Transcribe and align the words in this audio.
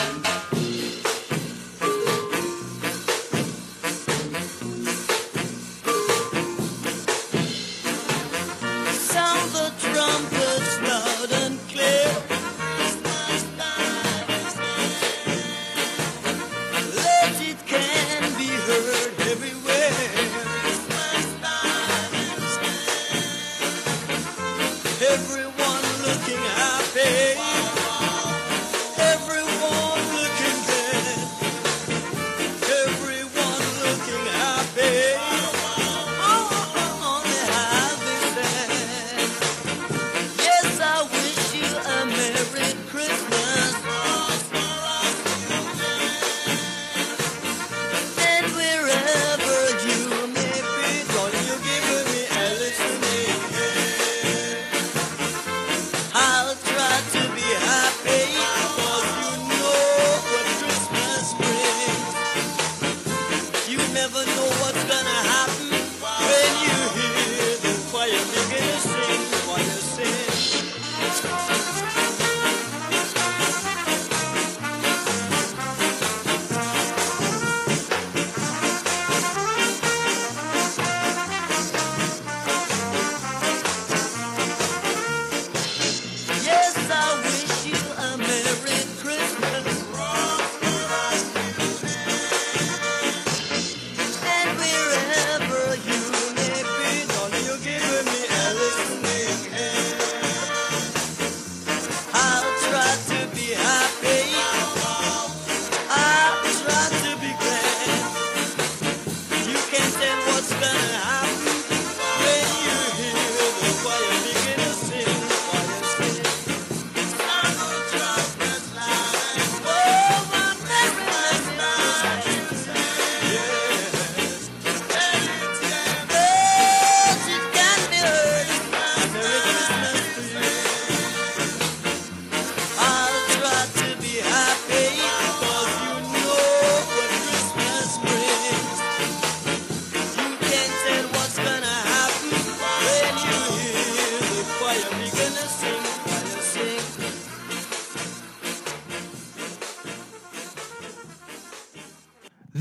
Sound 0.00 0.39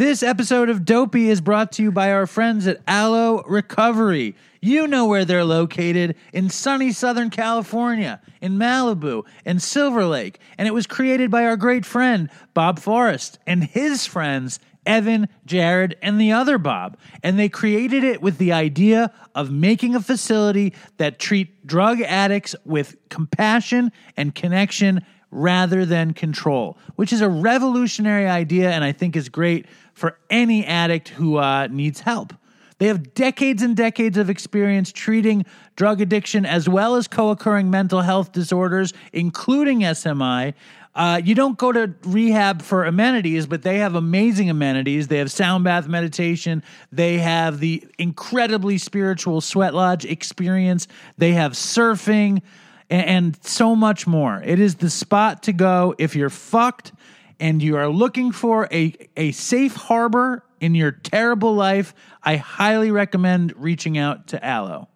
This 0.10 0.24
episode 0.24 0.70
of 0.70 0.86
Dopey 0.86 1.30
is 1.30 1.40
brought 1.40 1.72
to 1.74 1.84
you 1.84 1.92
by 1.92 2.12
our 2.12 2.26
friends 2.26 2.66
at 2.66 2.82
Alo 2.88 3.44
Recovery. 3.44 4.36
You 4.60 4.88
know 4.88 5.06
where 5.06 5.24
they're 5.24 5.46
located 5.46 6.16
in 6.34 6.50
sunny 6.50 6.92
Southern 6.92 7.30
California, 7.30 8.20
in 8.42 8.54
Malibu 8.54 9.24
and 9.46 9.62
Silver 9.62 10.06
Lake. 10.06 10.40
And 10.58 10.68
it 10.68 10.74
was 10.74 10.88
created 10.88 11.30
by 11.30 11.46
our 11.46 11.56
great 11.56 11.86
friend, 11.86 12.32
Bob 12.56 12.80
Forrest, 12.80 13.38
and 13.46 13.64
his 13.64 14.08
friends, 14.08 14.60
Evan, 14.84 15.28
Jared, 15.46 15.96
and 16.02 16.20
the 16.20 16.32
other 16.32 16.58
Bob. 16.58 16.98
And 17.22 17.38
they 17.38 17.48
created 17.48 18.04
it 18.04 18.20
with 18.20 18.40
the 18.40 18.52
idea 18.52 19.14
of 19.36 19.52
making 19.52 19.94
a 19.94 20.02
facility 20.02 20.74
that 20.98 21.20
treat 21.20 21.68
drug 21.68 22.02
addicts 22.02 22.56
with 22.66 22.96
compassion 23.10 23.92
and 24.18 24.34
connection 24.34 25.06
rather 25.32 25.86
than 25.86 26.14
control, 26.14 26.78
which 26.96 27.14
is 27.14 27.22
a 27.22 27.30
revolutionary 27.30 28.28
idea 28.28 28.72
and 28.72 28.84
I 28.84 28.92
think 28.92 29.16
is 29.16 29.30
great 29.30 29.66
for 29.94 30.18
any 30.30 30.66
addict 30.66 31.10
who 31.10 31.38
uh, 31.38 31.68
needs 31.68 32.02
help. 32.02 32.34
They 32.80 32.88
have 32.88 33.14
decades 33.14 33.62
and 33.62 33.76
decades 33.76 34.18
of 34.18 34.30
experience 34.30 34.92
treating 34.92 35.46
drug 35.76 36.00
addiction 36.00 36.46
as 36.46 36.68
well 36.68 36.96
as 36.96 37.08
co 37.08 37.30
occurring 37.30 37.70
mental 37.70 38.02
health 38.02 38.32
disorders, 38.32 38.94
including 39.12 39.82
SMI. 39.82 40.54
Uh, 40.96 41.22
you 41.24 41.36
don't 41.36 41.58
go 41.58 41.72
to 41.72 41.94
rehab 42.04 42.62
for 42.62 42.86
amenities, 42.86 43.46
but 43.46 43.62
they 43.62 43.78
have 43.78 43.96
amazing 43.96 44.50
amenities. 44.50 45.08
They 45.08 45.18
have 45.20 45.30
sound 45.30 45.64
bath 45.64 45.88
meditation. 45.88 46.64
They 46.92 47.20
have 47.20 47.60
the 47.60 47.86
incredibly 47.98 48.78
spiritual 48.78 49.42
sweat 49.42 49.74
lodge 49.74 50.06
experience. 50.06 50.88
They 51.18 51.34
have 51.34 51.54
surfing 51.54 52.42
and, 52.90 53.06
and 53.06 53.46
so 53.46 53.76
much 53.76 54.08
more. 54.08 54.42
It 54.44 54.60
is 54.60 54.76
the 54.76 54.90
spot 54.90 55.44
to 55.44 55.54
go 55.54 55.96
if 55.98 56.16
you're 56.16 56.30
fucked 56.30 56.92
and 57.40 57.62
you 57.62 57.78
are 57.78 57.88
looking 57.88 58.32
for 58.32 58.68
a, 58.72 58.94
a 59.16 59.32
safe 59.32 59.76
harbor 59.76 60.44
in 60.60 60.76
your 60.76 60.92
terrible 60.92 61.56
life. 61.56 61.94
I 62.24 62.36
highly 62.36 62.92
recommend 62.92 63.54
reaching 63.56 63.98
out 63.98 64.28
to 64.28 64.46
Alo. 64.46 64.90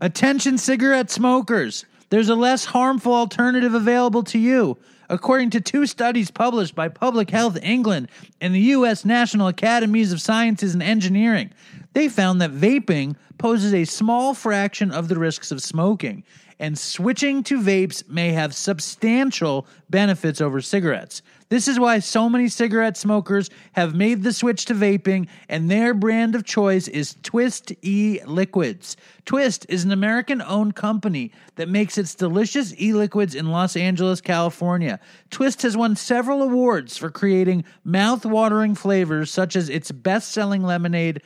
Attention, 0.00 0.58
cigarette 0.58 1.10
smokers. 1.10 1.84
There's 2.10 2.28
a 2.28 2.34
less 2.34 2.64
harmful 2.64 3.14
alternative 3.14 3.74
available 3.74 4.22
to 4.24 4.38
you. 4.38 4.78
According 5.10 5.50
to 5.50 5.60
two 5.60 5.86
studies 5.86 6.30
published 6.30 6.74
by 6.74 6.88
Public 6.88 7.28
Health 7.30 7.58
England 7.62 8.08
and 8.40 8.54
the 8.54 8.60
U.S. 8.60 9.04
National 9.04 9.48
Academies 9.48 10.12
of 10.12 10.20
Sciences 10.20 10.72
and 10.72 10.82
Engineering, 10.82 11.50
they 11.92 12.08
found 12.08 12.40
that 12.40 12.52
vaping 12.52 13.16
poses 13.36 13.74
a 13.74 13.84
small 13.84 14.34
fraction 14.34 14.90
of 14.90 15.08
the 15.08 15.18
risks 15.18 15.50
of 15.50 15.62
smoking, 15.62 16.24
and 16.58 16.78
switching 16.78 17.42
to 17.44 17.60
vapes 17.60 18.08
may 18.08 18.32
have 18.32 18.54
substantial 18.54 19.66
benefits 19.90 20.40
over 20.40 20.60
cigarettes. 20.60 21.22
This 21.50 21.68
is 21.68 21.78
why 21.78 21.98
so 21.98 22.28
many 22.28 22.48
cigarette 22.48 22.96
smokers 22.96 23.50
have 23.72 23.94
made 23.94 24.22
the 24.22 24.32
switch 24.32 24.64
to 24.64 24.74
vaping, 24.74 25.28
and 25.48 25.70
their 25.70 25.94
brand 25.94 26.34
of 26.34 26.44
choice 26.44 26.88
is 26.88 27.16
Twist 27.22 27.72
E 27.82 28.18
Liquids. 28.26 28.96
Twist 29.24 29.66
is 29.68 29.84
an 29.84 29.92
American 29.92 30.42
owned 30.42 30.74
company 30.74 31.32
that 31.56 31.68
makes 31.68 31.98
its 31.98 32.14
delicious 32.14 32.74
e 32.80 32.92
liquids 32.92 33.34
in 33.34 33.50
Los 33.50 33.76
Angeles, 33.76 34.20
California. 34.20 34.98
Twist 35.30 35.62
has 35.62 35.76
won 35.76 35.96
several 35.96 36.42
awards 36.42 36.96
for 36.96 37.10
creating 37.10 37.64
mouth 37.84 38.24
watering 38.24 38.74
flavors, 38.74 39.30
such 39.30 39.54
as 39.54 39.68
its 39.68 39.92
best 39.92 40.32
selling 40.32 40.62
lemonade, 40.62 41.22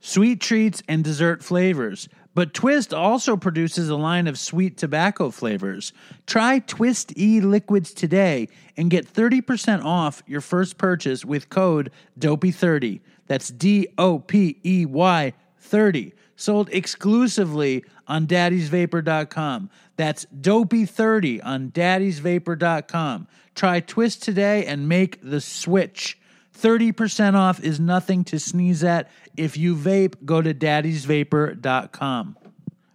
sweet 0.00 0.40
treats, 0.40 0.82
and 0.88 1.04
dessert 1.04 1.44
flavors. 1.44 2.08
But 2.34 2.54
Twist 2.54 2.94
also 2.94 3.36
produces 3.36 3.88
a 3.88 3.96
line 3.96 4.26
of 4.26 4.38
sweet 4.38 4.76
tobacco 4.76 5.30
flavors. 5.30 5.92
Try 6.26 6.60
Twist 6.60 7.12
E 7.16 7.40
liquids 7.40 7.92
today 7.92 8.48
and 8.76 8.90
get 8.90 9.12
30% 9.12 9.84
off 9.84 10.22
your 10.26 10.40
first 10.40 10.78
purchase 10.78 11.24
with 11.24 11.50
code 11.50 11.90
DOPEY30. 12.18 13.00
That's 13.26 13.48
D 13.48 13.88
O 13.98 14.18
P 14.18 14.58
E 14.64 14.86
Y 14.86 15.32
30. 15.58 16.14
Sold 16.36 16.68
exclusively 16.72 17.84
on 18.08 18.26
daddysvapor.com. 18.26 19.70
That's 19.96 20.26
Dopey30 20.26 21.40
on 21.44 21.70
daddysvapor.com. 21.70 23.28
Try 23.54 23.80
Twist 23.80 24.22
today 24.22 24.64
and 24.66 24.88
make 24.88 25.18
the 25.22 25.40
switch. 25.40 26.18
30% 26.58 27.34
off 27.34 27.60
is 27.60 27.80
nothing 27.80 28.24
to 28.24 28.38
sneeze 28.38 28.84
at. 28.84 29.10
If 29.36 29.56
you 29.56 29.74
vape, 29.74 30.24
go 30.24 30.42
to 30.42 30.54
daddysvapor.com. 30.54 32.36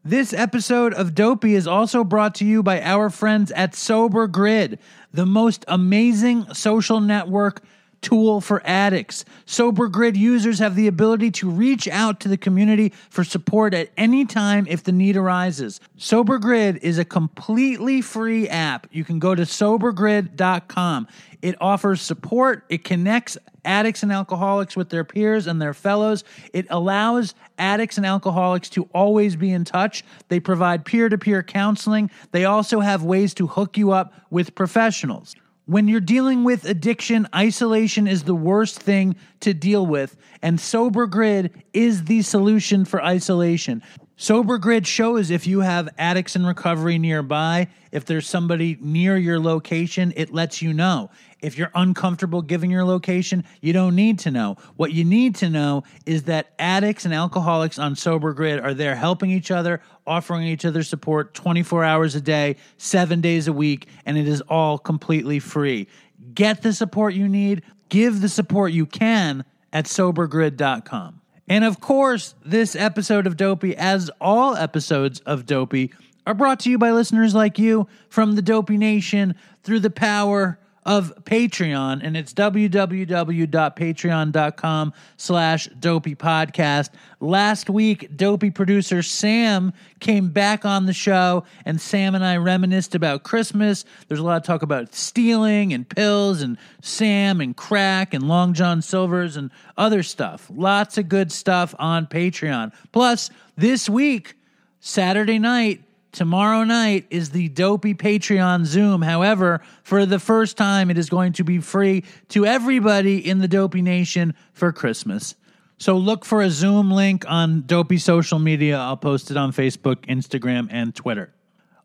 This 0.04 0.32
episode 0.32 0.94
of 0.94 1.14
Dopey 1.16 1.54
is 1.54 1.68
also 1.68 2.06
brought 2.06 2.36
to 2.36 2.46
you 2.46 2.64
by 2.64 2.82
our 2.82 3.10
friends 3.10 3.52
at 3.52 3.76
Sober 3.76 4.28
Grid, 4.28 4.80
the 5.12 5.26
most 5.26 5.66
amazing 5.68 6.54
social 6.54 7.02
network 7.02 7.62
tool 8.02 8.42
for 8.42 8.62
addicts. 8.66 9.26
Sober 9.46 9.88
Grid 9.88 10.16
users 10.16 10.60
have 10.60 10.76
the 10.76 10.88
ability 10.88 11.32
to 11.32 11.50
reach 11.50 11.88
out 11.88 12.20
to 12.22 12.28
the 12.28 12.38
community 12.38 12.94
for 13.10 13.24
support 13.24 13.74
at 13.74 13.90
any 13.98 14.26
time 14.26 14.66
if 14.70 14.84
the 14.84 14.92
need 14.92 15.18
arises. 15.18 15.80
Sober 15.98 16.38
Grid 16.38 16.78
is 16.78 16.98
a 16.98 17.06
completely 17.06 18.02
free 18.02 18.48
app. 18.48 18.88
You 18.92 19.04
can 19.04 19.20
go 19.20 19.36
to 19.36 19.44
sobergrid.com. 19.44 21.08
It 21.42 21.56
offers 21.62 22.02
support, 22.02 22.66
it 22.70 22.84
connects 22.84 23.38
addicts 23.64 24.02
and 24.02 24.12
alcoholics 24.12 24.76
with 24.76 24.90
their 24.90 25.04
peers 25.04 25.46
and 25.46 25.62
their 25.62 25.74
fellows. 25.74 26.24
It 26.54 26.66
allows 26.70 27.36
addicts 27.60 27.98
and 27.98 28.06
alcoholics 28.06 28.70
to 28.72 28.90
always 28.94 29.36
be 29.36 29.52
in 29.52 29.66
touch. 29.66 30.04
They 30.30 30.40
provide 30.40 30.86
peer 30.86 31.10
to 31.10 31.18
peer 31.18 31.44
counseling. 31.44 32.10
They 32.32 32.46
also 32.46 32.80
have 32.80 33.04
ways 33.04 33.34
to 33.36 33.48
hook 33.48 33.78
you 33.78 33.92
up 33.92 34.14
with 34.32 34.56
professionals. 34.56 35.36
When 35.68 35.90
you're 35.90 36.00
dealing 36.00 36.46
with 36.46 36.64
addiction, 36.64 37.28
isolation 37.36 38.08
is 38.08 38.24
the 38.24 38.34
worst 38.34 38.80
thing 38.80 39.18
to 39.42 39.54
deal 39.54 39.86
with, 39.86 40.16
and 40.42 40.62
Sober 40.62 41.08
Grid 41.08 41.62
is 41.74 42.06
the 42.06 42.22
solution 42.22 42.86
for 42.86 43.04
isolation. 43.04 43.84
Sober 44.16 44.60
Grid 44.60 44.88
shows 44.88 45.30
if 45.30 45.46
you 45.46 45.60
have 45.60 45.90
addicts 45.98 46.38
in 46.38 46.46
recovery 46.46 46.98
nearby, 46.98 47.68
if 47.92 48.06
there's 48.06 48.30
somebody 48.30 48.78
near 48.80 49.18
your 49.18 49.42
location, 49.42 50.14
it 50.16 50.34
lets 50.34 50.62
you 50.62 50.72
know. 50.72 51.10
If 51.42 51.58
you're 51.58 51.72
uncomfortable 51.76 52.42
giving 52.42 52.72
your 52.72 52.84
location, 52.84 53.44
you 53.62 53.72
don't 53.72 53.96
need 53.96 54.20
to 54.20 54.32
know. 54.32 54.58
What 54.76 54.92
you 54.92 55.06
need 55.06 55.36
to 55.36 55.50
know 55.50 55.84
is 56.06 56.24
that 56.24 56.54
addicts 56.58 57.06
and 57.06 57.14
alcoholics 57.14 57.78
on 57.78 57.96
Sober 57.96 58.34
Grid 58.34 58.60
are 58.60 58.74
there 58.74 58.96
helping 58.96 59.30
each 59.30 59.52
other, 59.52 59.82
offering 60.08 60.48
each 60.48 60.66
other 60.66 60.82
support 60.82 61.36
24 61.36 61.84
hours 61.84 62.16
a 62.16 62.22
day, 62.22 62.56
seven 62.78 63.22
days 63.22 63.48
a 63.48 63.54
week, 63.54 63.88
and 64.06 64.18
it 64.18 64.28
is 64.28 64.42
all 64.42 64.80
completely 64.80 65.38
free. 65.40 65.88
Get 66.34 66.64
the 66.64 66.74
support 66.74 67.14
you 67.14 67.28
need, 67.28 67.62
give 67.90 68.22
the 68.22 68.30
support 68.30 68.72
you 68.72 68.88
can 68.88 69.46
at 69.72 69.86
sobergrid.com. 69.86 71.22
And 71.48 71.64
of 71.64 71.80
course, 71.80 72.36
this 72.44 72.76
episode 72.76 73.28
of 73.28 73.38
Dopey, 73.38 73.76
as 73.78 74.10
all 74.20 74.56
episodes 74.56 75.20
of 75.22 75.46
Dopey, 75.46 75.94
are 76.26 76.34
brought 76.34 76.60
to 76.62 76.70
you 76.70 76.78
by 76.78 76.92
listeners 76.92 77.34
like 77.34 77.58
you 77.58 77.88
from 78.10 78.36
the 78.36 78.42
Dopey 78.42 78.76
Nation 78.76 79.36
through 79.64 79.80
the 79.80 79.90
power 79.90 80.60
of 80.88 81.14
Patreon, 81.26 82.00
and 82.02 82.16
it's 82.16 82.34
www.patreon.com 82.34 84.94
slash 85.18 85.68
dopey 85.80 86.16
podcast. 86.16 86.92
Last 87.20 87.70
week, 87.70 88.16
dopey 88.16 88.52
producer 88.52 89.04
Sam 89.04 89.74
came 90.00 90.30
back 90.30 90.64
on 90.64 90.86
the 90.86 90.94
show, 90.94 91.44
and 91.66 91.82
Sam 91.82 92.16
and 92.16 92.24
I 92.24 92.38
reminisced 92.38 92.96
about 92.96 93.24
Christmas. 93.24 93.84
There's 94.08 94.22
a 94.22 94.24
lot 94.24 94.38
of 94.38 94.44
talk 94.44 94.62
about 94.62 94.96
stealing 94.96 95.74
and 95.74 95.90
pills 95.90 96.42
and 96.42 96.58
Sam 96.82 97.42
and 97.42 97.54
crack 97.56 98.14
and 98.14 98.30
Long 98.30 98.54
John 98.54 98.82
Silvers 98.82 99.36
and 99.36 99.52
other 99.78 100.04
stuff. 100.04 100.50
Lots 100.56 100.98
of 100.98 101.10
good 101.10 101.34
stuff 101.34 101.76
on 101.78 102.08
Patreon. 102.08 102.72
Plus, 102.94 103.30
this 103.58 103.90
week, 103.90 104.36
Saturday 104.80 105.38
night, 105.38 105.84
Tomorrow 106.18 106.64
night 106.64 107.06
is 107.12 107.30
the 107.30 107.48
Dopey 107.50 107.94
Patreon 107.94 108.66
Zoom. 108.66 109.04
However, 109.04 109.62
for 109.84 110.04
the 110.04 110.18
first 110.18 110.58
time, 110.58 110.90
it 110.90 110.98
is 110.98 111.12
going 111.12 111.34
to 111.34 111.44
be 111.44 111.60
free 111.60 112.06
to 112.30 112.44
everybody 112.44 113.20
in 113.20 113.38
the 113.38 113.48
Dopey 113.48 113.84
Nation 113.84 114.34
for 114.52 114.72
Christmas. 114.72 115.36
So 115.78 115.96
look 115.96 116.26
for 116.26 116.42
a 116.42 116.50
Zoom 116.50 116.90
link 116.90 117.24
on 117.28 117.68
Dopey 117.68 118.00
social 118.00 118.40
media. 118.40 118.80
I'll 118.80 118.98
post 118.98 119.30
it 119.30 119.38
on 119.38 119.52
Facebook, 119.52 120.08
Instagram, 120.08 120.70
and 120.72 120.96
Twitter. 120.96 121.36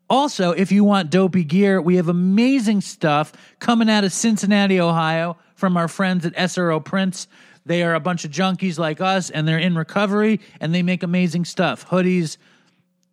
Also, 0.09 0.49
if 0.49 0.71
you 0.71 0.83
want 0.83 1.11
dopey 1.11 1.43
gear, 1.43 1.79
we 1.79 1.97
have 1.97 2.09
amazing 2.09 2.81
stuff 2.81 3.33
coming 3.59 3.87
out 3.87 4.03
of 4.03 4.11
Cincinnati, 4.11 4.81
Ohio 4.81 5.37
from 5.53 5.77
our 5.77 5.87
friends 5.87 6.25
at 6.25 6.33
SRO 6.33 6.83
Prints. 6.83 7.27
They 7.67 7.83
are 7.83 7.93
a 7.93 7.99
bunch 7.99 8.25
of 8.25 8.31
junkies 8.31 8.79
like 8.79 8.99
us 8.99 9.29
and 9.29 9.47
they're 9.47 9.59
in 9.59 9.75
recovery 9.75 10.39
and 10.59 10.73
they 10.73 10.81
make 10.81 11.03
amazing 11.03 11.45
stuff 11.45 11.87
hoodies, 11.87 12.37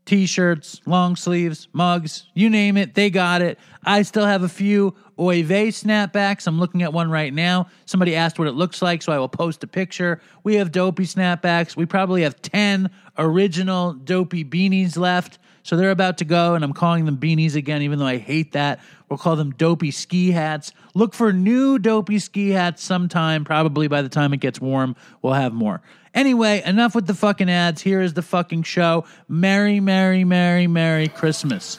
t 0.04 0.26
shirts, 0.26 0.80
long 0.86 1.16
sleeves, 1.16 1.68
mugs, 1.72 2.26
you 2.34 2.50
name 2.50 2.76
it, 2.76 2.94
they 2.94 3.10
got 3.10 3.42
it. 3.42 3.58
I 3.84 4.02
still 4.02 4.26
have 4.26 4.42
a 4.42 4.48
few 4.48 4.94
Oive 5.18 5.68
snapbacks. 5.68 6.46
I'm 6.46 6.58
looking 6.58 6.82
at 6.82 6.92
one 6.92 7.10
right 7.10 7.32
now. 7.32 7.68
Somebody 7.84 8.16
asked 8.16 8.38
what 8.38 8.48
it 8.48 8.54
looks 8.54 8.80
like, 8.80 9.02
so 9.02 9.12
I 9.12 9.18
will 9.18 9.28
post 9.28 9.62
a 9.62 9.66
picture. 9.66 10.20
We 10.44 10.54
have 10.54 10.72
dopey 10.72 11.04
snapbacks. 11.04 11.76
We 11.76 11.84
probably 11.84 12.22
have 12.22 12.40
10 12.40 12.90
original 13.18 13.92
dopey 13.92 14.44
beanies 14.44 14.96
left. 14.96 15.38
So 15.62 15.76
they're 15.76 15.90
about 15.90 16.18
to 16.18 16.24
go, 16.24 16.54
and 16.54 16.64
I'm 16.64 16.72
calling 16.72 17.04
them 17.04 17.18
beanies 17.18 17.54
again, 17.54 17.82
even 17.82 17.98
though 17.98 18.06
I 18.06 18.16
hate 18.16 18.52
that. 18.52 18.80
We'll 19.08 19.18
call 19.18 19.36
them 19.36 19.50
dopey 19.50 19.90
ski 19.90 20.30
hats. 20.30 20.72
Look 20.94 21.12
for 21.12 21.32
new 21.32 21.78
dopey 21.78 22.18
ski 22.18 22.50
hats 22.50 22.82
sometime, 22.82 23.44
probably 23.44 23.88
by 23.88 24.00
the 24.00 24.08
time 24.08 24.32
it 24.32 24.40
gets 24.40 24.58
warm. 24.58 24.96
We'll 25.20 25.34
have 25.34 25.52
more. 25.52 25.82
Anyway, 26.12 26.60
enough 26.64 26.96
with 26.96 27.06
the 27.06 27.14
fucking 27.14 27.48
ads. 27.48 27.82
Here 27.82 28.00
is 28.00 28.14
the 28.14 28.22
fucking 28.22 28.64
show. 28.64 29.04
Merry, 29.28 29.78
Merry, 29.78 30.24
Merry, 30.24 30.66
Merry 30.66 31.06
Christmas. 31.06 31.78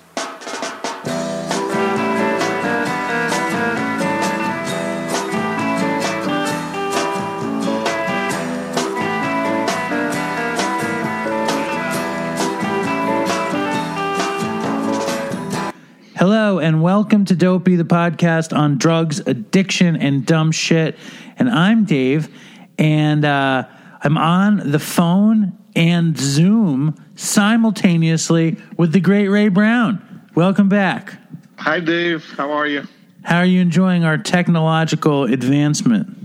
Hello 16.16 16.60
and 16.60 16.82
welcome 16.82 17.26
to 17.26 17.36
Dopey, 17.36 17.76
the 17.76 17.84
podcast 17.84 18.56
on 18.56 18.78
drugs, 18.78 19.20
addiction, 19.20 19.98
and 19.98 20.26
dumb 20.26 20.52
shit. 20.52 20.96
And 21.38 21.50
I'm 21.50 21.84
Dave, 21.84 22.30
and 22.78 23.26
uh, 23.26 23.66
I'm 24.04 24.18
on 24.18 24.72
the 24.72 24.80
phone 24.80 25.58
and 25.76 26.18
Zoom 26.18 26.96
simultaneously 27.16 28.58
with 28.78 28.94
the 28.94 29.00
great 29.00 29.28
Ray 29.28 29.48
Brown. 29.50 30.28
Welcome 30.34 30.70
back. 30.70 31.18
Hi, 31.58 31.80
Dave. 31.80 32.26
How 32.32 32.52
are 32.52 32.66
you? 32.66 32.88
How 33.24 33.38
are 33.38 33.46
you 33.46 33.62
enjoying 33.62 34.04
our 34.04 34.18
technological 34.18 35.26
advancement? 35.26 36.18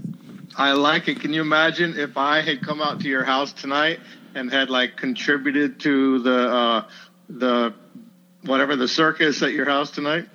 I 0.57 0.73
like 0.73 1.09
it. 1.09 1.21
Can 1.21 1.35
you 1.35 1.43
imagine 1.43 1.99
if 1.99 2.17
I 2.17 2.41
had 2.41 2.63
come 2.63 2.81
out 2.81 3.01
to 3.01 3.09
your 3.09 3.25
house 3.25 3.53
tonight 3.53 4.01
and 4.35 4.51
had 4.51 4.71
like 4.71 4.97
contributed 4.97 5.79
to 5.81 6.21
the 6.21 6.49
uh, 6.49 6.89
the 7.29 7.75
whatever 8.43 8.77
the 8.77 8.89
circus 8.89 9.43
at 9.43 9.53
your 9.53 9.67
house 9.67 9.91
tonight? 9.91 10.27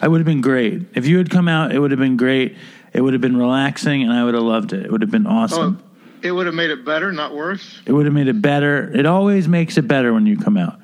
I 0.00 0.08
would 0.08 0.18
have 0.18 0.26
been 0.26 0.40
great. 0.40 0.82
If 0.94 1.06
you 1.06 1.18
had 1.18 1.30
come 1.30 1.46
out, 1.46 1.72
it 1.72 1.78
would 1.78 1.92
have 1.92 2.00
been 2.00 2.16
great. 2.16 2.56
It 2.92 3.02
would 3.02 3.12
have 3.12 3.22
been 3.22 3.36
relaxing, 3.36 4.02
and 4.02 4.12
I 4.12 4.24
would 4.24 4.34
have 4.34 4.42
loved 4.42 4.72
it. 4.72 4.84
It 4.84 4.90
would 4.90 5.02
have 5.02 5.12
been 5.12 5.28
awesome. 5.28 5.80
Oh, 5.80 5.91
it 6.22 6.32
would 6.32 6.46
have 6.46 6.54
made 6.54 6.70
it 6.70 6.84
better, 6.84 7.12
not 7.12 7.34
worse. 7.34 7.80
It 7.86 7.92
would 7.92 8.04
have 8.06 8.14
made 8.14 8.28
it 8.28 8.40
better. 8.40 8.90
It 8.94 9.06
always 9.06 9.48
makes 9.48 9.76
it 9.76 9.88
better 9.88 10.12
when 10.12 10.26
you 10.26 10.36
come 10.36 10.56
out. 10.56 10.78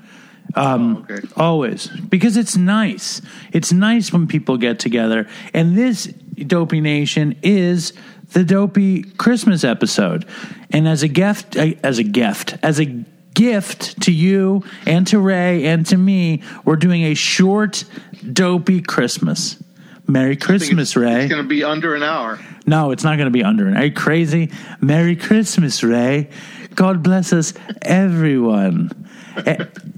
Um, 0.54 1.07
Oh, 1.09 1.14
okay. 1.14 1.26
Always. 1.37 1.87
Because 1.88 2.37
it's 2.37 2.57
nice. 2.57 3.21
It's 3.52 3.73
nice 3.73 4.12
when 4.12 4.26
people 4.26 4.57
get 4.57 4.78
together. 4.78 5.26
And 5.52 5.76
this 5.76 6.07
Dopey 6.07 6.80
Nation 6.80 7.37
is 7.42 7.92
the 8.33 8.45
Dopey 8.45 9.02
Christmas 9.02 9.64
episode. 9.64 10.26
And 10.71 10.88
as 10.88 11.02
a 11.02 11.09
gift, 11.09 11.57
as 11.57 11.99
a 11.99 12.02
gift, 12.04 12.57
as 12.62 12.80
a 12.80 12.87
gift 13.35 14.02
to 14.02 14.12
you 14.12 14.64
and 14.87 15.07
to 15.07 15.18
Ray 15.18 15.66
and 15.66 15.87
to 15.87 15.97
me, 15.97 16.42
we're 16.64 16.76
doing 16.76 17.02
a 17.04 17.14
short 17.14 17.85
Dopey 18.33 18.80
Christmas. 18.80 19.62
Merry 20.09 20.37
Christmas, 20.37 20.88
it's, 20.88 20.97
Ray. 20.97 21.25
It's 21.25 21.31
going 21.31 21.43
to 21.43 21.49
be 21.49 21.62
under 21.62 21.95
an 21.95 22.03
hour. 22.03 22.41
No, 22.67 22.93
it's 22.93 23.05
not 23.05 23.17
going 23.17 23.27
to 23.27 23.31
be 23.31 23.45
under. 23.45 23.69
An. 23.69 23.77
Are 23.77 23.85
you 23.85 23.93
crazy? 23.93 24.50
Merry 24.81 25.15
Christmas, 25.17 25.83
Ray. 25.85 26.31
God 26.75 27.03
bless 27.03 27.35
us, 27.35 27.53
everyone. 27.83 29.07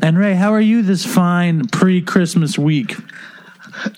And 0.02 0.18
Ray, 0.18 0.34
how 0.34 0.52
are 0.52 0.60
you 0.60 0.82
this 0.82 1.06
fine 1.06 1.68
pre-Christmas 1.68 2.58
week? 2.58 2.96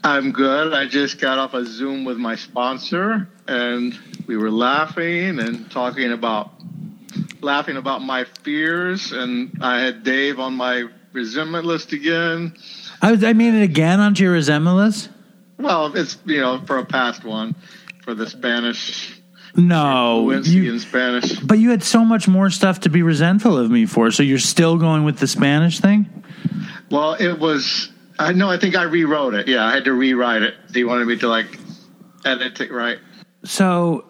I'm 0.04 0.32
good. 0.32 0.74
I 0.74 0.86
just 0.86 1.18
got 1.18 1.38
off 1.38 1.54
a 1.54 1.64
Zoom 1.64 2.04
with 2.04 2.18
my 2.18 2.36
sponsor, 2.36 3.26
and 3.48 3.98
we 4.26 4.36
were 4.36 4.50
laughing 4.50 5.40
and 5.40 5.70
talking 5.70 6.12
about 6.12 6.52
laughing 7.40 7.78
about 7.78 8.02
my 8.02 8.24
fears. 8.42 9.12
And 9.12 9.58
I 9.62 9.80
had 9.80 10.04
Dave 10.04 10.38
on 10.38 10.54
my 10.54 10.88
resentment 11.12 11.64
list 11.64 11.92
again. 11.92 12.54
I, 13.00 13.12
was, 13.12 13.24
I 13.24 13.32
made 13.32 13.54
it 13.54 13.62
again 13.62 13.98
onto 13.98 14.24
your 14.24 14.34
resentment 14.34 14.76
list. 14.76 15.08
Well, 15.58 15.96
it's 15.96 16.18
you 16.24 16.40
know 16.40 16.60
for 16.66 16.78
a 16.78 16.84
past 16.84 17.24
one 17.24 17.54
for 18.02 18.14
the 18.14 18.28
Spanish 18.28 19.20
No, 19.54 20.30
you, 20.30 20.72
in 20.72 20.80
Spanish. 20.80 21.38
but 21.40 21.58
you 21.58 21.70
had 21.70 21.82
so 21.82 22.04
much 22.04 22.26
more 22.26 22.50
stuff 22.50 22.80
to 22.80 22.88
be 22.88 23.02
resentful 23.02 23.56
of 23.58 23.70
me 23.70 23.86
for. 23.86 24.10
So 24.10 24.22
you're 24.22 24.38
still 24.38 24.76
going 24.76 25.04
with 25.04 25.18
the 25.18 25.26
Spanish 25.28 25.78
thing? 25.80 26.24
Well, 26.90 27.14
it 27.14 27.38
was. 27.38 27.90
I 28.18 28.32
know. 28.32 28.50
I 28.50 28.58
think 28.58 28.76
I 28.76 28.82
rewrote 28.84 29.34
it. 29.34 29.48
Yeah, 29.48 29.64
I 29.64 29.72
had 29.72 29.84
to 29.84 29.92
rewrite 29.92 30.42
it. 30.42 30.54
He 30.74 30.84
wanted 30.84 31.06
me 31.06 31.16
to 31.18 31.28
like 31.28 31.58
edit 32.24 32.60
it 32.60 32.72
right. 32.72 32.98
So 33.44 34.04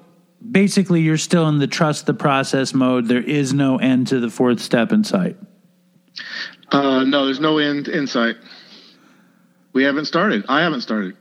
basically, 0.50 1.00
you're 1.02 1.16
still 1.18 1.48
in 1.48 1.58
the 1.58 1.66
trust 1.66 2.06
the 2.06 2.14
process 2.14 2.74
mode. 2.74 3.08
There 3.08 3.22
is 3.22 3.52
no 3.52 3.78
end 3.78 4.08
to 4.08 4.20
the 4.20 4.30
fourth 4.30 4.60
step 4.60 4.92
in 4.92 5.04
sight. 5.04 5.36
Uh, 6.70 7.04
no, 7.04 7.26
there's 7.26 7.40
no 7.40 7.58
end 7.58 7.88
insight. 7.88 8.36
We 9.72 9.84
haven't 9.84 10.06
started. 10.06 10.44
I 10.48 10.62
haven't 10.62 10.80
started. 10.82 11.16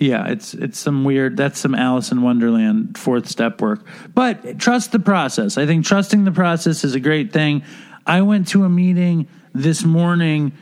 Yeah, 0.00 0.28
it's 0.28 0.54
it's 0.54 0.78
some 0.78 1.04
weird. 1.04 1.36
That's 1.36 1.60
some 1.60 1.74
Alice 1.74 2.10
in 2.10 2.22
Wonderland 2.22 2.96
fourth 2.96 3.28
step 3.28 3.60
work. 3.60 3.86
But 4.14 4.58
trust 4.58 4.92
the 4.92 4.98
process. 4.98 5.58
I 5.58 5.66
think 5.66 5.84
trusting 5.84 6.24
the 6.24 6.32
process 6.32 6.84
is 6.84 6.94
a 6.94 7.00
great 7.00 7.34
thing. 7.34 7.62
I 8.06 8.22
went 8.22 8.48
to 8.48 8.64
a 8.64 8.68
meeting 8.70 9.28
this 9.52 9.84
morning, 9.84 10.52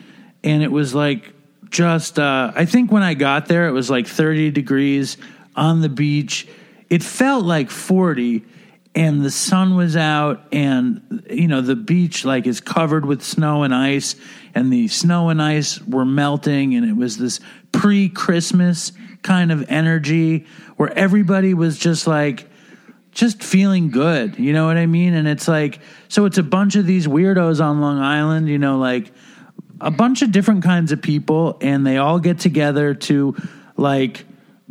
and 0.43 0.65
it 0.65 0.73
was 0.73 0.93
like 0.93 1.33
just. 1.71 2.19
Uh, 2.19 2.51
I 2.53 2.65
think 2.65 2.91
when 2.91 3.05
I 3.05 3.15
got 3.15 3.47
there, 3.47 3.69
it 3.69 3.71
was 3.71 3.89
like 3.89 4.09
thirty 4.09 4.51
degrees 4.51 5.17
on 5.55 5.83
the 5.83 5.89
beach. 5.89 6.49
It 6.91 7.05
felt 7.05 7.45
like 7.45 7.71
forty, 7.71 8.45
and 8.97 9.25
the 9.25 9.31
sun 9.31 9.77
was 9.77 9.97
out, 9.97 10.43
and 10.51 11.23
you 11.31 11.47
know 11.47 11.61
the 11.61 11.77
beach 11.77 12.25
like 12.25 12.49
is 12.49 12.61
covered 12.61 13.07
with 13.07 13.23
snow 13.23 13.63
and 13.63 13.73
ice, 13.73 14.17
and 14.53 14.73
the 14.73 14.89
snow 14.89 15.29
and 15.29 15.41
ice 15.41 15.81
were 15.83 16.05
melting, 16.05 16.75
and 16.75 16.85
it 16.85 16.97
was 16.97 17.19
this 17.19 17.39
pre-Christmas 17.71 18.91
kind 19.23 19.53
of 19.53 19.65
energy 19.69 20.47
where 20.77 20.93
everybody 20.93 21.55
was 21.55 21.79
just 21.79 22.07
like 22.07 22.49
just 23.13 23.43
feeling 23.43 23.91
good 23.91 24.39
you 24.39 24.53
know 24.53 24.67
what 24.67 24.77
i 24.77 24.87
mean? 24.87 25.15
And 25.15 25.27
it's 25.27 25.49
like 25.49 25.81
so 26.09 26.25
it's 26.25 26.39
a 26.39 26.43
bunch 26.43 26.77
of 26.77 26.87
these 26.87 27.07
weirdos 27.07 27.65
on 27.65 27.81
long 27.81 27.99
island 27.99 28.49
you 28.49 28.59
know 28.59 28.79
like 28.79 29.13
a 29.81 29.91
bunch 29.91 30.23
of 30.23 30.33
different 30.33 30.63
kinds 30.65 30.93
of 30.93 31.03
people 31.03 31.57
and 31.61 31.87
they 31.87 31.99
all 31.99 32.19
get 32.19 32.39
together 32.39 32.95
to 32.95 33.37
like 33.77 34.25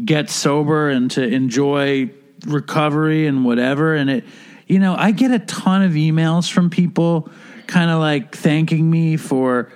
get 0.04 0.30
sober 0.30 0.90
and 0.90 1.12
to 1.12 1.24
enjoy 1.24 2.10
recovery 2.46 3.26
and 3.26 3.46
whatever. 3.46 3.96
And 3.96 4.10
it 4.10 4.26
you 4.68 4.80
know 4.80 4.96
i 4.98 5.12
get 5.12 5.32
a 5.32 5.40
ton 5.40 5.82
of 5.82 5.94
emails 5.94 6.52
from 6.52 6.70
people 6.70 7.30
kind 7.68 7.90
of 7.90 8.00
like 8.00 8.36
thanking 8.36 8.90
me 8.90 9.16
for 9.16 9.72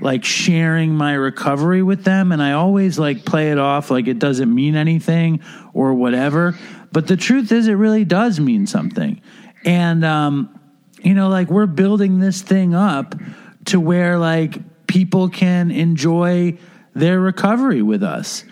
like 0.00 0.24
sharing 0.24 0.94
my 0.94 1.14
recovery 1.14 1.82
with 1.82 2.04
them 2.04 2.32
and 2.32 2.42
I 2.42 2.52
always 2.52 2.98
like 2.98 3.24
play 3.24 3.50
it 3.50 3.58
off 3.58 3.90
like 3.90 4.06
it 4.06 4.18
doesn't 4.18 4.52
mean 4.52 4.76
anything 4.76 5.40
or 5.74 5.94
whatever. 5.94 6.56
But 6.92 7.06
the 7.06 7.16
truth 7.16 7.52
is 7.52 7.68
it 7.68 7.74
really 7.74 8.04
does 8.04 8.40
mean 8.40 8.66
something. 8.66 9.20
And 9.64 10.04
um 10.04 10.58
you 11.02 11.14
know 11.14 11.28
like 11.28 11.48
we're 11.50 11.66
building 11.66 12.20
this 12.20 12.42
thing 12.42 12.74
up 12.74 13.14
to 13.66 13.80
where 13.80 14.18
like 14.18 14.86
people 14.86 15.28
can 15.28 15.70
enjoy 15.70 16.56
their 16.94 17.20
recovery 17.20 17.82
with 17.82 18.02
us. 18.02 18.44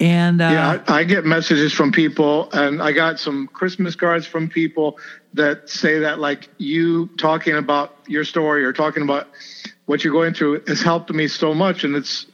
And 0.00 0.40
uh 0.40 0.44
Yeah, 0.44 0.82
I, 0.88 1.00
I 1.00 1.04
get 1.04 1.24
messages 1.24 1.72
from 1.72 1.92
people, 1.92 2.50
and 2.52 2.82
I 2.82 2.92
got 2.92 3.20
some 3.20 3.48
Christmas 3.48 3.94
cards 3.94 4.26
from 4.26 4.48
people 4.48 4.98
that 5.34 5.68
say 5.70 6.00
that, 6.00 6.18
like, 6.18 6.48
you 6.58 7.06
talking 7.18 7.54
about 7.54 7.96
your 8.08 8.24
story 8.24 8.64
or 8.64 8.72
talking 8.72 9.02
about 9.02 9.28
what 9.92 10.02
you're 10.02 10.12
going 10.14 10.32
through 10.32 10.62
has 10.66 10.80
helped 10.80 11.10
me 11.10 11.28
so 11.28 11.52
much. 11.52 11.84
And 11.84 11.94
it's, 11.94 12.24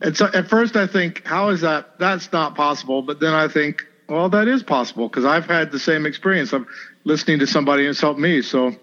it's 0.00 0.20
at 0.20 0.48
first 0.48 0.74
I 0.74 0.88
think, 0.88 1.24
how 1.24 1.50
is 1.50 1.60
that? 1.60 1.96
That's 2.00 2.32
not 2.32 2.56
possible. 2.56 3.02
But 3.02 3.20
then 3.20 3.32
I 3.32 3.46
think, 3.46 3.86
well, 4.08 4.28
that 4.30 4.48
is 4.48 4.64
possible 4.64 5.08
because 5.08 5.24
I've 5.24 5.46
had 5.46 5.70
the 5.70 5.78
same 5.78 6.06
experience 6.06 6.52
of 6.52 6.66
listening 7.04 7.38
to 7.38 7.46
somebody 7.46 7.84
and 7.84 7.90
it's 7.90 8.00
helped 8.00 8.18
me. 8.18 8.42
So 8.42 8.74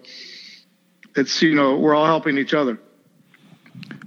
it's, 1.14 1.42
you 1.42 1.54
know, 1.54 1.76
we're 1.76 1.94
all 1.94 2.06
helping 2.06 2.38
each 2.38 2.54
other. 2.54 2.78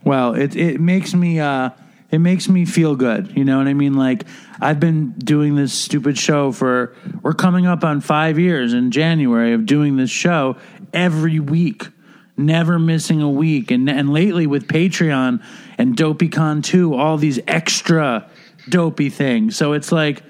Well, 0.03 0.33
it 0.33 0.55
it 0.55 0.81
makes 0.81 1.13
me 1.13 1.39
uh 1.39 1.69
it 2.09 2.17
makes 2.17 2.49
me 2.49 2.65
feel 2.65 2.95
good. 2.95 3.37
You 3.37 3.45
know 3.45 3.59
what 3.59 3.67
I 3.67 3.75
mean? 3.75 3.93
Like 3.93 4.23
I've 4.59 4.79
been 4.79 5.11
doing 5.19 5.55
this 5.55 5.71
stupid 5.71 6.17
show 6.17 6.51
for 6.51 6.95
we're 7.21 7.33
coming 7.33 7.67
up 7.67 7.83
on 7.83 8.01
5 8.01 8.39
years 8.39 8.73
in 8.73 8.89
January 8.89 9.53
of 9.53 9.67
doing 9.67 9.97
this 9.97 10.09
show 10.09 10.57
every 10.93 11.39
week. 11.39 11.89
Never 12.37 12.77
missing 12.79 13.21
a 13.21 13.29
week 13.29 13.71
and 13.71 13.89
and 13.89 14.11
lately 14.11 14.45
with 14.45 14.67
Patreon 14.67 15.41
and 15.77 15.95
DopeyCon 15.95 16.63
2 16.63 16.93
all 16.93 17.17
these 17.17 17.39
extra 17.47 18.29
dopey 18.69 19.09
things. 19.09 19.55
So 19.55 19.73
it's 19.73 19.91
like 19.91 20.21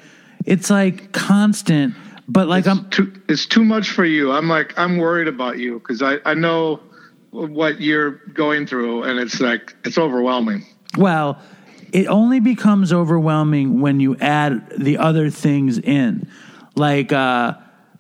it's 0.46 0.70
like 0.70 1.12
constant 1.12 1.96
but 2.28 2.48
like 2.48 2.68
I'm 2.68 2.90
too, 2.90 3.14
it's 3.28 3.46
too 3.46 3.64
much 3.64 3.92
for 3.92 4.06
you. 4.06 4.32
I'm 4.32 4.48
like, 4.48 4.78
I'm 4.78 4.98
worried 4.98 5.28
about 5.28 5.60
you 5.60 5.80
because 5.80 6.02
I, 6.02 6.18
I 6.26 6.34
know 6.34 6.80
what 7.32 7.82
you're 7.82 8.12
going 8.34 8.66
through 8.66 9.04
and 9.04 9.20
it's 9.20 9.40
like, 9.40 9.76
it's 9.84 9.98
overwhelming. 9.98 10.66
Well, 10.98 11.40
it 11.92 12.08
only 12.08 12.40
becomes 12.40 12.92
overwhelming 12.92 13.80
when 13.80 14.00
you 14.00 14.16
add 14.18 14.72
the 14.78 14.98
other 14.98 15.30
things 15.30 15.78
in. 15.78 16.28
Like 16.76 17.14
uh 17.14 17.56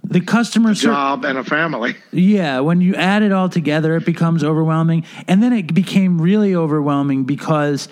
the 0.07 0.21
customer 0.21 0.75
ser- 0.75 0.87
Job 0.87 1.25
and 1.25 1.37
a 1.37 1.43
family. 1.43 1.95
yeah, 2.11 2.59
when 2.59 2.81
you 2.81 2.95
add 2.95 3.23
it 3.23 3.31
all 3.31 3.49
together, 3.49 3.95
it 3.95 4.05
becomes 4.05 4.43
overwhelming. 4.43 5.05
And 5.27 5.41
then 5.41 5.51
it 5.53 5.73
became 5.73 6.21
really 6.21 6.55
overwhelming 6.55 7.23
because 7.23 7.87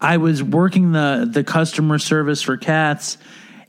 I 0.00 0.16
was 0.18 0.42
working 0.42 0.92
the 0.92 1.28
the 1.30 1.44
customer 1.44 1.98
service 1.98 2.42
for 2.42 2.56
Katz's, 2.56 3.18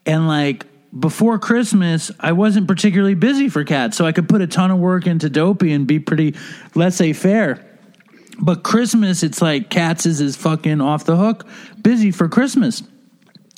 and 0.05 0.27
like 0.27 0.65
before 0.97 1.39
Christmas, 1.39 2.11
I 2.19 2.31
wasn't 2.31 2.67
particularly 2.67 3.15
busy 3.15 3.49
for 3.49 3.63
Katz's, 3.63 3.97
so 3.97 4.05
I 4.05 4.11
could 4.11 4.27
put 4.29 4.41
a 4.41 4.47
ton 4.47 4.71
of 4.71 4.79
work 4.79 5.07
into 5.07 5.29
Dopey 5.29 5.71
and 5.73 5.85
be 5.85 5.99
pretty, 5.99 6.35
let's 6.73 6.95
say, 6.95 7.13
fair. 7.13 7.65
But 8.39 8.63
Christmas, 8.63 9.23
it's 9.23 9.41
like 9.41 9.69
Katz's 9.69 10.19
is 10.19 10.21
is 10.21 10.35
fucking 10.35 10.81
off 10.81 11.05
the 11.05 11.15
hook, 11.15 11.47
busy 11.81 12.11
for 12.11 12.27
Christmas. 12.27 12.83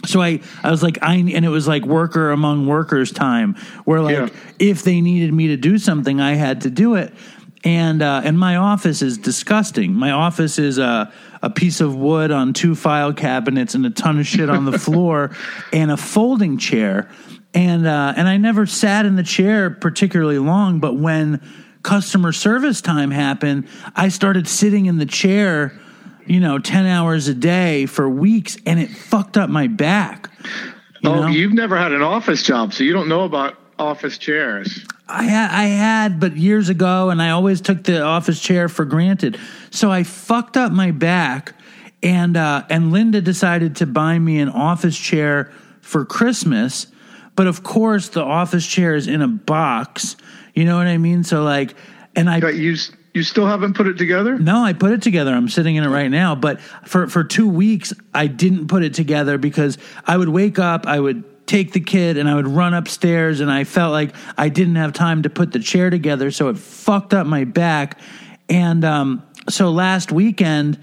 So 0.05 0.21
I, 0.21 0.39
I 0.63 0.71
was 0.71 0.83
like, 0.83 0.99
I, 1.01 1.15
and 1.15 1.43
it 1.43 1.49
was 1.49 1.67
like 1.67 1.83
worker 1.85 2.31
among 2.31 2.67
workers 2.67 3.11
time, 3.11 3.55
where 3.85 4.01
like 4.01 4.15
Yeah. 4.15 4.29
if 4.59 4.83
they 4.83 5.01
needed 5.01 5.33
me 5.33 5.47
to 5.47 5.57
do 5.57 5.77
something, 5.77 6.21
I 6.21 6.35
had 6.35 6.61
to 6.61 6.69
do 6.69 6.95
it. 6.95 7.13
And 7.63 8.01
uh, 8.03 8.21
and 8.23 8.37
my 8.39 8.57
office 8.57 9.01
is 9.01 9.17
disgusting. 9.17 9.93
My 9.93 10.11
office 10.11 10.59
is 10.59 10.77
a 10.77 11.11
a 11.41 11.49
piece 11.49 11.81
of 11.81 11.95
wood 11.95 12.31
on 12.31 12.53
two 12.53 12.75
file 12.75 13.11
cabinets 13.13 13.73
and 13.75 13.85
a 13.85 13.89
ton 13.89 14.19
of 14.19 14.27
shit 14.27 14.49
on 14.49 14.65
the 14.65 14.77
floor, 14.87 15.35
and 15.73 15.89
a 15.91 15.97
folding 15.97 16.57
chair. 16.59 17.09
And 17.55 17.87
uh, 17.87 18.13
and 18.15 18.27
I 18.27 18.37
never 18.37 18.67
sat 18.67 19.05
in 19.07 19.15
the 19.15 19.23
chair 19.23 19.71
particularly 19.71 20.37
long, 20.37 20.79
but 20.79 20.95
when 20.97 21.41
customer 21.81 22.31
service 22.31 22.79
time 22.81 23.09
happened, 23.09 23.67
I 23.95 24.09
started 24.09 24.47
sitting 24.47 24.85
in 24.85 24.97
the 24.99 25.05
chair, 25.07 25.77
you 26.27 26.39
know, 26.39 26.59
ten 26.59 26.85
hours 26.85 27.27
a 27.27 27.33
day 27.33 27.85
for 27.85 28.09
weeks, 28.09 28.57
and 28.65 28.79
it 28.79 28.89
fucked 28.89 29.37
up 29.37 29.49
my 29.49 29.67
back. 29.67 30.29
You 31.01 31.09
oh, 31.09 31.21
know? 31.21 31.27
you've 31.27 31.53
never 31.53 31.77
had 31.77 31.91
an 31.91 32.01
office 32.01 32.43
job, 32.43 32.73
so 32.73 32.83
you 32.83 32.93
don't 32.93 33.07
know 33.07 33.23
about 33.23 33.57
office 33.79 34.17
chairs. 34.17 34.85
I 35.07 35.23
had, 35.23 35.51
I 35.51 35.63
had, 35.65 36.19
but 36.19 36.35
years 36.35 36.69
ago, 36.69 37.09
and 37.09 37.21
I 37.21 37.29
always 37.29 37.61
took 37.61 37.83
the 37.83 38.01
office 38.01 38.41
chair 38.41 38.67
for 38.67 38.83
granted. 38.83 39.39
So 39.69 39.91
I 39.91 40.03
fucked 40.03 40.57
up 40.57 40.71
my 40.71 40.91
back, 40.91 41.53
and 42.03 42.35
uh, 42.35 42.63
and 42.69 42.91
Linda 42.91 43.21
decided 43.21 43.77
to 43.77 43.85
buy 43.85 44.19
me 44.19 44.39
an 44.39 44.49
office 44.49 44.97
chair 44.97 45.51
for 45.81 46.03
Christmas. 46.05 46.87
But 47.35 47.47
of 47.47 47.63
course, 47.63 48.09
the 48.09 48.23
office 48.23 48.65
chair 48.65 48.95
is 48.95 49.07
in 49.07 49.21
a 49.21 49.27
box. 49.27 50.17
You 50.53 50.65
know 50.65 50.75
what 50.75 50.87
I 50.87 50.97
mean? 50.97 51.23
So 51.23 51.43
like, 51.43 51.75
and 52.15 52.29
I 52.29 52.39
But 52.39 52.55
you 52.55 52.75
you 53.13 53.23
still 53.23 53.47
haven't 53.47 53.75
put 53.75 53.87
it 53.87 53.97
together. 53.97 54.37
no, 54.37 54.63
I 54.63 54.73
put 54.73 54.91
it 54.91 55.01
together. 55.01 55.33
I'm 55.33 55.49
sitting 55.49 55.75
in 55.75 55.83
it 55.83 55.89
right 55.89 56.09
now. 56.09 56.35
But 56.35 56.61
for 56.85 57.07
for 57.07 57.23
two 57.23 57.49
weeks, 57.49 57.93
I 58.13 58.27
didn't 58.27 58.67
put 58.67 58.83
it 58.83 58.93
together 58.93 59.37
because 59.37 59.77
I 60.05 60.17
would 60.17 60.29
wake 60.29 60.59
up, 60.59 60.85
I 60.85 60.99
would 60.99 61.47
take 61.47 61.71
the 61.71 61.79
kid, 61.79 62.17
and 62.17 62.29
I 62.29 62.35
would 62.35 62.47
run 62.47 62.73
upstairs, 62.73 63.39
and 63.39 63.49
I 63.49 63.63
felt 63.63 63.91
like 63.91 64.13
I 64.37 64.49
didn't 64.49 64.75
have 64.75 64.93
time 64.93 65.23
to 65.23 65.29
put 65.29 65.51
the 65.51 65.59
chair 65.59 65.89
together, 65.89 66.29
so 66.29 66.49
it 66.49 66.57
fucked 66.57 67.13
up 67.13 67.25
my 67.25 67.45
back. 67.45 67.99
And 68.49 68.83
um, 68.85 69.23
so 69.49 69.71
last 69.71 70.11
weekend. 70.11 70.79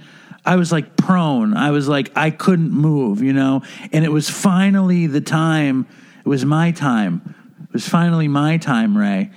I 0.46 0.56
was 0.56 0.70
like 0.70 0.98
prone. 0.98 1.56
I 1.56 1.70
was 1.70 1.88
like 1.88 2.12
I 2.14 2.28
couldn't 2.28 2.70
move, 2.70 3.22
you 3.22 3.32
know. 3.32 3.62
And 3.92 4.04
it 4.04 4.12
was 4.12 4.28
finally 4.28 5.06
the 5.06 5.22
time. 5.22 5.86
It 6.18 6.28
was 6.28 6.44
my 6.44 6.70
time. 6.70 7.34
It 7.62 7.72
was 7.72 7.88
finally 7.88 8.28
my 8.28 8.58
time, 8.58 8.94
Ray. 8.94 9.30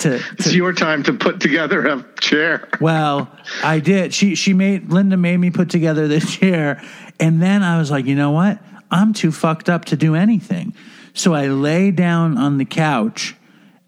To, 0.00 0.18
to 0.18 0.24
It's 0.38 0.54
your 0.54 0.72
time 0.72 1.02
to 1.04 1.12
put 1.12 1.40
together 1.40 1.86
a 1.86 2.04
chair. 2.20 2.68
well, 2.80 3.30
I 3.62 3.80
did. 3.80 4.12
She 4.14 4.34
she 4.34 4.52
made 4.52 4.90
Linda 4.90 5.16
made 5.16 5.38
me 5.38 5.50
put 5.50 5.70
together 5.70 6.08
this 6.08 6.36
chair, 6.36 6.82
and 7.20 7.40
then 7.40 7.62
I 7.62 7.78
was 7.78 7.90
like, 7.90 8.06
you 8.06 8.14
know 8.14 8.30
what? 8.32 8.58
I'm 8.90 9.12
too 9.12 9.32
fucked 9.32 9.68
up 9.68 9.86
to 9.86 9.96
do 9.96 10.14
anything. 10.14 10.74
So 11.14 11.34
I 11.34 11.46
lay 11.46 11.90
down 11.90 12.38
on 12.38 12.58
the 12.58 12.64
couch, 12.64 13.34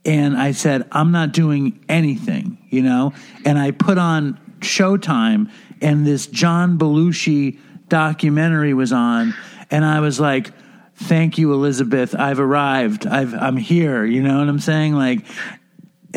and 0.05 0.37
I 0.37 0.53
said, 0.53 0.87
I'm 0.93 1.13
not 1.13 1.33
doing 1.33 1.85
anything, 1.89 2.59
you 2.71 2.83
know. 2.83 3.13
And 3.45 3.59
I 3.59 3.73
put 3.73 3.99
on 3.99 4.39
Showtime, 4.61 5.51
and 5.83 6.07
this 6.07 6.27
John 6.27 6.79
Belushi 6.79 7.59
documentary 7.89 8.75
was 8.75 8.93
on, 8.93 9.35
and 9.71 9.85
I 9.85 10.01
was 10.01 10.19
like. 10.21 10.53
Thank 10.99 11.37
you, 11.37 11.53
Elizabeth. 11.53 12.15
I've 12.15 12.41
arrived. 12.41 13.07
I've, 13.07 13.35
I'm 13.35 13.59
here. 13.59 14.07
You 14.07 14.23
know 14.23 14.39
what 14.39 14.49
I'm 14.49 14.59
saying? 14.59 14.95
Like, 14.95 15.27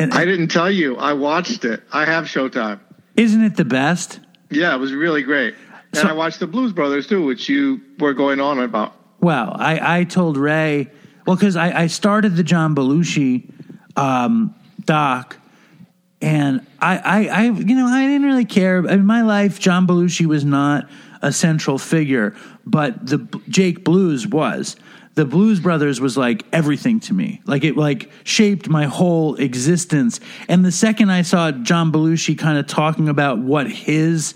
and, 0.00 0.14
I 0.14 0.24
didn't 0.24 0.48
tell 0.48 0.70
you. 0.70 0.96
I 0.96 1.12
watched 1.12 1.64
it. 1.64 1.82
I 1.92 2.04
have 2.04 2.24
Showtime. 2.24 2.80
isn't 3.16 3.42
it 3.42 3.56
the 3.56 3.64
best? 3.64 4.20
Yeah, 4.50 4.74
it 4.74 4.78
was 4.78 4.92
really 4.92 5.22
great. 5.22 5.54
And 5.92 6.02
So- 6.02 6.08
I 6.08 6.12
watched 6.12 6.40
the 6.40 6.46
Blues 6.46 6.72
Brothers 6.72 7.06
too, 7.06 7.24
which 7.24 7.48
you 7.48 7.80
were 7.98 8.14
going 8.14 8.40
on 8.40 8.58
about. 8.58 8.94
Well, 9.20 9.54
I, 9.58 10.00
I 10.00 10.04
told 10.04 10.36
Ray, 10.36 10.90
well, 11.26 11.36
because 11.36 11.54
I, 11.56 11.82
I 11.82 11.86
started 11.88 12.36
the 12.36 12.42
John 12.42 12.74
Belushi 12.74 13.52
um, 13.96 14.54
doc, 14.84 15.36
And 16.22 16.66
I, 16.80 16.96
I, 16.98 17.26
I, 17.26 17.42
you 17.50 17.74
know, 17.74 17.86
I 17.86 18.06
didn't 18.06 18.26
really 18.26 18.44
care. 18.46 18.84
In 18.86 19.04
my 19.04 19.22
life, 19.22 19.58
John 19.60 19.86
Belushi 19.86 20.26
was 20.26 20.44
not 20.44 20.88
a 21.22 21.32
central 21.32 21.76
figure, 21.78 22.34
but 22.64 23.06
the 23.06 23.18
Jake 23.48 23.84
Blues 23.84 24.26
was. 24.26 24.76
The 25.14 25.24
Blues 25.24 25.60
Brothers 25.60 26.00
was 26.00 26.16
like 26.16 26.44
everything 26.52 27.00
to 27.00 27.14
me. 27.14 27.42
Like 27.44 27.64
it 27.64 27.76
like 27.76 28.10
shaped 28.24 28.68
my 28.68 28.84
whole 28.84 29.34
existence. 29.36 30.20
And 30.48 30.64
the 30.64 30.72
second 30.72 31.10
I 31.10 31.22
saw 31.22 31.50
John 31.50 31.92
Belushi 31.92 32.38
kind 32.38 32.58
of 32.58 32.66
talking 32.66 33.08
about 33.08 33.38
what 33.38 33.70
his 33.70 34.34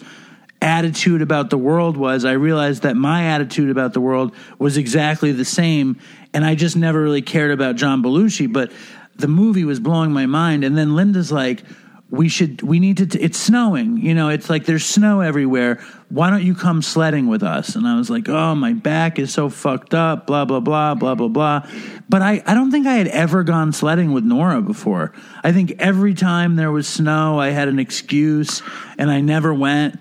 attitude 0.61 1.23
about 1.23 1.50
the 1.50 1.59
world 1.59 1.97
was, 1.97 2.25
I 2.25 2.33
realized 2.33 2.83
that 2.83 2.97
my 2.97 3.26
attitude 3.26 3.71
about 3.71 3.93
the 3.93 4.00
world 4.00 4.35
was 4.59 4.76
exactly 4.76 5.31
the 5.31 5.45
same. 5.45 6.00
And 6.33 6.45
I 6.45 6.54
just 6.54 6.76
never 6.76 7.00
really 7.00 7.23
cared 7.23 7.52
about 7.52 7.76
John 7.76 8.02
Belushi. 8.02 8.52
But 8.52 8.73
the 9.16 9.28
movie 9.28 9.64
was 9.64 9.78
blowing 9.78 10.12
my 10.12 10.26
mind. 10.26 10.64
And 10.64 10.76
then 10.76 10.97
Linda's 10.97 11.31
like, 11.31 11.62
we 12.11 12.29
should, 12.29 12.63
we 12.63 12.79
need 12.79 12.99
to, 12.99 13.07
t- 13.07 13.19
it's 13.19 13.39
snowing. 13.39 13.99
You 13.99 14.15
know, 14.15 14.29
it's 14.29 14.49
like 14.49 14.67
there's 14.67 14.85
snow 14.85 15.21
everywhere. 15.21 15.83
Why 16.11 16.31
don't 16.31 16.45
you 16.45 16.55
come 16.55 16.81
sledding 16.83 17.27
with 17.27 17.43
us? 17.43 17.75
And 17.75 17.87
I 17.87 17.97
was 17.97 18.09
like, 18.11 18.29
oh, 18.29 18.55
my 18.55 18.73
back 18.73 19.19
is 19.19 19.33
so 19.33 19.49
fucked 19.49 19.95
up, 19.95 20.27
blah, 20.27 20.45
blah, 20.45 20.61
blah, 20.61 20.95
blah, 20.95 21.15
blah, 21.15 21.29
blah. 21.29 21.69
But 22.09 22.23
I, 22.23 22.43
I 22.47 22.55
don't 22.55 22.71
think 22.71 22.87
I 22.87 22.95
had 22.95 23.09
ever 23.09 23.43
gone 23.43 23.73
sledding 23.73 24.13
with 24.13 24.25
Nora 24.25 24.63
before. 24.63 25.13
I 25.43 25.53
think 25.53 25.75
every 25.79 26.15
time 26.15 26.57
there 26.57 26.71
was 26.71 26.87
snow, 26.87 27.41
I 27.41 27.49
had 27.49 27.69
an 27.69 27.79
excuse 27.79 28.63
and 28.99 29.11
I 29.11 29.21
never 29.21 29.53
went. 29.53 29.99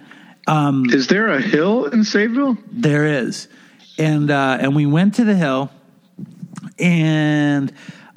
Um, 0.47 0.89
is 0.89 1.07
there 1.07 1.29
a 1.29 1.41
hill 1.41 1.85
in 1.85 2.01
Sayville? 2.01 2.57
There 2.71 3.05
is, 3.05 3.47
and 3.97 4.29
uh, 4.29 4.57
and 4.59 4.75
we 4.75 4.85
went 4.85 5.15
to 5.15 5.23
the 5.23 5.35
hill, 5.35 5.71
and 6.77 7.71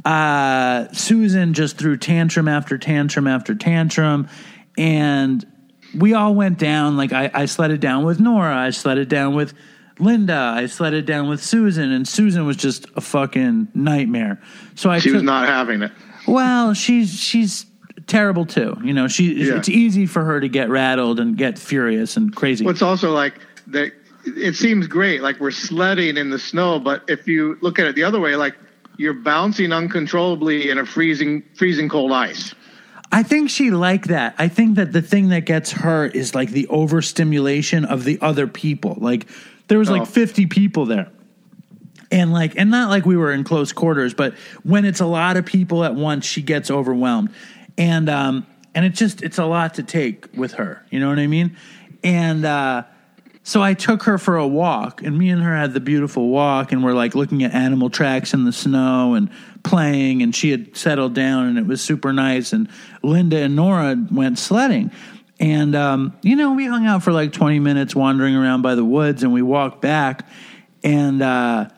uh, 0.06 0.86
Susan 0.92 1.52
just 1.52 1.76
threw 1.78 1.96
tantrum 1.96 2.46
after 2.48 2.78
tantrum 2.78 3.26
after 3.26 3.54
tantrum, 3.54 4.28
and 4.78 5.44
we 5.98 6.14
all 6.14 6.34
went 6.34 6.58
down. 6.58 6.96
Like 6.96 7.12
I, 7.12 7.30
I 7.34 7.46
sledded 7.46 7.80
down 7.80 8.04
with 8.04 8.20
Nora, 8.20 8.56
I 8.56 8.70
sledded 8.70 9.08
down 9.08 9.34
with 9.34 9.52
Linda, 9.98 10.52
I 10.56 10.66
sledded 10.66 11.06
down 11.06 11.28
with 11.28 11.42
Susan, 11.42 11.90
and 11.90 12.06
Susan 12.06 12.46
was 12.46 12.56
just 12.56 12.86
a 12.94 13.00
fucking 13.00 13.68
nightmare. 13.74 14.40
So 14.76 14.90
I 14.90 15.00
She 15.00 15.10
was 15.10 15.22
not 15.24 15.48
having 15.48 15.82
it. 15.82 15.90
well, 16.28 16.72
she's 16.72 17.18
she's 17.18 17.66
terrible 18.06 18.46
too. 18.46 18.76
You 18.84 18.92
know, 18.92 19.08
she 19.08 19.32
Yeah. 19.48 19.56
it's 19.56 19.68
easy 19.68 20.06
for 20.06 20.22
her 20.24 20.38
to 20.40 20.48
get 20.48 20.68
rattled 20.68 21.18
and 21.18 21.36
get 21.36 21.58
furious 21.58 22.16
and 22.16 22.34
crazy. 22.34 22.64
Well, 22.64 22.72
it's 22.72 22.82
also 22.82 23.12
like 23.12 23.34
that. 23.68 23.92
It 24.28 24.56
seems 24.56 24.86
great, 24.88 25.22
like 25.22 25.38
we're 25.40 25.52
sledding 25.52 26.16
in 26.16 26.30
the 26.30 26.38
snow, 26.38 26.80
but 26.80 27.02
if 27.08 27.28
you 27.28 27.56
look 27.60 27.78
at 27.78 27.86
it 27.86 27.94
the 27.94 28.02
other 28.04 28.18
way, 28.20 28.34
like 28.34 28.56
you're 28.98 29.14
bouncing 29.14 29.72
uncontrollably 29.72 30.70
in 30.70 30.78
a 30.78 30.86
freezing, 30.86 31.42
freezing 31.54 31.88
cold 31.88 32.12
ice. 32.12 32.54
I 33.12 33.22
think 33.22 33.50
she 33.50 33.70
liked 33.70 34.08
that. 34.08 34.34
I 34.38 34.48
think 34.48 34.76
that 34.76 34.92
the 34.92 35.02
thing 35.02 35.28
that 35.28 35.42
gets 35.46 35.70
her 35.72 36.06
is 36.06 36.34
like 36.34 36.50
the 36.50 36.66
overstimulation 36.68 37.84
of 37.84 38.04
the 38.04 38.18
other 38.20 38.46
people. 38.46 38.96
Like 39.00 39.28
there 39.68 39.78
was 39.78 39.88
like 39.90 40.02
Oh. 40.02 40.06
50 40.06 40.46
people 40.46 40.86
there. 40.86 41.10
And 42.10 42.32
like 42.32 42.56
and 42.56 42.70
not 42.70 42.88
like 42.88 43.04
we 43.04 43.16
were 43.16 43.32
in 43.32 43.42
close 43.44 43.72
quarters, 43.72 44.14
but 44.14 44.34
when 44.62 44.84
it's 44.84 45.00
a 45.00 45.06
lot 45.06 45.36
of 45.36 45.44
people 45.44 45.84
at 45.84 45.94
once, 45.94 46.24
she 46.24 46.42
gets 46.42 46.70
overwhelmed. 46.70 47.30
And 47.78 48.08
um 48.08 48.46
and 48.74 48.84
it 48.84 48.90
just 48.94 49.22
it's 49.22 49.38
a 49.38 49.44
lot 49.46 49.74
to 49.74 49.82
take 49.82 50.26
with 50.34 50.54
her. 50.54 50.84
You 50.90 51.00
know 51.00 51.08
what 51.08 51.18
I 51.18 51.26
mean? 51.26 51.56
And 52.04 52.44
uh 52.44 52.84
so 53.46 53.62
I 53.62 53.74
took 53.74 54.02
her 54.02 54.18
for 54.18 54.36
a 54.36 54.46
walk, 54.46 55.02
and 55.02 55.16
me 55.16 55.30
and 55.30 55.40
her 55.40 55.56
had 55.56 55.72
the 55.72 55.78
beautiful 55.78 56.30
walk, 56.30 56.72
and 56.72 56.82
we're 56.82 56.94
like 56.94 57.14
looking 57.14 57.44
at 57.44 57.54
animal 57.54 57.90
tracks 57.90 58.34
in 58.34 58.42
the 58.42 58.50
snow 58.52 59.14
and 59.14 59.30
playing. 59.62 60.20
And 60.20 60.34
she 60.34 60.50
had 60.50 60.76
settled 60.76 61.14
down, 61.14 61.46
and 61.46 61.56
it 61.56 61.64
was 61.64 61.80
super 61.80 62.12
nice. 62.12 62.52
And 62.52 62.68
Linda 63.04 63.36
and 63.36 63.54
Nora 63.54 64.04
went 64.10 64.40
sledding, 64.40 64.90
and 65.38 65.76
um, 65.76 66.18
you 66.22 66.34
know 66.34 66.54
we 66.54 66.66
hung 66.66 66.86
out 66.86 67.04
for 67.04 67.12
like 67.12 67.32
twenty 67.32 67.60
minutes, 67.60 67.94
wandering 67.94 68.34
around 68.34 68.62
by 68.62 68.74
the 68.74 68.84
woods, 68.84 69.22
and 69.22 69.32
we 69.32 69.42
walked 69.42 69.80
back, 69.80 70.26
and 70.82 71.22
uh, 71.22 71.68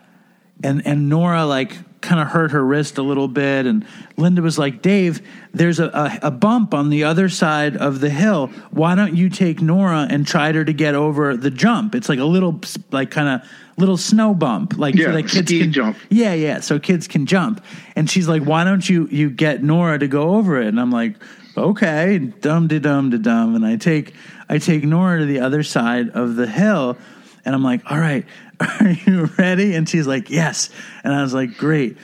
and 0.65 0.87
and 0.87 1.11
Nora 1.11 1.45
like 1.45 1.77
kind 2.01 2.21
of 2.21 2.29
hurt 2.29 2.53
her 2.53 2.65
wrist 2.65 2.99
a 2.99 3.03
little 3.03 3.29
bit, 3.29 3.67
and 3.67 3.85
Linda 4.17 4.43
was 4.43 4.59
like, 4.59 4.83
"Dave, 4.83 5.21
there's 5.53 5.79
a, 5.81 5.89
a 5.89 6.29
a 6.29 6.31
bump 6.31 6.75
on 6.75 6.91
the 6.91 7.05
other 7.05 7.29
side 7.29 7.77
of 7.77 8.01
the 8.01 8.11
hill. 8.11 8.49
Why 8.71 8.95
don't 8.95 9.17
you 9.17 9.29
take 9.29 9.61
Nora 9.61 10.07
and 10.09 10.27
try 10.27 10.53
her 10.53 10.65
to 10.65 10.73
get 10.73 10.95
over 10.95 11.37
the 11.37 11.51
jump? 11.51 11.95
It's 11.95 12.09
like 12.09 12.19
a 12.19 12.25
little 12.25 12.61
like 12.91 13.11
kind 13.11 13.29
of 13.29 13.49
little 13.77 13.97
snow 13.97 14.35
bump, 14.35 14.77
like 14.77 14.95
Yeah, 14.95 15.07
so 15.07 15.13
that 15.13 15.29
kids 15.29 15.51
can 15.51 15.73
jump. 15.73 15.97
Yeah, 16.11 16.35
yeah, 16.35 16.61
so 16.61 16.79
kids 16.79 17.09
can 17.09 17.27
jump." 17.27 17.65
And 17.97 18.09
she's 18.09 18.29
like, 18.29 18.43
"Why 18.43 18.65
don't 18.65 18.89
you 18.89 19.09
you 19.11 19.31
get 19.31 19.63
Nora 19.63 19.99
to 19.99 20.09
go 20.09 20.37
over 20.37 20.61
it?" 20.61 20.69
And 20.69 20.81
I'm 20.81 20.91
like, 20.91 21.17
"Okay, 21.57 22.19
dum 22.19 22.69
de 22.69 22.81
dum 22.81 23.11
de 23.11 23.19
dum." 23.19 23.55
And 23.55 23.67
I 23.67 23.77
take 23.77 24.15
I 24.49 24.59
take 24.59 24.85
Nora 24.85 25.21
to 25.21 25.27
the 25.27 25.41
other 25.41 25.63
side 25.63 26.11
of 26.11 26.37
the 26.37 26.47
hill. 26.47 26.97
And 27.45 27.55
I'm 27.55 27.63
like, 27.63 27.81
all 27.91 27.99
right, 27.99 28.27
are 28.81 28.91
you 28.91 29.27
ready? 29.39 29.75
And 29.75 29.89
she's 29.89 30.07
like, 30.07 30.31
yes. 30.31 30.71
And 31.05 31.15
I 31.15 31.23
was 31.23 31.35
like, 31.35 31.57
great. 31.57 31.97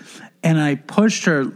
And 0.43 0.61
I 0.61 0.77
pushed 0.77 1.25
her 1.25 1.53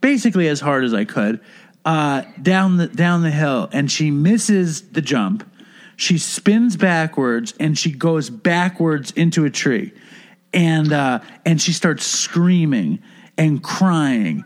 basically 0.00 0.48
as 0.48 0.60
hard 0.60 0.84
as 0.84 0.94
I 0.94 1.04
could 1.04 1.40
uh, 1.84 2.22
down 2.40 2.76
the 2.76 2.88
down 2.88 3.22
the 3.22 3.30
hill, 3.30 3.68
and 3.72 3.90
she 3.90 4.10
misses 4.10 4.90
the 4.90 5.00
jump. 5.00 5.46
She 5.96 6.18
spins 6.18 6.76
backwards 6.76 7.52
and 7.60 7.76
she 7.78 7.92
goes 7.92 8.30
backwards 8.30 9.10
into 9.12 9.44
a 9.44 9.50
tree, 9.50 9.92
and 10.52 10.92
uh, 10.92 11.20
and 11.44 11.60
she 11.60 11.72
starts 11.72 12.06
screaming 12.06 13.02
and 13.36 13.62
crying, 13.62 14.44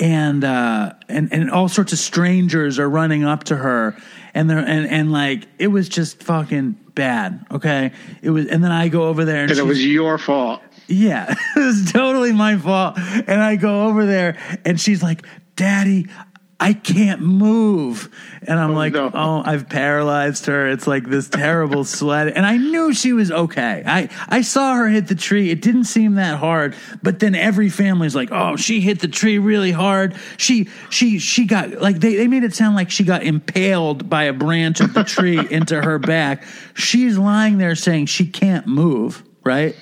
and 0.00 0.44
uh, 0.44 0.94
and 1.08 1.32
and 1.32 1.50
all 1.50 1.68
sorts 1.68 1.92
of 1.92 1.98
strangers 1.98 2.78
are 2.78 2.88
running 2.88 3.24
up 3.24 3.44
to 3.44 3.56
her, 3.56 3.96
and 4.34 4.48
they're 4.48 4.58
and 4.58 4.86
and 4.86 5.12
like 5.12 5.46
it 5.58 5.68
was 5.68 5.88
just 5.88 6.22
fucking 6.22 6.78
bad. 6.96 7.46
Okay, 7.52 7.92
it 8.22 8.30
was, 8.30 8.46
and 8.46 8.64
then 8.64 8.72
I 8.72 8.88
go 8.88 9.04
over 9.04 9.24
there 9.24 9.44
and, 9.44 9.52
it 9.52 9.64
was 9.64 9.86
your 9.86 10.18
fault. 10.18 10.60
yeah, 10.88 11.32
it 11.56 11.60
was 11.60 11.92
totally 11.92 12.32
my 12.32 12.58
fault. 12.58 12.98
And 12.98 13.40
I 13.40 13.54
go 13.54 13.86
over 13.86 14.04
there 14.04 14.36
and 14.64 14.80
she's 14.80 15.04
like, 15.04 15.24
Daddy, 15.54 16.08
I 16.58 16.72
can't 16.72 17.20
move. 17.20 18.08
And 18.42 18.58
I'm 18.58 18.70
oh, 18.70 18.74
like, 18.74 18.94
no. 18.94 19.10
Oh, 19.12 19.42
I've 19.44 19.68
paralyzed 19.68 20.46
her. 20.46 20.66
It's 20.68 20.86
like 20.86 21.04
this 21.04 21.28
terrible 21.28 21.84
sled. 21.84 22.28
And 22.28 22.46
I 22.46 22.56
knew 22.56 22.94
she 22.94 23.12
was 23.12 23.30
okay. 23.30 23.82
I, 23.84 24.08
I 24.28 24.40
saw 24.40 24.74
her 24.74 24.88
hit 24.88 25.08
the 25.08 25.14
tree. 25.14 25.50
It 25.50 25.60
didn't 25.60 25.84
seem 25.84 26.14
that 26.14 26.38
hard. 26.38 26.74
But 27.02 27.18
then 27.18 27.34
every 27.34 27.68
family's 27.68 28.16
like, 28.16 28.30
Oh, 28.32 28.56
she 28.56 28.80
hit 28.80 29.00
the 29.00 29.08
tree 29.08 29.38
really 29.38 29.70
hard. 29.70 30.16
She, 30.38 30.70
she, 30.88 31.18
she 31.18 31.44
got 31.44 31.72
like, 31.82 32.00
they, 32.00 32.16
they 32.16 32.26
made 32.26 32.42
it 32.42 32.54
sound 32.54 32.74
like 32.74 32.90
she 32.90 33.04
got 33.04 33.22
impaled 33.22 34.08
by 34.08 34.24
a 34.24 34.32
branch 34.32 34.80
of 34.80 34.94
the 34.94 35.04
tree 35.04 35.38
into 35.50 35.82
her 35.82 35.98
back. 35.98 36.42
She's 36.74 37.18
lying 37.18 37.58
there 37.58 37.74
saying 37.74 38.06
she 38.06 38.26
can't 38.26 38.66
move, 38.66 39.22
right? 39.44 39.76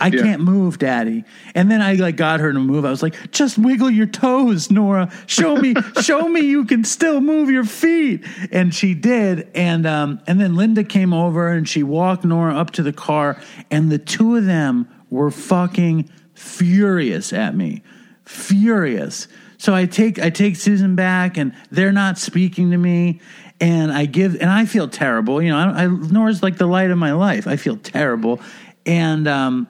I 0.00 0.08
Yeah. 0.08 0.22
can't 0.22 0.42
move, 0.42 0.78
Daddy. 0.78 1.24
And 1.56 1.70
then 1.70 1.82
I 1.82 1.94
like 1.94 2.16
got 2.16 2.38
her 2.40 2.52
to 2.52 2.58
move. 2.60 2.84
I 2.84 2.90
was 2.90 3.02
like, 3.02 3.32
just 3.32 3.58
wiggle 3.58 3.90
your 3.90 4.06
toes, 4.06 4.70
Nora. 4.70 5.10
Show 5.26 5.56
me, 5.56 5.74
show 6.02 6.28
me 6.28 6.40
you 6.42 6.64
can 6.64 6.84
still 6.84 7.20
move 7.20 7.50
your 7.50 7.64
feet. 7.64 8.24
And 8.52 8.72
she 8.74 8.94
did. 8.94 9.48
And 9.54 9.86
um, 9.86 10.20
and 10.26 10.40
then 10.40 10.54
Linda 10.54 10.84
came 10.84 11.12
over 11.12 11.48
and 11.48 11.68
she 11.68 11.82
walked 11.82 12.24
Nora 12.24 12.54
up 12.56 12.70
to 12.72 12.82
the 12.82 12.92
car, 12.92 13.40
and 13.70 13.90
the 13.90 13.98
two 13.98 14.36
of 14.36 14.44
them 14.44 14.86
were 15.10 15.30
fucking 15.30 16.08
furious 16.34 17.32
at 17.32 17.56
me. 17.56 17.82
Furious. 18.24 19.26
So 19.56 19.74
I 19.74 19.86
take 19.86 20.20
I 20.20 20.30
take 20.30 20.54
Susan 20.56 20.94
back 20.94 21.36
and 21.36 21.52
they're 21.70 21.92
not 21.92 22.18
speaking 22.18 22.70
to 22.70 22.76
me. 22.76 23.20
And 23.60 23.90
I 23.90 24.06
give 24.06 24.34
and 24.40 24.48
I 24.50 24.66
feel 24.66 24.86
terrible. 24.86 25.42
You 25.42 25.48
know, 25.50 25.56
I, 25.58 25.84
I 25.84 25.86
Nora's 25.88 26.42
like 26.44 26.58
the 26.58 26.66
light 26.66 26.90
of 26.92 26.98
my 26.98 27.12
life. 27.12 27.48
I 27.48 27.56
feel 27.56 27.76
terrible. 27.76 28.40
And 28.86 29.26
um 29.26 29.66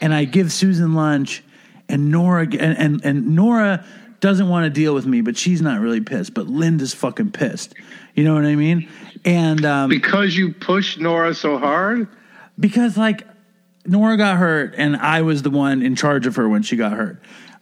and 0.00 0.14
I 0.14 0.24
give 0.24 0.52
Susan 0.52 0.94
lunch, 0.94 1.42
and 1.88 2.10
Nora 2.10 2.42
and 2.42 2.78
and, 2.78 3.04
and 3.04 3.34
Nora 3.34 3.84
doesn't 4.20 4.48
want 4.48 4.64
to 4.64 4.70
deal 4.70 4.94
with 4.94 5.06
me, 5.06 5.20
but 5.20 5.36
she's 5.36 5.60
not 5.60 5.80
really 5.80 6.00
pissed. 6.00 6.34
But 6.34 6.46
Linda's 6.46 6.94
fucking 6.94 7.32
pissed. 7.32 7.74
You 8.14 8.24
know 8.24 8.34
what 8.34 8.46
I 8.46 8.54
mean? 8.56 8.88
And 9.24 9.64
um, 9.64 9.90
Because 9.90 10.34
you 10.36 10.52
pushed 10.54 10.98
Nora 10.98 11.34
so 11.34 11.58
hard? 11.58 12.08
because 12.58 12.96
like 12.96 13.26
Nora 13.84 14.16
got 14.16 14.38
hurt, 14.38 14.74
and 14.78 14.96
I 14.96 15.22
was 15.22 15.42
the 15.42 15.50
one 15.50 15.82
in 15.82 15.94
charge 15.96 16.26
of 16.26 16.36
her 16.36 16.48
when 16.48 16.62
she 16.62 16.76
got 16.76 16.92
hurt. 16.92 17.20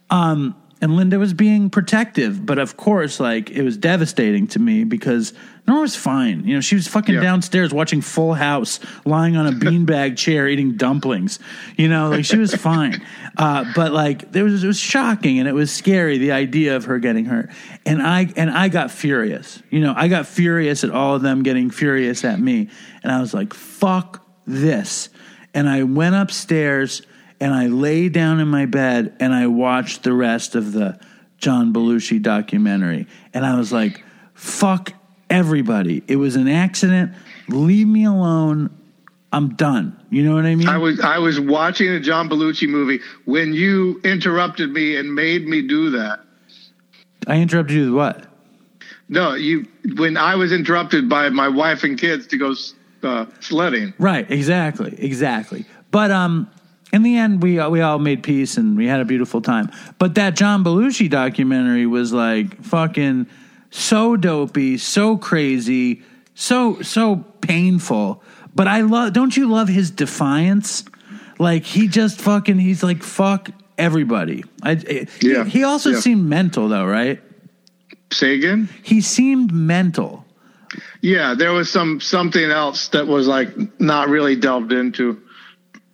Um, 0.09 0.55
and 0.81 0.95
Linda 0.95 1.19
was 1.19 1.33
being 1.33 1.69
protective, 1.69 2.45
but 2.45 2.57
of 2.57 2.77
course, 2.77 3.19
like 3.19 3.49
it 3.49 3.63
was 3.63 3.77
devastating 3.77 4.47
to 4.47 4.59
me 4.59 4.83
because 4.85 5.33
Nora 5.67 5.81
was 5.81 5.95
fine. 5.95 6.45
You 6.45 6.55
know, 6.55 6.61
she 6.61 6.75
was 6.75 6.87
fucking 6.87 7.15
Yeah. 7.15 7.21
downstairs 7.21 7.73
watching 7.73 8.01
Full 8.01 8.35
House, 8.35 8.79
lying 9.03 9.35
on 9.35 9.47
a 9.47 9.51
beanbag 9.51 10.15
chair 10.23 10.47
eating 10.47 10.77
dumplings. 10.77 11.39
You 11.75 11.87
know, 11.89 12.09
like 12.09 12.25
she 12.25 12.37
was 12.37 12.53
fine. 12.55 13.01
Uh, 13.37 13.65
but 13.75 13.91
like 13.91 14.31
there 14.31 14.45
was 14.45 14.63
it 14.63 14.67
was 14.67 14.79
shocking 14.79 15.39
and 15.39 15.47
it 15.49 15.51
was 15.53 15.69
scary 15.69 16.17
the 16.17 16.31
idea 16.31 16.77
of 16.77 16.85
her 16.85 16.99
getting 16.99 17.25
hurt. 17.25 17.49
And 17.85 18.01
I 18.01 18.31
and 18.37 18.49
I 18.49 18.69
got 18.69 18.91
furious. 18.91 19.61
You 19.69 19.81
know, 19.81 19.93
I 19.93 20.07
got 20.07 20.25
furious 20.25 20.85
at 20.85 20.89
all 20.89 21.15
of 21.15 21.21
them 21.21 21.43
getting 21.43 21.69
furious 21.69 22.23
at 22.23 22.39
me, 22.39 22.69
and 23.03 23.11
I 23.11 23.19
was 23.19 23.33
like, 23.33 23.53
"Fuck 23.53 24.25
this." 24.47 25.09
And 25.53 25.67
I 25.67 25.83
went 25.83 26.15
upstairs 26.15 27.01
and 27.41 27.53
I 27.53 27.67
lay 27.67 28.07
down 28.07 28.39
in 28.39 28.47
my 28.47 28.67
bed 28.67 29.17
and 29.19 29.33
I 29.33 29.47
watched 29.47 30.03
the 30.03 30.13
rest 30.13 30.55
of 30.55 30.71
the 30.71 30.97
John 31.37 31.73
Belushi 31.73 32.21
documentary. 32.21 33.05
And 33.33 33.45
I 33.45 33.57
was 33.57 33.73
like, 33.73 34.01
fuck 34.33 34.93
everybody. 35.29 36.03
It 36.07 36.17
was 36.17 36.35
an 36.35 36.47
accident. 36.47 37.13
Leave 37.47 37.87
me 37.87 38.05
alone. 38.05 38.69
I'm 39.31 39.55
done. 39.55 39.99
You 40.09 40.23
know 40.23 40.35
what 40.35 40.45
I 40.45 40.55
mean? 40.55 40.67
I 40.67 40.77
was 40.77 40.99
I 41.01 41.17
was 41.17 41.39
watching 41.39 41.89
a 41.89 41.99
John 41.99 42.29
Belushi 42.29 42.69
movie 42.69 43.01
when 43.25 43.53
you 43.53 43.99
interrupted 44.03 44.71
me 44.71 44.95
and 44.95 45.13
made 45.13 45.47
me 45.47 45.61
do 45.61 45.89
that. 45.91 46.21
I 47.27 47.41
interrupted 47.41 47.75
you 47.75 47.85
with 47.85 47.95
what? 47.95 48.25
No, 49.09 49.33
you 49.33 49.67
when 49.97 50.15
I 50.15 50.35
was 50.35 50.51
interrupted 50.51 51.09
by 51.09 51.29
my 51.29 51.49
wife 51.49 51.83
and 51.83 51.99
kids 51.99 52.27
to 52.27 52.37
go 52.37 52.55
uh, 53.03 53.25
sledding. 53.39 53.93
Right, 53.99 54.29
exactly, 54.31 54.95
exactly. 54.97 55.65
But 55.91 56.11
um, 56.11 56.49
in 56.93 57.03
the 57.03 57.17
end, 57.17 57.43
we 57.43 57.61
we 57.67 57.81
all 57.81 57.99
made 57.99 58.23
peace 58.23 58.57
and 58.57 58.77
we 58.77 58.87
had 58.87 59.01
a 59.01 59.05
beautiful 59.05 59.41
time. 59.41 59.69
But 59.99 60.15
that 60.15 60.35
John 60.35 60.63
Belushi 60.63 61.09
documentary 61.09 61.85
was 61.85 62.13
like 62.13 62.63
fucking 62.63 63.27
so 63.75 64.15
dopey, 64.15 64.77
so 64.77 65.17
crazy, 65.17 66.01
so 66.33 66.81
so 66.81 67.17
painful. 67.41 68.23
But 68.53 68.67
I 68.67 68.81
love. 68.81 69.13
Don't 69.13 69.35
you 69.35 69.49
love 69.49 69.67
his 69.67 69.91
defiance? 69.91 70.85
Like 71.39 71.63
he 71.65 71.87
just 71.87 72.21
fucking. 72.21 72.57
He's 72.57 72.83
like 72.83 73.03
fuck 73.03 73.49
everybody. 73.77 74.45
I, 74.63 75.07
Yeah, 75.21 75.43
He, 75.43 75.59
he 75.59 75.63
also 75.63 75.91
yeah. 75.91 75.99
seemed 75.99 76.25
mental 76.25 76.69
though, 76.69 76.85
right? 76.85 77.21
Say 78.11 78.35
again? 78.35 78.69
He 78.81 79.01
seemed 79.01 79.53
mental. 79.53 80.25
Yeah, 81.01 81.33
there 81.33 81.51
was 81.51 81.69
some 81.69 81.99
something 81.99 82.51
else 82.51 82.87
that 82.89 83.07
was 83.07 83.27
like 83.27 83.49
not 83.79 84.07
really 84.07 84.35
delved 84.35 84.71
into. 84.71 85.21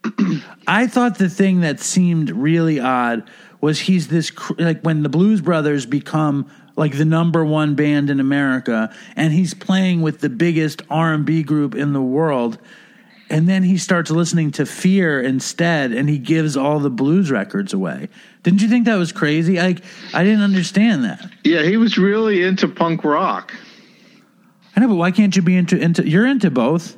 I 0.68 0.88
thought 0.88 1.18
the 1.18 1.30
thing 1.30 1.62
that 1.62 1.80
seemed 1.80 2.30
really 2.30 2.80
odd 2.80 3.28
was 3.60 3.80
he's 3.80 4.08
this 4.08 4.32
like 4.58 4.82
when 4.82 5.04
the 5.04 5.10
Blues 5.10 5.42
Brothers 5.42 5.86
become 5.86 6.50
like 6.76 6.98
the 6.98 7.06
number 7.06 7.44
one 7.44 7.76
band 7.76 8.10
in 8.10 8.20
America, 8.20 8.94
and 9.16 9.34
he's 9.34 9.54
playing 9.54 10.02
with 10.02 10.20
the 10.20 10.30
biggest 10.30 10.82
R 10.90 11.14
and 11.14 11.26
B 11.26 11.44
group 11.44 11.76
in 11.76 11.94
the 11.94 12.02
world, 12.02 12.58
and 13.30 13.48
then 13.48 13.64
he 13.64 13.78
starts 13.78 14.12
listening 14.12 14.52
to 14.52 14.66
Fear 14.66 15.22
instead, 15.22 15.92
and 15.92 16.10
he 16.10 16.18
gives 16.18 16.58
all 16.58 16.80
the 16.80 16.90
blues 16.90 17.32
records 17.32 17.74
away. 17.74 18.10
Didn't 18.44 18.62
you 18.62 18.68
think 18.68 18.86
that 18.86 18.96
was 18.96 19.12
crazy? 19.12 19.58
Like 19.58 19.84
I 20.14 20.24
didn't 20.24 20.44
understand 20.44 21.04
that. 21.06 21.30
Yeah, 21.44 21.64
he 21.64 21.78
was 21.78 21.98
really 21.98 22.44
into 22.44 22.68
punk 22.68 23.04
rock. 23.04 23.54
I 24.76 24.80
know, 24.80 24.88
but 24.88 24.96
why 24.96 25.12
can't 25.12 25.36
you 25.36 25.42
be 25.42 25.56
into 25.56 25.78
into? 25.78 26.08
You're 26.08 26.26
into 26.26 26.50
both. 26.52 26.98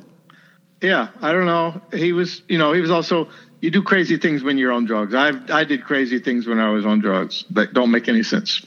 Yeah, 0.80 1.08
I 1.20 1.32
don't 1.32 1.46
know. 1.46 1.80
He 1.92 2.12
was, 2.12 2.42
you 2.48 2.58
know, 2.58 2.72
he 2.72 2.80
was 2.80 2.90
also. 2.90 3.28
You 3.60 3.70
do 3.70 3.82
crazy 3.82 4.18
things 4.18 4.42
when 4.42 4.58
you're 4.58 4.72
on 4.72 4.84
drugs. 4.84 5.14
I 5.14 5.32
I 5.48 5.64
did 5.64 5.84
crazy 5.84 6.18
things 6.18 6.46
when 6.46 6.58
I 6.58 6.70
was 6.70 6.84
on 6.84 7.00
drugs 7.00 7.44
that 7.50 7.72
don't 7.72 7.90
make 7.90 8.08
any 8.08 8.22
sense. 8.22 8.60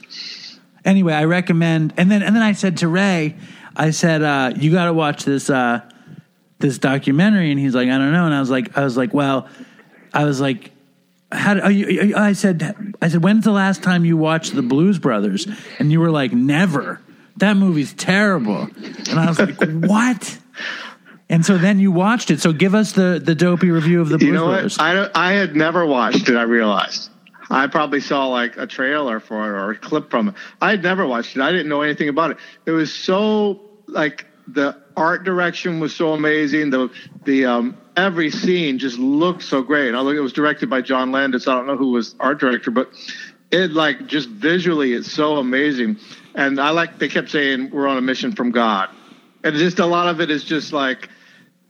Anyway, 0.84 1.12
I 1.14 1.24
recommend. 1.24 1.94
And 1.96 2.10
then 2.10 2.22
and 2.22 2.34
then 2.34 2.42
I 2.42 2.52
said 2.52 2.78
to 2.78 2.88
Ray, 2.88 3.36
I 3.76 3.90
said, 3.90 4.22
uh, 4.22 4.52
"You 4.56 4.72
got 4.72 4.86
to 4.86 4.92
watch 4.92 5.24
this 5.24 5.48
uh, 5.50 5.80
this 6.58 6.78
documentary." 6.78 7.50
And 7.50 7.58
he's 7.60 7.74
like, 7.74 7.88
"I 7.88 7.98
don't 7.98 8.12
know." 8.12 8.24
And 8.26 8.34
I 8.34 8.40
was 8.40 8.50
like, 8.50 8.76
"I 8.76 8.84
was 8.84 8.96
like, 8.96 9.12
well, 9.14 9.48
I 10.12 10.24
was 10.24 10.40
like." 10.40 10.72
How 11.30 11.52
do, 11.52 11.60
are 11.60 11.70
you, 11.70 11.86
are 11.86 11.90
you- 12.04 12.16
I 12.16 12.32
said, 12.32 12.94
I 13.02 13.08
said, 13.08 13.22
when's 13.22 13.44
the 13.44 13.52
last 13.52 13.82
time 13.82 14.06
you 14.06 14.16
watched 14.16 14.54
the 14.54 14.62
Blues 14.62 14.98
Brothers? 14.98 15.46
And 15.78 15.92
you 15.92 16.00
were 16.00 16.10
like, 16.10 16.32
never. 16.32 17.02
That 17.36 17.58
movie's 17.58 17.92
terrible. 17.92 18.62
And 19.10 19.10
I 19.20 19.26
was 19.28 19.38
like, 19.38 19.58
what? 19.84 20.38
And 21.28 21.44
so 21.44 21.58
then 21.58 21.80
you 21.80 21.92
watched 21.92 22.30
it. 22.30 22.40
So 22.40 22.54
give 22.54 22.74
us 22.74 22.92
the 22.92 23.20
the 23.22 23.34
dopey 23.34 23.70
review 23.70 24.00
of 24.00 24.08
the 24.08 24.16
Blues 24.16 24.26
You 24.26 24.32
know 24.32 24.46
Brothers. 24.46 24.78
what? 24.78 24.84
I 24.86 24.94
don't- 24.94 25.12
I 25.14 25.32
had 25.32 25.54
never 25.54 25.84
watched 25.84 26.30
it. 26.30 26.34
I 26.34 26.44
realized. 26.44 27.10
I 27.50 27.66
probably 27.66 28.00
saw 28.00 28.26
like 28.26 28.56
a 28.56 28.66
trailer 28.66 29.20
for 29.20 29.44
it 29.44 29.58
or 29.58 29.70
a 29.70 29.76
clip 29.76 30.10
from 30.10 30.28
it. 30.28 30.34
I 30.60 30.70
had 30.70 30.82
never 30.82 31.06
watched 31.06 31.36
it. 31.36 31.42
I 31.42 31.50
didn't 31.50 31.68
know 31.68 31.82
anything 31.82 32.08
about 32.08 32.32
it. 32.32 32.36
It 32.66 32.72
was 32.72 32.94
so 32.94 33.60
like 33.86 34.26
the 34.46 34.76
art 34.96 35.24
direction 35.24 35.80
was 35.80 35.94
so 35.94 36.12
amazing. 36.12 36.70
The 36.70 36.90
the 37.24 37.46
um 37.46 37.76
every 37.96 38.30
scene 38.30 38.78
just 38.78 38.98
looked 38.98 39.42
so 39.42 39.62
great. 39.62 39.94
I 39.94 40.00
look 40.00 40.16
it 40.16 40.20
was 40.20 40.32
directed 40.32 40.68
by 40.68 40.80
John 40.80 41.12
Landis. 41.12 41.48
I 41.48 41.54
don't 41.54 41.66
know 41.66 41.76
who 41.76 41.92
was 41.92 42.14
art 42.20 42.38
director, 42.38 42.70
but 42.70 42.90
it 43.50 43.72
like 43.72 44.06
just 44.06 44.28
visually 44.28 44.92
it's 44.92 45.10
so 45.10 45.36
amazing. 45.36 45.98
And 46.34 46.60
I 46.60 46.70
like 46.70 46.98
they 46.98 47.08
kept 47.08 47.30
saying 47.30 47.70
we're 47.70 47.88
on 47.88 47.96
a 47.96 48.02
mission 48.02 48.32
from 48.32 48.50
God. 48.50 48.90
And 49.44 49.54
just 49.56 49.78
a 49.78 49.86
lot 49.86 50.08
of 50.08 50.20
it 50.20 50.30
is 50.30 50.44
just 50.44 50.72
like 50.72 51.08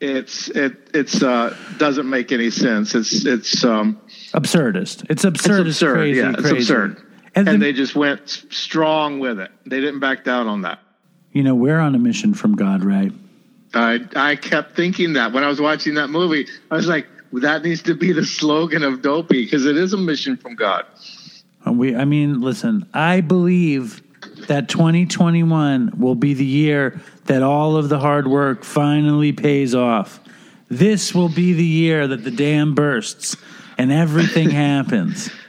it's 0.01 0.49
it 0.49 0.77
it's 0.95 1.23
uh 1.23 1.57
doesn't 1.79 2.09
make 2.09 2.33
any 2.33 2.51
sense. 2.51 2.95
It's 2.95 3.25
it's 3.25 3.65
um 3.65 4.01
absurdist. 4.33 5.03
It's 5.11 5.11
it's 5.11 5.25
absurd. 5.25 5.67
absurd. 5.67 5.95
crazy, 5.95 6.21
yeah, 6.21 6.31
it's 6.31 6.41
crazy. 6.43 6.57
absurd. 6.57 7.03
And, 7.35 7.49
And, 7.49 7.63
they 7.63 7.73
just 7.73 7.95
went 7.95 8.29
strong 8.51 9.19
with 9.21 9.39
it. 9.39 9.51
They 9.67 9.81
didn't 9.81 10.01
back 10.01 10.25
down 10.25 10.47
on 10.49 10.63
that. 10.63 10.81
you 11.33 11.43
know, 11.43 11.55
we're 11.55 11.79
on 11.79 11.95
a 11.95 11.99
mission 11.99 12.35
from 12.35 12.55
God, 12.57 12.83
right? 12.85 13.13
I 13.75 14.01
I 14.17 14.37
kept 14.37 14.75
thinking 14.77 15.13
that 15.13 15.33
when 15.33 15.45
I 15.45 15.49
was 15.49 15.61
watching 15.61 15.95
that 15.95 16.09
movie. 16.09 16.47
I 16.71 16.77
was 16.77 16.89
like, 16.89 17.07
that 17.35 17.63
needs 17.63 17.83
to 17.83 17.95
be 17.95 18.13
the 18.13 18.25
slogan 18.25 18.83
of 18.83 19.03
Dopey 19.03 19.45
because 19.45 19.67
it 19.67 19.77
is 19.77 19.93
a 19.93 19.99
mission 19.99 20.37
from 20.39 20.55
God. 20.57 20.87
And 21.65 21.79
We, 21.79 21.95
I 21.95 22.07
mean, 22.07 22.41
listen, 22.41 22.89
I 22.95 23.21
believe 23.21 24.03
that 24.47 24.69
2021 24.71 25.93
will 25.99 26.15
be 26.15 26.33
the 26.33 26.45
year 26.47 26.99
that 27.27 27.43
all 27.43 27.77
of 27.77 27.91
the 27.91 27.99
hard 27.99 28.27
work 28.27 28.65
finally 28.65 29.33
pays 29.33 29.75
off. 29.75 30.21
This 30.71 31.15
will 31.15 31.29
be 31.29 31.53
the 31.53 31.65
year 31.65 32.07
that 32.09 32.25
the 32.25 32.31
dam 32.31 32.75
bursts 32.75 33.37
and 33.79 33.91
everything 33.93 34.51
happens. 34.51 35.31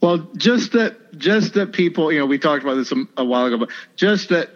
Well, 0.00 0.18
just 0.36 0.72
that, 0.72 1.16
just 1.16 1.54
that 1.54 1.72
people, 1.72 2.10
you 2.12 2.18
know, 2.18 2.26
we 2.26 2.36
talked 2.38 2.64
about 2.64 2.74
this 2.74 2.90
a, 2.90 3.04
a 3.16 3.24
while 3.24 3.46
ago, 3.46 3.56
but 3.58 3.70
just 3.94 4.30
that, 4.30 4.50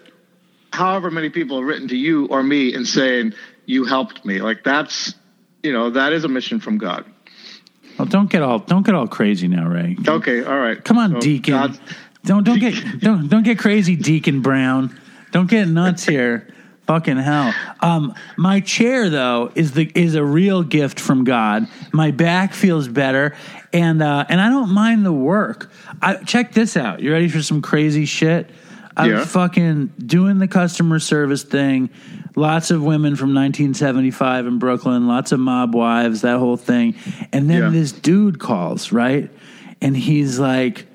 however 0.73 1.09
many 1.09 1.31
people 1.31 1.59
have 1.59 1.67
written 1.67 1.87
to 1.89 1.97
you 1.97 2.27
or 2.27 2.43
me 2.43 2.75
and 2.75 2.87
saying 2.87 3.33
you 3.65 3.85
helped 3.85 4.25
me, 4.25 4.41
like 4.41 4.65
that's, 4.65 5.15
you 5.63 5.73
know, 5.73 5.91
that 5.91 6.13
is 6.13 6.25
a 6.25 6.29
mission 6.29 6.59
from 6.59 6.79
God. 6.79 7.05
Well, 7.97 8.07
don't 8.07 8.29
get 8.29 8.43
all 8.43 8.59
don't 8.59 8.85
get 8.85 8.95
all 8.97 9.07
crazy 9.07 9.47
now, 9.47 9.69
Ray. 9.69 9.97
Okay, 10.07 10.45
all 10.45 10.59
right. 10.59 10.83
Come 10.85 10.99
on, 10.99 11.13
So 11.13 11.21
Deacon. 11.21 11.53
God- 11.55 11.79
Don't 12.25 12.43
don't 12.45 12.59
get 12.59 12.75
don't 13.01 13.29
don't 13.29 13.45
get 13.45 13.59
crazy, 13.59 13.95
Deacon 13.97 14.43
Brown. 14.43 14.99
Don't 15.31 15.49
get 15.49 15.67
nuts 15.69 16.05
here. 16.05 16.49
Fucking 16.87 17.17
hell. 17.17 17.53
Um, 17.81 18.15
my 18.37 18.61
chair 18.61 19.11
though 19.11 19.51
is 19.55 19.73
the 19.73 19.91
is 19.95 20.15
a 20.15 20.25
real 20.25 20.63
gift 20.63 21.01
from 21.01 21.25
God. 21.25 21.67
My 21.93 22.13
back 22.13 22.55
feels 22.55 22.87
better, 22.87 23.35
and 23.73 24.01
uh, 24.03 24.25
and 24.29 24.41
I 24.41 24.49
don't 24.49 24.71
mind 24.71 25.05
the 25.05 25.13
work. 25.13 25.71
I 26.01 26.17
check 26.23 26.53
this 26.53 26.77
out. 26.77 27.01
You 27.01 27.13
ready 27.13 27.29
for 27.29 27.43
some 27.43 27.61
crazy 27.61 28.05
shit? 28.05 28.51
I 28.97 29.09
Yeah. 29.09 29.25
fucking 29.25 29.93
doing 29.99 30.39
the 30.39 30.49
customer 30.49 30.99
service 31.01 31.43
thing. 31.43 31.91
Lots 32.35 32.71
of 32.71 32.83
women 32.83 33.17
from 33.17 33.35
1975 33.35 34.47
in 34.47 34.59
Brooklyn, 34.59 35.07
lots 35.07 35.33
of 35.33 35.41
mob 35.41 35.75
wives, 35.75 36.21
that 36.23 36.39
whole 36.39 36.57
thing. 36.57 36.95
And 37.33 37.51
then 37.51 37.63
Yeah. 37.63 37.69
this 37.71 37.93
dude 37.93 38.39
calls, 38.39 38.93
right? 38.93 39.31
And 39.83 39.95
he's 39.97 40.39
like, 40.39 40.87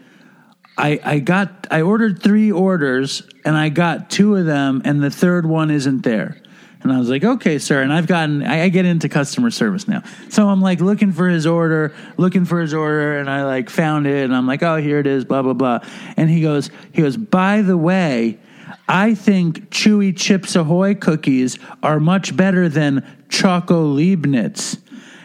I, 0.82 1.00
I 1.04 1.20
got 1.20 1.68
I 1.70 1.82
ordered 1.82 2.24
three 2.24 2.52
orders 2.52 3.22
and 3.46 3.56
I 3.56 3.70
got 3.70 4.10
two 4.10 4.36
of 4.36 4.48
them 4.48 4.82
and 4.84 5.02
the 5.02 5.12
third 5.12 5.46
one 5.46 5.70
isn't 5.70 6.02
there. 6.02 6.38
And 6.82 6.92
I 6.92 6.98
was 6.98 7.08
like, 7.08 7.24
okay, 7.24 7.60
sir. 7.60 7.84
And 7.84 7.94
I've 7.94 8.08
gotten 8.08 8.42
I, 8.42 8.64
I 8.64 8.70
get 8.70 8.86
into 8.86 9.08
customer 9.08 9.52
service 9.52 9.88
now. 9.88 10.02
So 10.30 10.50
I'm 10.50 10.60
like 10.60 10.82
looking 10.82 11.12
for 11.12 11.30
his 11.30 11.46
order, 11.46 11.94
looking 12.18 12.46
for 12.46 12.60
his 12.60 12.74
order, 12.74 13.20
and 13.20 13.30
I 13.30 13.44
like 13.44 13.70
found 13.70 14.08
it 14.08 14.26
and 14.26 14.36
I'm 14.36 14.48
like, 14.48 14.64
oh, 14.64 14.78
here 14.78 14.98
it 14.98 15.06
is, 15.06 15.24
blah, 15.24 15.44
blah, 15.44 15.54
blah. 15.54 15.80
And 16.18 16.32
he 16.32 16.42
goes, 16.42 16.72
he 16.92 17.04
goes, 17.04 17.16
by 17.16 17.62
the 17.62 17.78
way, 17.78 18.40
I 18.88 19.14
think 19.14 19.70
chewy 19.70 20.18
chips 20.18 20.56
ahoy 20.56 20.96
cookies 20.96 21.60
are 21.84 22.00
much 22.00 22.36
better 22.36 22.68
than 22.68 23.06
choco 23.30 23.84
Leibniz. 23.84 24.80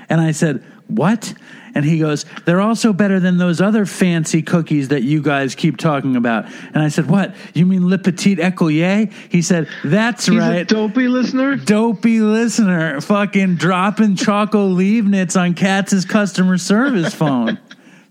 And 0.09 0.21
I 0.21 0.33
said, 0.33 0.62
What? 0.88 1.35
And 1.77 1.85
he 1.85 1.99
goes, 1.99 2.25
They're 2.47 2.62
also 2.62 2.95
better 2.95 3.21
than 3.21 3.37
those 3.37 3.61
other 3.61 3.85
fancy 3.85 4.41
cookies 4.41 4.89
that 4.89 5.03
you 5.03 5.21
guys 5.21 5.55
keep 5.55 5.77
talking 5.77 6.17
about. 6.17 6.47
And 6.73 6.79
I 6.79 6.89
said, 6.89 7.07
What? 7.07 7.35
You 7.53 7.67
mean 7.67 7.87
Le 7.87 7.99
Petit 7.99 8.37
Ecolier? 8.37 9.12
He 9.31 9.43
said, 9.43 9.69
That's 9.85 10.25
He's 10.25 10.39
right. 10.39 10.67
dopey 10.67 11.07
listener. 11.07 11.57
Dopey 11.57 12.21
listener 12.21 13.03
fucking 13.03 13.57
dropping 13.57 14.17
Choco 14.17 14.69
Leibniz 14.69 15.37
on 15.37 15.53
Katz's 15.53 16.07
customer 16.07 16.57
service 16.57 17.12
phone. 17.12 17.59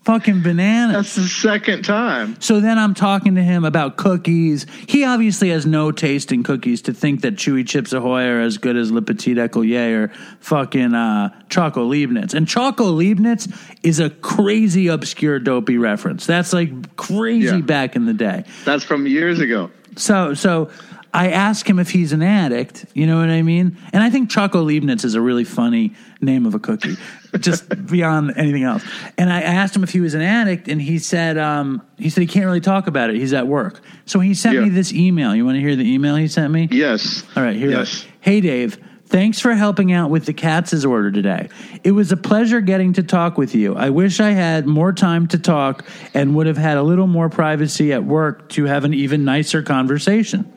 Fucking 0.06 0.41
bananas. 0.44 0.96
That's 0.96 1.15
the 1.15 1.24
second 1.28 1.84
time. 1.84 2.39
So 2.39 2.60
then 2.60 2.78
I'm 2.78 2.94
talking 2.94 3.36
to 3.36 3.44
him 3.44 3.65
about 3.65 3.98
cookies. 3.98 4.65
He 4.88 5.04
obviously 5.04 5.50
has 5.50 5.65
no 5.65 5.91
taste 5.91 6.32
in 6.32 6.44
cookies 6.44 6.84
to 6.84 6.94
think 6.94 7.22
that 7.22 7.36
Chewy 7.36 7.68
Chips 7.68 7.91
Ahoy 7.91 8.24
are 8.26 8.39
as 8.41 8.58
good 8.58 8.78
as 8.78 8.91
Le 8.91 9.02
Petit 9.02 9.34
Ecolier 9.36 10.04
or 10.06 10.08
fucking 10.39 10.94
uh, 10.94 11.30
Choco 11.50 11.84
Leibniz. 11.84 12.34
And 12.34 12.48
Choco 12.48 12.86
Leibniz 12.86 13.48
is 13.84 14.00
a 14.00 14.10
crazy 14.12 14.88
obscure 14.88 15.39
dopey 15.39 15.78
reference. 15.78 16.26
That's 16.26 16.54
like 16.54 16.96
crazy 16.96 17.48
Yeah. 17.58 17.62
back 17.62 17.96
in 17.96 18.06
the 18.06 18.13
day. 18.13 18.46
That's 18.63 18.84
from 18.84 19.08
years 19.08 19.39
ago. 19.39 19.72
So 19.98 20.34
so 20.34 20.70
I 21.15 21.30
ask 21.30 21.67
him 21.67 21.80
if 21.80 21.91
he's 21.91 22.12
an 22.12 22.21
addict. 22.21 22.88
You 22.93 23.08
know 23.08 23.17
what 23.17 23.30
I 23.30 23.41
mean? 23.41 23.78
And 23.93 24.04
I 24.04 24.10
think 24.10 24.30
Choco 24.30 24.62
Leibniz 24.62 25.06
is 25.06 25.15
a 25.15 25.21
really 25.21 25.45
funny 25.45 25.93
name 26.19 26.45
of 26.45 26.56
a 26.56 26.60
cookie, 26.60 26.97
just 27.39 27.69
beyond 27.88 28.34
anything 28.36 28.63
else. 28.63 28.84
And 29.17 29.32
I 29.32 29.41
asked 29.41 29.73
him 29.73 29.84
if 29.84 29.91
he 29.91 30.01
was 30.01 30.13
an 30.13 30.21
addict, 30.21 30.67
and 30.67 30.82
he 30.82 30.99
said 30.99 31.38
um, 31.38 31.82
he 31.97 32.10
said 32.10 32.19
he 32.19 32.28
can't 32.28 32.45
really 32.45 32.60
talk 32.60 32.88
about 32.88 33.10
it. 33.10 33.15
He's 33.15 33.32
at 33.32 33.47
work. 33.47 33.80
So 34.06 34.19
he 34.19 34.34
sent 34.34 34.62
me 34.62 34.67
this 34.67 34.91
email. 34.91 35.34
You 35.34 35.45
want 35.45 35.56
to 35.56 35.62
hear 35.62 35.78
the 35.78 35.89
email 35.89 36.17
he 36.17 36.28
sent 36.28 36.51
me? 36.51 36.67
Yes. 36.69 37.23
All 37.38 37.43
right, 37.43 37.56
here. 37.56 37.69
Yes. 37.69 38.06
Hey, 38.19 38.41
Dave. 38.41 38.78
Thanks 39.08 39.39
for 39.39 39.54
helping 39.54 39.93
out 39.93 40.10
with 40.10 40.25
the 40.25 40.34
Katz's 40.34 40.84
order 40.84 41.12
today. 41.12 41.47
It 41.84 41.91
was 41.91 42.12
a 42.12 42.17
pleasure 42.17 42.60
getting 42.60 42.91
to 42.93 43.04
talk 43.04 43.38
with 43.38 43.54
you. 43.56 43.75
I 43.75 43.91
wish 43.91 44.19
I 44.19 44.32
had 44.32 44.65
more 44.65 44.91
time 44.91 45.28
to 45.28 45.38
talk 45.38 45.86
and 46.13 46.36
would 46.36 46.47
have 46.47 46.58
had 46.58 46.78
a 46.78 46.84
little 46.84 47.06
more 47.06 47.30
privacy 47.30 47.93
at 47.93 48.04
work 48.04 48.49
to 48.49 48.65
have 48.65 48.84
an 48.84 48.95
even 48.95 49.23
nicer 49.23 49.62
conversation. 49.62 50.51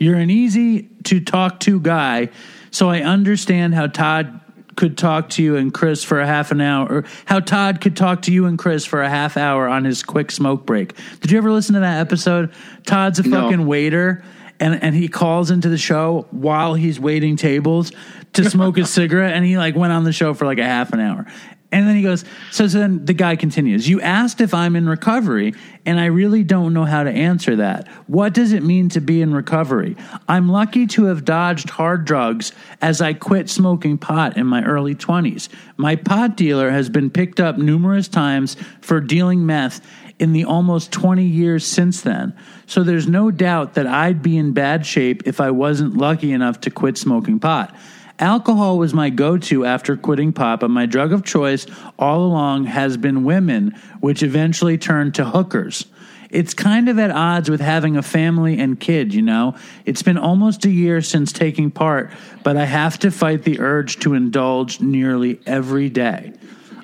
You're 0.00 0.16
an 0.16 0.30
easy 0.30 0.88
to 1.04 1.20
talk 1.20 1.60
to 1.60 1.78
guy, 1.78 2.30
so 2.70 2.88
I 2.88 3.00
understand 3.02 3.74
how 3.74 3.86
Todd 3.86 4.40
could 4.76 4.96
talk 4.96 5.28
to 5.30 5.42
you 5.42 5.56
and 5.56 5.74
Chris 5.74 6.02
for 6.02 6.20
a 6.20 6.26
half 6.26 6.50
an 6.52 6.60
hour, 6.62 6.86
or 6.90 7.04
how 7.26 7.38
Todd 7.38 7.82
could 7.82 7.96
talk 7.96 8.22
to 8.22 8.32
you 8.32 8.46
and 8.46 8.58
Chris 8.58 8.86
for 8.86 9.02
a 9.02 9.10
half 9.10 9.36
hour 9.36 9.68
on 9.68 9.84
his 9.84 10.02
quick 10.02 10.30
smoke 10.30 10.64
break. 10.64 10.94
Did 11.20 11.30
you 11.30 11.36
ever 11.36 11.52
listen 11.52 11.74
to 11.74 11.80
that 11.80 12.00
episode? 12.00 12.50
Todd's 12.86 13.18
a 13.18 13.28
No. 13.28 13.42
fucking 13.42 13.66
waiter, 13.66 14.24
and 14.58 14.82
and 14.82 14.94
he 14.94 15.06
calls 15.08 15.50
into 15.50 15.68
the 15.68 15.76
show 15.78 16.26
while 16.30 16.72
he's 16.72 16.98
waiting 16.98 17.36
tables 17.36 17.92
to 18.32 18.48
smoke 18.48 18.78
a 18.78 18.86
cigarette, 18.86 19.34
and 19.34 19.44
he 19.44 19.58
like 19.58 19.76
went 19.76 19.92
on 19.92 20.04
the 20.04 20.12
show 20.12 20.32
for 20.32 20.46
like 20.46 20.58
a 20.58 20.64
half 20.64 20.94
an 20.94 21.00
hour. 21.00 21.26
And 21.72 21.86
then 21.86 21.94
he 21.94 22.02
goes, 22.02 22.24
so, 22.50 22.66
so 22.66 22.80
then 22.80 23.04
the 23.04 23.12
guy 23.12 23.36
continues, 23.36 23.88
You 23.88 24.00
asked 24.00 24.40
if 24.40 24.52
I'm 24.52 24.74
in 24.74 24.88
recovery, 24.88 25.54
and 25.86 26.00
I 26.00 26.06
really 26.06 26.42
don't 26.42 26.74
know 26.74 26.84
how 26.84 27.04
to 27.04 27.10
answer 27.10 27.56
that. 27.56 27.86
What 28.08 28.34
does 28.34 28.52
it 28.52 28.64
mean 28.64 28.88
to 28.90 29.00
be 29.00 29.22
in 29.22 29.32
recovery? 29.32 29.96
I'm 30.28 30.48
lucky 30.48 30.86
to 30.88 31.04
have 31.04 31.24
dodged 31.24 31.70
hard 31.70 32.04
drugs 32.04 32.52
as 32.80 33.00
I 33.00 33.12
quit 33.12 33.48
smoking 33.48 33.98
pot 33.98 34.36
in 34.36 34.46
my 34.46 34.64
early 34.64 34.96
20s. 34.96 35.48
My 35.76 35.94
pot 35.94 36.36
dealer 36.36 36.70
has 36.70 36.88
been 36.88 37.08
picked 37.08 37.38
up 37.38 37.56
numerous 37.56 38.08
times 38.08 38.56
for 38.80 39.00
dealing 39.00 39.46
meth 39.46 39.80
in 40.18 40.32
the 40.32 40.44
almost 40.44 40.92
20 40.92 41.24
years 41.24 41.64
since 41.64 42.02
then. 42.02 42.36
So 42.66 42.82
there's 42.82 43.08
no 43.08 43.30
doubt 43.30 43.74
that 43.74 43.86
I'd 43.86 44.22
be 44.22 44.36
in 44.36 44.52
bad 44.52 44.84
shape 44.84 45.22
if 45.24 45.40
I 45.40 45.50
wasn't 45.50 45.96
lucky 45.96 46.32
enough 46.32 46.60
to 46.62 46.70
quit 46.70 46.98
smoking 46.98 47.38
pot. 47.40 47.74
Alcohol 48.20 48.76
was 48.76 48.92
my 48.92 49.08
go 49.08 49.38
to 49.38 49.64
after 49.64 49.96
quitting 49.96 50.34
pot, 50.34 50.60
but 50.60 50.68
my 50.68 50.84
drug 50.84 51.12
of 51.12 51.24
choice 51.24 51.66
all 51.98 52.22
along 52.22 52.66
has 52.66 52.98
been 52.98 53.24
women, 53.24 53.74
which 54.00 54.22
eventually 54.22 54.76
turned 54.76 55.14
to 55.14 55.24
hookers. 55.24 55.86
It's 56.28 56.52
kind 56.52 56.90
of 56.90 56.98
at 56.98 57.10
odds 57.10 57.48
with 57.48 57.62
having 57.62 57.96
a 57.96 58.02
family 58.02 58.60
and 58.60 58.78
kid, 58.78 59.14
you 59.14 59.22
know? 59.22 59.56
It's 59.86 60.02
been 60.02 60.18
almost 60.18 60.66
a 60.66 60.70
year 60.70 61.00
since 61.00 61.32
taking 61.32 61.70
part, 61.70 62.10
but 62.44 62.58
I 62.58 62.66
have 62.66 62.98
to 63.00 63.10
fight 63.10 63.42
the 63.42 63.58
urge 63.58 63.98
to 64.00 64.12
indulge 64.12 64.80
nearly 64.80 65.40
every 65.46 65.88
day. 65.88 66.34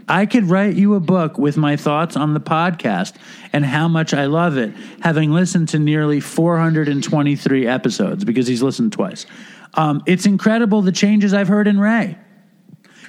I 0.08 0.26
could 0.26 0.44
write 0.44 0.76
you 0.76 0.94
a 0.94 1.00
book 1.00 1.36
with 1.36 1.56
my 1.56 1.76
thoughts 1.76 2.16
on 2.16 2.32
the 2.32 2.40
podcast 2.40 3.16
and 3.52 3.64
how 3.64 3.88
much 3.88 4.14
I 4.14 4.26
love 4.26 4.56
it, 4.56 4.72
having 5.00 5.32
listened 5.32 5.68
to 5.70 5.80
nearly 5.80 6.20
423 6.20 7.66
episodes 7.66 8.24
because 8.24 8.46
he's 8.46 8.62
listened 8.62 8.92
twice. 8.92 9.26
Um, 9.76 10.02
it's 10.06 10.26
incredible 10.26 10.82
the 10.82 10.92
changes 10.92 11.34
I've 11.34 11.48
heard 11.48 11.66
in 11.68 11.78
Ray. 11.78 12.16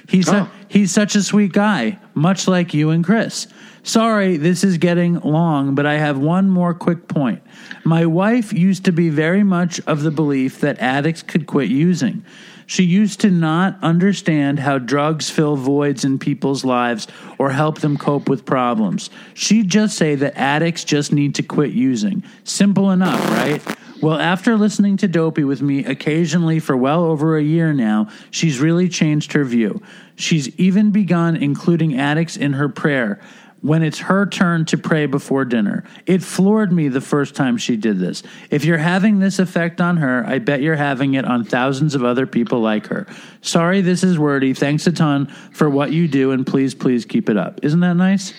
He's 0.08 0.26
su- 0.26 0.36
Oh. 0.36 0.48
he's 0.68 0.90
such 0.90 1.14
a 1.16 1.22
sweet 1.22 1.52
guy, 1.52 1.98
much 2.14 2.48
like 2.48 2.72
you 2.74 2.90
and 2.90 3.04
Chris. 3.04 3.46
Sorry, 3.82 4.36
this 4.36 4.64
is 4.64 4.76
getting 4.78 5.20
long, 5.20 5.74
but 5.74 5.86
I 5.86 5.94
have 5.94 6.18
one 6.18 6.48
more 6.50 6.74
quick 6.74 7.08
point. 7.08 7.40
My 7.84 8.04
wife 8.06 8.52
used 8.52 8.84
to 8.84 8.92
be 8.92 9.08
very 9.08 9.42
much 9.42 9.80
of 9.86 10.02
the 10.02 10.10
belief 10.10 10.60
that 10.60 10.78
addicts 10.78 11.22
could 11.22 11.46
quit 11.46 11.68
using. 11.68 12.22
She 12.66 12.82
used 12.84 13.20
to 13.20 13.30
not 13.30 13.78
understand 13.82 14.58
how 14.58 14.76
drugs 14.78 15.30
fill 15.30 15.56
voids 15.56 16.04
in 16.04 16.18
people's 16.18 16.66
lives 16.66 17.06
or 17.38 17.50
help 17.50 17.80
them 17.80 17.96
cope 17.96 18.28
with 18.28 18.44
problems. 18.44 19.08
She'd 19.32 19.70
just 19.70 19.96
say 19.96 20.14
that 20.16 20.36
addicts 20.36 20.84
just 20.84 21.10
need 21.10 21.34
to 21.36 21.42
quit 21.42 21.70
using. 21.72 22.22
Simple 22.44 22.90
enough, 22.90 23.26
right? 23.30 23.62
Well, 24.00 24.18
after 24.18 24.56
listening 24.56 24.96
to 24.98 25.08
Dopey 25.08 25.42
with 25.42 25.60
me 25.60 25.84
occasionally 25.84 26.60
for 26.60 26.76
well 26.76 27.04
over 27.04 27.36
a 27.36 27.42
year 27.42 27.72
now, 27.72 28.08
she's 28.30 28.60
really 28.60 28.88
changed 28.88 29.32
her 29.32 29.44
view. 29.44 29.82
She's 30.14 30.48
even 30.56 30.92
begun 30.92 31.36
including 31.36 31.98
addicts 31.98 32.36
in 32.36 32.52
her 32.52 32.68
prayer 32.68 33.20
when 33.60 33.82
it's 33.82 33.98
her 33.98 34.24
turn 34.24 34.64
to 34.66 34.78
pray 34.78 35.06
before 35.06 35.44
dinner. 35.44 35.82
It 36.06 36.22
floored 36.22 36.72
me 36.72 36.86
the 36.86 37.00
first 37.00 37.34
time 37.34 37.56
she 37.56 37.76
did 37.76 37.98
this. 37.98 38.22
If 38.50 38.64
you're 38.64 38.78
having 38.78 39.18
this 39.18 39.40
effect 39.40 39.80
on 39.80 39.96
her, 39.96 40.24
I 40.24 40.38
bet 40.38 40.62
you're 40.62 40.76
having 40.76 41.14
it 41.14 41.24
on 41.24 41.44
thousands 41.44 41.96
of 41.96 42.04
other 42.04 42.26
people 42.26 42.60
like 42.60 42.86
her. 42.86 43.06
Sorry, 43.40 43.80
this 43.80 44.04
is 44.04 44.16
wordy. 44.16 44.54
Thanks 44.54 44.86
a 44.86 44.92
ton 44.92 45.26
for 45.52 45.68
what 45.68 45.90
you 45.90 46.06
do, 46.06 46.30
and 46.30 46.46
please, 46.46 46.74
please 46.74 47.04
keep 47.04 47.28
it 47.28 47.36
up. 47.36 47.60
Isn't 47.64 47.80
that 47.80 47.94
nice? 47.94 48.32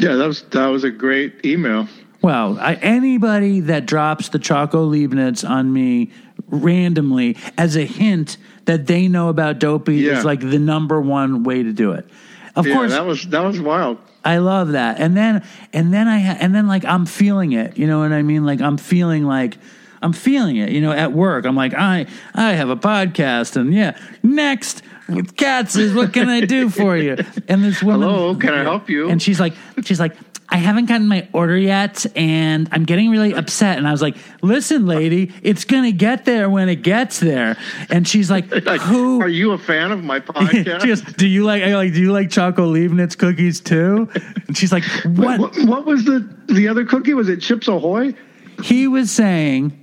Yeah, 0.00 0.16
that 0.16 0.26
was 0.26 0.42
that 0.50 0.66
was 0.66 0.82
a 0.82 0.90
great 0.90 1.46
email. 1.46 1.86
Well, 2.24 2.58
I, 2.58 2.74
anybody 2.76 3.60
that 3.60 3.84
drops 3.84 4.30
the 4.30 4.38
Choco 4.38 4.84
Leibniz 4.84 5.44
on 5.44 5.70
me 5.74 6.10
randomly 6.48 7.36
as 7.58 7.76
a 7.76 7.84
hint 7.84 8.38
that 8.64 8.86
they 8.86 9.08
know 9.08 9.28
about 9.28 9.58
dopey 9.58 9.96
Yeah. 9.96 10.18
is 10.18 10.24
like 10.24 10.40
the 10.40 10.58
number 10.58 11.00
one 11.02 11.42
way 11.44 11.62
to 11.62 11.70
do 11.72 11.92
it. 11.92 12.08
Of 12.56 12.66
Yeah, 12.66 12.74
course, 12.76 12.92
that 12.92 13.04
was 13.04 13.26
that 13.28 13.44
was 13.44 13.60
wild. 13.60 13.98
I 14.24 14.38
love 14.38 14.72
that. 14.72 15.00
And 15.00 15.14
then 15.14 15.44
and 15.74 15.92
then 15.92 16.08
I 16.08 16.18
ha- 16.20 16.36
and 16.40 16.54
then 16.54 16.66
like 16.66 16.86
I'm 16.86 17.04
feeling 17.04 17.52
it. 17.52 17.76
You 17.76 17.86
know 17.86 17.98
what 17.98 18.12
I 18.12 18.22
mean? 18.22 18.46
Like 18.46 18.62
I'm 18.62 18.78
feeling 18.78 19.24
like 19.26 19.58
I'm 20.00 20.14
feeling 20.14 20.56
it. 20.56 20.70
You 20.70 20.80
know, 20.80 20.92
at 20.92 21.12
work, 21.12 21.44
I'm 21.44 21.56
like 21.56 21.74
I 21.74 22.06
I 22.32 22.52
have 22.52 22.70
a 22.70 22.76
podcast, 22.76 23.56
and 23.56 23.74
yeah, 23.74 23.98
next 24.22 24.80
with 25.10 25.36
Katz's 25.36 25.76
is 25.76 25.94
what 25.94 26.14
can 26.14 26.30
I 26.30 26.40
do 26.40 26.70
for 26.70 26.96
you? 26.96 27.18
And 27.48 27.62
this 27.62 27.82
woman, 27.82 28.08
Hello, 28.08 28.34
can 28.34 28.54
I 28.54 28.62
help 28.62 28.88
you? 28.88 29.10
And 29.10 29.20
she's 29.20 29.38
like, 29.38 29.52
she's 29.82 30.00
like. 30.00 30.16
I 30.48 30.58
haven't 30.58 30.86
gotten 30.86 31.08
my 31.08 31.26
order 31.32 31.56
yet, 31.56 32.06
and 32.14 32.68
I'm 32.70 32.84
getting 32.84 33.10
really 33.10 33.34
upset. 33.34 33.78
And 33.78 33.88
I 33.88 33.92
was 33.92 34.02
like, 34.02 34.16
"Listen, 34.42 34.86
lady, 34.86 35.32
it's 35.42 35.64
gonna 35.64 35.90
get 35.90 36.26
there 36.26 36.48
when 36.50 36.68
it 36.68 36.82
gets 36.82 37.18
there." 37.18 37.56
And 37.90 38.06
she's 38.06 38.30
like, 38.30 38.50
Like, 38.66 38.80
"Who 38.82 39.20
are 39.20 39.28
you 39.28 39.52
a 39.52 39.58
fan 39.58 39.90
of 39.90 40.04
my 40.04 40.20
podcast? 40.20 40.82
she 40.82 40.88
goes, 40.88 41.00
do 41.02 41.26
you 41.26 41.44
like 41.44 41.62
I 41.62 41.74
like 41.74 41.92
do 41.94 42.00
you 42.00 42.12
like 42.12 42.30
Choco 42.30 42.66
Leibniz 42.66 43.16
cookies 43.16 43.60
too? 43.60 44.08
And 44.46 44.56
she's 44.56 44.70
like, 44.72 44.84
what? 45.04 45.40
what, 45.40 45.56
what 45.64 45.86
was 45.86 46.04
the 46.04 46.28
the 46.46 46.68
other 46.68 46.84
cookie? 46.84 47.14
Was 47.14 47.28
it 47.28 47.40
Chips 47.40 47.66
Ahoy? 47.66 48.14
He 48.62 48.86
was 48.86 49.10
saying 49.10 49.80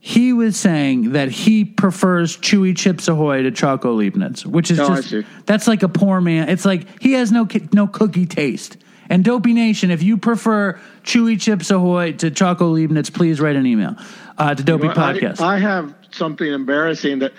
he 0.00 0.32
was 0.32 0.56
saying 0.56 1.12
that 1.12 1.30
he 1.30 1.64
prefers 1.64 2.36
chewy 2.36 2.76
chips 2.76 3.08
ahoy 3.08 3.42
to 3.42 3.50
Choco 3.50 3.92
Leibniz, 3.94 4.46
which 4.46 4.70
is 4.70 4.78
Oh, 4.78 5.00
just 5.02 5.26
that's 5.46 5.66
like 5.66 5.82
a 5.82 5.88
poor 5.88 6.20
man. 6.20 6.48
It's 6.48 6.64
like 6.64 6.86
he 7.02 7.12
has 7.14 7.32
no 7.32 7.48
no 7.72 7.86
cookie 7.86 8.24
taste. 8.26 8.76
And 9.10 9.24
Dopey 9.24 9.52
Nation, 9.54 9.90
if 9.90 10.02
you 10.02 10.16
prefer 10.18 10.78
chewy 11.02 11.40
chips 11.40 11.70
ahoy 11.70 12.12
to 12.12 12.30
Choco 12.30 12.68
Leibniz, 12.68 13.10
please 13.10 13.40
write 13.40 13.56
an 13.56 13.66
email 13.66 13.96
uh, 14.36 14.54
to 14.54 14.62
Dopey 14.62 14.88
Well, 14.88 14.98
I- 14.98 15.14
Podcast. 15.14 15.40
I, 15.40 15.58
have 15.58 15.94
something 16.10 16.46
embarrassing 16.46 17.20
that 17.20 17.32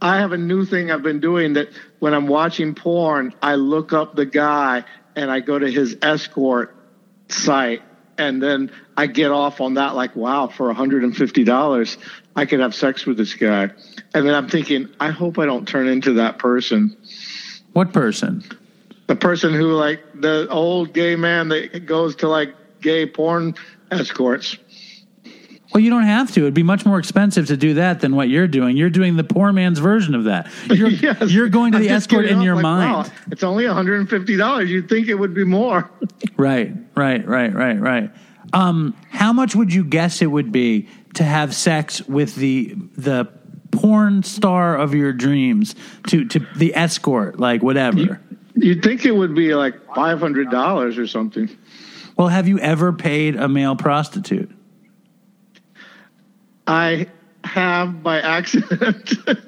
I 0.00 0.18
have 0.18 0.32
a 0.32 0.38
new 0.38 0.64
thing 0.64 0.90
I've 0.90 1.02
been 1.02 1.20
doing 1.20 1.54
that 1.54 1.68
when 1.98 2.14
I'm 2.14 2.26
watching 2.26 2.74
porn, 2.74 3.34
I 3.40 3.54
look 3.54 3.92
up 3.92 4.14
the 4.14 4.26
guy 4.26 4.84
and 5.16 5.30
I 5.30 5.40
go 5.40 5.58
to 5.58 5.70
his 5.70 5.96
escort 6.02 6.76
site 7.28 7.82
and 8.18 8.42
then 8.42 8.70
I 8.96 9.06
get 9.06 9.30
off 9.30 9.60
on 9.60 9.74
that 9.74 9.94
like, 9.94 10.14
wow, 10.14 10.46
for 10.46 10.72
$150, 10.72 11.96
I 12.36 12.46
could 12.46 12.60
have 12.60 12.74
sex 12.74 13.06
with 13.06 13.16
this 13.16 13.34
guy. 13.34 13.70
And 14.14 14.26
then 14.26 14.34
I'm 14.34 14.48
thinking, 14.48 14.88
I 15.00 15.10
hope 15.10 15.38
I 15.38 15.46
don't 15.46 15.66
turn 15.66 15.88
into 15.88 16.14
that 16.14 16.38
person. 16.38 16.96
what 17.72 17.92
person? 17.92 18.44
The 19.06 19.16
person 19.16 19.52
who 19.52 19.72
like 19.72 20.00
the 20.14 20.48
old 20.48 20.92
gay 20.94 21.16
man 21.16 21.48
that 21.48 21.86
goes 21.86 22.16
to 22.16 22.28
like 22.28 22.54
gay 22.80 23.06
porn 23.06 23.54
escorts. 23.90 24.56
Well, 25.72 25.82
you 25.82 25.90
don't 25.90 26.04
have 26.04 26.30
to. 26.34 26.42
It'd 26.42 26.54
be 26.54 26.62
much 26.62 26.86
more 26.86 27.00
expensive 27.00 27.48
to 27.48 27.56
do 27.56 27.74
that 27.74 28.00
than 28.00 28.14
what 28.14 28.28
you're 28.28 28.46
doing. 28.46 28.76
You're 28.76 28.90
doing 28.90 29.16
the 29.16 29.24
poor 29.24 29.52
man's 29.52 29.80
version 29.80 30.14
of 30.14 30.24
that. 30.24 30.48
You're, 30.68 30.88
Yes. 30.88 31.32
you're 31.32 31.48
going 31.48 31.72
to 31.72 31.78
the 31.78 31.88
escort 31.88 32.26
in 32.26 32.42
your 32.42 32.54
like, 32.54 32.62
mind. 32.62 32.92
wow, 33.08 33.12
it's 33.32 33.42
only 33.42 33.64
$150. 33.64 34.68
You'd 34.68 34.88
think 34.88 35.08
it 35.08 35.14
would 35.14 35.34
be 35.34 35.44
more. 35.44 35.90
Right, 36.36 36.72
right, 36.96 37.24
right, 37.26 37.54
right, 37.54 37.80
right. 37.80 38.10
Um, 38.52 38.96
how 39.10 39.32
much 39.32 39.54
would 39.54 39.72
you 39.72 39.84
guess 39.84 40.20
it 40.20 40.26
would 40.26 40.50
be 40.50 40.88
to 41.14 41.22
have 41.22 41.54
sex 41.54 42.02
with 42.02 42.34
the 42.34 42.74
the 42.96 43.28
porn 43.70 44.24
star 44.24 44.76
of 44.76 44.94
your 44.94 45.12
dreams 45.12 45.76
to 46.08 46.24
to 46.26 46.40
the 46.56 46.74
escort, 46.74 47.38
like 47.38 47.62
whatever? 47.62 48.20
You'd 48.64 48.82
think 48.82 49.04
it 49.04 49.14
would 49.14 49.34
be 49.34 49.54
like 49.54 49.74
$500 49.88 50.98
or 50.98 51.06
something. 51.06 51.54
Well, 52.16 52.28
have 52.28 52.48
you 52.48 52.58
ever 52.60 52.94
paid 52.94 53.36
a 53.36 53.46
male 53.46 53.76
prostitute? 53.76 54.50
I 56.66 57.06
have 57.44 58.02
by 58.02 58.20
accident. 58.20 59.12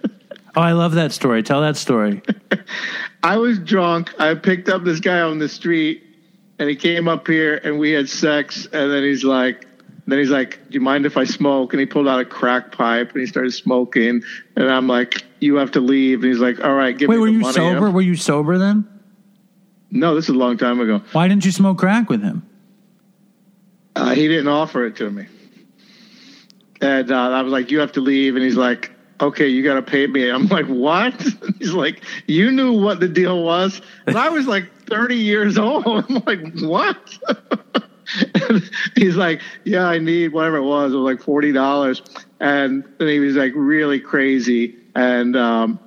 Oh, 0.59 0.63
I 0.63 0.73
love 0.73 0.95
that 0.95 1.13
story. 1.13 1.43
Tell 1.43 1.61
that 1.61 1.77
story. 1.77 2.23
I 3.23 3.37
was 3.37 3.59
drunk. 3.59 4.19
I 4.19 4.35
picked 4.35 4.71
up 4.71 4.85
this 4.85 5.01
guy 5.01 5.21
on 5.21 5.39
the 5.39 5.51
street 5.51 6.03
and 6.59 6.67
he 6.67 6.75
came 6.75 7.09
up 7.09 7.27
here 7.27 7.61
and 7.63 7.79
we 7.79 7.91
had 7.91 8.09
sex. 8.09 8.65
And 8.65 8.91
then 8.91 9.03
he's 9.03 9.23
like, 9.23 9.67
then 10.07 10.19
he's 10.19 10.31
like, 10.31 10.59
"Do 10.71 10.75
you 10.75 10.81
mind 10.81 11.05
if 11.05 11.19
I 11.19 11.25
smoke?" 11.25 11.75
And 11.75 11.81
he 11.81 11.85
pulled 11.85 12.09
out 12.09 12.21
a 12.21 12.25
crack 12.25 12.73
pipe 12.73 13.13
and 13.13 13.21
he 13.21 13.27
started 13.27 13.53
smoking. 13.53 14.23
And 14.57 14.71
I'm 14.71 14.89
like, 14.89 15.25
"You 15.41 15.57
have 15.57 15.73
to 15.73 15.81
leave." 15.81 16.23
And 16.23 16.33
he's 16.33 16.41
like, 16.41 16.65
"All 16.65 16.73
right, 16.73 16.97
give 16.97 17.11
Wait, 17.11 17.19
me 17.19 17.27
the 17.27 17.33
money." 17.33 17.35
Wait, 17.35 17.43
were 17.43 17.53
you 17.53 17.63
money." 17.65 17.75
sober? 17.75 17.91
Were 17.91 18.01
you 18.01 18.15
sober 18.15 18.57
then? 18.57 18.96
No, 19.91 20.15
this 20.15 20.25
is 20.25 20.35
a 20.35 20.39
long 20.39 20.59
time 20.59 20.81
ago. 20.81 21.03
Why 21.13 21.29
didn't 21.29 21.45
you 21.45 21.53
smoke 21.53 21.79
crack 21.79 22.11
with 22.11 22.23
him? 22.23 22.47
Uh, 23.95 24.15
he 24.15 24.29
didn't 24.29 24.49
offer 24.49 24.85
it 24.87 24.97
to 24.97 25.11
me. 25.11 25.27
And 26.81 27.11
uh, 27.11 27.31
I 27.31 27.43
was 27.43 27.53
like, 27.53 27.71
"You 27.71 27.81
have 27.81 27.93
to 27.93 28.01
leave." 28.01 28.37
And 28.37 28.45
he's 28.45 28.57
like, 28.57 28.93
"Okay, 29.21 29.49
you 29.49 29.63
got 29.65 29.75
to 29.75 29.83
pay 29.83 30.07
me." 30.07 30.29
I'm 30.29 30.47
like, 30.49 30.67
"What?" 30.67 31.15
he's 31.59 31.73
like, 31.73 32.03
"You 32.27 32.51
knew 32.51 32.79
what 32.79 33.01
the 33.01 33.09
deal 33.09 33.43
was." 33.43 33.81
And 34.07 34.19
I 34.19 34.29
was 34.29 34.47
like 34.47 34.71
30 34.87 35.17
years 35.17 35.57
old. 35.57 35.87
I'm 35.87 36.23
like, 36.27 36.41
"What?" 36.61 37.19
He's 38.95 39.17
like, 39.17 39.41
"Yeah, 39.65 39.89
I 39.89 39.99
need 39.99 40.33
whatever 40.33 40.59
it 40.59 40.63
was. 40.63 40.93
It 40.93 40.97
was 40.97 41.05
like 41.15 41.23
forty 41.23 41.51
dollars." 41.53 42.03
And 42.39 42.85
then 42.99 43.09
he 43.09 43.19
was 43.19 43.35
like 43.35 43.53
really 43.57 43.99
crazy, 43.99 44.77
and 44.95 45.35
um, 45.37 45.81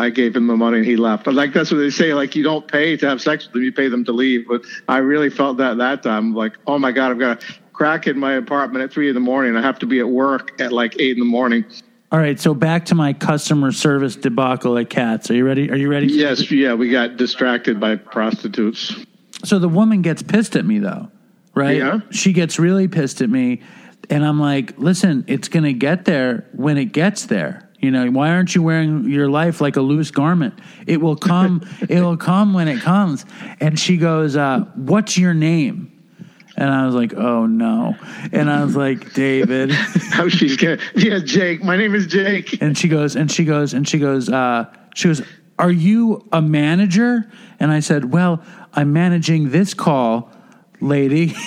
I 0.00 0.10
gave 0.10 0.34
him 0.34 0.46
the 0.46 0.56
money 0.56 0.78
and 0.78 0.86
he 0.86 0.96
left. 0.96 1.26
Like, 1.26 1.52
that's 1.52 1.70
what 1.70 1.78
they 1.78 1.90
say. 1.90 2.14
Like, 2.14 2.34
you 2.34 2.42
don't 2.42 2.66
pay 2.66 2.96
to 2.96 3.08
have 3.08 3.20
sex 3.20 3.44
with 3.44 3.52
them; 3.52 3.62
you 3.62 3.72
pay 3.72 3.88
them 3.88 4.04
to 4.06 4.12
leave. 4.12 4.48
But 4.48 4.62
I 4.88 4.98
really 4.98 5.30
felt 5.30 5.58
that 5.58 5.76
that 5.78 6.02
time. 6.02 6.34
Like, 6.34 6.54
oh 6.66 6.78
my 6.78 6.90
god, 6.90 7.10
I've 7.10 7.18
got 7.18 7.42
a 7.42 7.46
crack 7.72 8.06
in 8.06 8.18
my 8.18 8.34
apartment 8.34 8.84
at 8.84 8.92
three 8.92 9.08
in 9.08 9.14
the 9.14 9.20
morning. 9.20 9.56
I 9.56 9.62
have 9.62 9.78
to 9.80 9.86
be 9.86 10.00
at 10.00 10.08
work 10.08 10.60
at 10.60 10.72
like 10.72 10.96
eight 10.98 11.12
in 11.12 11.18
the 11.18 11.24
morning. 11.24 11.64
All 12.12 12.18
right, 12.18 12.40
so 12.40 12.54
back 12.54 12.86
to 12.86 12.96
my 12.96 13.12
customer 13.12 13.70
service 13.70 14.16
debacle 14.16 14.76
at 14.78 14.90
Katz's. 14.90 15.30
Are 15.30 15.34
you 15.34 15.46
ready? 15.46 15.70
Are 15.70 15.76
you 15.76 15.88
ready? 15.88 16.08
Yes, 16.08 16.50
yeah, 16.50 16.74
we 16.74 16.90
got 16.90 17.16
distracted 17.16 17.78
by 17.78 17.94
prostitutes. 17.96 18.94
So 19.44 19.58
the 19.58 19.68
woman 19.68 20.02
gets 20.02 20.22
pissed 20.22 20.56
at 20.56 20.64
me 20.64 20.80
though, 20.80 21.08
right? 21.54 21.76
Yeah. 21.76 22.00
She 22.10 22.32
gets 22.32 22.58
really 22.58 22.88
pissed 22.88 23.22
at 23.22 23.30
me, 23.30 23.62
and 24.08 24.24
I'm 24.24 24.40
like, 24.40 24.76
"Listen, 24.76 25.24
it's 25.28 25.48
going 25.48 25.62
to 25.62 25.72
get 25.72 26.04
there 26.04 26.48
when 26.52 26.78
it 26.78 26.86
gets 26.86 27.26
there." 27.26 27.69
You 27.80 27.90
know, 27.90 28.10
why 28.10 28.30
aren't 28.30 28.54
you 28.54 28.62
wearing 28.62 29.08
your 29.08 29.28
life 29.30 29.60
like 29.60 29.76
a 29.76 29.80
loose 29.80 30.10
garment? 30.10 30.54
It 30.86 31.00
will 31.00 31.16
come. 31.16 31.66
it 31.88 32.00
will 32.02 32.16
come 32.18 32.52
when 32.52 32.68
it 32.68 32.80
comes. 32.80 33.24
And 33.58 33.78
she 33.78 33.96
goes, 33.96 34.36
uh, 34.36 34.60
"What's 34.74 35.16
your 35.16 35.32
name?" 35.34 35.86
And 36.56 36.68
I 36.68 36.84
was 36.84 36.94
like, 36.94 37.14
"Oh 37.14 37.46
no!" 37.46 37.96
And 38.32 38.50
I 38.50 38.62
was 38.64 38.76
like, 38.76 39.14
"David." 39.14 39.70
How 40.10 40.28
she's 40.28 40.56
gonna? 40.58 40.78
Yeah, 40.94 41.20
Jake. 41.20 41.64
My 41.64 41.76
name 41.76 41.94
is 41.94 42.06
Jake. 42.06 42.60
and 42.60 42.76
she 42.76 42.86
goes 42.88 43.16
and 43.16 43.30
she 43.32 43.44
goes 43.44 43.72
and 43.72 43.88
she 43.88 43.98
goes 43.98 44.28
uh 44.28 44.66
she 44.94 45.08
goes 45.08 45.22
are 45.58 45.70
you 45.70 46.26
a 46.32 46.40
manager 46.42 47.30
and 47.60 47.70
i 47.70 47.80
said 47.80 48.12
well 48.12 48.42
i'm 48.74 48.92
managing 48.92 49.50
this 49.50 49.74
call 49.74 50.30
lady. 50.80 51.34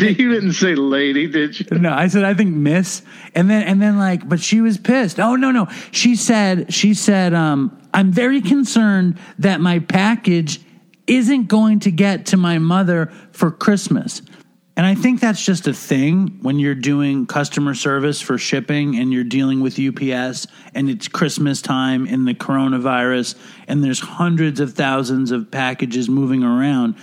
You 0.00 0.32
didn't 0.32 0.54
say 0.54 0.74
lady, 0.74 1.26
did 1.26 1.60
you? 1.60 1.78
no 1.78 1.92
i 1.92 2.08
said 2.08 2.24
i 2.24 2.34
think 2.34 2.54
miss. 2.54 3.02
And 3.34 3.50
then 3.50 3.62
and 3.64 3.80
then 3.80 3.98
like 3.98 4.28
but 4.28 4.40
she 4.40 4.60
was 4.60 4.78
pissed. 4.78 5.20
Oh 5.20 5.36
no 5.36 5.50
no. 5.50 5.68
She 5.92 6.16
said 6.16 6.72
she 6.72 6.94
said 6.94 7.34
um 7.34 7.78
i'm 7.92 8.10
very 8.10 8.40
concerned 8.40 9.18
that 9.38 9.60
my 9.60 9.78
package 9.78 10.60
isn't 11.06 11.46
going 11.48 11.80
to 11.80 11.90
get 11.90 12.26
to 12.26 12.36
my 12.36 12.58
mother 12.58 13.12
for 13.32 13.50
christmas. 13.50 14.22
And 14.76 14.86
I 14.86 14.94
think 14.94 15.20
that's 15.20 15.44
just 15.44 15.66
a 15.66 15.74
thing 15.74 16.38
when 16.40 16.58
you're 16.58 16.74
doing 16.74 17.26
customer 17.26 17.74
service 17.74 18.22
for 18.22 18.38
shipping 18.38 18.96
and 18.96 19.12
you're 19.12 19.24
dealing 19.24 19.60
with 19.60 19.78
UPS 19.78 20.46
and 20.74 20.88
it's 20.88 21.06
Christmas 21.06 21.60
time 21.60 22.06
and 22.06 22.26
the 22.26 22.32
coronavirus 22.32 23.34
and 23.68 23.84
there's 23.84 24.00
hundreds 24.00 24.58
of 24.58 24.72
thousands 24.72 25.32
of 25.32 25.50
packages 25.50 26.08
moving 26.08 26.42
around. 26.42 26.94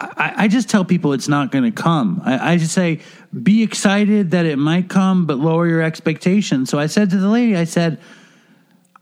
I, 0.00 0.32
I 0.36 0.48
just 0.48 0.70
tell 0.70 0.84
people 0.84 1.12
it's 1.12 1.28
not 1.28 1.52
going 1.52 1.64
to 1.64 1.70
come. 1.70 2.22
I, 2.24 2.52
I 2.52 2.56
just 2.56 2.72
say, 2.72 3.00
be 3.42 3.62
excited 3.62 4.30
that 4.30 4.46
it 4.46 4.56
might 4.56 4.88
come, 4.88 5.26
but 5.26 5.38
lower 5.38 5.66
your 5.66 5.82
expectations. 5.82 6.70
So 6.70 6.78
I 6.78 6.86
said 6.86 7.10
to 7.10 7.18
the 7.18 7.28
lady, 7.28 7.54
I 7.56 7.64
said, 7.64 8.00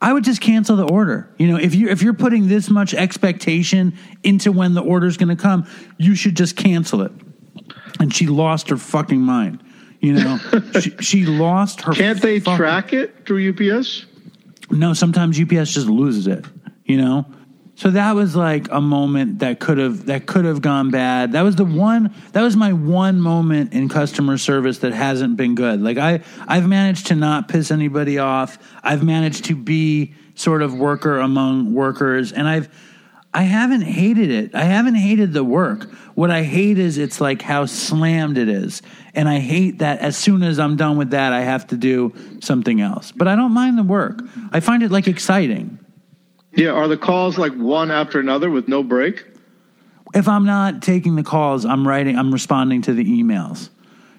I 0.01 0.13
would 0.13 0.25
just 0.25 0.41
cancel 0.41 0.77
the 0.77 0.89
order. 0.89 1.33
You 1.39 1.49
know, 1.49 1.57
if 1.57 1.75
you 1.75 1.89
if 1.89 2.03
you're 2.03 2.15
putting 2.15 2.49
this 2.49 2.71
much 2.71 2.95
expectation 2.95 3.97
into 4.23 4.53
when 4.53 4.75
the 4.75 4.83
order's 4.83 5.17
going 5.17 5.35
to 5.35 5.41
come, 5.41 5.67
you 5.99 6.15
should 6.15 6.37
just 6.37 6.57
cancel 6.57 7.03
it. 7.03 7.13
And 8.01 8.15
she 8.15 8.27
lost 8.27 8.69
her 8.71 8.77
fucking 8.77 9.21
mind. 9.21 9.63
You 10.01 10.13
know, 10.15 10.39
she, 10.81 10.91
she 11.01 11.27
lost 11.27 11.81
her. 11.83 11.93
Can't 11.93 12.21
they 12.21 12.39
fucking- 12.39 12.57
track 12.57 12.93
it 12.93 13.27
through 13.27 13.51
UPS? 13.51 14.07
No, 14.71 14.93
sometimes 14.95 15.41
UPS 15.41 15.73
just 15.73 15.87
loses 15.87 16.27
it. 16.27 16.45
You 16.85 16.99
know, 16.99 17.27
so 17.79 17.91
that 17.91 18.17
was 18.17 18.35
like 18.35 18.67
a 18.73 18.81
moment 18.81 19.39
that 19.39 19.61
could 19.61 19.79
have 19.79 20.07
that 20.07 20.27
could 20.27 20.45
have 20.45 20.61
gone 20.61 20.91
bad. 20.91 21.31
That 21.31 21.43
was 21.43 21.55
the 21.55 21.65
one. 21.65 22.13
That 22.33 22.43
was 22.43 22.57
my 22.57 22.73
one 22.73 23.21
moment 23.21 23.73
in 23.73 23.89
customer 23.89 24.37
service 24.37 24.79
that 24.79 24.93
hasn't 24.93 25.37
been 25.37 25.55
good. 25.55 25.81
Like 25.81 25.97
I, 25.97 26.25
I've 26.49 26.67
managed 26.67 27.07
to 27.07 27.15
not 27.15 27.47
piss 27.47 27.71
anybody 27.71 28.19
off. 28.19 28.59
I've 28.83 29.05
managed 29.05 29.45
to 29.45 29.55
be 29.55 30.15
sort 30.35 30.63
of 30.63 30.75
worker 30.75 31.21
among 31.21 31.73
workers, 31.73 32.33
and 32.33 32.49
I've. 32.49 32.69
I 33.33 33.43
haven't 33.43 33.83
hated 33.83 34.31
it. 34.31 34.55
I 34.55 34.65
haven't 34.65 34.95
hated 34.95 35.35
the 35.35 35.45
work. 35.45 35.89
What 36.15 36.31
I 36.31 36.43
hate 36.43 36.79
is 36.79 36.97
it's 36.97 37.21
like 37.21 37.43
how 37.43 37.67
slammed 37.67 38.39
it 38.39 38.49
is. 38.49 38.81
And 39.15 39.29
I 39.29 39.39
hate 39.39 39.81
that 39.81 40.01
as 40.01 40.17
soon 40.17 40.43
as 40.43 40.59
I'm 40.59 40.77
done 40.77 40.97
with 40.97 41.11
that, 41.11 41.35
I 41.35 41.43
have 41.43 41.67
to 41.69 41.77
do 41.77 42.15
something 42.41 42.81
else. 42.81 43.13
But 43.13 43.29
I 43.29 43.37
don't 43.37 43.53
mind 43.53 43.77
the 43.77 43.83
work. 43.83 44.23
I 44.51 44.61
find 44.61 44.83
it 44.83 44.91
like 44.91 45.07
exciting. 45.07 45.79
Yeah, 46.59 46.71
are 46.71 46.89
the 46.89 46.97
calls 46.97 47.39
like 47.39 47.53
one 47.55 47.91
after 47.93 48.19
another 48.19 48.51
with 48.51 48.67
no 48.67 48.83
break? 48.83 49.25
If 50.13 50.27
I'm 50.27 50.45
not 50.45 50.83
taking 50.83 51.15
the 51.15 51.23
calls, 51.23 51.65
I'm 51.65 51.87
writing, 51.87 52.19
I'm 52.19 52.33
responding 52.33 52.83
to 52.83 52.93
the 52.93 53.05
emails. 53.05 53.71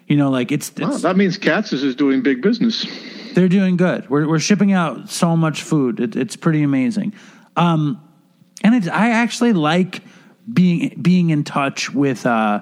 You 0.08 0.16
know, 0.16 0.30
like 0.30 0.52
it's, 0.52 0.72
Wow, 0.78 0.98
that 0.98 1.18
means 1.18 1.38
Katz's 1.38 1.84
is 1.84 1.96
doing 1.96 2.22
big 2.22 2.42
business. 2.42 2.88
they're 3.34 3.50
doing 3.50 3.76
good. 3.76 4.10
We're, 4.10 4.28
we're 4.28 4.40
shipping 4.40 4.72
out 4.72 5.10
so 5.10 5.36
much 5.36 5.64
food. 5.64 6.00
It, 6.00 6.16
it's 6.16 6.36
pretty 6.38 6.64
amazing. 6.64 7.14
Um, 7.58 8.02
and 8.64 8.74
it's, 8.74 8.88
I 8.88 9.10
actually 9.10 9.54
like 9.54 10.02
being 10.52 10.98
being 11.02 11.30
in 11.30 11.44
touch 11.44 11.94
with 11.94 12.26
uh, 12.26 12.62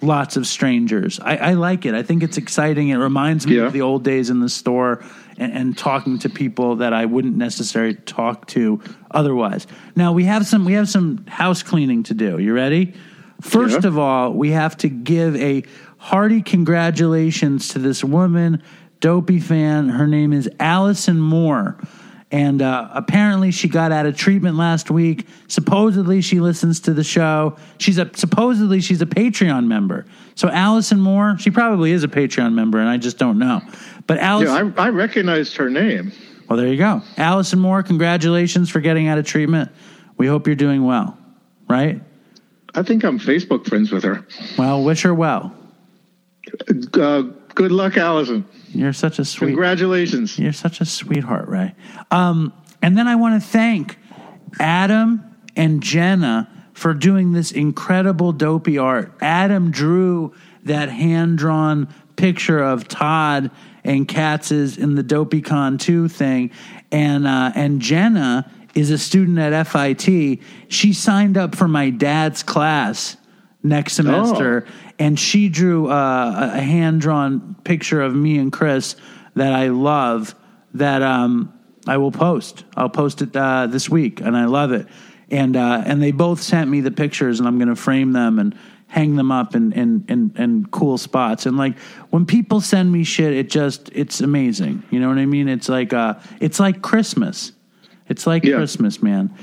lots 0.00 0.36
of 0.36 0.46
strangers. 0.46 1.18
I, 1.20 1.36
I 1.36 1.52
like 1.54 1.84
it. 1.84 1.94
I 1.94 2.02
think 2.02 2.22
it's 2.22 2.36
exciting. 2.38 2.88
It 2.90 2.96
reminds 2.96 3.46
me 3.46 3.56
Yeah. 3.56 3.64
of 3.66 3.72
the 3.72 3.82
old 3.82 4.04
days 4.04 4.30
in 4.30 4.38
the 4.40 4.48
store 4.48 5.04
and, 5.38 5.52
and 5.52 5.78
talking 5.78 6.18
to 6.20 6.28
people 6.28 6.76
that 6.76 6.92
I 6.92 7.04
wouldn't 7.06 7.36
necessarily 7.36 7.94
talk 7.94 8.46
to 8.48 8.80
otherwise. 9.10 9.66
Now 9.94 10.12
we 10.12 10.24
have 10.24 10.46
some 10.46 10.64
we 10.64 10.74
have 10.74 10.88
some 10.88 11.24
house 11.26 11.62
cleaning 11.62 12.02
to 12.04 12.14
do. 12.14 12.38
You 12.38 12.54
ready? 12.54 12.94
First 13.40 13.82
Yeah. 13.82 13.88
of 13.88 13.98
all, 13.98 14.32
we 14.32 14.50
have 14.52 14.76
to 14.78 14.88
give 14.88 15.36
a 15.36 15.62
hearty 15.98 16.40
congratulations 16.42 17.68
to 17.68 17.78
this 17.78 18.02
woman, 18.02 18.62
dopey 19.00 19.40
fan. 19.40 19.88
Her 19.90 20.06
name 20.06 20.32
is 20.32 20.48
Allison 20.58 21.20
Moore. 21.20 21.76
And 22.32 22.60
uh, 22.60 22.88
apparently, 22.92 23.52
she 23.52 23.68
got 23.68 23.92
out 23.92 24.04
of 24.04 24.16
treatment 24.16 24.56
last 24.56 24.90
week. 24.90 25.28
Supposedly, 25.46 26.20
she 26.22 26.40
listens 26.40 26.80
to 26.80 26.92
the 26.92 27.04
show. 27.04 27.56
She's 27.78 27.98
a 27.98 28.10
supposedly 28.14 28.80
she's 28.80 29.00
a 29.00 29.06
Patreon 29.06 29.68
member. 29.68 30.06
So 30.34 30.48
Allison 30.50 30.98
Moore, 31.00 31.36
she 31.38 31.50
probably 31.52 31.92
is 31.92 32.02
a 32.02 32.08
Patreon 32.08 32.52
member, 32.52 32.78
and 32.80 32.88
I 32.88 32.96
just 32.96 33.16
don't 33.16 33.38
know. 33.38 33.60
But 34.06 34.18
Allison, 34.18 34.54
Yeah, 34.54 34.72
I, 34.82 34.86
I 34.86 34.88
recognized 34.90 35.56
her 35.56 35.68
name. 35.70 36.12
well, 36.48 36.56
there 36.56 36.68
you 36.68 36.76
go, 36.76 37.02
Allison 37.16 37.58
Moore. 37.58 37.82
Congratulations 37.82 38.70
for 38.70 38.80
getting 38.80 39.08
out 39.08 39.18
of 39.18 39.26
treatment. 39.26 39.70
We 40.16 40.26
hope 40.26 40.46
you're 40.46 40.56
doing 40.56 40.84
well. 40.84 41.18
Right? 41.68 42.00
I 42.74 42.82
think 42.82 43.04
I'm 43.04 43.18
Facebook 43.18 43.66
friends 43.66 43.90
with 43.90 44.04
her. 44.04 44.24
Well, 44.56 44.84
wish 44.84 45.02
her 45.02 45.14
well. 45.14 45.52
Uh, 46.94 47.22
good 47.54 47.72
luck, 47.72 47.96
Allison. 47.96 48.44
You're 48.68 48.92
such 48.92 49.18
a 49.18 49.24
sweet. 49.24 49.48
Congratulations. 49.48 50.38
You're 50.38 50.52
such 50.52 50.80
a 50.80 50.84
sweetheart, 50.84 51.48
Ray. 51.48 51.74
Um, 52.10 52.52
and 52.82 52.96
then 52.96 53.08
I 53.08 53.16
want 53.16 53.42
to 53.42 53.48
thank 53.48 53.98
Adam 54.60 55.24
and 55.56 55.82
Jenna 55.82 56.48
for 56.74 56.94
doing 56.94 57.32
this 57.32 57.50
incredible 57.50 58.32
dopey 58.32 58.78
art. 58.78 59.12
Adam 59.20 59.70
drew 59.70 60.34
that 60.64 60.88
hand 60.90 61.38
drawn 61.38 61.88
picture 62.16 62.58
of 62.62 62.86
Todd 62.86 63.50
and 63.86 64.06
Katz 64.06 64.50
is 64.50 64.76
in 64.76 64.94
the 64.94 65.04
DopeyCon 65.04 65.78
2 65.78 66.08
thing. 66.08 66.50
And, 66.92 67.26
uh, 67.26 67.52
and 67.54 67.80
Jenna 67.80 68.50
is 68.74 68.90
a 68.90 68.98
student 68.98 69.38
at 69.38 69.66
FIT. 69.66 70.40
She 70.68 70.92
signed 70.92 71.36
up 71.36 71.54
for 71.54 71.68
my 71.68 71.90
dad's 71.90 72.42
class 72.42 73.16
next 73.62 73.94
semester 73.94 74.66
and 74.98 75.18
she 75.18 75.48
drew 75.48 75.88
uh, 75.88 76.50
a 76.54 76.60
hand 76.60 77.00
drawn 77.00 77.56
picture 77.64 78.00
of 78.00 78.14
me 78.14 78.38
and 78.38 78.52
Chris 78.52 78.96
that 79.34 79.52
I 79.52 79.68
love 79.68 80.34
that 80.74 81.02
um, 81.02 81.52
I 81.86 81.98
will 81.98 82.12
post. 82.12 82.64
I'll 82.76 82.88
post 82.88 83.22
it 83.22 83.36
uh, 83.36 83.66
this 83.66 83.88
week, 83.88 84.20
and 84.20 84.36
I 84.36 84.46
love 84.46 84.72
it. 84.72 84.86
And 85.30 85.56
uh, 85.56 85.82
and 85.84 86.02
they 86.02 86.12
both 86.12 86.40
sent 86.40 86.70
me 86.70 86.80
the 86.80 86.90
pictures, 86.90 87.38
and 87.38 87.48
I'm 87.48 87.58
going 87.58 87.68
to 87.68 87.76
frame 87.76 88.12
them 88.12 88.38
and 88.38 88.56
hang 88.88 89.16
them 89.16 89.32
up 89.32 89.54
in, 89.54 89.72
in 89.72 90.04
in 90.08 90.32
in 90.38 90.66
cool 90.66 90.96
spots. 90.98 91.46
And 91.46 91.56
like 91.56 91.78
when 92.10 92.24
people 92.26 92.60
send 92.60 92.90
me 92.92 93.04
shit, 93.04 93.32
it 93.32 93.50
just 93.50 93.90
it's 93.92 94.20
amazing. 94.20 94.82
You 94.90 95.00
know 95.00 95.08
what 95.08 95.18
I 95.18 95.26
mean? 95.26 95.48
It's 95.48 95.68
like 95.68 95.92
uh, 95.92 96.14
it's 96.40 96.60
like 96.60 96.82
Christmas. 96.82 97.52
It's 98.08 98.26
like 98.26 98.44
Yeah. 98.44 98.56
Christmas, 98.56 99.02
man. 99.02 99.34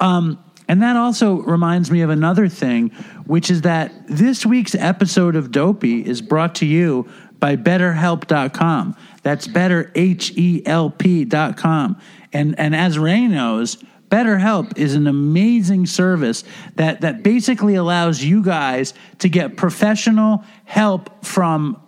Um, 0.00 0.38
and 0.68 0.80
that 0.82 0.96
also 0.96 1.34
reminds 1.42 1.90
me 1.90 2.02
of 2.02 2.10
another 2.10 2.48
thing, 2.48 2.90
which 3.26 3.50
is 3.50 3.62
that 3.62 3.92
this 4.08 4.46
week's 4.46 4.74
episode 4.76 5.34
of 5.36 5.50
Dopey 5.50 6.06
is 6.06 6.22
brought 6.22 6.54
to 6.56 6.66
you 6.66 7.08
by 7.40 7.56
BetterHelp.com. 7.56 8.96
That's 9.22 9.46
better, 9.48 9.90
H 9.94 10.32
E 10.36 10.62
L 10.64 10.90
P.com. 10.90 12.00
And, 12.32 12.58
and 12.58 12.74
as 12.74 12.98
Ray 12.98 13.26
knows, 13.26 13.82
BetterHelp 14.12 14.76
is 14.76 14.94
an 14.94 15.06
amazing 15.06 15.86
service 15.86 16.44
that, 16.74 17.00
that 17.00 17.22
basically 17.22 17.76
allows 17.76 18.22
you 18.22 18.42
guys 18.42 18.92
to 19.20 19.28
get 19.30 19.56
professional 19.56 20.44
help 20.66 21.24
from 21.24 21.78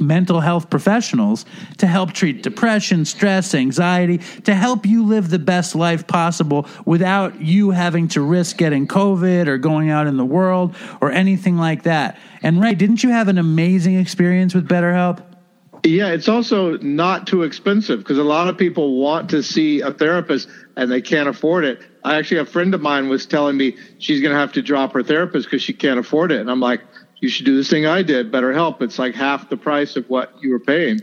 mental 0.00 0.40
health 0.40 0.70
professionals 0.70 1.44
to 1.76 1.86
help 1.86 2.12
treat 2.12 2.42
depression, 2.42 3.04
stress, 3.04 3.54
anxiety, 3.54 4.18
to 4.44 4.54
help 4.54 4.86
you 4.86 5.04
live 5.04 5.28
the 5.28 5.38
best 5.38 5.74
life 5.74 6.06
possible 6.06 6.66
without 6.86 7.38
you 7.38 7.70
having 7.70 8.08
to 8.08 8.22
risk 8.22 8.56
getting 8.56 8.88
COVID 8.88 9.46
or 9.46 9.58
going 9.58 9.90
out 9.90 10.06
in 10.06 10.16
the 10.16 10.24
world 10.24 10.74
or 11.02 11.10
anything 11.10 11.58
like 11.58 11.82
that. 11.82 12.18
And 12.42 12.62
Ray, 12.62 12.74
didn't 12.74 13.02
you 13.02 13.10
have 13.10 13.28
an 13.28 13.36
amazing 13.36 13.98
experience 13.98 14.54
with 14.54 14.66
BetterHelp? 14.66 15.22
Yeah, 15.84 16.08
it's 16.08 16.28
also 16.28 16.78
not 16.78 17.26
too 17.26 17.42
expensive 17.42 17.98
because 17.98 18.16
a 18.16 18.24
lot 18.24 18.48
of 18.48 18.56
people 18.56 18.98
want 18.98 19.28
to 19.30 19.42
see 19.42 19.82
a 19.82 19.92
therapist 19.92 20.48
and 20.76 20.90
they 20.90 21.00
can't 21.00 21.28
afford 21.28 21.64
it. 21.64 21.80
I 22.04 22.16
actually, 22.16 22.38
a 22.38 22.46
friend 22.46 22.74
of 22.74 22.80
mine 22.80 23.08
was 23.08 23.26
telling 23.26 23.56
me 23.56 23.76
she's 23.98 24.20
going 24.20 24.32
to 24.32 24.38
have 24.38 24.52
to 24.52 24.62
drop 24.62 24.92
her 24.92 25.02
therapist 25.02 25.46
because 25.46 25.62
she 25.62 25.72
can't 25.72 25.98
afford 25.98 26.32
it. 26.32 26.40
And 26.40 26.50
I'm 26.50 26.60
like, 26.60 26.80
you 27.20 27.28
should 27.28 27.46
do 27.46 27.56
this 27.56 27.70
thing 27.70 27.86
I 27.86 28.02
did, 28.02 28.30
BetterHelp. 28.30 28.82
It's 28.82 28.98
like 28.98 29.14
half 29.14 29.48
the 29.48 29.56
price 29.56 29.96
of 29.96 30.08
what 30.10 30.34
you 30.42 30.50
were 30.50 30.60
paying. 30.60 31.00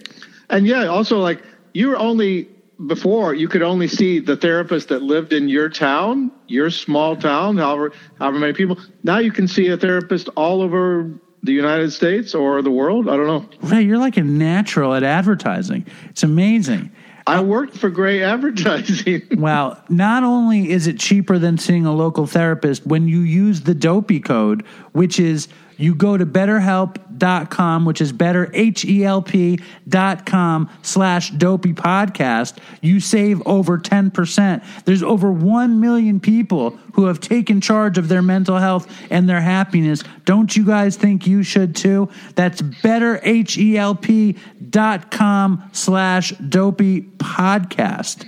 And 0.50 0.68
yeah, 0.68 0.86
also 0.86 1.20
like 1.20 1.42
you 1.74 1.88
were 1.88 1.98
only 1.98 2.48
before 2.88 3.34
you 3.34 3.48
could 3.48 3.62
only 3.62 3.88
see 3.88 4.20
the 4.20 4.36
therapist 4.36 4.90
that 4.90 5.02
lived 5.02 5.34
in 5.34 5.48
your 5.48 5.70
town, 5.70 6.32
your 6.48 6.70
small 6.70 7.16
town, 7.16 7.58
however 7.58 7.94
however 8.20 8.40
many 8.40 8.54
people. 8.54 8.78
Now 9.04 9.20
you 9.20 9.32
can 9.32 9.48
see 9.48 9.68
a 9.68 9.78
therapist 9.78 10.30
all 10.36 10.62
over 10.62 11.12
the 11.44 11.54
United 11.54 11.92
States 11.92 12.36
or 12.36 12.62
the 12.62 12.72
world. 12.72 13.10
I 13.10 13.18
don't 13.18 13.28
know. 13.28 13.46
Ray, 13.62 13.82
you're 13.82 13.98
like 13.98 14.18
a 14.18 14.24
natural 14.24 14.94
at 14.94 15.04
advertising. 15.04 15.88
It's 16.10 16.24
amazing. 16.24 16.92
I 17.28 17.42
worked 17.42 17.78
for 17.78 17.90
Grey 17.90 18.24
Advertising. 18.24 19.24
Well, 19.38 19.82
not 19.90 20.24
only 20.24 20.70
is 20.72 20.88
it 20.88 21.00
cheaper 21.00 21.40
than 21.40 21.58
seeing 21.58 21.86
a 21.86 21.94
local 21.94 22.28
therapist 22.28 22.86
when 22.86 23.08
you 23.08 23.20
use 23.20 23.62
the 23.62 23.74
Dopey 23.74 24.20
code, 24.20 24.64
which 24.92 25.20
is 25.20 25.48
you 25.82 25.96
go 25.96 26.16
to 26.16 26.26
betterhelp.com, 26.26 27.86
which 27.86 28.02
is 28.02 28.12
better, 28.12 28.50
H-E-L-P 28.54 29.60
dot 29.88 30.26
com 30.26 30.70
slash 30.82 31.32
dopey 31.32 31.74
podcast, 31.74 32.58
you 32.82 33.00
save 33.00 33.46
over 33.48 33.78
10%. 33.78 34.64
There's 34.86 35.04
over 35.04 35.32
1 35.32 35.80
million 35.80 36.20
people 36.20 36.72
who 36.94 37.06
have 37.06 37.20
taken 37.20 37.62
charge 37.62 37.98
of 37.98 38.08
their 38.08 38.22
mental 38.22 38.58
health 38.58 38.92
and 39.10 39.28
their 39.28 39.42
happiness. 39.42 40.04
Don't 40.26 40.56
you 40.56 40.66
guys 40.66 40.96
think 40.96 41.26
you 41.26 41.44
should 41.44 41.76
too? 41.76 42.10
That's 42.36 42.62
better, 42.62 43.20
H-E-L-P 43.24 44.38
dot 44.70 45.12
com 45.12 45.70
slash 45.72 46.32
dopey 46.32 47.02
podcast. 47.02 48.26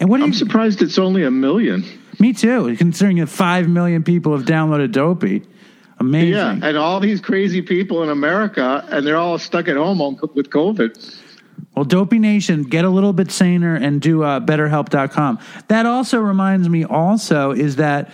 And 0.00 0.10
what 0.10 0.20
I'm 0.20 0.28
you, 0.28 0.32
surprised 0.32 0.82
it's 0.82 0.98
only 0.98 1.22
a 1.22 1.30
million. 1.30 1.84
me 2.18 2.32
too, 2.32 2.76
considering 2.76 3.18
that 3.18 3.28
5 3.28 3.68
million 3.68 4.02
people 4.02 4.36
have 4.36 4.44
downloaded 4.44 4.90
Dopey. 4.90 5.42
Amazing. 6.02 6.32
Yeah, 6.32 6.58
and 6.68 6.76
all 6.76 6.98
these 6.98 7.20
crazy 7.20 7.62
people 7.62 8.02
in 8.02 8.08
America, 8.08 8.84
and 8.90 9.06
they're 9.06 9.16
all 9.16 9.38
stuck 9.38 9.68
at 9.68 9.76
home 9.76 10.02
on, 10.02 10.18
with 10.34 10.50
COVID. 10.50 11.18
Well, 11.76 11.84
Dopey 11.84 12.18
Nation, 12.18 12.64
get 12.64 12.84
a 12.84 12.88
little 12.88 13.12
bit 13.12 13.30
saner 13.30 13.76
and 13.76 14.00
do 14.00 14.24
uh, 14.24 14.40
betterhelp.com. 14.40 15.38
That 15.68 15.86
also 15.86 16.18
reminds 16.18 16.68
me, 16.68 16.84
also, 16.84 17.52
is 17.52 17.76
that 17.76 18.10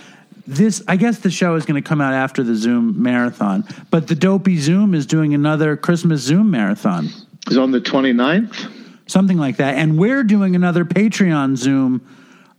this, 0.47 0.83
I 0.87 0.97
guess 0.97 1.21
the 1.21 1.31
show 1.31 1.55
is 1.55 1.65
going 1.65 1.83
to 1.83 1.87
come 1.89 2.03
out 2.03 2.13
after 2.13 2.43
the 2.43 2.55
Zoom 2.55 3.03
marathon, 3.03 3.65
but 3.91 4.07
the 4.07 4.15
Dopey 4.15 4.59
Zoom 4.59 4.95
is 4.95 5.07
doing 5.07 5.33
another 5.33 5.77
Christmas 5.77 6.21
Zoom 6.21 6.51
marathon, 6.51 7.09
It's 7.47 7.57
on 7.57 7.71
the 7.71 7.81
29th. 7.81 8.71
something 9.07 9.39
like 9.39 9.57
that. 9.57 9.77
And 9.77 9.99
we're 9.99 10.25
doing 10.25 10.55
another 10.55 10.85
Patreon 10.85 11.57
Zoom 11.57 12.07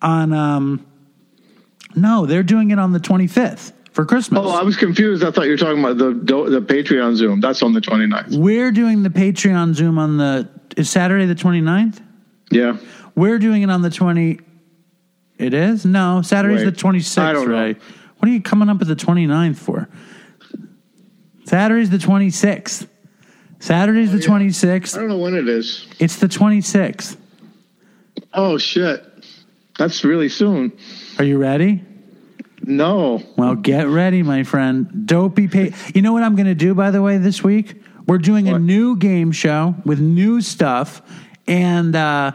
on, 0.01 0.33
um, 0.33 0.85
no, 1.95 2.25
they're 2.25 2.43
doing 2.43 2.71
it 2.71 2.79
on 2.79 2.93
the 2.93 2.99
25th 2.99 3.73
for 3.91 4.05
Christmas. 4.05 4.41
Oh, 4.43 4.49
I 4.49 4.63
was 4.63 4.75
confused. 4.77 5.23
I 5.23 5.31
thought 5.31 5.45
you 5.45 5.51
were 5.51 5.57
talking 5.57 5.83
about 5.83 5.97
the 5.97 6.13
the 6.13 6.61
Patreon 6.61 7.15
Zoom. 7.15 7.41
That's 7.41 7.61
on 7.61 7.73
the 7.73 7.81
29th. 7.81 8.37
we're 8.37 8.71
doing 8.71 9.03
the 9.03 9.09
Patreon 9.09 9.73
Zoom 9.73 9.97
on 9.97 10.17
the, 10.17 10.49
is 10.77 10.89
Saturday 10.89 11.25
the 11.25 11.35
29th? 11.35 12.01
Yeah. 12.51 12.77
We're 13.15 13.39
doing 13.39 13.63
it 13.63 13.69
on 13.69 13.81
the 13.81 13.89
20. 13.89 14.39
It 15.37 15.53
is? 15.53 15.85
No, 15.85 16.21
Saturday's 16.21 16.65
Wait, 16.65 16.75
the 16.75 16.81
26th, 16.81 17.17
I 17.17 17.33
don't 17.33 17.47
know. 17.47 17.53
right? 17.53 17.81
What 18.17 18.29
are 18.29 18.31
you 18.33 18.41
coming 18.41 18.69
up 18.69 18.79
with 18.79 18.89
the 18.89 18.95
29th 18.95 19.57
for? 19.57 19.87
Saturday's 21.45 21.89
the 21.89 21.97
26th. 21.97 22.87
Saturday's 23.59 24.11
the 24.11 24.19
oh, 24.29 24.35
I 24.35 24.39
26th. 24.41 24.95
don't 24.95 25.07
know 25.07 25.17
when 25.17 25.35
it 25.35 25.47
is. 25.47 25.87
It's 25.99 26.17
the 26.17 26.27
26th. 26.27 27.17
Oh 28.33 28.57
shit. 28.57 29.03
That's 29.77 30.03
really 30.03 30.29
soon. 30.29 30.77
Are 31.17 31.23
you 31.23 31.37
ready? 31.37 31.83
No. 32.63 33.23
Well, 33.37 33.55
get 33.55 33.87
ready, 33.87 34.23
my 34.23 34.43
friend. 34.43 35.05
Dopey 35.05 35.47
pay. 35.47 35.73
You 35.93 36.01
know 36.01 36.13
what 36.13 36.23
I'm 36.23 36.35
going 36.35 36.47
to 36.47 36.55
do, 36.55 36.73
by 36.73 36.91
the 36.91 37.01
way, 37.01 37.17
this 37.17 37.43
week? 37.43 37.81
We're 38.07 38.17
doing 38.17 38.47
a 38.49 38.57
new 38.57 38.95
game 38.95 39.31
show 39.31 39.75
with 39.85 39.99
new 39.99 40.41
stuff, 40.41 41.01
and 41.47 41.95
uh, 41.95 42.31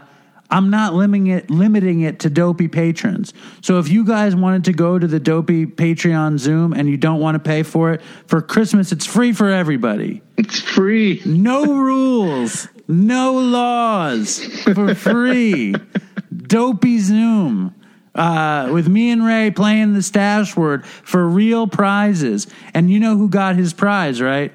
I'm 0.49 0.69
not 0.69 0.93
limiting 0.93 1.27
it, 1.27 1.49
limiting 1.49 2.01
it 2.01 2.19
to 2.19 2.29
Dopey 2.29 2.67
patrons. 2.69 3.33
So 3.61 3.79
if 3.79 3.89
you 3.89 4.05
guys 4.05 4.35
wanted 4.35 4.63
to 4.65 4.73
go 4.73 4.97
to 4.97 5.05
the 5.05 5.19
Dopey 5.19 5.65
Patreon 5.65 6.37
Zoom 6.37 6.71
and 6.71 6.87
you 6.87 6.95
don't 6.95 7.19
want 7.19 7.35
to 7.35 7.39
pay 7.39 7.63
for 7.63 7.91
it, 7.91 8.01
for 8.27 8.41
Christmas, 8.41 8.91
it's 8.91 9.05
free 9.05 9.33
for 9.33 9.49
everybody. 9.49 10.21
It's 10.37 10.59
free. 10.59 11.21
No 11.25 11.65
rules, 11.65 12.69
no 12.87 13.33
laws, 13.33 14.39
for 14.73 14.95
free. 14.95 15.75
Dopey 16.37 16.99
Zoom. 16.99 17.75
Uh, 18.15 18.69
with 18.71 18.87
me 18.87 19.11
and 19.11 19.25
Ray 19.25 19.51
playing 19.51 19.93
the 19.93 20.01
stash 20.01 20.55
word 20.55 20.85
for 20.85 21.27
real 21.27 21.67
prizes. 21.67 22.47
And 22.73 22.89
you 22.89 22.99
know 22.99 23.17
who 23.17 23.29
got 23.29 23.55
his 23.55 23.73
prize, 23.73 24.21
right? 24.21 24.53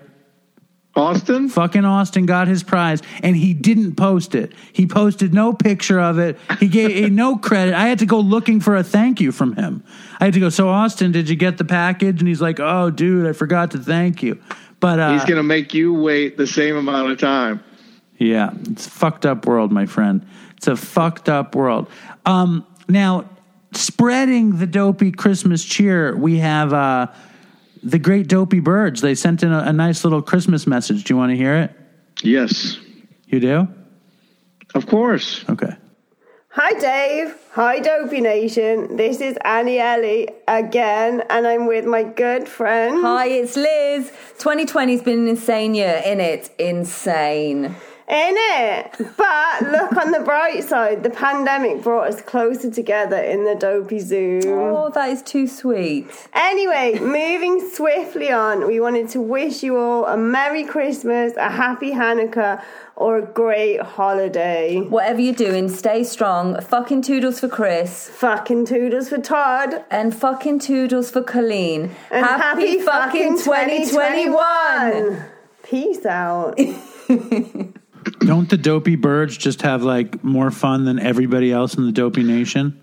Austin? 0.96 1.48
Fucking 1.48 1.84
Austin 1.84 2.26
got 2.26 2.48
his 2.48 2.62
prize 2.62 3.00
and 3.22 3.36
he 3.36 3.54
didn't 3.54 3.94
post 3.94 4.34
it. 4.34 4.52
He 4.72 4.86
posted 4.86 5.32
no 5.32 5.52
picture 5.52 6.00
of 6.00 6.18
it. 6.18 6.38
He 6.58 6.68
gave 6.68 7.12
no 7.12 7.36
credit. 7.36 7.74
I 7.74 7.86
had 7.86 8.00
to 8.00 8.06
go 8.06 8.18
looking 8.18 8.61
for 8.61 8.76
a 8.76 8.82
thank 8.82 9.20
you 9.20 9.30
from 9.30 9.54
him. 9.54 9.84
I 10.18 10.24
had 10.24 10.34
to 10.34 10.40
go, 10.40 10.48
So, 10.48 10.68
Austin, 10.68 11.12
did 11.12 11.28
you 11.28 11.36
get 11.36 11.58
the 11.58 11.64
package? 11.64 12.18
And 12.18 12.28
he's 12.28 12.40
like, 12.40 12.58
Oh, 12.58 12.90
dude, 12.90 13.26
I 13.26 13.32
forgot 13.32 13.70
to 13.72 13.78
thank 13.78 14.22
you. 14.22 14.40
But 14.80 14.98
uh, 14.98 15.12
He's 15.12 15.24
going 15.24 15.36
to 15.36 15.42
make 15.42 15.74
you 15.74 15.94
wait 15.94 16.36
the 16.36 16.46
same 16.46 16.76
amount 16.76 17.12
of 17.12 17.18
time. 17.18 17.62
Yeah, 18.18 18.50
it's 18.62 18.86
a 18.86 18.90
fucked 18.90 19.24
up 19.24 19.46
world, 19.46 19.72
my 19.72 19.86
friend. 19.86 20.26
It's 20.56 20.66
a 20.66 20.76
fucked 20.76 21.28
up 21.28 21.54
world. 21.54 21.88
Um, 22.26 22.66
now, 22.88 23.30
spreading 23.72 24.58
the 24.58 24.66
dopey 24.66 25.12
Christmas 25.12 25.64
cheer, 25.64 26.16
we 26.16 26.38
have 26.38 26.72
uh, 26.72 27.08
the 27.82 27.98
Great 27.98 28.28
Dopey 28.28 28.60
Birds. 28.60 29.00
They 29.00 29.14
sent 29.14 29.42
in 29.42 29.52
a, 29.52 29.60
a 29.60 29.72
nice 29.72 30.04
little 30.04 30.22
Christmas 30.22 30.66
message. 30.66 31.04
Do 31.04 31.14
you 31.14 31.18
want 31.18 31.30
to 31.30 31.36
hear 31.36 31.56
it? 31.56 31.72
Yes. 32.22 32.78
You 33.26 33.40
do? 33.40 33.68
Of 34.74 34.86
course. 34.86 35.44
Okay. 35.48 35.74
Hi 36.54 36.72
Dave, 36.80 37.36
hi 37.52 37.78
Dopey 37.78 38.20
Nation. 38.20 38.96
This 38.96 39.20
is 39.20 39.38
Annie 39.44 39.78
Ellie 39.78 40.28
again, 40.48 41.22
and 41.30 41.46
I'm 41.46 41.68
with 41.68 41.84
my 41.84 42.02
good 42.02 42.48
friend. 42.48 43.00
Hi, 43.02 43.28
it's 43.28 43.56
Liz. 43.56 44.10
2020's 44.38 45.02
been 45.02 45.20
an 45.20 45.28
insane 45.28 45.76
year, 45.76 46.02
in 46.04 46.18
it. 46.18 46.50
Insane. 46.58 47.76
In 48.11 48.34
it, 48.36 48.90
but 49.16 49.62
look 49.62 49.96
on 49.96 50.11
the 50.11 50.18
bright 50.18 50.64
side. 50.64 51.04
The 51.04 51.11
pandemic 51.11 51.80
brought 51.80 52.08
us 52.08 52.20
closer 52.20 52.68
together 52.68 53.16
in 53.16 53.44
the 53.44 53.54
Dopey 53.54 54.00
Zoom. 54.00 54.42
Oh, 54.46 54.90
that 54.90 55.11
is 55.11 55.22
too 55.22 55.46
sweet. 55.46 56.11
Anyway, 56.34 56.98
moving 56.98 57.70
swiftly 57.70 58.32
on, 58.32 58.66
we 58.66 58.80
wanted 58.80 59.11
to 59.11 59.20
wish 59.20 59.62
you 59.62 59.76
all 59.76 60.06
a 60.06 60.16
Merry 60.16 60.64
Christmas, 60.64 61.36
a 61.36 61.50
Happy 61.50 61.92
Hanukkah, 61.92 62.61
or 62.96 63.18
a 63.18 63.22
great 63.22 63.80
holiday. 63.80 64.80
Whatever 64.80 65.20
you're 65.20 65.32
doing, 65.32 65.68
stay 65.68 66.02
strong. 66.02 66.61
Fucking 66.61 67.02
toodles 67.02 67.38
for 67.38 67.46
Chris. 67.46 68.08
Fucking 68.08 68.66
toodles 68.66 69.08
for 69.08 69.18
Todd. 69.18 69.84
And 69.88 70.12
fucking 70.12 70.58
toodles 70.58 71.12
for 71.12 71.22
Colleen. 71.22 71.92
And 72.11 72.26
happy, 72.26 72.80
fucking 72.80 73.38
2021. 73.38 75.22
Peace 75.62 76.04
out. 76.04 76.58
Don't 78.20 78.48
the 78.48 78.57
Dopey 78.57 78.96
Birds 78.96 79.36
just 79.36 79.62
have 79.62 79.82
like 79.82 80.22
more 80.22 80.51
fun 80.51 80.84
than 80.84 80.98
everybody 80.98 81.53
else 81.53 81.74
in 81.74 81.84
the 81.84 81.92
Dopey 81.92 82.22
Nation? 82.22 82.80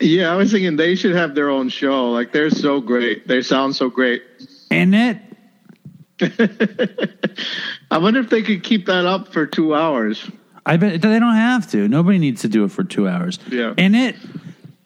Yeah, 0.00 0.32
I 0.32 0.36
was 0.36 0.52
thinking 0.52 0.76
they 0.76 0.94
should 0.94 1.14
have 1.14 1.34
their 1.34 1.50
own 1.50 1.68
show. 1.68 2.10
Like 2.10 2.32
they're 2.32 2.50
so 2.50 2.80
great. 2.80 3.26
They 3.26 3.42
sound 3.42 3.74
so 3.74 3.88
great. 3.88 4.22
In 4.70 4.94
it? 4.94 5.18
I 7.90 7.98
wonder 7.98 8.20
if 8.20 8.30
they 8.30 8.42
could 8.42 8.62
keep 8.62 8.86
that 8.86 9.06
up 9.06 9.32
for 9.32 9.46
two 9.46 9.74
hours. 9.74 10.28
I 10.66 10.76
bet 10.76 11.00
they 11.00 11.18
don't 11.18 11.34
have 11.34 11.70
to. 11.70 11.88
Nobody 11.88 12.18
needs 12.18 12.42
to 12.42 12.48
do 12.48 12.64
it 12.64 12.72
for 12.72 12.84
two 12.84 13.08
hours. 13.08 13.38
Yeah. 13.48 13.74
In 13.76 13.94
it? 13.94 14.16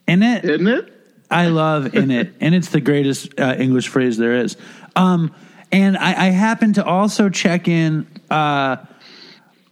In 0.07 0.23
it? 0.23 0.45
Isn't 0.45 0.69
it? 0.69 0.93
I 1.31 1.47
love 1.47 1.95
in 1.95 2.11
it, 2.11 2.35
and 2.41 2.55
it's 2.55 2.69
the 2.69 2.81
greatest 2.81 3.39
uh, 3.41 3.57
English 3.59 3.89
phrase 3.89 4.19
there 4.19 4.37
is. 4.37 4.57
Um, 4.95 5.35
and 5.73 5.97
I, 5.97 6.27
I 6.27 6.31
happened 6.31 6.75
to 6.77 6.85
also 6.85 7.31
check 7.31 7.67
in. 7.67 8.07
Uh, 8.31 8.77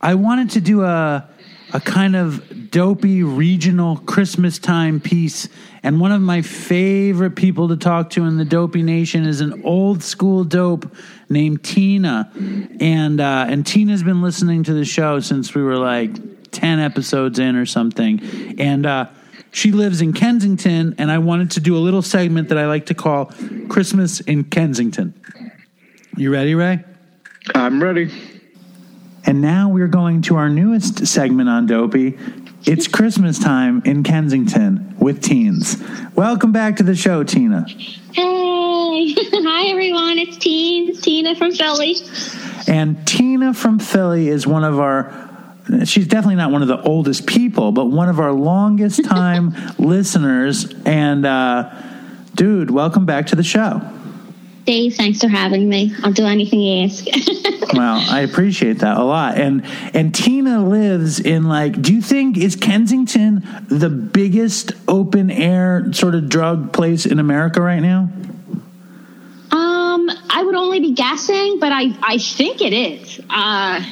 I 0.00 0.14
wanted 0.14 0.50
to 0.50 0.60
do 0.60 0.82
a 0.82 1.28
a 1.72 1.80
kind 1.80 2.16
of 2.16 2.70
dopey 2.70 3.22
regional 3.22 3.96
Christmas 3.98 4.58
time 4.58 5.00
piece, 5.00 5.48
and 5.82 6.00
one 6.00 6.12
of 6.12 6.20
my 6.20 6.42
favorite 6.42 7.36
people 7.36 7.68
to 7.68 7.76
talk 7.76 8.10
to 8.10 8.24
in 8.24 8.36
the 8.36 8.44
dopey 8.44 8.82
nation 8.82 9.24
is 9.24 9.40
an 9.40 9.62
old 9.64 10.02
school 10.02 10.44
dope 10.44 10.92
named 11.28 11.62
Tina, 11.62 12.30
and 12.80 13.20
uh, 13.20 13.46
and 13.48 13.66
Tina's 13.66 14.02
been 14.02 14.22
listening 14.22 14.64
to 14.64 14.74
the 14.74 14.84
show 14.84 15.20
since 15.20 15.54
we 15.54 15.62
were 15.62 15.76
like 15.76 16.50
ten 16.50 16.78
episodes 16.80 17.38
in 17.38 17.56
or 17.56 17.66
something, 17.66 18.20
and. 18.58 18.86
Uh, 18.86 19.06
she 19.52 19.72
lives 19.72 20.00
in 20.00 20.12
Kensington, 20.12 20.94
and 20.96 21.10
I 21.10 21.18
wanted 21.18 21.50
to 21.52 21.60
do 21.60 21.76
a 21.76 21.80
little 21.80 22.02
segment 22.02 22.50
that 22.50 22.58
I 22.58 22.66
like 22.66 22.86
to 22.86 22.94
call 22.94 23.32
Christmas 23.68 24.20
in 24.20 24.44
Kensington. 24.44 25.12
You 26.16 26.32
ready, 26.32 26.54
Ray? 26.54 26.84
I'm 27.56 27.82
ready. 27.82 28.12
And 29.24 29.40
now 29.40 29.68
we're 29.68 29.88
going 29.88 30.22
to 30.22 30.36
our 30.36 30.48
newest 30.48 31.06
segment 31.06 31.48
on 31.48 31.66
Dopey. 31.66 32.18
It's 32.64 32.88
Christmas 32.88 33.38
time 33.38 33.82
in 33.84 34.02
Kensington 34.02 34.96
with 34.98 35.22
teens. 35.22 35.76
Welcome 36.14 36.52
back 36.52 36.76
to 36.76 36.82
the 36.82 36.94
show, 36.94 37.22
Tina. 37.22 37.66
Hey, 37.68 39.14
hi 39.14 39.68
everyone. 39.68 40.18
It's 40.18 40.36
Teen, 40.38 40.96
Tina 40.96 41.34
from 41.34 41.52
Philly. 41.52 41.96
And 42.66 43.06
Tina 43.06 43.52
from 43.52 43.78
Philly 43.78 44.28
is 44.28 44.46
one 44.46 44.64
of 44.64 44.78
our, 44.78 45.12
she's 45.84 46.06
definitely 46.06 46.36
not 46.36 46.50
one 46.50 46.62
of 46.62 46.68
the 46.68 46.80
oldest 46.82 47.26
people, 47.26 47.72
but 47.72 47.86
one 47.86 48.08
of 48.08 48.20
our 48.20 48.32
longest 48.32 49.04
time 49.04 49.54
listeners. 49.78 50.72
And, 50.84 51.26
uh, 51.26 51.70
dude, 52.34 52.70
welcome 52.70 53.06
back 53.06 53.26
to 53.28 53.36
the 53.36 53.42
show. 53.42 53.80
Dave, 54.64 54.94
thanks 54.94 55.20
for 55.20 55.28
having 55.28 55.68
me. 55.68 55.94
I'll 56.02 56.12
do 56.12 56.26
anything 56.26 56.60
you 56.60 56.84
ask. 56.84 57.06
Well, 57.72 58.04
I 58.10 58.22
appreciate 58.22 58.80
that 58.80 58.96
a 58.96 59.04
lot. 59.04 59.38
And 59.38 59.64
and 59.94 60.12
Tina 60.12 60.66
lives 60.68 61.20
in 61.20 61.44
like 61.44 61.80
do 61.80 61.94
you 61.94 62.02
think 62.02 62.36
is 62.36 62.56
Kensington 62.56 63.46
the 63.68 63.88
biggest 63.88 64.72
open 64.88 65.30
air 65.30 65.92
sort 65.92 66.16
of 66.16 66.28
drug 66.28 66.72
place 66.72 67.06
in 67.06 67.20
America 67.20 67.60
right 67.60 67.78
now? 67.78 68.10
um, 69.52 70.10
I 70.30 70.42
would 70.44 70.54
only 70.54 70.80
be 70.80 70.92
guessing, 70.92 71.58
but 71.58 71.72
I, 71.72 71.96
I 72.02 72.18
think 72.18 72.60
it 72.60 72.72
is. 72.72 73.20
Uh, 73.28 73.84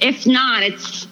if 0.00 0.26
not, 0.26 0.62
it's 0.62 1.06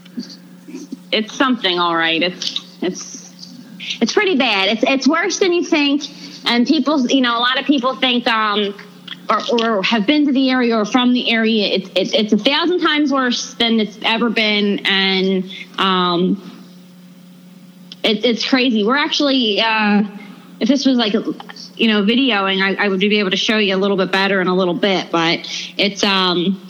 it's 1.13 1.35
something 1.35 1.79
all 1.79 1.97
right. 1.97 2.23
It's 2.23 2.61
it's 2.83 3.57
it's 4.01 4.13
pretty 4.13 4.37
bad. 4.37 4.69
It's 4.69 4.85
it's 4.87 5.09
worse 5.09 5.39
than 5.39 5.53
you 5.53 5.65
think. 5.65 6.03
And 6.47 6.67
people, 6.67 7.07
you 7.09 7.21
know, 7.21 7.37
a 7.37 7.41
lot 7.41 7.59
of 7.59 7.67
people 7.67 7.97
think 7.97 8.27
um 8.27 8.75
or, 9.29 9.41
or 9.61 9.83
have 9.83 10.07
been 10.07 10.27
to 10.27 10.33
the 10.33 10.51
area 10.51 10.77
or 10.77 10.85
from 10.85 11.13
the 11.13 11.31
area. 11.31 11.67
It's 11.69 11.91
it's 11.95 12.13
it's 12.13 12.33
a 12.33 12.39
thousand 12.39 12.81
times 12.81 13.13
worse 13.13 13.55
than 13.55 13.81
it's 13.81 13.99
ever 14.03 14.31
been, 14.31 14.81
and 14.87 15.45
um, 15.79 16.41
it, 18.03 18.25
it's 18.25 18.49
crazy. 18.49 18.85
We're 18.85 18.97
actually. 18.97 19.61
Uh, 19.61 20.05
if 20.59 20.69
this 20.69 20.87
was 20.87 20.97
like 20.97 21.13
you 21.13 21.89
know 21.89 22.03
videoing 22.03 22.63
I, 22.63 22.87
I 22.87 22.89
would 22.89 23.01
be 23.01 23.19
able 23.19 23.31
to 23.31 23.37
show 23.37 23.59
you 23.59 23.75
a 23.75 23.77
little 23.77 23.99
bit 23.99 24.11
better 24.11 24.41
in 24.41 24.47
a 24.47 24.55
little 24.55 24.73
bit 24.73 25.11
but 25.11 25.41
it's 25.77 26.03
um 26.03 26.66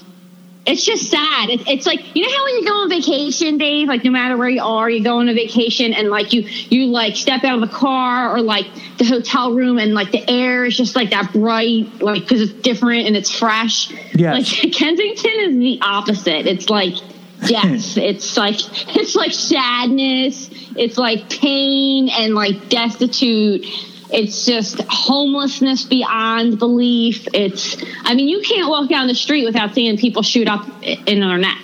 it's 0.67 0.85
just 0.85 1.11
sad. 1.11 1.49
It's, 1.49 1.65
it's 1.67 1.87
like 1.87 2.15
you 2.17 2.23
know 2.23 2.37
how 2.37 2.45
when 2.45 2.57
you 2.57 2.65
go 2.65 2.75
on 2.83 2.89
vacation, 2.91 3.57
Dave. 3.57 3.87
Like 3.87 4.05
no 4.05 4.11
matter 4.11 4.37
where 4.37 4.49
you 4.49 4.63
are, 4.63 4.91
you 4.91 5.03
go 5.03 5.19
on 5.19 5.29
a 5.29 5.35
vacation 5.35 5.93
and 5.95 6.09
like 6.09 6.33
you 6.33 6.43
you 6.43 6.87
like 6.87 7.15
step 7.15 7.45
out 7.45 7.63
of 7.63 7.69
the 7.69 7.75
car 7.75 8.35
or 8.35 8.43
like 8.43 8.67
the 8.99 9.05
hotel 9.05 9.55
room 9.55 9.79
and 9.79 9.95
like 9.95 10.11
the 10.11 10.29
air 10.29 10.65
is 10.65 10.77
just 10.77 10.97
like 10.97 11.11
that 11.11 11.33
bright, 11.33 12.03
like 12.03 12.23
because 12.23 12.41
it's 12.41 12.53
different 12.63 13.07
and 13.07 13.17
it's 13.17 13.31
fresh. 13.31 13.93
Yeah. 14.15 14.33
Like 14.35 14.47
Kensington 14.73 15.41
is 15.41 15.57
the 15.57 15.79
opposite. 15.83 16.47
It's 16.47 16.69
like 16.69 16.95
death. 17.47 17.97
it's 17.97 18.37
like 18.37 18.57
it's 18.97 19.15
like 19.15 19.33
sadness. 19.33 20.51
It's 20.77 20.99
like 20.99 21.31
pain 21.31 22.09
and 22.09 22.35
like 22.35 22.69
destitute. 22.69 23.67
It's 24.11 24.47
just 24.47 24.81
homelessness 24.89 25.85
beyond 25.85 26.59
belief. 26.59 27.27
It's, 27.35 27.77
I 28.03 28.15
mean, 28.15 28.29
you 28.29 28.41
can't 28.43 28.69
walk 28.69 28.89
down 28.89 29.09
the 29.09 29.15
street 29.15 29.45
without 29.45 29.75
seeing 29.75 29.97
people 29.97 30.23
shoot 30.23 30.49
up 30.49 30.67
in 30.83 31.21
their 31.21 31.39
neck. 31.39 31.61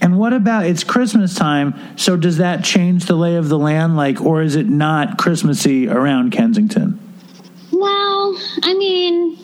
And 0.00 0.18
what 0.18 0.32
about 0.32 0.66
it's 0.66 0.84
Christmas 0.84 1.34
time? 1.34 1.74
So 1.96 2.16
does 2.16 2.38
that 2.38 2.64
change 2.64 3.06
the 3.06 3.14
lay 3.14 3.36
of 3.36 3.48
the 3.48 3.58
land, 3.58 3.96
like, 3.96 4.20
or 4.20 4.42
is 4.42 4.56
it 4.56 4.68
not 4.68 5.16
Christmassy 5.16 5.88
around 5.88 6.32
Kensington? 6.32 6.98
Well, 7.70 8.36
I 8.62 8.74
mean, 8.74 9.38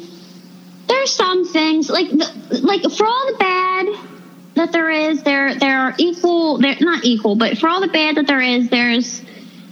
there's 0.88 1.12
some 1.12 1.46
things 1.46 1.88
like, 1.88 2.10
the, 2.10 2.60
like 2.62 2.82
for 2.82 3.06
all 3.06 3.32
the 3.32 3.36
bad 3.38 3.86
that 4.58 4.72
there 4.72 4.90
is, 4.90 5.22
there 5.22 5.54
there 5.54 5.78
are 5.78 5.94
equal. 5.98 6.58
They're 6.58 6.76
not 6.80 7.04
equal, 7.04 7.36
but 7.36 7.56
for 7.56 7.68
all 7.68 7.80
the 7.80 7.88
bad 7.88 8.16
that 8.16 8.26
there 8.26 8.40
is, 8.40 8.68
there's 8.68 9.22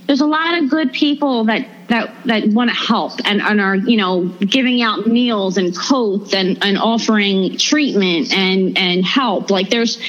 there's 0.06 0.20
a 0.20 0.26
lot 0.26 0.62
of 0.62 0.70
good 0.70 0.92
people 0.92 1.44
that 1.46 1.66
that 1.88 2.12
that 2.24 2.48
want 2.48 2.70
to 2.70 2.76
help 2.76 3.12
and, 3.24 3.40
and 3.40 3.60
are 3.60 3.76
you 3.76 3.96
know 3.96 4.24
giving 4.40 4.82
out 4.82 5.06
meals 5.06 5.56
and 5.56 5.76
coats 5.76 6.34
and, 6.34 6.62
and 6.62 6.78
offering 6.78 7.56
treatment 7.56 8.32
and 8.32 8.76
and 8.76 9.04
help. 9.04 9.50
Like 9.50 9.70
there's 9.70 10.00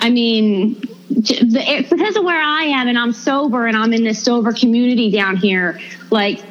i 0.00 0.10
mean 0.10 0.80
because 1.08 2.16
of 2.16 2.24
where 2.24 2.40
i 2.40 2.64
am 2.64 2.88
and 2.88 2.98
i'm 2.98 3.12
sober 3.12 3.66
and 3.66 3.76
i'm 3.76 3.92
in 3.92 4.02
this 4.02 4.22
sober 4.22 4.52
community 4.52 5.10
down 5.10 5.36
here 5.36 5.78
like 6.10 6.42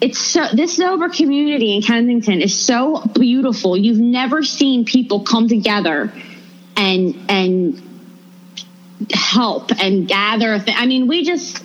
it's 0.00 0.18
so 0.18 0.46
this 0.52 0.76
sober 0.76 1.08
community 1.08 1.74
in 1.74 1.82
kensington 1.82 2.42
is 2.42 2.58
so 2.58 3.02
beautiful. 3.14 3.76
You've 3.76 3.98
never 3.98 4.42
seen 4.42 4.84
people 4.84 5.20
come 5.20 5.48
together 5.48 6.12
and 6.76 7.24
and 7.28 7.82
help 9.12 9.70
and 9.80 10.06
gather 10.06 10.58
th- 10.58 10.76
i 10.78 10.86
mean 10.86 11.06
we 11.08 11.24
just 11.24 11.62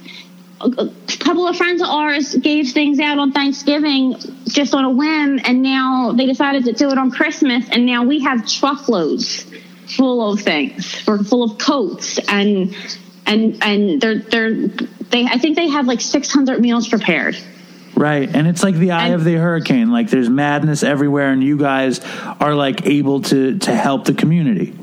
a 0.62 0.92
couple 1.20 1.48
of 1.48 1.56
friends 1.56 1.82
of 1.82 1.88
ours 1.88 2.36
gave 2.36 2.72
things 2.72 3.00
out 3.00 3.18
on 3.18 3.32
Thanksgiving 3.32 4.16
just 4.48 4.74
on 4.74 4.84
a 4.86 4.90
whim, 4.90 5.40
and 5.44 5.62
now 5.62 6.12
they 6.12 6.26
decided 6.26 6.66
to 6.66 6.74
do 6.74 6.90
it 6.90 6.98
on 6.98 7.12
Christmas, 7.12 7.70
and 7.70 7.86
now 7.86 8.04
we 8.04 8.20
have 8.20 8.48
truckloads 8.48 9.46
full 9.96 10.34
of 10.34 10.42
things, 10.42 10.94
for 11.02 11.18
full 11.24 11.44
of 11.44 11.58
coats, 11.58 12.20
and 12.28 12.76
and 13.26 13.64
and 13.64 14.02
they're 14.02 14.20
they're 14.20 14.54
they 15.10 15.26
I 15.26 15.38
think 15.38 15.56
they 15.56 15.70
have 15.70 15.86
like 15.88 16.02
six 16.02 16.32
hundred 16.32 16.60
meals 16.60 16.88
prepared. 16.88 17.38
Right. 17.96 18.34
And 18.34 18.48
it's 18.48 18.64
like 18.64 18.76
the 18.76 18.92
eye 18.92 19.08
And- 19.08 19.16
of 19.16 19.24
the 19.26 19.34
hurricane. 19.34 19.92
Like 19.92 20.10
there's 20.10 20.30
madness 20.30 20.84
everywhere, 20.84 21.32
and 21.32 21.44
you 21.44 21.58
guys 21.58 22.00
are 22.40 22.54
like 22.54 22.86
able 22.86 23.22
to 23.24 23.58
to 23.60 23.76
help 23.76 24.06
the 24.06 24.14
community. 24.14 24.74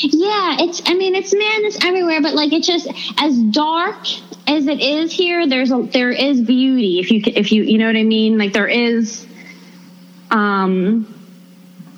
Yeah, 0.00 0.56
it's. 0.60 0.82
I 0.86 0.94
mean, 0.94 1.14
it's 1.14 1.34
madness 1.34 1.78
everywhere, 1.84 2.22
but 2.22 2.34
like 2.34 2.52
it's 2.52 2.66
just 2.66 2.88
as 3.18 3.36
dark 3.38 3.96
as 4.46 4.66
it 4.66 4.80
is 4.80 5.12
here. 5.12 5.46
There's 5.46 5.70
a 5.70 5.82
there 5.82 6.10
is 6.10 6.40
beauty 6.40 6.98
if 7.00 7.10
you 7.10 7.22
if 7.26 7.52
you 7.52 7.62
you 7.62 7.78
know 7.78 7.86
what 7.86 7.96
I 7.96 8.02
mean. 8.02 8.38
Like 8.38 8.52
there 8.52 8.68
is, 8.68 9.26
um, 10.30 11.06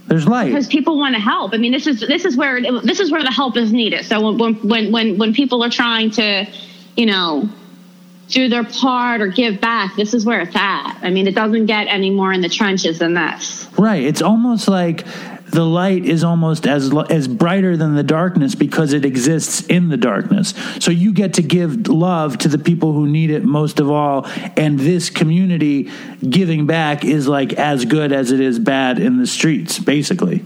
There's 0.07 0.27
light. 0.27 0.49
because 0.49 0.67
people 0.67 0.99
want 0.99 1.15
to 1.15 1.21
help. 1.21 1.55
I 1.55 1.59
mean, 1.59 1.73
this 1.73 1.87
is 1.87 2.01
this 2.01 2.25
is 2.25 2.37
where 2.37 2.61
this 2.83 3.01
is 3.01 3.11
where 3.11 3.23
the 3.23 3.33
help 3.33 3.57
is 3.57 3.73
needed. 3.73 4.05
So 4.05 4.33
when 4.33 4.55
when 4.67 4.93
when 4.93 5.19
when 5.19 5.35
people 5.35 5.63
are 5.63 5.71
trying 5.71 6.11
to, 6.13 6.47
you 6.97 7.07
know, 7.07 7.49
do 8.29 8.49
their 8.49 8.65
part 8.65 9.21
or 9.21 9.29
give 9.29 9.61
back, 9.61 9.97
this 9.97 10.15
is 10.15 10.25
where 10.25 10.41
it's 10.41 10.57
at. 10.57 10.99
I 11.03 11.11
mean, 11.11 11.27
it 11.27 11.35
doesn't 11.35 11.67
get 11.67 11.87
any 11.89 12.11
more 12.11 12.33
in 12.33 12.41
the 12.41 12.49
trenches 12.49 12.99
than 12.99 13.15
this. 13.15 13.69
Right. 13.79 14.03
It's 14.03 14.23
almost 14.23 14.69
like 14.69 15.07
the 15.55 15.65
light 15.65 16.05
is 16.05 16.25
almost 16.25 16.67
as 16.67 16.93
as 17.11 17.29
brighter 17.29 17.77
than 17.77 17.95
the 17.95 18.03
darkness 18.03 18.55
because 18.55 18.93
it 18.93 19.05
exists 19.05 19.65
in 19.67 19.89
the 19.89 19.97
darkness. 19.97 20.53
So 20.81 20.91
you 20.91 21.13
get 21.13 21.35
to 21.35 21.43
give 21.43 21.89
love 21.89 22.39
to 22.39 22.49
the 22.49 22.59
people 22.59 22.93
who 22.93 23.07
need 23.07 23.31
it 23.31 23.45
most 23.45 23.79
of 23.79 23.91
all, 23.91 24.27
and 24.57 24.79
this 24.79 25.11
community 25.11 25.91
giving 26.29 26.67
back 26.67 27.05
is 27.05 27.29
like 27.29 27.53
as 27.53 27.85
good 27.85 28.13
as 28.13 28.33
it 28.33 28.41
is 28.41 28.59
bad 28.59 28.99
in 28.99 29.19
the 29.19 29.27
streets, 29.27 29.79
basically. 29.79 30.45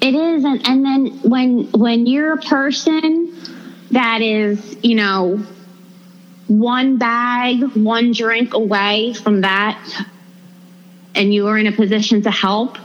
It 0.00 0.14
is, 0.14 0.44
and, 0.44 0.66
and 0.66 0.84
then 0.84 1.06
when 1.28 1.64
when 1.72 2.06
you're 2.06 2.34
a 2.34 2.42
person 2.42 3.36
that 3.90 4.22
is, 4.22 4.76
you 4.82 4.94
know, 4.94 5.44
one 6.46 6.98
bag, 6.98 7.62
one 7.74 8.12
drink 8.12 8.54
away 8.54 9.12
from 9.12 9.40
that, 9.40 10.06
and 11.14 11.34
you 11.34 11.48
are 11.48 11.58
in 11.58 11.66
a 11.66 11.72
position 11.72 12.22
to 12.22 12.30
help, 12.30 12.78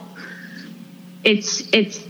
it's 1.26 1.68
it's 1.74 2.06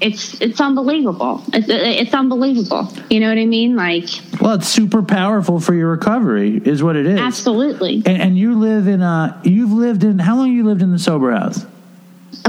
it's 0.00 0.40
it's 0.40 0.60
unbelievable. 0.60 1.42
It's 1.52 1.68
it's 1.68 2.12
unbelievable. 2.12 2.92
You 3.08 3.20
know 3.20 3.28
what 3.28 3.38
I 3.38 3.46
mean? 3.46 3.76
Like 3.76 4.08
Well, 4.40 4.54
it's 4.54 4.68
super 4.68 5.02
powerful 5.02 5.60
for 5.60 5.72
your 5.74 5.90
recovery, 5.90 6.60
is 6.64 6.82
what 6.82 6.96
it 6.96 7.06
is. 7.06 7.18
absolutely. 7.18 8.02
And, 8.04 8.20
and 8.20 8.38
you 8.38 8.58
live 8.58 8.86
in 8.88 9.00
a. 9.00 9.40
You've 9.44 9.72
lived 9.72 10.04
in 10.04 10.18
how 10.18 10.36
long? 10.36 10.52
You 10.52 10.64
lived 10.64 10.82
in 10.82 10.90
the 10.90 10.98
sober 10.98 11.32
house. 11.32 11.64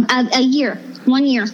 A, 0.10 0.28
a 0.34 0.42
year, 0.42 0.76
one 1.06 1.26
year. 1.26 1.46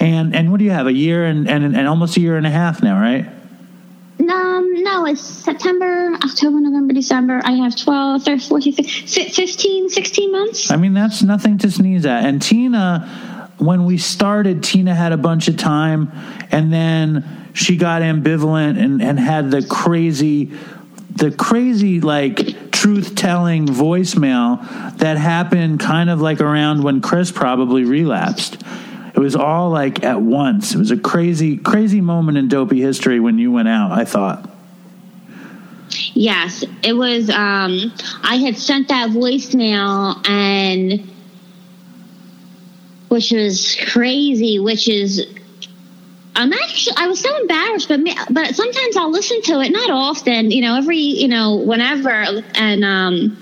And 0.00 0.34
and 0.34 0.50
what 0.50 0.58
do 0.58 0.64
you 0.64 0.70
have? 0.70 0.86
A 0.86 0.92
year 0.92 1.24
and, 1.24 1.48
and 1.48 1.76
and 1.76 1.88
almost 1.88 2.16
a 2.16 2.20
year 2.20 2.36
and 2.36 2.46
a 2.46 2.50
half 2.50 2.82
now, 2.82 2.98
right? 3.00 3.26
Um, 4.20 4.82
no, 4.82 5.04
it's 5.06 5.20
September, 5.20 6.14
October, 6.14 6.60
November, 6.60 6.94
December. 6.94 7.40
I 7.44 7.52
have 7.52 7.76
12, 7.76 8.22
13, 8.22 8.48
14, 8.48 8.72
15, 8.72 9.28
15 9.28 9.88
16 9.90 10.32
months. 10.32 10.70
I 10.70 10.76
mean, 10.76 10.94
that's 10.94 11.22
nothing 11.22 11.58
to 11.58 11.70
sneeze 11.70 12.06
at. 12.06 12.24
And 12.24 12.40
Tina, 12.40 13.08
when 13.58 13.84
we 13.84 13.98
started, 13.98 14.62
Tina 14.62 14.94
had 14.94 15.12
a 15.12 15.16
bunch 15.16 15.48
of 15.48 15.56
time, 15.56 16.10
and 16.50 16.72
then 16.72 17.50
she 17.52 17.76
got 17.76 18.02
ambivalent 18.02 18.82
and, 18.82 19.02
and 19.02 19.18
had 19.18 19.50
the 19.50 19.62
crazy, 19.62 20.52
the 21.10 21.30
crazy 21.30 22.00
like 22.00 22.72
truth 22.72 23.14
telling 23.14 23.66
voicemail 23.66 24.96
that 24.98 25.16
happened 25.16 25.78
kind 25.78 26.10
of 26.10 26.20
like 26.20 26.40
around 26.40 26.82
when 26.82 27.00
Chris 27.00 27.30
probably 27.30 27.84
relapsed. 27.84 28.62
It 29.14 29.18
was 29.18 29.36
all 29.36 29.70
like 29.70 30.02
at 30.02 30.22
once. 30.22 30.74
It 30.74 30.78
was 30.78 30.90
a 30.90 30.96
crazy, 30.96 31.58
crazy 31.58 32.00
moment 32.00 32.38
in 32.38 32.48
dopey 32.48 32.80
history 32.80 33.20
when 33.20 33.38
you 33.38 33.52
went 33.52 33.68
out. 33.68 33.92
I 33.92 34.04
thought. 34.04 34.48
Yes, 36.14 36.64
it 36.82 36.94
was. 36.94 37.28
Um, 37.28 37.92
I 38.22 38.36
had 38.36 38.56
sent 38.56 38.88
that 38.88 39.10
voicemail, 39.10 40.26
and 40.28 41.11
which 43.12 43.30
was 43.30 43.76
crazy. 43.88 44.58
Which 44.58 44.88
is, 44.88 45.26
I'm 46.34 46.50
actually. 46.50 46.96
I 46.96 47.08
was 47.08 47.20
so 47.20 47.36
embarrassed, 47.36 47.88
but 47.88 48.00
me- 48.00 48.16
but 48.30 48.56
sometimes 48.56 48.96
I'll 48.96 49.10
listen 49.10 49.42
to 49.42 49.60
it. 49.60 49.68
Not 49.68 49.90
often, 49.90 50.50
you 50.50 50.62
know. 50.62 50.76
Every 50.76 50.96
you 50.96 51.28
know, 51.28 51.56
whenever, 51.56 52.10
and 52.54 52.82
um, 52.82 53.38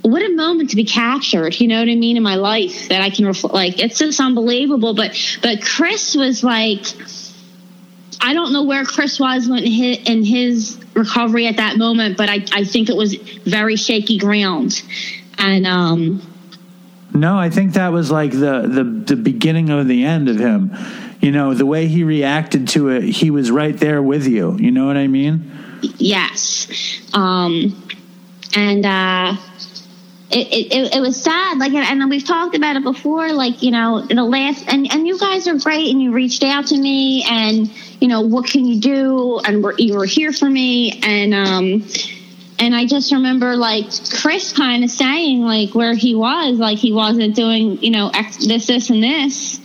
what 0.00 0.22
a 0.22 0.30
moment 0.30 0.70
to 0.70 0.76
be 0.76 0.84
captured. 0.84 1.60
You 1.60 1.68
know 1.68 1.78
what 1.80 1.88
I 1.90 1.96
mean 1.96 2.16
in 2.16 2.22
my 2.22 2.36
life 2.36 2.88
that 2.88 3.02
I 3.02 3.10
can 3.10 3.26
reflect. 3.26 3.54
Like 3.54 3.78
it's 3.78 3.98
just 3.98 4.18
unbelievable. 4.18 4.94
But 4.94 5.38
but 5.42 5.62
Chris 5.62 6.16
was 6.16 6.42
like. 6.42 6.86
I 8.20 8.32
don't 8.32 8.54
know 8.54 8.62
where 8.62 8.86
Chris 8.86 9.20
was 9.20 9.48
when 9.48 9.66
his, 9.66 9.98
in 10.08 10.24
his 10.24 10.80
recovery 10.94 11.46
at 11.46 11.58
that 11.58 11.76
moment, 11.76 12.16
but 12.16 12.30
I, 12.30 12.42
I 12.52 12.64
think 12.64 12.88
it 12.88 12.96
was 12.96 13.14
very 13.44 13.76
shaky 13.76 14.16
ground. 14.16 14.82
And 15.36 15.66
um, 15.66 16.33
No, 17.14 17.38
I 17.38 17.48
think 17.48 17.74
that 17.74 17.92
was 17.92 18.10
like 18.10 18.32
the, 18.32 18.66
the 18.66 18.82
the 18.82 19.16
beginning 19.16 19.70
of 19.70 19.86
the 19.86 20.04
end 20.04 20.28
of 20.28 20.36
him. 20.36 20.76
You 21.20 21.30
know, 21.30 21.54
the 21.54 21.64
way 21.64 21.86
he 21.86 22.02
reacted 22.02 22.68
to 22.68 22.88
it, 22.88 23.04
he 23.04 23.30
was 23.30 23.50
right 23.52 23.76
there 23.76 24.02
with 24.02 24.26
you. 24.26 24.58
You 24.58 24.72
know 24.72 24.86
what 24.86 24.96
I 24.96 25.06
mean? 25.06 25.50
yes, 25.96 27.00
um, 27.14 27.88
and 28.56 28.84
uh, 28.84 29.36
it, 30.30 30.72
it, 30.72 30.94
it, 30.96 31.00
was 31.00 31.22
sad. 31.22 31.58
Like, 31.58 31.72
and, 31.72 32.02
and 32.02 32.10
we've 32.10 32.26
talked 32.26 32.56
about 32.56 32.76
it 32.76 32.82
before. 32.82 33.32
Like, 33.32 33.62
you 33.62 33.70
know, 33.70 34.00
the 34.02 34.24
last 34.24 34.64
and 34.66 34.92
and 34.92 35.06
you 35.06 35.18
guys 35.18 35.46
are 35.46 35.58
great, 35.58 35.90
and 35.90 36.02
you 36.02 36.12
reached 36.12 36.42
out 36.42 36.66
to 36.68 36.76
me, 36.76 37.24
and 37.30 37.70
you 38.00 38.08
know, 38.08 38.22
what 38.22 38.50
can 38.50 38.64
you 38.64 38.80
do? 38.80 39.38
And 39.44 39.62
we're, 39.62 39.74
you 39.78 39.96
were 39.96 40.06
here 40.06 40.32
for 40.32 40.50
me, 40.50 41.00
and 41.02 41.32
um, 41.32 41.84
and 42.64 42.74
I 42.74 42.86
just 42.86 43.12
remember 43.12 43.56
like 43.56 43.86
Chris 44.10 44.52
kind 44.52 44.84
of 44.84 44.90
saying 44.90 45.42
like 45.42 45.74
where 45.74 45.94
he 45.94 46.14
was, 46.14 46.58
like 46.58 46.78
he 46.78 46.92
wasn't 46.92 47.36
doing, 47.36 47.82
you 47.82 47.90
know, 47.90 48.10
X, 48.14 48.46
this, 48.46 48.66
this, 48.66 48.88
and 48.88 49.02
this, 49.02 49.60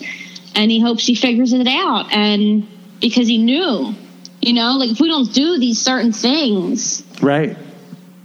and 0.54 0.70
he 0.70 0.82
hopes 0.82 1.06
he 1.06 1.16
figures 1.16 1.54
it 1.54 1.68
out, 1.68 2.12
and 2.12 2.68
because 3.00 3.28
he 3.28 3.38
knew, 3.38 3.96
you 4.42 4.54
know, 4.54 4.74
like 4.78 4.92
if 4.92 5.00
we 5.00 5.08
don't 5.08 5.34
do 5.34 5.58
these 5.58 5.82
certain 5.82 6.12
things, 6.12 7.04
Right. 7.22 7.58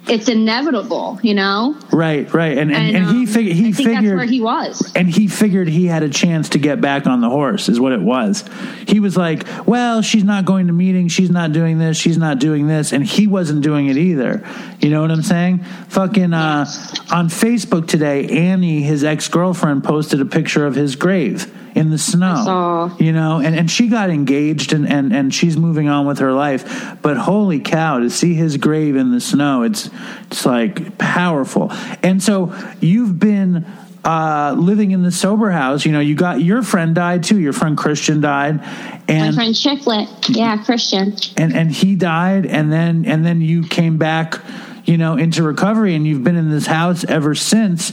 It's 0.09 0.29
inevitable, 0.29 1.19
you 1.23 1.35
know. 1.35 1.77
Right, 1.93 2.33
right. 2.35 2.59
And 2.59 2.71
and, 2.73 2.95
And, 2.95 2.97
and 2.97 3.17
he 3.17 3.21
um, 3.23 3.27
figured 3.27 3.57
he 3.57 3.73
think 3.73 3.89
that's 3.89 4.01
figured 4.01 4.17
where 4.17 4.27
he 4.27 4.41
was. 4.41 4.93
and 4.95 5.09
he 5.09 5.29
figured 5.29 5.69
he 5.69 5.87
had 5.87 6.03
a 6.03 6.09
chance 6.09 6.51
to 6.51 6.59
get 6.59 6.81
back 6.81 7.07
on 7.07 7.21
the 7.21 7.31
horse 7.31 7.69
is 7.69 7.81
what 7.81 7.93
it 7.93 8.01
was 8.01 8.45
he 8.87 9.01
was 9.01 9.17
like 9.17 9.45
well 9.67 10.03
she's 10.03 10.25
not 10.25 10.45
going 10.45 10.67
to 10.67 10.73
meetings 10.73 11.13
she's 11.13 11.31
not 11.31 11.53
doing 11.53 11.79
this 11.79 11.97
she's 11.97 12.19
not 12.19 12.39
doing 12.39 12.67
this 12.67 12.93
and 12.93 13.05
he 13.05 13.27
wasn't 13.27 13.63
doing 13.63 13.87
it 13.89 13.97
either 13.97 14.47
you 14.81 14.91
know 14.91 15.01
what 15.01 15.11
i'm 15.11 15.23
saying 15.23 15.59
fucking 15.89 16.33
uh, 16.33 16.67
on 17.11 17.29
facebook 17.29 17.87
today 17.89 18.27
annie 18.29 18.83
his 18.83 19.05
ex-girlfriend 19.05 19.83
posted 19.83 20.21
a 20.21 20.25
picture 20.27 20.67
of 20.67 20.75
his 20.75 20.97
grave 20.97 21.51
in 21.75 21.91
the 21.91 21.99
snow 21.99 22.95
you 22.99 23.13
know 23.13 23.41
and, 23.41 23.57
and 23.57 23.71
she 23.71 23.89
got 23.89 24.11
engaged 24.11 24.73
and, 24.73 24.89
and, 24.89 25.13
and 25.13 25.35
she's 25.35 25.57
moving 25.57 25.89
on 25.89 26.07
with 26.07 26.19
her 26.19 26.33
life 26.33 26.97
but 27.03 27.17
holy 27.17 27.61
cow 27.61 27.99
to 27.99 28.09
see 28.09 28.35
his 28.35 28.57
grave 28.57 28.97
in 28.97 29.11
the 29.11 29.21
snow 29.21 29.63
it's 29.63 29.91
it's 30.27 30.47
like 30.47 30.97
powerful 30.99 31.69
and 32.03 32.23
so 32.23 32.55
you've 32.81 33.19
been 33.19 33.67
uh, 34.05 34.55
living 34.59 34.91
in 34.91 35.03
the 35.03 35.11
sober 35.11 35.51
house 35.51 35.85
you 35.85 35.93
know 35.93 36.01
you 36.01 36.15
got 36.15 36.41
your 36.41 36.63
friend 36.63 36.95
died 36.95 37.25
too 37.25 37.41
your 37.41 37.55
friend 37.55 37.77
christian 37.77 38.21
died 38.21 38.61
and 39.09 39.35
My 39.37 39.43
friend 39.45 39.55
Chiclet, 39.55 40.09
yeah, 40.29 40.63
Christian. 40.63 41.17
and 41.37 41.55
and 41.55 41.71
he 41.71 41.95
died 41.95 42.47
and 42.47 42.71
then 42.73 43.05
and 43.07 43.25
then 43.25 43.41
you 43.41 43.67
came 43.67 43.97
back 43.97 44.41
you 44.85 44.99
know 44.99 45.17
into 45.17 45.43
recovery 45.43 45.95
and 45.95 46.07
you've 46.07 46.23
been 46.23 46.37
in 46.37 46.51
this 46.51 46.67
house 46.67 47.05
ever 47.05 47.35
since 47.35 47.93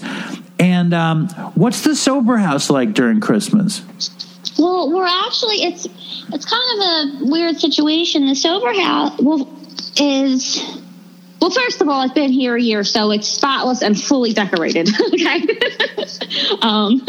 and 0.62 0.94
um, 0.94 1.28
what's 1.56 1.82
the 1.82 1.96
sober 1.96 2.38
house 2.38 2.70
like 2.70 2.94
during 2.94 3.20
christmas 3.20 3.82
Well, 4.58 4.92
we're 4.94 5.08
actually 5.08 5.64
it's 5.64 5.88
it's 6.34 6.46
kind 6.46 6.64
of 6.76 7.26
a 7.26 7.32
weird 7.32 7.60
situation. 7.60 8.28
The 8.28 8.36
sober 8.36 8.74
house 8.74 9.20
well 9.20 9.50
is 9.98 10.64
well, 11.42 11.50
first 11.50 11.82
of 11.82 11.90
all, 11.90 12.02
I've 12.02 12.14
been 12.14 12.32
here 12.32 12.56
a 12.56 12.62
year, 12.62 12.84
so 12.84 13.10
it's 13.10 13.28
spotless 13.28 13.82
and 13.82 14.00
fully 14.00 14.32
decorated. 14.32 14.88
okay, 15.08 15.42
um, 16.62 17.02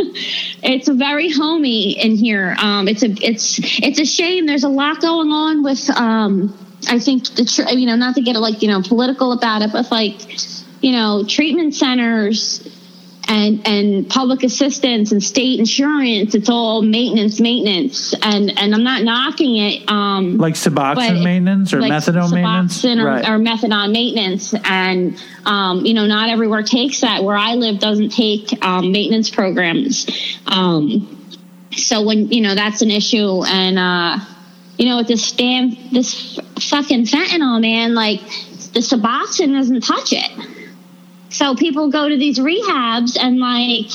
it's 0.62 0.88
very 0.88 1.30
homey 1.30 1.90
in 2.02 2.16
here. 2.16 2.56
Um, 2.58 2.88
it's 2.88 3.02
a 3.02 3.10
it's 3.22 3.60
it's 3.82 4.00
a 4.00 4.06
shame. 4.06 4.46
There's 4.46 4.64
a 4.64 4.70
lot 4.70 5.02
going 5.02 5.30
on 5.30 5.62
with. 5.62 5.90
Um, 5.90 6.56
I 6.88 6.98
think 6.98 7.28
the 7.34 7.44
tr- 7.44 7.68
you 7.74 7.86
know 7.86 7.96
not 7.96 8.14
to 8.14 8.22
get 8.22 8.34
like 8.36 8.62
you 8.62 8.68
know 8.68 8.80
political 8.82 9.32
about 9.32 9.60
it, 9.60 9.70
but 9.72 9.90
like 9.90 10.16
you 10.82 10.92
know 10.92 11.24
treatment 11.28 11.74
centers 11.74 12.66
and 13.32 13.66
and 13.66 14.10
public 14.10 14.42
assistance 14.42 15.10
and 15.10 15.24
state 15.24 15.58
insurance 15.58 16.34
it's 16.34 16.50
all 16.50 16.82
maintenance 16.82 17.40
maintenance. 17.40 18.14
And 18.22 18.56
and 18.58 18.74
i'm 18.74 18.84
not 18.84 19.02
knocking 19.02 19.56
it 19.56 19.88
um 19.88 20.36
like 20.36 20.54
suboxone 20.54 21.24
maintenance 21.24 21.72
or 21.72 21.80
like 21.80 21.90
methadone 21.90 22.32
maintenance? 22.32 22.84
or, 22.84 23.04
right. 23.04 23.28
or 23.28 23.38
methadone 23.38 23.92
maintenance. 23.92 24.54
And 24.64 25.18
um 25.46 25.86
you 25.86 25.94
know 25.94 26.06
not 26.06 26.28
everywhere 26.28 26.62
takes 26.62 27.00
that. 27.00 27.24
Where 27.24 27.36
i 27.36 27.54
live 27.54 27.78
doesn't 27.78 28.10
take 28.10 28.62
um 28.64 28.92
maintenance 28.92 29.30
programs. 29.30 30.06
Um 30.46 31.18
so 31.74 32.02
when 32.02 32.30
you 32.30 32.42
know 32.42 32.54
that's 32.54 32.82
an 32.82 32.90
issue. 32.90 33.44
And 33.44 33.78
uh 33.78 34.18
you 34.76 34.86
know 34.88 34.98
with 34.98 35.08
this 35.08 35.32
damn 35.32 35.70
this 35.90 36.38
fucking 36.60 37.06
fentanyl 37.06 37.60
man 37.60 37.94
like 37.94 38.20
the 38.74 38.80
suboxone 38.80 39.52
doesn't 39.52 39.82
touch 39.82 40.12
it 40.12 40.61
so 41.32 41.54
people 41.54 41.90
go 41.90 42.08
to 42.08 42.16
these 42.16 42.38
rehabs 42.38 43.16
and 43.20 43.38
like 43.38 43.90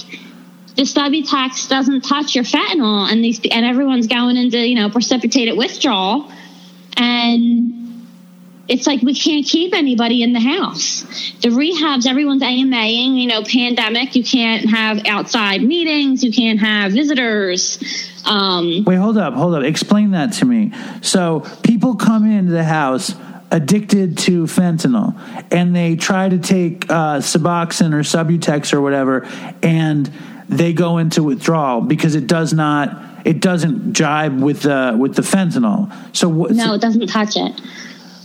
the 0.76 0.84
Subutex 0.84 1.70
doesn't 1.70 2.02
touch 2.02 2.36
your 2.36 2.44
fentanyl, 2.44 3.12
and 3.12 3.24
these 3.24 3.40
and 3.52 3.66
everyone's 3.66 4.08
going 4.08 4.38
into 4.38 4.60
you 4.60 4.76
know 4.76 4.90
precipitated 4.90 5.58
withdrawal, 5.58 6.32
and 6.96 7.78
it's 8.68 8.86
like 8.86 9.02
we 9.02 9.16
can't 9.16 9.46
keep 9.46 9.74
anybody 9.74 10.22
in 10.22 10.34
the 10.34 10.40
house. 10.40 11.02
The 11.42 11.50
rehabs, 11.50 12.06
everyone's 12.06 12.44
AMAing, 12.44 13.20
you 13.20 13.28
know, 13.28 13.44
pandemic. 13.44 14.16
You 14.16 14.24
can't 14.24 14.70
have 14.70 15.06
outside 15.08 15.64
meetings. 15.64 16.24
You 16.24 16.32
can't 16.32 16.60
have 16.60 16.92
visitors. 16.92 17.80
Um, 18.26 18.84
Wait, 18.86 18.98
hold 18.98 19.18
up, 19.18 19.34
hold 19.34 19.56
up. 19.56 19.64
Explain 19.64 20.12
that 20.12 20.34
to 20.34 20.46
me. 20.46 20.74
So 21.02 21.46
people 21.64 21.96
come 21.96 22.30
into 22.30 22.52
the 22.52 22.66
house 22.66 23.16
addicted 23.52 24.18
to 24.18 24.44
fentanyl, 24.44 25.18
and 25.52 25.76
they 25.76 25.96
try 25.96 26.28
to 26.28 26.38
take 26.38 26.90
uh, 26.90 27.18
Suboxone 27.20 27.94
or 27.94 28.02
Subutex 28.02 28.74
or 28.74 28.82
whatever, 28.82 29.28
and 29.64 30.12
they 30.50 30.74
go 30.74 30.98
into 30.98 31.24
withdrawal 31.24 31.82
because 31.82 32.16
it 32.16 32.28
does 32.28 32.54
not, 32.54 33.04
it 33.26 33.40
doesn't 33.42 33.94
jibe 33.94 34.40
with 34.42 34.62
the 34.62 34.96
with 35.00 35.16
the 35.16 35.22
fentanyl. 35.22 35.92
So 36.16 36.30
what? 36.30 36.52
no, 36.52 36.74
it 36.74 36.82
doesn't 36.82 37.08
touch 37.08 37.36
it. 37.36 37.62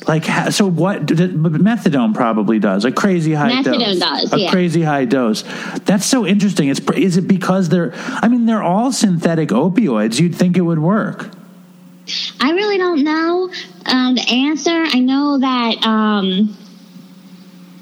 like 0.09 0.25
so 0.53 0.67
what? 0.67 1.07
d- 1.07 1.15
d- 1.15 1.27
but 1.29 1.53
Methadone 1.53 2.15
probably 2.15 2.59
does 2.59 2.85
a 2.85 2.91
crazy 2.91 3.33
high 3.35 3.53
Methadone 3.53 3.79
dose. 3.79 3.99
does, 4.01 4.33
a 4.33 4.39
yeah. 4.41 4.51
crazy 4.51 4.83
high 4.83 5.05
dose. 5.05 5.45
That's 5.85 6.05
so 6.05 6.27
interesting. 6.27 6.69
It's 6.69 6.81
is 6.97 7.17
it 7.17 7.29
because 7.29 7.69
they're? 7.69 7.93
I 7.95 8.27
mean, 8.29 8.47
they're 8.47 8.63
all 8.63 8.91
synthetic 8.91 9.51
opioids. 9.51 10.19
You'd 10.19 10.35
think 10.35 10.57
it 10.57 10.63
would 10.63 10.81
work. 10.81 11.29
I 12.41 12.51
really 12.51 12.79
don't 12.79 13.05
know 13.05 13.51
um, 13.87 14.15
the 14.15 14.29
answer. 14.29 14.71
I 14.71 14.99
know 14.99 15.39
that 15.39 15.87
um, 15.87 16.57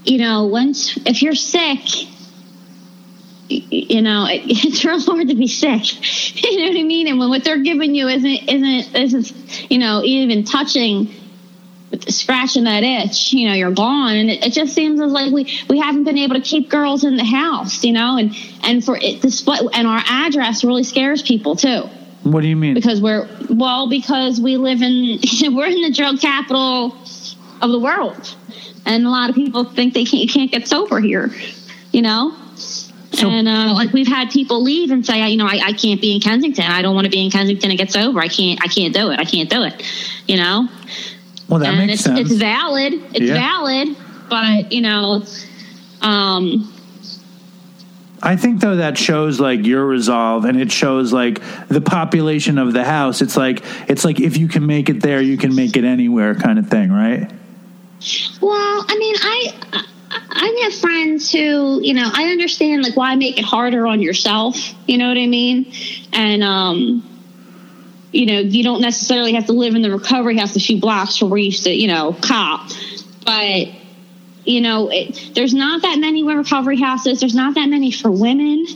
you 0.05 0.19
know 0.19 0.47
once 0.47 0.99
if 1.07 1.23
you're 1.23 1.35
sick, 1.35 1.81
you 3.49 4.03
know 4.03 4.27
it, 4.27 4.43
it's 4.47 4.85
real 4.85 5.01
hard 5.01 5.29
to 5.29 5.35
be 5.35 5.49
sick. 5.49 6.43
you 6.43 6.59
know 6.59 6.69
what 6.69 6.79
I 6.79 6.83
mean? 6.83 7.09
And 7.09 7.19
when 7.19 7.31
what 7.31 7.45
they're 7.45 7.63
giving 7.63 7.95
you 7.95 8.09
isn't 8.09 8.49
isn't 8.49 8.97
isn't 8.97 9.71
you 9.71 9.79
know 9.79 10.03
even 10.05 10.45
touching. 10.45 11.15
Scratching 12.07 12.65
that 12.65 12.85
itch, 12.85 13.33
you 13.33 13.49
know, 13.49 13.55
you're 13.55 13.73
gone, 13.73 14.15
and 14.15 14.31
it, 14.31 14.47
it 14.47 14.53
just 14.53 14.75
seems 14.75 15.01
as 15.01 15.11
like 15.11 15.33
we 15.33 15.53
we 15.69 15.81
haven't 15.81 16.05
been 16.05 16.19
able 16.19 16.37
to 16.37 16.41
keep 16.41 16.71
girls 16.71 17.03
in 17.03 17.17
the 17.17 17.25
house, 17.25 17.83
you 17.83 17.93
know, 17.93 18.17
and 18.17 18.33
and 18.63 18.85
for 18.85 18.97
it, 18.97 19.25
and 19.75 19.89
our 19.89 20.01
address 20.07 20.63
really 20.63 20.85
scares 20.85 21.21
people 21.21 21.57
too 21.57 21.91
What 22.23 22.43
do 22.43 22.49
you 22.49 22.57
mean? 22.57 22.75
because 22.75 23.01
we're 23.01 23.29
well 23.49 23.89
because 23.89 24.41
we 24.41 24.57
live 24.57 24.83
in 24.83 25.19
we're 25.55 25.67
in 25.67 25.83
the 25.83 25.93
drug 25.93 26.21
capital 26.21 26.97
of 27.63 27.71
the 27.71 27.79
world. 27.79 28.37
And 28.87 29.07
a 29.07 29.11
lot 29.11 29.29
of 29.31 29.37
people 29.37 29.65
think 29.65 29.95
they 29.95 30.05
can't 30.05 30.23
you 30.23 30.29
can't 30.29 30.51
get 30.51 30.67
sober 30.69 31.01
here, 31.01 31.31
you 31.93 32.03
know. 32.03 32.35
and 33.23 33.49
uh, 33.49 33.73
like 33.75 33.93
we've 33.93 34.07
had 34.07 34.31
people 34.31 34.63
leave 34.63 34.91
and 34.91 35.05
say, 35.05 35.29
you 35.29 35.37
know, 35.37 35.47
I, 35.47 35.61
I 35.65 35.73
can't 35.73 36.01
be 36.01 36.15
in 36.15 36.21
Kensington. 36.21 36.65
I 36.65 36.81
don't 36.83 36.95
want 36.95 37.05
to 37.07 37.11
be 37.11 37.23
in 37.25 37.31
Kensington 37.31 37.71
and 37.71 37.79
get 37.79 37.91
sober. 37.91 38.21
I 38.21 38.29
can't. 38.29 38.61
I 38.63 38.69
can't 38.69 38.95
do 38.95 39.11
it. 39.11 39.19
I 39.19 39.25
can't 39.25 39.51
do 39.51 39.63
it. 39.65 39.83
You 40.27 40.37
know. 40.39 40.69
Well, 41.49 41.59
that 41.61 41.69
and 41.71 41.79
makes 41.79 41.95
it's, 41.95 42.05
sense. 42.05 42.21
it's 42.21 42.33
valid. 42.35 42.95
It's 43.13 43.21
Yeah. 43.21 43.35
valid, 43.35 43.97
but 44.29 44.73
you 44.73 44.81
know, 44.83 45.25
um, 46.03 46.73
I 48.23 48.37
think 48.37 48.61
though 48.61 48.77
that 48.77 48.99
shows 48.99 49.41
like 49.41 49.65
your 49.65 49.85
resolve 49.87 50.45
and 50.45 50.61
it 50.61 50.71
shows 50.71 51.13
like 51.13 51.41
the 51.69 51.81
population 51.81 52.59
of 52.59 52.73
the 52.73 52.85
house. 52.85 53.23
It's 53.23 53.37
like 53.37 53.63
it's 53.89 54.05
like 54.05 54.21
if 54.21 54.37
you 54.37 54.49
can 54.49 54.67
make 54.67 54.89
it 54.89 55.01
there, 55.01 55.23
you 55.23 55.37
can 55.37 55.55
make 55.55 55.77
it 55.77 55.85
anywhere 55.85 56.35
kind 56.35 56.59
of 56.59 56.69
thing, 56.69 56.93
right? 56.93 57.31
Well, 58.41 58.85
I 58.89 58.97
mean, 58.99 59.15
I 59.21 59.53
I- 59.73 59.87
have 60.61 60.75
friends 60.75 61.33
who, 61.33 61.81
you 61.83 61.95
know, 61.95 62.11
I 62.13 62.31
understand 62.31 62.83
like 62.83 62.97
why 62.97 63.15
make 63.17 63.39
it 63.39 63.45
harder 63.45 63.87
on 63.87 64.03
yourself. 64.03 64.57
You 64.87 64.99
know 64.99 65.09
what 65.09 65.19
I 65.19 65.27
mean? 65.27 65.73
And 66.13 66.43
um, 66.43 67.07
you 68.13 68.27
know, 68.27 68.39
you 68.41 68.63
don't 68.63 68.81
necessarily 68.81 69.33
have 69.35 69.47
to 69.47 69.53
live 69.53 69.75
in 69.75 69.83
the 69.83 69.91
recovery 69.91 70.37
house 70.37 70.57
a 70.57 70.61
few 70.61 70.81
blocks 70.81 71.17
from 71.17 71.31
where 71.31 71.39
you 71.39 71.47
used 71.47 71.65
to, 71.65 71.73
you 71.73 71.89
know, 71.89 72.17
cop. 72.21 72.69
But 73.25 73.69
you 74.45 74.61
know, 74.61 74.89
it, 74.91 75.33
there's 75.35 75.55
not 75.55 75.83
that 75.83 75.99
many 75.99 76.25
recovery 76.25 76.81
houses. 76.81 77.21
There's 77.21 77.35
not 77.35 77.55
that 77.55 77.69
many 77.69 77.91
for 77.91 78.11
women. 78.11 78.67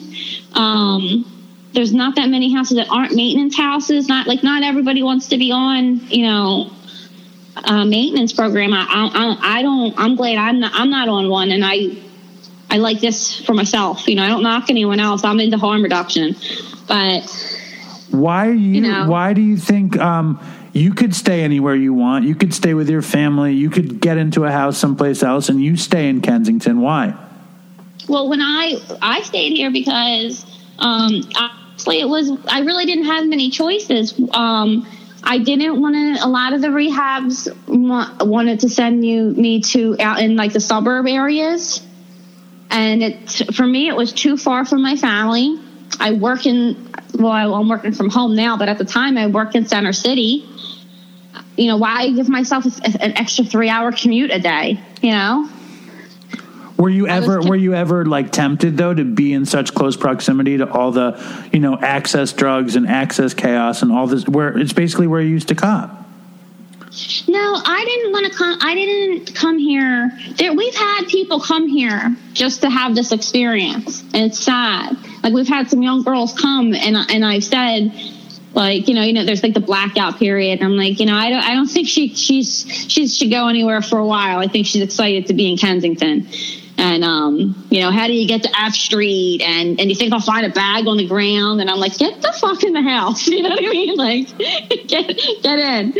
Um, 0.53 1.25
there's 1.73 1.93
not 1.93 2.15
that 2.17 2.29
many 2.29 2.53
houses 2.55 2.77
that 2.77 2.89
aren't 2.91 3.15
maintenance 3.15 3.57
houses. 3.57 4.07
Not 4.09 4.27
like 4.27 4.43
not 4.43 4.62
everybody 4.62 5.03
wants 5.03 5.29
to 5.29 5.39
be 5.39 5.51
on, 5.51 6.01
you 6.09 6.27
know, 6.27 6.71
uh, 7.57 7.85
maintenance 7.85 8.33
program. 8.33 8.73
I, 8.73 8.87
I, 8.89 9.59
I 9.59 9.62
don't. 9.62 9.95
I'm 9.99 10.17
glad 10.17 10.37
I'm 10.37 10.61
not. 10.61 10.73
I'm 10.75 10.91
not 10.91 11.09
on 11.09 11.29
one, 11.29 11.51
and 11.51 11.65
I, 11.65 11.97
I 12.71 12.77
like 12.79 13.01
this 13.01 13.41
for 13.45 13.55
myself. 13.55 14.07
You 14.07 14.17
know, 14.17 14.23
I 14.23 14.29
don't 14.29 14.43
knock 14.43 14.71
anyone 14.71 15.01
else. 15.01 15.25
I'm 15.25 15.41
into 15.41 15.57
harm 15.59 15.83
reduction, 15.83 16.37
but 16.87 17.23
Why 18.11 18.49
are 18.49 18.53
you, 18.53 18.75
You 18.75 18.81
know. 18.83 19.07
why 19.09 19.33
do 19.33 19.41
you 19.41 19.57
think 19.57 19.99
um 19.99 20.39
you 20.75 20.93
could 20.93 21.14
stay 21.14 21.43
anywhere 21.43 21.75
you 21.75 21.95
want? 21.95 22.27
You 22.27 22.35
could 22.35 22.53
stay 22.53 22.75
with 22.75 22.91
your 22.91 23.03
family. 23.03 23.55
You 23.55 23.70
could 23.70 24.01
get 24.01 24.18
into 24.18 24.45
a 24.45 24.51
house 24.51 24.77
someplace 24.77 25.22
else 25.22 25.49
and 25.49 25.62
you 25.62 25.77
stay 25.77 26.09
in 26.09 26.20
Kensington. 26.20 26.81
Why? 26.83 27.14
well, 28.09 28.29
when 28.29 28.41
I 28.41 28.81
I 29.01 29.22
stayed 29.22 29.53
here 29.53 29.70
because 29.70 30.45
um, 30.79 31.22
honestly, 31.37 32.01
it 32.01 32.09
was 32.09 32.31
I 32.49 32.61
really 32.61 32.87
didn't 32.87 33.07
have 33.07 33.27
many 33.27 33.51
choices. 33.51 34.14
Um, 34.33 34.87
I 35.22 35.39
didn't 35.39 35.81
want 35.81 35.95
to. 35.95 36.25
A 36.25 36.29
lot 36.29 36.53
of 36.53 36.61
the 36.61 36.68
rehabs 36.68 37.49
wanted 37.66 38.61
to 38.61 38.68
send 38.68 39.05
you 39.05 39.31
me 39.31 39.61
to 39.61 39.97
out 40.01 40.20
in 40.20 40.37
like 40.37 40.53
the 40.53 40.61
suburb 40.61 41.07
areas, 41.07 41.85
and 42.70 43.03
it 43.03 43.55
for 43.55 43.66
me 43.66 43.89
it 43.89 43.97
was 43.97 44.12
too 44.12 44.37
far 44.37 44.64
from 44.64 44.83
my 44.83 44.97
family. 44.97 45.59
I 46.01 46.12
work 46.12 46.47
in 46.47 46.91
well, 47.14 47.55
I'm 47.55 47.68
working 47.68 47.93
from 47.93 48.11
home 48.11 48.35
now, 48.35 48.57
but 48.57 48.68
at 48.68 48.78
the 48.78 48.85
time 48.85 49.16
I 49.16 49.26
worked 49.26 49.55
in 49.55 49.66
Center 49.66 49.93
City. 49.93 50.49
You 51.57 51.68
know, 51.68 51.76
why 51.76 52.11
give 52.11 52.28
myself 52.28 52.64
an 52.64 53.16
extra 53.16 53.45
three 53.45 53.68
hour 53.68 53.93
commute 53.93 54.30
a 54.30 54.41
day? 54.41 54.80
You 55.01 55.12
know. 55.12 55.51
Were 56.76 56.89
you 56.91 57.07
ever 57.07 57.41
were 57.41 57.57
you 57.57 57.74
ever 57.74 58.05
like 58.05 58.32
tempted 58.32 58.76
though 58.76 58.93
to 58.93 59.05
be 59.05 59.32
in 59.32 59.47
such 59.47 59.74
close 59.74 59.97
proximity 59.97 60.59
to 60.59 60.68
all 60.68 60.91
the, 60.91 61.49
you 61.53 61.61
know, 61.61 61.78
access 61.78 62.32
drugs 62.32 62.74
and 62.74 62.89
access 62.89 63.32
chaos 63.32 63.82
and 63.82 63.93
all 63.93 64.09
this 64.09 64.26
where 64.26 64.59
it's 64.59 64.72
basically 64.72 65.07
where 65.07 65.20
you 65.20 65.28
used 65.28 65.49
to 65.49 65.55
cop? 65.55 66.04
No, 67.26 67.61
I 67.64 67.84
didn't 67.84 68.12
want 68.12 68.26
to 68.26 68.38
come. 68.38 68.59
I 68.61 68.74
didn't 68.74 69.34
come 69.34 69.59
here. 69.59 70.11
There, 70.36 70.53
we've 70.53 70.74
had 70.74 71.07
people 71.09 71.40
come 71.40 71.66
here 71.66 72.14
just 72.32 72.61
to 72.62 72.70
have 72.70 72.95
this 72.95 73.11
experience, 73.12 74.03
and 74.14 74.24
it's 74.24 74.38
sad. 74.38 74.97
Like 75.22 75.32
we've 75.32 75.49
had 75.49 75.68
some 75.70 75.82
young 75.82 76.03
girls 76.03 76.38
come, 76.38 76.74
and 76.74 76.97
and 76.97 77.24
I've 77.24 77.45
said, 77.45 77.92
like 78.53 78.86
you 78.86 78.95
know, 78.95 79.03
you 79.03 79.12
know, 79.12 79.24
there's 79.24 79.42
like 79.42 79.55
the 79.55 79.61
blackout 79.61 80.18
period. 80.18 80.61
And 80.61 80.64
I'm 80.68 80.76
like, 80.76 81.01
you 81.01 81.07
know, 81.07 81.16
I 81.16 81.30
don't, 81.30 81.42
I 81.42 81.55
don't 81.55 81.66
think 81.74 81.88
she 81.88 82.14
she's 82.14 82.66
she 82.88 83.09
should 83.09 83.30
go 83.30 83.49
anywhere 83.49 83.82
for 83.82 83.99
a 83.99 84.07
while. 84.07 84.38
I 84.38 84.47
think 84.47 84.66
she's 84.66 84.82
excited 84.82 85.26
to 85.26 85.34
be 85.34 85.51
in 85.51 85.57
Kensington. 85.57 86.28
And 86.76 87.05
um, 87.05 87.66
you 87.70 87.80
know, 87.80 87.90
how 87.90 88.07
do 88.07 88.12
you 88.12 88.26
get 88.26 88.42
to 88.42 88.51
F 88.61 88.74
Street? 88.74 89.42
And 89.42 89.80
and 89.80 89.88
you 89.88 89.97
think 89.97 90.12
I'll 90.12 90.20
find 90.20 90.45
a 90.45 90.51
bag 90.51 90.86
on 90.86 90.97
the 90.97 91.07
ground? 91.07 91.61
And 91.61 91.70
I'm 91.70 91.78
like, 91.78 91.97
get 91.99 92.20
the 92.20 92.32
fuck 92.32 92.62
in 92.62 92.72
the 92.72 92.82
house. 92.82 93.26
You 93.34 93.42
know 93.42 93.51
what 93.51 93.64
I 93.64 93.68
mean? 93.68 93.97
Like, 93.97 94.38
get 94.88 95.18
get 95.42 95.59
in. 95.59 95.95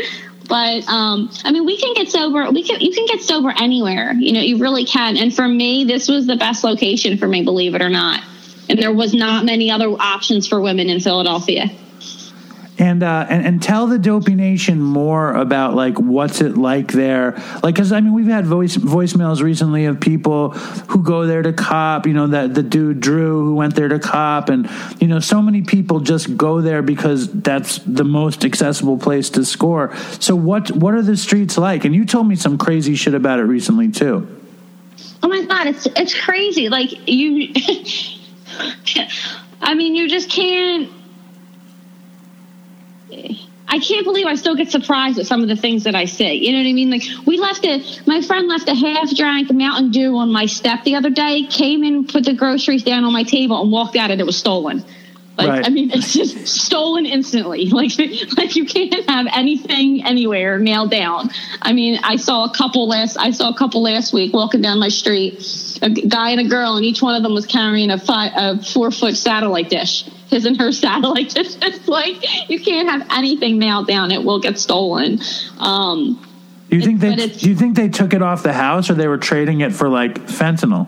But 0.47 0.87
um, 0.87 1.31
I 1.43 1.51
mean, 1.51 1.65
we 1.65 1.77
can 1.77 1.93
get 1.93 2.09
sober. 2.09 2.49
We 2.51 2.63
can 2.63 2.79
you 2.81 2.91
can 2.91 3.05
get 3.05 3.21
sober 3.21 3.53
anywhere. 3.57 4.13
You 4.13 4.33
know, 4.33 4.41
you 4.41 4.57
really 4.57 4.85
can. 4.85 5.17
And 5.17 5.33
for 5.33 5.47
me, 5.47 5.85
this 5.85 6.07
was 6.07 6.27
the 6.27 6.35
best 6.35 6.63
location 6.63 7.17
for 7.17 7.27
me, 7.27 7.43
believe 7.43 7.75
it 7.75 7.81
or 7.81 7.89
not. 7.89 8.21
And 8.69 8.79
there 8.79 8.93
was 8.93 9.13
not 9.13 9.45
many 9.45 9.69
other 9.69 9.89
options 9.89 10.47
for 10.47 10.59
women 10.59 10.89
in 10.89 10.99
Philadelphia. 10.99 11.69
And, 12.77 13.03
uh, 13.03 13.25
and 13.29 13.45
and 13.45 13.63
tell 13.63 13.87
the 13.87 13.97
Dopey 13.97 14.35
Nation 14.35 14.81
more 14.81 15.33
about 15.33 15.75
like 15.75 15.97
what's 15.97 16.41
it 16.41 16.57
like 16.57 16.91
there, 16.91 17.41
like 17.63 17.75
because 17.75 17.93
I 17.93 18.01
mean 18.01 18.13
we've 18.13 18.27
had 18.27 18.45
voice 18.45 18.75
voicemails 18.75 19.41
recently 19.41 19.85
of 19.85 20.01
people 20.01 20.49
who 20.49 21.01
go 21.01 21.25
there 21.25 21.41
to 21.41 21.53
cop, 21.53 22.05
you 22.05 22.11
know 22.11 22.27
that 22.27 22.53
the 22.53 22.63
dude 22.63 22.99
Drew 22.99 23.45
who 23.45 23.55
went 23.55 23.75
there 23.75 23.87
to 23.87 23.97
cop, 23.97 24.49
and 24.49 24.69
you 24.99 25.07
know 25.07 25.21
so 25.21 25.41
many 25.41 25.61
people 25.61 26.01
just 26.01 26.35
go 26.35 26.59
there 26.59 26.81
because 26.81 27.31
that's 27.31 27.79
the 27.79 28.03
most 28.03 28.43
accessible 28.43 28.97
place 28.97 29.29
to 29.31 29.45
score. 29.45 29.95
So 30.19 30.35
what 30.35 30.69
what 30.71 30.93
are 30.95 31.01
the 31.01 31.15
streets 31.15 31.57
like? 31.57 31.85
And 31.85 31.95
you 31.95 32.03
told 32.03 32.27
me 32.27 32.35
some 32.35 32.57
crazy 32.57 32.95
shit 32.95 33.13
about 33.13 33.39
it 33.39 33.43
recently 33.43 33.89
too. 33.89 34.27
Oh 35.23 35.27
my 35.27 35.43
god, 35.43 35.67
it's 35.67 35.87
it's 35.87 36.13
crazy. 36.19 36.69
Like 36.69 37.07
you, 37.07 37.51
I 39.61 39.73
mean, 39.73 39.95
you 39.95 40.07
just 40.07 40.29
can't. 40.29 40.91
I 43.67 43.79
can't 43.79 44.05
believe 44.05 44.25
I 44.25 44.35
still 44.35 44.55
get 44.55 44.69
surprised 44.71 45.19
at 45.19 45.25
some 45.25 45.41
of 45.41 45.49
the 45.49 45.55
things 45.55 45.83
that 45.83 45.95
I 45.95 46.05
say. 46.05 46.35
You 46.35 46.51
know 46.53 46.59
what 46.59 46.69
I 46.69 46.73
mean? 46.73 46.91
Like 46.91 47.03
we 47.25 47.37
left 47.37 47.65
a, 47.65 47.83
my 48.05 48.21
friend 48.21 48.47
left 48.47 48.69
a 48.69 48.75
half 48.75 49.13
drank 49.15 49.51
Mountain 49.51 49.91
Dew 49.91 50.15
on 50.17 50.31
my 50.31 50.45
step 50.45 50.83
the 50.83 50.95
other 50.95 51.09
day. 51.09 51.45
Came 51.47 51.83
in, 51.83 52.05
put 52.05 52.25
the 52.25 52.33
groceries 52.33 52.83
down 52.83 53.03
on 53.03 53.11
my 53.11 53.23
table, 53.23 53.61
and 53.61 53.71
walked 53.71 53.95
out, 53.95 54.11
and 54.11 54.21
it 54.21 54.25
was 54.25 54.37
stolen. 54.37 54.83
Like 55.37 55.49
Right. 55.49 55.65
I 55.65 55.69
mean, 55.69 55.91
it's 55.93 56.13
just 56.13 56.47
stolen 56.47 57.05
instantly. 57.05 57.69
Like 57.75 57.91
like 58.37 58.55
you 58.55 58.65
can't 58.65 59.09
have 59.09 59.27
anything 59.33 60.05
anywhere 60.05 60.59
nailed 60.59 60.91
down. 60.91 61.29
I 61.61 61.73
mean, 61.73 61.99
I 62.03 62.15
saw 62.15 62.45
a 62.45 62.53
couple 62.53 62.87
last 62.87 63.17
I 63.17 63.31
saw 63.31 63.49
a 63.49 63.53
couple 63.57 63.81
last 63.83 64.13
week 64.13 64.33
walking 64.33 64.61
down 64.61 64.79
my 64.79 64.87
street, 64.87 65.79
a 65.81 65.89
guy 65.89 66.29
and 66.29 66.39
a 66.39 66.47
girl, 66.47 66.77
and 66.77 66.85
each 66.85 67.01
one 67.01 67.15
of 67.15 67.23
them 67.23 67.33
was 67.33 67.45
carrying 67.45 67.91
a 67.91 67.97
five, 67.97 68.31
a 68.35 68.63
four 68.63 68.91
foot 68.91 69.17
satellite 69.17 69.69
dish. 69.69 70.05
His 70.29 70.45
and 70.45 70.57
her 70.57 70.71
satellite 70.85 71.31
dish. 71.31 71.55
It's 71.61 71.87
like 71.87 72.49
you 72.49 72.61
can't 72.61 72.89
have 72.89 73.07
anything 73.11 73.59
nailed 73.59 73.87
down; 73.87 74.11
it 74.11 74.23
will 74.23 74.39
get 74.39 74.57
stolen. 74.57 75.19
Um, 75.57 76.25
Do 76.69 76.77
you 76.77 76.81
think 76.81 77.01
they 77.01 77.15
do 77.15 77.49
you 77.49 77.55
think 77.55 77.75
they 77.75 77.89
took 77.89 78.13
it 78.13 78.21
off 78.21 78.41
the 78.43 78.53
house 78.53 78.89
or 78.89 78.93
they 78.93 79.07
were 79.07 79.17
trading 79.17 79.61
it 79.61 79.73
for 79.73 79.89
like 79.89 80.15
fentanyl? 80.27 80.87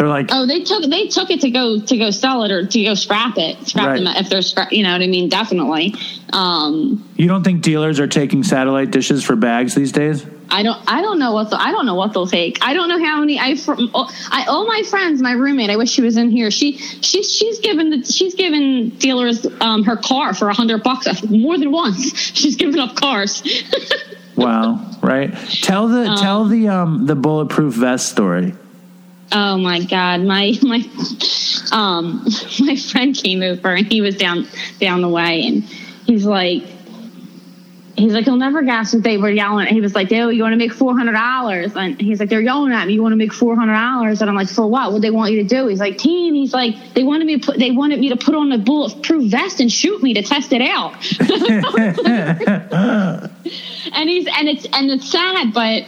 They're 0.00 0.08
like, 0.08 0.30
Oh, 0.32 0.46
they 0.46 0.60
took 0.64 0.82
they 0.88 1.08
took 1.08 1.28
it 1.30 1.42
to 1.42 1.50
go 1.50 1.78
to 1.78 1.98
go 1.98 2.10
sell 2.10 2.42
it 2.44 2.50
or 2.50 2.64
to 2.64 2.84
go 2.84 2.94
scrap 2.94 3.36
it, 3.36 3.68
scrap 3.68 3.88
Right. 3.88 4.02
them 4.02 4.06
if 4.16 4.30
they're 4.30 4.40
scrap. 4.40 4.72
You 4.72 4.82
know 4.82 4.92
what 4.92 5.02
I 5.02 5.06
mean? 5.06 5.28
Definitely. 5.28 5.94
Um, 6.32 7.06
you 7.16 7.28
don't 7.28 7.44
think 7.44 7.60
dealers 7.60 8.00
are 8.00 8.06
taking 8.06 8.42
satellite 8.42 8.92
dishes 8.92 9.22
for 9.22 9.36
bags 9.36 9.74
these 9.74 9.92
days? 9.92 10.24
I 10.50 10.62
don't 10.62 10.82
I 10.90 11.02
don't 11.02 11.18
know 11.18 11.32
what 11.32 11.50
the, 11.50 11.60
I 11.60 11.70
don't 11.70 11.84
know 11.84 11.96
what 11.96 12.14
they'll 12.14 12.26
take. 12.26 12.60
I 12.62 12.72
don't 12.72 12.88
know 12.88 12.98
how 12.98 13.20
many 13.20 13.38
I 13.38 13.56
from 13.56 13.90
I 13.94 14.46
all 14.48 14.66
my 14.66 14.82
friends, 14.88 15.20
my 15.20 15.32
roommate. 15.32 15.68
I 15.68 15.76
wish 15.76 15.90
she 15.90 16.00
was 16.00 16.16
in 16.16 16.30
here. 16.30 16.50
She 16.50 16.78
she's 16.78 17.30
she's 17.30 17.60
given 17.60 17.90
the 17.90 18.02
she's 18.02 18.34
given 18.34 18.88
dealers 18.96 19.46
um, 19.60 19.84
her 19.84 19.98
car 19.98 20.32
for 20.32 20.48
a 20.48 20.54
hundred 20.54 20.82
bucks 20.82 21.22
more 21.28 21.58
than 21.58 21.72
once. 21.72 22.16
She's 22.34 22.56
given 22.56 22.80
up 22.80 22.96
cars. 22.96 23.42
Wow, 24.36 24.96
right? 25.02 25.36
Tell 25.60 25.88
the 25.88 26.16
tell 26.18 26.46
the 26.46 26.68
um 26.68 27.04
the 27.04 27.14
bulletproof 27.14 27.74
vest 27.74 28.08
story. 28.08 28.54
Oh 29.32 29.58
my 29.58 29.80
god, 29.80 30.22
my 30.22 30.54
my 30.62 30.82
um 31.72 32.26
my 32.60 32.76
friend 32.76 33.14
came 33.14 33.42
over 33.42 33.74
and 33.74 33.86
he 33.86 34.00
was 34.00 34.16
down 34.16 34.46
down 34.80 35.02
the 35.02 35.08
way 35.08 35.46
and 35.46 35.62
he's 36.06 36.24
like 36.24 36.64
he's 37.96 38.12
like 38.12 38.24
he'll 38.24 38.36
never 38.36 38.62
guess 38.62 38.94
what 38.94 39.02
they 39.02 39.18
were 39.18 39.30
yelling. 39.30 39.66
at. 39.66 39.72
He 39.72 39.80
was 39.80 39.94
like, 39.94 40.08
"Dude, 40.08 40.34
you 40.34 40.42
want 40.42 40.52
to 40.52 40.56
make 40.56 40.72
four 40.72 40.96
hundred 40.96 41.12
dollars?" 41.12 41.76
And 41.76 42.00
he's 42.00 42.18
like, 42.18 42.28
"They're 42.28 42.40
yelling 42.40 42.72
at 42.72 42.86
me. 42.86 42.94
You 42.94 43.02
want 43.02 43.12
to 43.12 43.16
make 43.16 43.32
four 43.32 43.54
hundred 43.54 43.74
dollars?" 43.74 44.20
And 44.20 44.28
I'm 44.28 44.36
like, 44.36 44.48
"For 44.48 44.66
what? 44.66 44.92
What 44.92 45.02
they 45.02 45.10
want 45.10 45.32
you 45.32 45.42
to 45.42 45.48
do?" 45.48 45.68
He's 45.68 45.80
like, 45.80 45.98
"Team." 45.98 46.34
He's 46.34 46.52
like, 46.52 46.94
"They 46.94 47.04
wanted 47.04 47.26
me 47.26 47.38
to 47.38 47.46
put 47.46 47.58
they 47.58 47.70
wanted 47.70 48.00
me 48.00 48.08
to 48.08 48.16
put 48.16 48.34
on 48.34 48.50
a 48.52 48.58
bulletproof 48.58 49.30
vest 49.30 49.60
and 49.60 49.70
shoot 49.70 50.02
me 50.02 50.14
to 50.14 50.22
test 50.22 50.52
it 50.52 50.62
out." 50.62 50.94
and 53.94 54.08
he's 54.08 54.26
and 54.26 54.48
it's 54.48 54.66
and 54.72 54.90
it's 54.90 55.10
sad, 55.10 55.52
but 55.52 55.84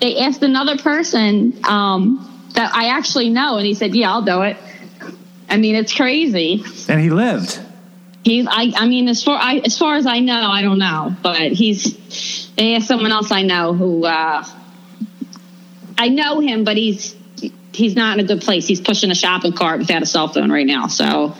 they 0.00 0.18
asked 0.18 0.42
another 0.42 0.76
person 0.76 1.56
um, 1.64 2.33
that 2.54 2.74
I 2.74 2.88
actually 2.88 3.30
know, 3.30 3.56
and 3.56 3.66
he 3.66 3.74
said, 3.74 3.94
"Yeah, 3.94 4.12
I'll 4.12 4.22
do 4.22 4.42
it." 4.42 4.56
I 5.48 5.56
mean, 5.56 5.74
it's 5.74 5.94
crazy. 5.94 6.64
And 6.88 7.00
he 7.00 7.10
lived. 7.10 7.60
He's 8.24 8.46
I 8.48 8.72
I 8.76 8.88
mean, 8.88 9.08
as 9.08 9.22
far 9.22 9.38
I 9.38 9.56
as 9.64 9.78
far 9.78 9.96
as 9.96 10.06
I 10.06 10.20
know, 10.20 10.48
I 10.50 10.62
don't 10.62 10.78
know, 10.78 11.14
but 11.22 11.52
he's 11.52 12.50
Yeah, 12.56 12.78
someone 12.78 13.12
else 13.12 13.30
I 13.30 13.42
know 13.42 13.74
who 13.74 14.06
uh, 14.06 14.44
I 15.98 16.08
know 16.08 16.40
him, 16.40 16.64
but 16.64 16.76
he's 16.76 17.14
he's 17.72 17.94
not 17.94 18.18
in 18.18 18.24
a 18.24 18.26
good 18.26 18.40
place. 18.40 18.66
He's 18.66 18.80
pushing 18.80 19.10
a 19.10 19.14
shopping 19.14 19.52
cart 19.52 19.78
without 19.78 20.02
a 20.02 20.06
cell 20.06 20.28
phone 20.28 20.50
right 20.50 20.66
now. 20.66 20.86
So 20.86 21.34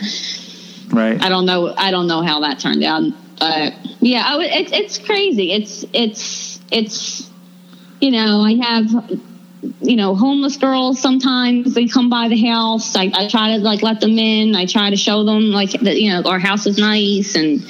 Right. 0.91 1.21
I 1.21 1.29
don't 1.29 1.47
know. 1.47 1.75
I 1.77 1.91
don't 1.91 2.07
know 2.07 2.23
how 2.23 2.41
that 2.41 2.61
turned 2.61 2.85
out. 2.85 3.03
But 3.39 3.75
yeah, 4.01 4.33
oh, 4.35 4.41
it's 4.41 4.71
it's 4.73 4.99
crazy. 4.99 5.53
It's 5.53 5.85
it's 5.93 6.61
it's 6.71 7.31
you 8.01 8.11
know 8.11 8.43
I 8.43 8.55
have 8.62 9.21
you 9.81 9.97
know 9.97 10.15
homeless 10.15 10.57
girls. 10.57 11.01
Sometimes 11.01 11.75
they 11.75 11.87
come 11.87 12.09
by 12.09 12.29
the 12.29 12.41
house. 12.47 12.97
I, 12.97 13.11
I 13.15 13.29
try 13.29 13.57
to 13.57 13.62
like 13.62 13.83
let 13.83 14.01
them 14.01 14.19
in. 14.19 14.55
I 14.55 14.67
try 14.67 14.91
to 14.91 14.97
show 14.97 15.25
them 15.25 15.51
like 15.51 15.73
that 15.73 16.01
you 16.01 16.11
know 16.11 16.23
our 16.29 16.39
house 16.39 16.67
is 16.67 16.79
nice 16.79 17.35
and 17.35 17.61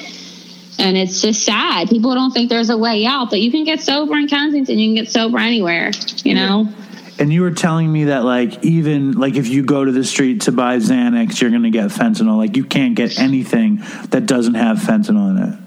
and 0.79 0.97
it's 0.97 1.23
just 1.23 1.45
sad. 1.45 1.89
People 1.89 2.15
don't 2.15 2.33
think 2.33 2.51
there's 2.51 2.71
a 2.71 2.77
way 2.77 3.07
out, 3.07 3.31
but 3.31 3.41
you 3.41 3.51
can 3.51 3.65
get 3.65 3.81
sober 3.81 4.17
in 4.17 4.29
Kensington. 4.29 4.79
You 4.79 4.89
can 4.89 5.05
get 5.05 5.13
sober 5.13 5.39
anywhere. 5.39 5.93
You 6.25 6.35
know. 6.35 6.73
And 7.17 7.33
you 7.33 7.43
were 7.43 7.53
telling 7.53 7.93
me 7.93 8.05
that 8.05 8.25
like 8.25 8.65
even 8.65 9.13
like 9.13 9.37
if 9.37 9.47
you 9.47 9.63
go 9.63 9.85
to 9.85 9.93
the 9.93 10.05
street 10.05 10.43
to 10.43 10.53
buy 10.53 10.79
Xanax, 10.79 11.41
you're 11.41 11.51
going 11.51 11.63
to 11.63 11.71
get 11.71 11.91
fentanyl. 11.91 12.37
Like 12.37 12.57
you 12.57 12.65
can't 12.65 12.97
get 12.97 13.19
anything 13.19 13.83
that 14.11 14.27
doesn't 14.27 14.55
have 14.55 14.79
fentanyl 14.79 15.31
in 15.31 15.53
it. 15.53 15.64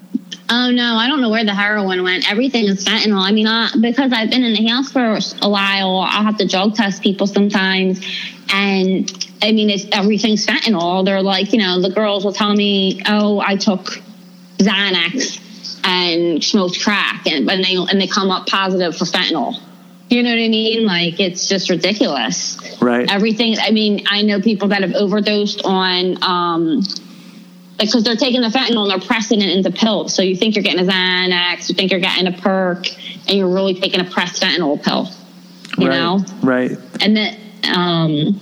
Oh 0.49 0.71
no, 0.71 0.95
I 0.95 1.07
don't 1.07 1.19
know 1.19 1.29
where 1.29 1.43
the 1.43 1.53
heroin 1.53 2.03
went. 2.03 2.29
Everything 2.31 2.65
is 2.65 2.85
fentanyl. 2.85 3.19
I 3.19 3.31
mean, 3.31 3.47
I, 3.47 3.69
because 3.81 4.13
I've 4.13 4.29
been 4.29 4.43
in 4.43 4.53
the 4.53 4.65
house 4.67 4.91
for 4.91 5.19
a 5.41 5.49
while, 5.49 6.05
I'll 6.07 6.23
have 6.23 6.37
to 6.37 6.47
drug 6.47 6.75
test 6.75 7.03
people 7.03 7.27
sometimes, 7.27 7.99
and 8.53 9.11
I 9.41 9.51
mean, 9.51 9.69
it's 9.69 9.85
everything's 9.91 10.45
fentanyl. 10.45 11.03
They're 11.03 11.21
like, 11.21 11.51
you 11.51 11.59
know, 11.59 11.81
the 11.81 11.89
girls 11.89 12.23
will 12.23 12.33
tell 12.33 12.53
me, 12.53 13.01
"Oh, 13.05 13.43
I 13.45 13.57
took 13.57 14.01
Xanax 14.59 15.39
and 15.83 16.41
smoked 16.41 16.81
crack," 16.81 17.27
and 17.27 17.49
and 17.49 17.63
they 17.63 17.75
and 17.75 17.99
they 17.99 18.07
come 18.07 18.31
up 18.31 18.47
positive 18.47 18.95
for 18.95 19.03
fentanyl. 19.05 19.59
You 20.09 20.23
know 20.23 20.29
what 20.29 20.39
I 20.39 20.47
mean? 20.47 20.85
Like 20.85 21.19
it's 21.19 21.49
just 21.49 21.69
ridiculous. 21.69 22.57
Right. 22.81 23.11
Everything. 23.11 23.57
I 23.59 23.71
mean, 23.71 24.05
I 24.09 24.21
know 24.21 24.39
people 24.39 24.69
that 24.69 24.81
have 24.81 24.93
overdosed 24.93 25.61
on. 25.65 26.17
um 26.23 26.83
because 27.77 28.03
they're 28.03 28.15
taking 28.15 28.41
the 28.41 28.47
fentanyl 28.47 28.83
and 28.83 28.91
they're 28.91 29.07
pressing 29.07 29.41
it 29.41 29.49
into 29.55 29.71
pills. 29.71 30.13
So 30.13 30.21
you 30.21 30.35
think 30.35 30.55
you're 30.55 30.63
getting 30.63 30.87
a 30.87 30.91
Xanax, 30.91 31.69
you 31.69 31.75
think 31.75 31.91
you're 31.91 31.99
getting 31.99 32.27
a 32.27 32.31
perk, 32.31 32.87
and 33.27 33.37
you're 33.37 33.47
really 33.53 33.75
taking 33.75 33.99
a 33.99 34.03
pressed 34.03 34.41
fentanyl 34.41 34.81
pill. 34.83 35.09
You 35.77 35.89
right. 35.89 35.95
know, 35.97 36.25
Right. 36.41 36.71
and 37.01 37.15
then 37.15 37.37
um, 37.73 38.41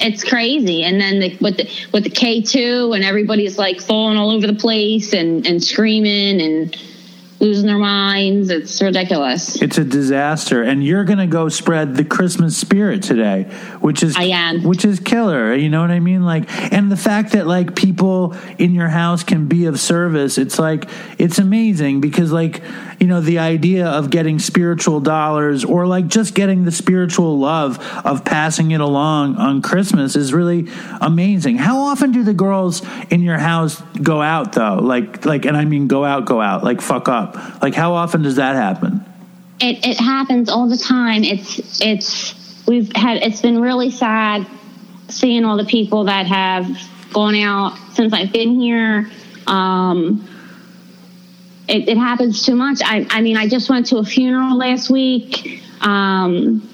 it's 0.00 0.22
crazy. 0.22 0.84
And 0.84 1.00
then 1.00 1.18
the, 1.18 1.36
with 1.40 1.56
the 1.56 1.70
with 1.92 2.04
the 2.04 2.10
K 2.10 2.42
two, 2.42 2.92
and 2.92 3.02
everybody's 3.04 3.58
like 3.58 3.80
falling 3.80 4.18
all 4.18 4.30
over 4.30 4.46
the 4.46 4.54
place 4.54 5.14
and 5.14 5.46
and 5.46 5.62
screaming 5.64 6.40
and 6.42 6.76
losing 7.40 7.66
their 7.66 7.78
minds. 7.78 8.50
It's 8.50 8.80
ridiculous. 8.82 9.60
It's 9.60 9.78
a 9.78 9.84
disaster, 9.84 10.62
and 10.62 10.84
you're 10.84 11.04
going 11.04 11.18
to 11.18 11.26
go 11.26 11.48
spread 11.48 11.94
the 11.94 12.04
Christmas 12.04 12.56
spirit 12.56 13.02
today, 13.02 13.44
which 13.80 14.02
is 14.02 14.16
I 14.16 14.24
am. 14.24 14.62
which 14.62 14.84
is 14.84 15.00
killer. 15.00 15.54
You 15.54 15.68
know 15.68 15.80
what 15.80 15.90
I 15.90 16.00
mean? 16.00 16.24
Like, 16.24 16.50
and 16.72 16.90
the 16.90 16.96
fact 16.96 17.32
that 17.32 17.46
like 17.46 17.76
people 17.76 18.36
in 18.58 18.74
your 18.74 18.88
house 18.88 19.22
can 19.22 19.46
be 19.46 19.66
of 19.66 19.78
service, 19.78 20.38
it's 20.38 20.58
like 20.58 20.88
it's 21.18 21.38
amazing 21.38 22.00
because 22.00 22.32
like 22.32 22.62
you 22.98 23.06
know 23.06 23.20
the 23.20 23.38
idea 23.38 23.86
of 23.86 24.10
getting 24.10 24.38
spiritual 24.38 25.00
dollars 25.00 25.64
or 25.64 25.86
like 25.86 26.08
just 26.08 26.34
getting 26.34 26.64
the 26.64 26.72
spiritual 26.72 27.38
love 27.38 27.78
of 28.04 28.24
passing 28.24 28.70
it 28.70 28.80
along 28.80 29.36
on 29.36 29.62
Christmas 29.62 30.16
is 30.16 30.32
really 30.32 30.68
amazing. 31.00 31.58
How 31.58 31.78
often 31.78 32.12
do 32.12 32.22
the 32.22 32.34
girls 32.34 32.82
in 33.10 33.22
your 33.22 33.38
house 33.38 33.80
go 34.02 34.20
out 34.20 34.52
though? 34.52 34.76
Like 34.76 35.24
like, 35.24 35.44
and 35.44 35.56
I 35.56 35.64
mean 35.64 35.88
go 35.88 36.04
out, 36.04 36.24
go 36.24 36.40
out, 36.40 36.64
like 36.64 36.80
fuck 36.80 37.08
up. 37.08 37.62
Like 37.62 37.74
how 37.74 37.92
often 37.94 38.22
does 38.22 38.36
that 38.36 38.56
happen? 38.56 39.04
it, 39.60 39.84
it 39.84 39.98
happens 39.98 40.48
all 40.48 40.68
the 40.68 40.76
time. 40.76 41.24
It's 41.24 41.80
it's 41.80 42.66
we've 42.66 42.94
had 42.94 43.22
it's 43.22 43.40
been 43.40 43.60
really 43.60 43.90
sad 43.90 44.46
seeing 45.08 45.44
all 45.44 45.56
the 45.56 45.64
people 45.64 46.04
that 46.04 46.26
have 46.26 46.68
gone 47.12 47.34
out 47.34 47.76
since 47.94 48.12
I've 48.12 48.32
been 48.32 48.60
here. 48.60 49.10
Um, 49.46 50.28
it, 51.68 51.88
it 51.88 51.96
happens 51.98 52.42
too 52.44 52.54
much. 52.54 52.80
I 52.84 53.06
I 53.10 53.20
mean 53.20 53.36
I 53.36 53.48
just 53.48 53.68
went 53.70 53.86
to 53.86 53.98
a 53.98 54.04
funeral 54.04 54.56
last 54.56 54.90
week, 54.90 55.62
um, 55.80 56.68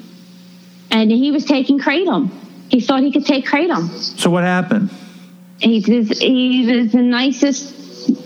and 0.91 1.11
he 1.11 1.31
was 1.31 1.45
taking 1.45 1.79
kratom. 1.79 2.31
He 2.69 2.81
thought 2.81 3.03
he 3.03 3.13
could 3.13 3.27
take 3.27 3.47
kratom. 3.47 3.89
So 4.19 4.31
what 4.31 4.45
happened? 4.45 4.91
He's 5.59 5.85
this, 5.85 6.19
he 6.19 6.67
was 6.67 6.93
the 6.93 7.03
nicest 7.03 7.73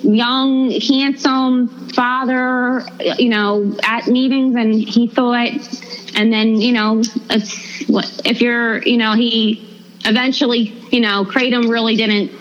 young 0.02 0.70
handsome 0.72 1.68
father 1.90 2.82
you 3.18 3.28
know 3.28 3.76
at 3.84 4.08
meetings 4.08 4.56
and 4.56 4.74
he 4.74 5.06
thought 5.06 5.50
and 6.16 6.32
then 6.32 6.60
you 6.60 6.72
know 6.72 6.96
what- 7.86 8.20
if 8.24 8.40
you're 8.40 8.82
you 8.82 8.96
know 8.96 9.12
he 9.12 9.64
eventually 10.04 10.74
you 10.90 11.00
know 11.00 11.24
kratom 11.24 11.68
really 11.70 11.94
didn't 11.94 12.32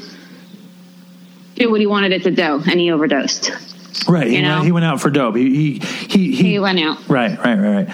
do 1.55 1.69
what 1.69 1.80
he 1.80 1.86
wanted 1.86 2.11
it 2.11 2.23
to 2.23 2.32
do 2.32 2.61
and 2.69 2.80
he 2.80 2.91
overdosed 2.91 3.51
Right. 4.07 4.27
He, 4.27 4.37
You 4.37 4.41
know? 4.41 4.55
went, 4.55 4.65
he 4.65 4.71
went 4.71 4.85
out 4.85 5.01
for 5.01 5.09
dope. 5.09 5.35
He 5.35 5.79
he 5.79 5.79
he, 5.79 6.35
he, 6.35 6.51
he 6.51 6.59
went 6.59 6.79
out 6.79 7.07
Right, 7.09 7.37
right, 7.37 7.55
right, 7.55 7.75
right. 7.75 7.87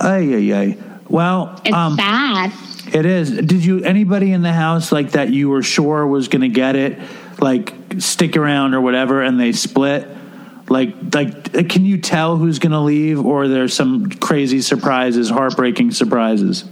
Ay, 0.00 0.34
ay, 0.34 0.54
ay. 0.54 0.78
Well, 1.08 1.60
it's 1.64 1.74
um, 1.74 1.96
sad 1.96 2.52
it 2.92 3.06
is. 3.06 3.30
Did 3.30 3.64
you 3.64 3.84
anybody 3.84 4.32
in 4.32 4.42
the 4.42 4.52
house 4.52 4.90
like 4.90 5.12
that 5.12 5.30
you 5.30 5.48
were 5.48 5.62
sure 5.62 6.06
was 6.06 6.28
going 6.28 6.42
to 6.42 6.48
get 6.48 6.76
it, 6.76 6.98
like 7.38 7.74
stick 7.98 8.36
around 8.36 8.74
or 8.74 8.80
whatever, 8.80 9.22
and 9.22 9.38
they 9.38 9.52
split? 9.52 10.08
Like, 10.68 10.94
like, 11.14 11.68
can 11.68 11.84
you 11.84 11.98
tell 11.98 12.36
who's 12.36 12.58
going 12.60 12.72
to 12.72 12.80
leave, 12.80 13.24
or 13.24 13.48
there's 13.48 13.74
some 13.74 14.08
crazy 14.08 14.60
surprises, 14.60 15.28
heartbreaking 15.28 15.90
surprises? 15.92 16.64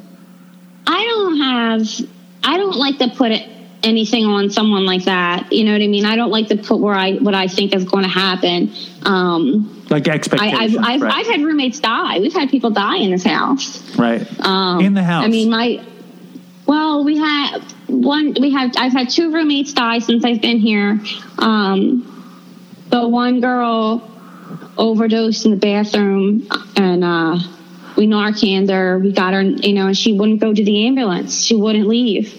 I 0.86 1.04
don't 1.04 1.36
have. 1.38 2.08
I 2.44 2.56
don't 2.56 2.76
like 2.76 2.98
to 2.98 3.08
put 3.10 3.32
it, 3.32 3.48
anything 3.82 4.24
on 4.26 4.50
someone 4.50 4.84
like 4.86 5.04
that. 5.04 5.52
You 5.52 5.64
know 5.64 5.72
what 5.72 5.82
I 5.82 5.86
mean? 5.86 6.04
I 6.04 6.16
don't 6.16 6.30
like 6.30 6.48
to 6.48 6.56
put 6.56 6.80
where 6.80 6.94
I 6.94 7.14
what 7.14 7.34
I 7.34 7.46
think 7.46 7.74
is 7.74 7.84
going 7.84 8.04
to 8.04 8.10
happen. 8.10 8.72
Um, 9.04 9.84
Like 9.90 10.08
I, 10.08 10.14
expectations, 10.14 10.76
I've 10.76 10.84
I've, 10.84 11.00
right? 11.02 11.14
I've 11.14 11.26
had 11.26 11.40
roommates 11.42 11.80
die. 11.80 12.18
We've 12.18 12.32
had 12.32 12.50
people 12.50 12.70
die 12.70 12.96
in 12.98 13.10
this 13.10 13.24
house. 13.24 13.96
right. 13.96 14.26
Um, 14.40 14.80
in 14.80 14.94
the 14.94 15.02
house. 15.04 15.24
I 15.24 15.28
mean, 15.28 15.50
my. 15.50 15.84
Well, 16.66 17.02
we 17.04 17.16
had 17.16 17.60
one. 17.86 18.34
We 18.40 18.50
had. 18.50 18.76
I've 18.76 18.92
had 18.92 19.08
two 19.10 19.32
roommates 19.32 19.72
die 19.72 20.00
since 20.00 20.24
I've 20.24 20.42
been 20.42 20.58
here. 20.58 21.00
Um, 21.38 22.04
the 22.90 23.06
one 23.08 23.40
girl 23.40 24.02
overdosed 24.76 25.44
in 25.44 25.50
the 25.52 25.56
bathroom, 25.56 26.46
and 26.76 27.02
uh, 27.04 27.38
we 27.96 28.06
Narcaned 28.06 28.70
her. 28.70 28.98
We 28.98 29.12
got 29.12 29.32
her, 29.34 29.42
you 29.42 29.72
know, 29.72 29.86
and 29.86 29.96
she 29.96 30.12
wouldn't 30.12 30.40
go 30.40 30.52
to 30.52 30.64
the 30.64 30.86
ambulance. 30.86 31.42
She 31.42 31.54
wouldn't 31.56 31.86
leave, 31.88 32.32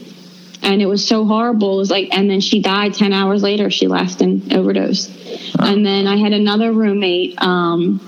and 0.70 0.82
it 0.82 0.86
was 0.86 1.06
so 1.06 1.26
horrible. 1.26 1.76
It 1.76 1.78
was 1.78 1.92
like, 1.92 2.10
and 2.16 2.30
then 2.30 2.42
she 2.42 2.62
died 2.62 2.94
ten 2.94 3.12
hours 3.12 3.42
later. 3.42 3.70
She 3.70 3.88
left 3.88 4.22
and 4.22 4.54
overdosed. 4.54 5.12
And 5.60 5.86
then 5.86 6.08
I 6.08 6.18
had 6.18 6.34
another 6.34 6.72
roommate. 6.72 7.42
Um, 7.42 8.00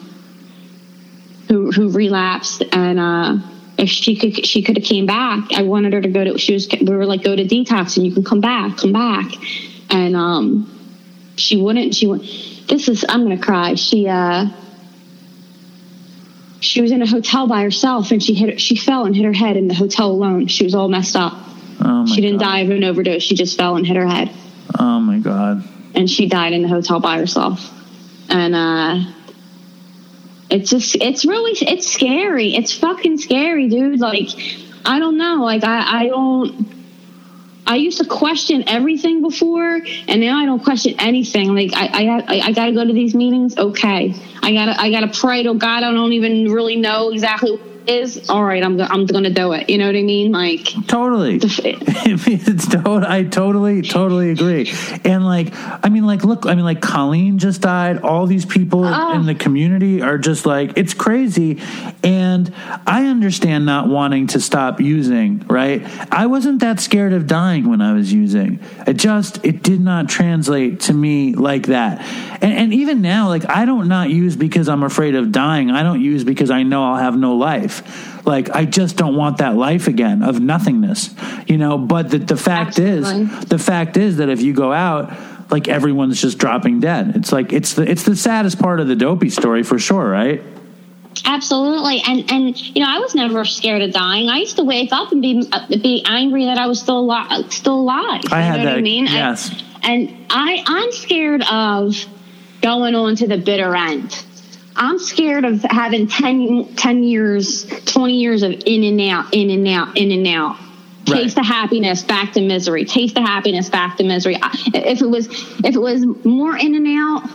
who 1.51 1.70
who 1.70 1.89
relapsed 1.89 2.64
and 2.72 2.97
uh 2.97 3.36
if 3.78 3.89
she 3.89 4.16
could 4.16 4.45
she 4.45 4.62
could 4.62 4.78
have 4.78 4.86
came 4.86 5.05
back 5.05 5.51
i 5.53 5.64
wanted 5.64 5.91
her 5.91 5.99
to 5.99 6.07
go 6.07 6.24
to 6.24 6.38
she 6.38 6.53
was 6.53 6.66
we 6.70 6.95
were 6.95 7.05
like 7.05 7.24
go 7.24 7.36
to 7.36 7.43
detox 7.43 7.97
and 7.97 8.05
you 8.05 8.14
can 8.14 8.24
come 8.24 8.39
back 8.39 8.78
come 8.78 8.93
back 8.93 9.30
and 9.89 10.16
um 10.16 10.49
she 11.36 11.57
wouldn't 11.57 11.93
she 11.93 12.07
went 12.07 12.22
this 12.70 12.88
is 12.88 13.03
i'm 13.09 13.24
gonna 13.24 13.38
cry 13.38 13.76
she 13.76 14.07
uh 14.07 14.45
she 16.62 16.82
was 16.82 16.91
in 16.93 17.01
a 17.01 17.07
hotel 17.07 17.47
by 17.47 17.64
herself 17.64 18.12
and 18.12 18.24
she 18.24 18.34
hit 18.34 18.62
she 18.62 18.78
fell 18.78 19.03
and 19.03 19.14
hit 19.14 19.26
her 19.26 19.34
head 19.34 19.57
in 19.57 19.68
the 19.68 19.74
hotel 19.74 20.09
alone 20.09 20.47
she 20.47 20.64
was 20.64 20.74
all 20.74 20.88
messed 20.88 21.18
up 21.18 21.34
oh 21.82 22.03
my 22.03 22.05
she 22.05 22.21
didn't 22.21 22.39
God. 22.39 22.45
die 22.45 22.59
of 22.59 22.69
an 22.69 22.84
overdose 22.84 23.23
she 23.23 23.36
just 23.36 23.57
fell 23.57 23.75
and 23.75 23.86
hit 23.86 23.95
her 23.97 24.07
head 24.07 24.29
Oh 24.79 24.99
my 24.99 25.19
god. 25.19 25.63
and 25.95 26.09
she 26.09 26.27
died 26.27 26.53
in 26.53 26.61
the 26.61 26.67
hotel 26.69 26.99
by 26.99 27.17
herself. 27.17 27.69
And 28.29 28.55
uh 28.55 29.11
it's 30.49 30.69
just 30.69 30.95
it's 30.95 31.25
really 31.25 31.51
it's 31.67 31.88
scary. 31.91 32.55
It's 32.55 32.73
fucking 32.77 33.17
scary, 33.17 33.67
dude. 33.69 33.99
Like 33.99 34.29
I 34.86 34.99
don't 34.99 35.17
know. 35.17 35.43
Like 35.43 35.63
I 35.63 36.03
I 36.03 36.07
don't 36.07 36.67
I 37.67 37.75
used 37.75 37.99
to 37.99 38.05
question 38.05 38.63
everything 38.67 39.21
before, 39.21 39.79
and 40.07 40.19
now 40.19 40.38
I 40.39 40.45
don't 40.45 40.61
question 40.61 40.95
anything. 40.99 41.55
Like 41.55 41.71
I, 41.73 41.86
I, 41.86 42.03
I, 42.27 42.39
I 42.47 42.51
got 42.51 42.65
to 42.65 42.71
go 42.73 42.86
to 42.86 42.91
these 42.91 43.13
meetings. 43.15 43.55
Okay, 43.57 44.13
I 44.41 44.51
gotta, 44.51 44.82
I 44.82 44.91
gotta 44.91 45.07
pray 45.07 45.43
to 45.43 45.53
God. 45.53 45.84
I 45.84 45.91
don't 45.91 46.11
even 46.11 46.51
really 46.51 46.75
know 46.75 47.11
exactly 47.11 47.57
is, 47.88 48.29
all 48.29 48.43
right, 48.43 48.63
I'm 48.63 48.77
go- 48.77 48.88
I'm 48.89 49.05
going 49.05 49.23
to 49.23 49.29
do 49.34 49.51
it. 49.53 49.69
You 49.69 49.77
know 49.77 49.86
what 49.88 49.95
I 49.95 50.01
mean? 50.03 50.32
Like, 50.32 50.65
Totally. 50.88 51.36
it's 51.43 52.67
to- 52.67 52.82
I 53.07 53.23
totally, 53.23 53.82
totally 53.82 54.32
agree. 54.32 54.71
And 55.03 55.25
like, 55.25 55.49
I 55.53 55.89
mean, 55.89 56.05
like, 56.05 56.23
look, 56.23 56.45
I 56.45 56.55
mean, 56.55 56.65
like, 56.65 56.82
Colleen 56.82 57.39
just 57.39 57.61
died. 57.61 57.99
All 58.01 58.25
these 58.27 58.45
people 58.45 58.86
Oh. 58.86 59.13
in 59.13 59.25
the 59.25 59.36
community 59.36 60.01
are 60.01 60.17
just 60.17 60.45
like, 60.45 60.73
it's 60.77 60.93
crazy. 60.93 61.61
And 62.03 62.53
I 62.88 63.05
understand 63.07 63.65
not 63.65 63.88
wanting 63.88 64.27
to 64.27 64.39
stop 64.39 64.79
using, 64.79 65.45
right? 65.47 65.86
I 66.11 66.25
wasn't 66.27 66.59
that 66.61 66.79
scared 66.79 67.13
of 67.13 67.27
dying 67.27 67.69
when 67.69 67.82
I 67.82 67.93
was 67.93 68.11
using. 68.11 68.59
It 68.88 68.95
just, 68.97 69.43
it 69.45 69.63
did 69.63 69.79
not 69.82 70.09
translate 70.09 70.82
to 70.82 70.93
me 70.93 71.34
like 71.34 71.67
that. 71.67 71.99
And, 72.41 72.53
and 72.53 72.73
even 72.73 73.01
now, 73.01 73.27
like, 73.29 73.47
I 73.49 73.65
don't 73.65 73.88
not 73.88 74.09
use 74.09 74.36
because 74.36 74.67
I'm 74.69 74.84
afraid 74.84 75.15
of 75.15 75.32
dying. 75.32 75.71
I 75.71 75.84
don't 75.84 76.01
use 76.01 76.23
because 76.23 76.49
I 76.51 76.63
know 76.63 76.84
I'll 76.84 76.97
have 76.97 77.15
no 77.17 77.36
life. 77.80 78.26
Like, 78.26 78.49
I 78.49 78.65
just 78.65 78.97
don't 78.97 79.15
want 79.15 79.38
that 79.39 79.55
life 79.55 79.88
again 79.88 80.24
of 80.24 80.39
nothingness, 80.39 81.13
you 81.47 81.57
know? 81.57 81.78
But 81.78 82.09
the, 82.09 82.19
the 82.19 82.38
fact 82.38 82.80
Absolutely. 82.80 83.24
is, 83.24 83.45
the 83.45 83.59
fact 83.59 83.97
is 83.97 84.17
that 84.17 84.30
if 84.30 84.41
you 84.41 84.53
go 84.53 84.72
out, 84.72 85.11
like 85.49 85.67
everyone's 85.67 86.22
just 86.22 86.38
dropping 86.38 86.80
dead. 86.80 87.15
It's 87.15 87.32
like 87.32 87.51
it's 87.51 87.74
the 87.74 87.89
it's 87.89 88.03
the 88.03 88.15
saddest 88.15 88.57
part 88.57 88.80
of 88.80 88.88
the 88.88 88.95
dopey 88.95 89.30
story 89.30 89.63
for 89.63 89.78
sure, 89.78 90.09
right? 90.09 90.41
Absolutely, 91.26 92.01
and 92.07 92.32
and 92.32 92.57
you 92.57 92.82
know, 92.82 92.89
I 92.89 92.99
was 92.99 93.13
never 93.15 93.43
scared 93.43 93.82
of 93.82 93.91
dying. 93.91 94.30
I 94.30 94.38
used 94.38 94.55
to 94.55 94.63
wake 94.63 94.93
up 94.93 95.11
and 95.11 95.22
be 95.22 95.45
uh, 95.51 95.67
be 95.67 96.05
angry 96.07 96.45
that 96.45 96.57
I 96.57 96.67
was 96.67 96.80
still 96.80 96.99
alive. 96.99 97.51
Still 97.51 97.82
alive. 97.82 98.22
I 98.32 98.39
had 98.39 98.61
that, 98.61 98.78
I 98.78 98.82
mean? 98.82 99.07
And- 99.07 99.13
yes. 99.13 99.63
And, 99.84 100.15
I 100.30 100.63
I'm 100.65 100.91
scared 100.93 101.41
of 101.51 101.97
going 102.61 102.95
on 102.95 103.17
to 103.17 103.28
the 103.28 103.38
bitter 103.38 103.76
end. 103.76 104.24
I'm 104.76 104.99
scared 104.99 105.45
of 105.45 105.61
having 105.63 106.07
10, 106.07 106.76
10 106.76 107.03
years, 107.03 107.65
twenty 107.86 108.19
years 108.19 108.43
of 108.43 108.51
in 108.65 108.84
and 108.84 109.01
out, 109.01 109.34
in 109.34 109.49
and 109.49 109.67
out, 109.67 109.97
in 109.97 110.11
and 110.11 110.28
out. 110.28 110.57
Right. 111.07 111.24
Taste 111.24 111.36
the 111.36 111.43
happiness, 111.43 112.03
back 112.03 112.34
to 112.34 112.41
misery. 112.41 112.86
Taste 112.86 113.15
the 113.15 113.22
happiness, 113.22 113.69
back 113.69 113.97
to 113.97 114.03
misery. 114.03 114.38
If 114.74 115.01
it 115.01 115.09
was, 115.09 115.28
if 115.63 115.76
it 115.76 115.82
was 115.82 116.05
more 116.24 116.55
in 116.55 116.76
and 116.76 116.88
out, 116.88 117.30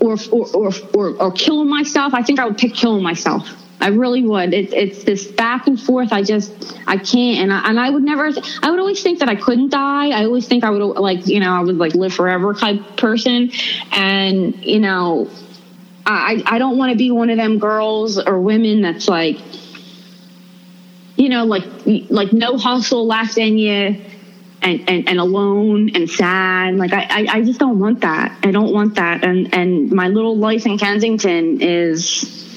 or 0.00 0.16
or 0.32 0.46
or 0.54 0.72
or, 0.94 1.22
or 1.22 1.32
killing 1.32 1.68
myself, 1.68 2.14
I 2.14 2.22
think 2.22 2.38
I 2.38 2.46
would 2.46 2.58
pick 2.58 2.74
killing 2.74 3.02
myself. 3.02 3.48
I 3.80 3.88
really 3.88 4.22
would. 4.22 4.54
It, 4.54 4.72
it's 4.72 5.04
this 5.04 5.26
back 5.26 5.66
and 5.66 5.80
forth. 5.80 6.12
I 6.12 6.22
just 6.22 6.76
I 6.86 6.96
can't, 6.96 7.38
and 7.38 7.52
I, 7.52 7.68
and 7.68 7.78
I 7.78 7.90
would 7.90 8.02
never. 8.02 8.30
I 8.62 8.70
would 8.70 8.80
always 8.80 9.02
think 9.02 9.20
that 9.20 9.28
I 9.28 9.36
couldn't 9.36 9.70
die. 9.70 10.08
I 10.08 10.24
always 10.24 10.48
think 10.48 10.64
I 10.64 10.70
would 10.70 10.82
like 10.82 11.26
you 11.26 11.40
know 11.40 11.52
I 11.52 11.60
would 11.60 11.76
like 11.76 11.94
live 11.94 12.12
forever 12.14 12.54
type 12.54 12.96
person, 12.96 13.50
and 13.92 14.56
you 14.64 14.80
know 14.80 15.30
I 16.12 16.42
I 16.46 16.58
don't 16.58 16.78
want 16.78 16.92
to 16.92 16.98
be 16.98 17.10
one 17.10 17.30
of 17.30 17.36
them 17.36 17.58
girls 17.58 18.18
or 18.18 18.40
women 18.40 18.82
that's 18.82 19.08
like 19.08 19.38
you 21.16 21.28
know 21.28 21.44
like 21.44 21.64
like 22.08 22.32
no 22.32 22.56
hustle 22.58 23.06
left 23.06 23.38
in 23.38 23.58
you. 23.58 24.04
And, 24.60 24.90
and, 24.90 25.08
and 25.08 25.20
alone 25.20 25.90
and 25.94 26.10
sad. 26.10 26.74
Like 26.74 26.92
I, 26.92 27.06
I, 27.08 27.26
I 27.30 27.42
just 27.42 27.60
don't 27.60 27.78
want 27.78 28.00
that. 28.00 28.36
I 28.42 28.50
don't 28.50 28.72
want 28.72 28.96
that. 28.96 29.22
And 29.22 29.54
and 29.54 29.92
my 29.92 30.08
little 30.08 30.36
life 30.36 30.66
in 30.66 30.78
Kensington 30.78 31.62
is 31.62 32.47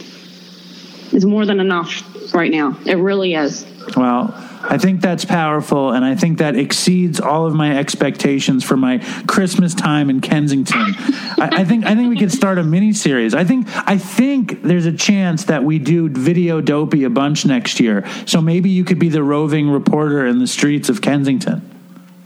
is 1.14 1.26
more 1.26 1.45
than 1.45 1.59
enough 1.59 2.03
right 2.34 2.51
now. 2.51 2.78
It 2.86 2.95
really 2.95 3.34
is. 3.34 3.66
Well, 3.95 4.34
I 4.64 4.78
think 4.78 5.01
that's 5.01 5.26
powerful, 5.26 5.91
and 5.91 6.05
I 6.05 6.16
think 6.16 6.38
that 6.38 6.55
exceeds 6.55 7.20
all 7.20 7.47
of 7.47 7.55
my 7.55 7.78
expectations 7.78 8.64
for 8.64 8.78
my 8.78 8.99
Christmas 9.28 9.74
time 9.74 10.09
in 10.09 10.22
Kensington. 10.22 10.80
I, 10.80 11.49
I 11.51 11.64
think 11.66 11.86
I 11.86 11.95
think 11.95 12.09
we 12.09 12.18
could 12.18 12.32
start 12.32 12.59
a 12.59 12.64
mini 12.64 12.93
series. 12.93 13.34
I 13.34 13.43
think 13.43 13.68
I 13.88 13.97
think 13.97 14.62
there's 14.62 14.86
a 14.86 14.93
chance 14.93 15.45
that 15.45 15.64
we 15.64 15.80
do 15.80 16.09
video 16.09 16.62
dopey 16.62 17.03
a 17.05 17.09
bunch 17.09 17.45
next 17.45 17.80
year. 17.80 18.05
So 18.28 18.39
maybe 18.39 18.70
you 18.70 18.84
could 18.84 18.99
be 18.99 19.09
the 19.09 19.24
roving 19.24 19.70
reporter 19.70 20.28
in 20.28 20.39
the 20.39 20.47
streets 20.47 20.89
of 20.89 21.01
Kensington. 21.01 21.68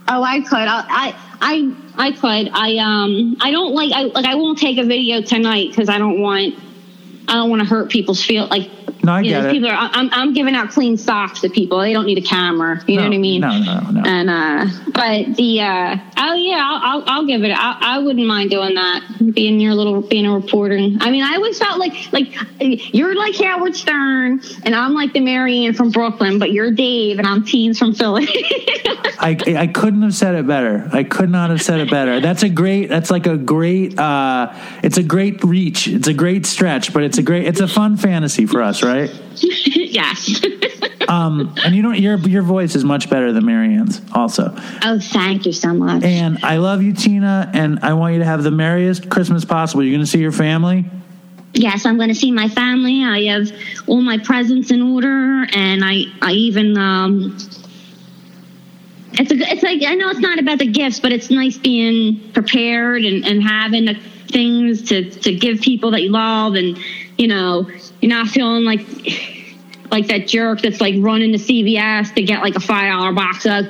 Oh, 0.08 0.22
I 0.22 0.40
could. 0.40 0.52
I, 0.52 0.84
I, 0.88 1.14
I, 1.40 2.08
I 2.08 2.12
could. 2.12 2.50
I, 2.52 2.76
um, 2.76 3.36
I 3.40 3.50
don't 3.50 3.74
like. 3.74 3.92
I 3.92 4.02
like. 4.02 4.26
I 4.26 4.34
won't 4.34 4.58
take 4.58 4.78
a 4.78 4.84
video 4.84 5.22
tonight 5.22 5.70
because 5.70 5.88
I 5.88 5.98
don't 5.98 6.20
want. 6.20 6.54
I 7.28 7.34
don't 7.34 7.50
want 7.50 7.60
to 7.60 7.66
hurt 7.66 7.90
people's 7.90 8.24
feel. 8.24 8.46
Like, 8.46 8.70
No, 9.06 9.12
I 9.12 9.20
you 9.20 9.30
get 9.30 9.42
know, 9.42 9.48
it. 9.48 9.52
people 9.52 9.68
are. 9.68 9.90
I'm, 9.92 10.08
I'm 10.12 10.32
giving 10.32 10.56
out 10.56 10.70
clean 10.70 10.96
socks 10.96 11.40
to 11.42 11.48
people. 11.48 11.78
They 11.78 11.92
don't 11.92 12.06
need 12.06 12.18
a 12.18 12.26
camera. 12.26 12.82
You 12.88 12.96
know 12.96 13.04
what 13.04 13.14
I 13.14 13.18
mean? 13.18 13.40
no, 13.40 13.56
no, 13.56 13.80
no. 13.90 14.02
And 14.04 14.28
uh, 14.28 14.66
but 14.92 15.36
the 15.36 15.60
uh, 15.60 15.96
oh 16.16 16.34
yeah, 16.34 16.60
I'll, 16.60 16.80
I'll, 16.82 17.04
I'll 17.06 17.26
give 17.26 17.44
it. 17.44 17.52
I, 17.52 17.78
I 17.80 17.98
wouldn't 18.00 18.26
mind 18.26 18.50
doing 18.50 18.74
that. 18.74 19.04
Being 19.32 19.60
your 19.60 19.74
little, 19.74 20.02
being 20.02 20.26
a 20.26 20.34
reporter. 20.34 20.76
I 20.76 21.10
mean, 21.10 21.22
I 21.22 21.36
always 21.36 21.56
felt 21.56 21.78
like 21.78 22.12
like 22.12 22.34
you're 22.60 23.14
like 23.14 23.36
Howard 23.36 23.76
Stern, 23.76 24.40
and 24.64 24.74
I'm 24.74 24.94
like 24.94 25.12
the 25.12 25.20
Marianne 25.20 25.74
from 25.74 25.90
Brooklyn, 25.90 26.40
but 26.40 26.50
you're 26.50 26.72
Dave, 26.72 27.18
and 27.18 27.28
I'm 27.28 27.44
Teens 27.44 27.78
from 27.78 27.94
Philly. 27.94 28.26
I, 29.18 29.36
I 29.58 29.66
couldn't 29.66 30.02
have 30.02 30.14
said 30.14 30.34
it 30.34 30.46
better. 30.46 30.88
I 30.92 31.04
could 31.04 31.30
not 31.30 31.50
have 31.50 31.62
said 31.62 31.80
it 31.80 31.90
better. 31.90 32.20
That's 32.20 32.42
a 32.42 32.48
great. 32.48 32.86
That's 32.88 33.10
like 33.10 33.26
a 33.26 33.36
great. 33.36 33.98
Uh, 33.98 34.52
it's 34.82 34.98
a 34.98 35.02
great 35.02 35.42
reach. 35.42 35.88
It's 35.88 36.08
a 36.08 36.14
great 36.14 36.46
stretch, 36.46 36.92
but 36.92 37.02
it's 37.02 37.18
a 37.18 37.22
great. 37.22 37.46
It's 37.46 37.60
a 37.60 37.68
fun 37.68 37.96
fantasy 37.96 38.46
for 38.46 38.62
us, 38.62 38.82
right? 38.82 38.95
yes. 39.42 40.44
Um, 41.08 41.54
and 41.64 41.72
you 41.76 41.82
don't. 41.82 41.96
Your 42.00 42.18
your 42.18 42.42
voice 42.42 42.74
is 42.74 42.82
much 42.84 43.08
better 43.08 43.30
than 43.30 43.46
Marianne's, 43.46 44.00
also. 44.12 44.52
Oh, 44.82 44.98
thank 44.98 45.46
you 45.46 45.52
so 45.52 45.72
much. 45.72 46.02
And 46.02 46.44
I 46.44 46.56
love 46.56 46.82
you, 46.82 46.92
Tina. 46.94 47.48
And 47.54 47.78
I 47.78 47.92
want 47.92 48.14
you 48.14 48.18
to 48.18 48.24
have 48.24 48.42
the 48.42 48.50
merriest 48.50 49.08
Christmas 49.08 49.44
possible. 49.44 49.84
You're 49.84 49.92
going 49.92 50.04
to 50.04 50.10
see 50.10 50.18
your 50.18 50.32
family. 50.32 50.84
yes, 51.54 51.86
I'm 51.86 51.96
going 51.96 52.08
to 52.08 52.14
see 52.14 52.32
my 52.32 52.48
family. 52.48 53.04
I 53.04 53.22
have 53.32 53.52
all 53.86 54.00
my 54.02 54.18
presents 54.18 54.72
in 54.72 54.82
order, 54.82 55.46
and 55.52 55.84
I, 55.84 56.06
I 56.20 56.32
even, 56.32 56.76
um, 56.76 57.36
it's 59.12 59.30
a, 59.30 59.36
it's 59.36 59.62
like 59.62 59.82
I 59.84 59.94
know 59.94 60.10
it's 60.10 60.18
not 60.18 60.40
about 60.40 60.58
the 60.58 60.66
gifts, 60.66 60.98
but 60.98 61.12
it's 61.12 61.30
nice 61.30 61.56
being 61.56 62.32
prepared 62.32 63.04
and, 63.04 63.24
and 63.24 63.42
having 63.42 63.84
the 63.84 63.98
things 64.28 64.82
to 64.88 65.10
to 65.10 65.34
give 65.34 65.60
people 65.60 65.90
that 65.92 66.02
you 66.02 66.10
love, 66.10 66.54
and 66.54 66.78
you 67.18 67.28
know, 67.28 67.68
you're 68.00 68.10
not 68.10 68.28
feeling 68.28 68.64
like 68.64 68.80
like 69.90 70.08
that 70.08 70.26
jerk 70.26 70.60
that's 70.60 70.80
like 70.80 70.94
running 70.98 71.32
to 71.32 71.38
CVS 71.38 72.14
to 72.14 72.22
get 72.22 72.40
like 72.40 72.54
a 72.54 72.60
five 72.60 72.90
dollar 72.90 73.12
box 73.12 73.46
of 73.46 73.66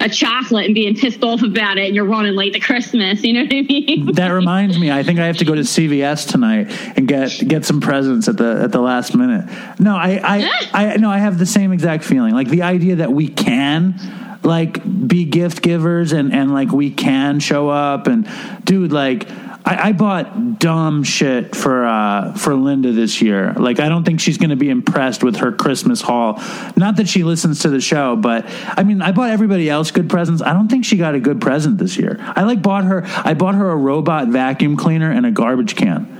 a 0.00 0.08
chocolate 0.08 0.66
and 0.66 0.74
being 0.74 0.96
pissed 0.96 1.22
off 1.22 1.42
about 1.42 1.78
it, 1.78 1.86
and 1.86 1.94
you're 1.94 2.04
running 2.04 2.34
late 2.34 2.52
to 2.54 2.60
Christmas. 2.60 3.22
You 3.22 3.34
know 3.34 3.42
what 3.42 3.52
I 3.52 3.62
mean? 3.62 4.12
That 4.14 4.28
reminds 4.32 4.78
me. 4.78 4.90
I 4.90 5.02
think 5.02 5.18
I 5.18 5.26
have 5.26 5.38
to 5.38 5.44
go 5.44 5.54
to 5.54 5.62
CVS 5.62 6.28
tonight 6.28 6.70
and 6.96 7.06
get 7.06 7.42
get 7.46 7.64
some 7.64 7.80
presents 7.80 8.28
at 8.28 8.36
the 8.36 8.62
at 8.62 8.72
the 8.72 8.80
last 8.80 9.14
minute. 9.14 9.48
No, 9.78 9.96
I 9.96 10.20
I, 10.22 10.68
I 10.92 10.96
no, 10.96 11.10
I 11.10 11.18
have 11.18 11.38
the 11.38 11.46
same 11.46 11.72
exact 11.72 12.04
feeling. 12.04 12.34
Like 12.34 12.48
the 12.48 12.62
idea 12.62 12.96
that 12.96 13.12
we 13.12 13.28
can 13.28 13.94
like 14.42 14.82
be 15.06 15.24
gift 15.24 15.62
givers 15.62 16.12
and 16.12 16.32
and 16.32 16.52
like 16.52 16.72
we 16.72 16.90
can 16.90 17.40
show 17.40 17.68
up 17.68 18.06
and 18.06 18.28
dude 18.64 18.92
like. 18.92 19.28
I, 19.64 19.88
I 19.88 19.92
bought 19.92 20.58
dumb 20.58 21.02
shit 21.02 21.54
for 21.54 21.84
uh, 21.84 22.32
for 22.34 22.54
Linda 22.54 22.92
this 22.92 23.20
year. 23.20 23.52
Like, 23.52 23.78
I 23.78 23.88
don't 23.88 24.04
think 24.04 24.20
she's 24.20 24.38
going 24.38 24.50
to 24.50 24.56
be 24.56 24.70
impressed 24.70 25.22
with 25.22 25.36
her 25.36 25.52
Christmas 25.52 26.00
haul. 26.00 26.40
Not 26.76 26.96
that 26.96 27.08
she 27.08 27.24
listens 27.24 27.60
to 27.60 27.68
the 27.68 27.80
show, 27.80 28.16
but 28.16 28.46
I 28.66 28.82
mean, 28.82 29.02
I 29.02 29.12
bought 29.12 29.30
everybody 29.30 29.68
else 29.68 29.90
good 29.90 30.08
presents. 30.08 30.42
I 30.42 30.52
don't 30.54 30.68
think 30.68 30.84
she 30.84 30.96
got 30.96 31.14
a 31.14 31.20
good 31.20 31.40
present 31.40 31.78
this 31.78 31.96
year. 31.96 32.16
I 32.20 32.42
like 32.44 32.62
bought 32.62 32.84
her. 32.84 33.02
I 33.06 33.34
bought 33.34 33.54
her 33.54 33.70
a 33.70 33.76
robot 33.76 34.28
vacuum 34.28 34.76
cleaner 34.76 35.10
and 35.10 35.26
a 35.26 35.30
garbage 35.30 35.76
can. 35.76 36.16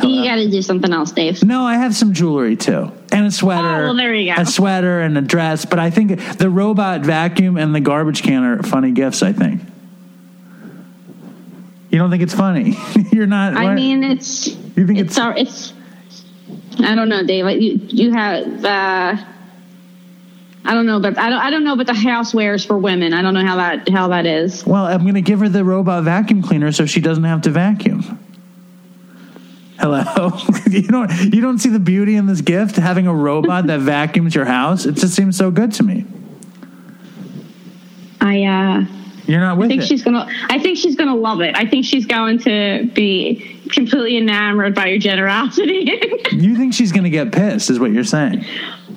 You 0.00 0.24
got 0.24 0.36
to 0.36 0.48
do 0.48 0.62
something 0.62 0.92
else, 0.92 1.10
Dave. 1.10 1.42
No, 1.42 1.62
I 1.62 1.74
have 1.74 1.94
some 1.94 2.12
jewelry 2.12 2.56
too, 2.56 2.92
and 3.12 3.26
a 3.26 3.30
sweater. 3.30 3.66
Oh, 3.66 3.84
well, 3.86 3.94
there 3.94 4.14
you 4.14 4.34
go. 4.34 4.40
A 4.40 4.46
sweater 4.46 5.00
and 5.00 5.18
a 5.18 5.20
dress. 5.20 5.64
But 5.64 5.80
I 5.80 5.90
think 5.90 6.38
the 6.38 6.48
robot 6.48 7.02
vacuum 7.02 7.56
and 7.56 7.74
the 7.74 7.80
garbage 7.80 8.22
can 8.22 8.42
are 8.44 8.62
funny 8.62 8.92
gifts. 8.92 9.22
I 9.22 9.32
think. 9.32 9.60
You 11.98 12.04
don't 12.04 12.12
think 12.12 12.22
it's 12.22 12.34
funny? 12.34 12.76
You're 13.12 13.26
not. 13.26 13.56
I 13.56 13.64
why- 13.64 13.74
mean, 13.74 14.04
it's 14.04 14.46
You 14.46 14.86
think 14.86 15.00
it's 15.00 15.18
it's- 15.18 15.34
it's. 15.36 15.72
I 16.78 16.94
don't 16.94 17.08
know, 17.08 17.26
Dave. 17.26 17.44
You 17.60 17.80
you 17.88 18.12
have. 18.12 18.64
Uh, 18.64 19.16
I 20.64 20.74
don't 20.74 20.86
know, 20.86 21.00
but 21.00 21.18
I 21.18 21.28
don't. 21.28 21.40
I 21.40 21.50
don't 21.50 21.64
know, 21.64 21.74
but 21.74 21.88
the 21.88 21.94
housewares 21.94 22.64
for 22.64 22.78
women. 22.78 23.12
I 23.12 23.20
don't 23.20 23.34
know 23.34 23.44
how 23.44 23.56
that 23.56 23.88
how 23.88 24.06
that 24.10 24.26
is. 24.26 24.64
Well, 24.64 24.84
I'm 24.84 25.02
going 25.02 25.14
to 25.14 25.20
give 25.20 25.40
her 25.40 25.48
the 25.48 25.64
robot 25.64 26.04
vacuum 26.04 26.40
cleaner 26.40 26.70
so 26.70 26.86
she 26.86 27.00
doesn't 27.00 27.24
have 27.24 27.42
to 27.42 27.50
vacuum. 27.50 28.24
Hello, 29.80 30.38
you 30.70 30.82
don't 30.82 31.10
you 31.34 31.40
don't 31.40 31.58
see 31.58 31.70
the 31.70 31.80
beauty 31.80 32.14
in 32.14 32.26
this 32.26 32.42
gift 32.42 32.76
having 32.76 33.08
a 33.08 33.12
robot 33.12 33.66
that 33.66 33.80
vacuums 33.80 34.36
your 34.36 34.44
house? 34.44 34.86
It 34.86 34.92
just 34.94 35.16
seems 35.16 35.36
so 35.36 35.50
good 35.50 35.72
to 35.72 35.82
me. 35.82 36.04
I 38.20 38.44
uh, 38.44 38.97
You're 39.28 39.40
not 39.40 39.58
with 39.58 39.66
I 39.66 39.68
think 39.68 39.82
it. 39.82 39.86
she's 39.86 40.02
gonna. 40.02 40.26
I 40.48 40.58
think 40.58 40.78
she's 40.78 40.96
gonna 40.96 41.14
love 41.14 41.40
it. 41.42 41.54
I 41.56 41.66
think 41.66 41.84
she's 41.84 42.06
going 42.06 42.38
to 42.40 42.90
be 42.94 43.60
completely 43.70 44.16
enamored 44.16 44.74
by 44.74 44.86
your 44.86 44.98
generosity. 44.98 45.92
you 46.32 46.56
think 46.56 46.72
she's 46.74 46.90
going 46.92 47.04
to 47.04 47.10
get 47.10 47.30
pissed? 47.30 47.68
Is 47.70 47.78
what 47.78 47.92
you're 47.92 48.04
saying? 48.04 48.44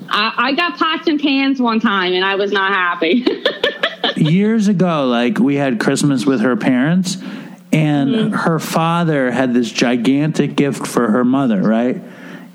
I, 0.08 0.32
I 0.36 0.52
got 0.54 0.78
pots 0.78 1.06
and 1.06 1.20
pans 1.20 1.60
one 1.60 1.78
time, 1.80 2.14
and 2.14 2.24
I 2.24 2.34
was 2.36 2.50
not 2.50 2.72
happy. 2.72 3.24
years 4.16 4.68
ago, 4.68 5.06
like 5.06 5.38
we 5.38 5.56
had 5.56 5.78
Christmas 5.78 6.24
with 6.26 6.40
her 6.40 6.56
parents, 6.56 7.16
and 7.72 8.10
Mm-hmm. 8.10 8.32
her 8.34 8.58
father 8.58 9.30
had 9.30 9.54
this 9.54 9.70
gigantic 9.70 10.56
gift 10.56 10.86
for 10.86 11.10
her 11.10 11.24
mother, 11.24 11.60
right? 11.62 12.02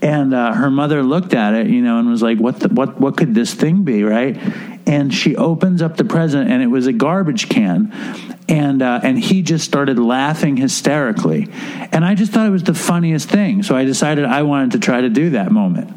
And 0.01 0.33
uh, 0.33 0.53
her 0.53 0.69
mother 0.69 1.01
looked 1.01 1.33
at 1.33 1.53
it, 1.53 1.67
you 1.67 1.81
know, 1.81 1.99
and 1.99 2.09
was 2.09 2.21
like, 2.21 2.37
"What? 2.37 2.59
The, 2.59 2.69
what? 2.69 2.99
What 2.99 3.17
could 3.17 3.33
this 3.33 3.53
thing 3.53 3.83
be?" 3.83 4.03
Right? 4.03 4.37
And 4.85 5.13
she 5.13 5.35
opens 5.35 5.81
up 5.81 5.97
the 5.97 6.05
present, 6.05 6.49
and 6.49 6.61
it 6.63 6.67
was 6.67 6.87
a 6.87 6.93
garbage 6.93 7.49
can, 7.49 7.91
and 8.47 8.81
uh, 8.81 9.01
and 9.03 9.17
he 9.19 9.41
just 9.41 9.65
started 9.65 9.97
laughing 9.97 10.57
hysterically, 10.57 11.49
and 11.91 12.05
I 12.05 12.15
just 12.15 12.31
thought 12.31 12.47
it 12.47 12.51
was 12.51 12.63
the 12.63 12.73
funniest 12.73 13.29
thing. 13.29 13.63
So 13.63 13.75
I 13.75 13.85
decided 13.85 14.25
I 14.25 14.43
wanted 14.43 14.71
to 14.73 14.79
try 14.79 15.01
to 15.01 15.09
do 15.09 15.31
that 15.31 15.51
moment. 15.51 15.93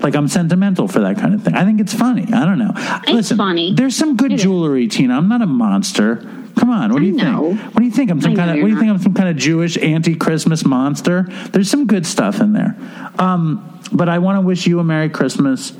Like 0.00 0.14
I'm 0.14 0.28
sentimental 0.28 0.86
for 0.86 1.00
that 1.00 1.18
kind 1.18 1.34
of 1.34 1.42
thing. 1.42 1.54
I 1.54 1.64
think 1.64 1.80
it's 1.80 1.94
funny. 1.94 2.22
I 2.32 2.44
don't 2.44 2.58
know. 2.58 2.72
Listen, 3.12 3.36
funny. 3.36 3.74
There's 3.74 3.96
some 3.96 4.16
good 4.16 4.36
jewelry, 4.36 4.86
Tina. 4.86 5.16
I'm 5.16 5.28
not 5.28 5.42
a 5.42 5.46
monster. 5.46 6.22
Come 6.58 6.70
on. 6.70 6.92
What 6.92 7.00
do 7.00 7.06
you 7.06 7.12
know. 7.12 7.54
think? 7.54 7.74
What 7.74 7.78
do 7.78 7.84
you 7.84 7.90
think? 7.92 8.10
I'm 8.10 8.20
some 8.20 8.34
kind 8.34 8.50
of. 8.50 8.56
What 8.56 8.68
do 8.68 8.72
you 8.72 8.78
think? 8.78 8.90
I'm 8.90 8.98
some 8.98 9.14
kind 9.14 9.28
of 9.28 9.36
Jewish 9.36 9.78
anti-Christmas 9.78 10.64
monster. 10.64 11.22
There's 11.52 11.70
some 11.70 11.86
good 11.86 12.04
stuff 12.04 12.40
in 12.40 12.52
there. 12.52 12.76
Um, 13.18 13.80
but 13.92 14.08
I 14.08 14.18
want 14.18 14.36
to 14.36 14.40
wish 14.40 14.66
you 14.66 14.80
a 14.80 14.84
Merry 14.84 15.08
Christmas 15.08 15.72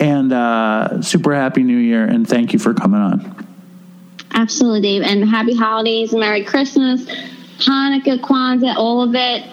and 0.00 0.32
uh, 0.32 1.02
super 1.02 1.34
Happy 1.34 1.62
New 1.62 1.76
Year, 1.76 2.04
and 2.04 2.26
thank 2.28 2.52
you 2.52 2.58
for 2.58 2.74
coming 2.74 3.00
on. 3.00 3.46
Absolutely, 4.32 4.80
Dave. 4.80 5.02
And 5.02 5.28
happy 5.28 5.54
holidays, 5.54 6.12
Merry 6.12 6.42
Christmas, 6.42 7.04
Hanukkah, 7.58 8.18
Kwanzaa, 8.18 8.74
all 8.76 9.02
of 9.02 9.14
it 9.14 9.48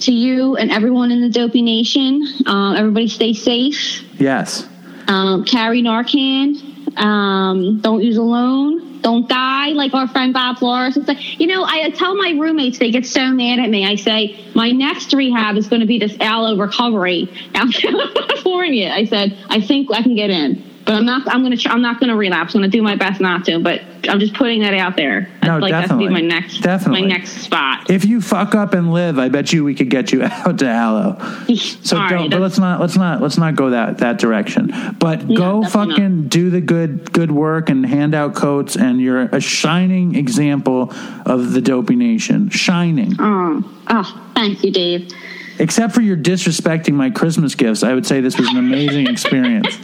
to 0.00 0.12
you 0.12 0.56
and 0.56 0.70
everyone 0.70 1.10
in 1.10 1.20
the 1.20 1.30
Dopey 1.30 1.62
Nation. 1.62 2.22
Um, 2.46 2.76
everybody 2.76 3.08
stay 3.08 3.32
safe. 3.32 4.02
Yes. 4.20 4.68
Um, 5.08 5.44
carry 5.44 5.82
Narcan. 5.82 6.75
Um, 6.96 7.80
don't 7.80 8.02
use 8.02 8.16
alone. 8.16 9.00
Don't 9.02 9.28
die 9.28 9.68
like 9.68 9.94
our 9.94 10.08
friend 10.08 10.32
Bob 10.32 10.58
Flores 10.58 10.94
say. 10.94 11.14
You 11.38 11.46
know, 11.46 11.64
I 11.64 11.90
tell 11.90 12.16
my 12.16 12.30
roommates, 12.30 12.78
they 12.78 12.90
get 12.90 13.06
so 13.06 13.30
mad 13.30 13.58
at 13.58 13.70
me. 13.70 13.84
I 13.86 13.96
say, 13.96 14.36
my 14.54 14.70
next 14.70 15.12
rehab 15.12 15.56
is 15.56 15.68
going 15.68 15.80
to 15.80 15.86
be 15.86 15.98
this 15.98 16.16
Alo 16.20 16.56
recovery 16.56 17.30
out 17.54 17.66
in 17.66 17.72
California. 17.72 18.90
I 18.90 19.04
said, 19.04 19.36
I 19.48 19.60
think 19.60 19.92
I 19.92 20.02
can 20.02 20.16
get 20.16 20.30
in. 20.30 20.65
But 20.86 20.94
I'm 20.94 21.04
not. 21.04 21.26
I'm 21.26 21.42
gonna. 21.42 21.56
I'm 21.66 21.82
not 21.82 21.98
gonna 21.98 22.16
relapse. 22.16 22.54
I'm 22.54 22.60
gonna 22.60 22.70
do 22.70 22.80
my 22.80 22.94
best 22.94 23.20
not 23.20 23.44
to. 23.46 23.58
But 23.58 23.82
I'm 24.08 24.20
just 24.20 24.34
putting 24.34 24.60
that 24.60 24.72
out 24.72 24.94
there. 24.96 25.28
No, 25.42 25.58
like 25.58 25.72
that's 25.72 25.88
gonna 25.88 25.98
be 25.98 26.08
my 26.08 26.20
definitely. 26.20 26.28
next. 26.28 26.60
Definitely. 26.60 27.02
My 27.02 27.08
next 27.08 27.30
spot. 27.38 27.90
If 27.90 28.04
you 28.04 28.20
fuck 28.20 28.54
up 28.54 28.72
and 28.72 28.92
live, 28.92 29.18
I 29.18 29.28
bet 29.28 29.52
you 29.52 29.64
we 29.64 29.74
could 29.74 29.90
get 29.90 30.12
you 30.12 30.22
out 30.24 30.60
to 30.60 30.66
Alo. 30.66 31.18
So 31.56 31.96
right, 31.96 32.10
don't. 32.10 32.30
But 32.30 32.40
let's 32.40 32.58
not. 32.58 32.80
Let's 32.80 32.96
not. 32.96 33.20
Let's 33.20 33.36
not 33.36 33.56
go 33.56 33.70
that 33.70 33.98
that 33.98 34.18
direction. 34.18 34.72
But 35.00 35.26
go 35.26 35.62
definitely 35.62 35.94
fucking 35.94 36.28
do 36.28 36.50
the 36.50 36.60
good 36.60 37.12
good 37.12 37.32
work 37.32 37.68
and 37.68 37.84
hand 37.84 38.14
out 38.14 38.36
coats. 38.36 38.76
And 38.76 39.00
you're 39.00 39.22
a 39.22 39.40
shining 39.40 40.14
example 40.14 40.92
of 41.26 41.52
the 41.52 41.60
dopey 41.60 41.96
nation. 41.96 42.48
Shining. 42.50 43.16
Oh, 43.18 43.64
oh, 43.88 44.30
thank 44.36 44.62
you, 44.62 44.70
Dave. 44.70 45.10
Except 45.58 45.94
for 45.94 46.02
your 46.02 46.16
disrespecting 46.16 46.94
my 46.94 47.10
Christmas 47.10 47.54
gifts, 47.54 47.82
I 47.82 47.94
would 47.94 48.06
say 48.06 48.20
this 48.20 48.38
was 48.38 48.48
an 48.50 48.58
amazing 48.58 49.06
experience. 49.10 49.78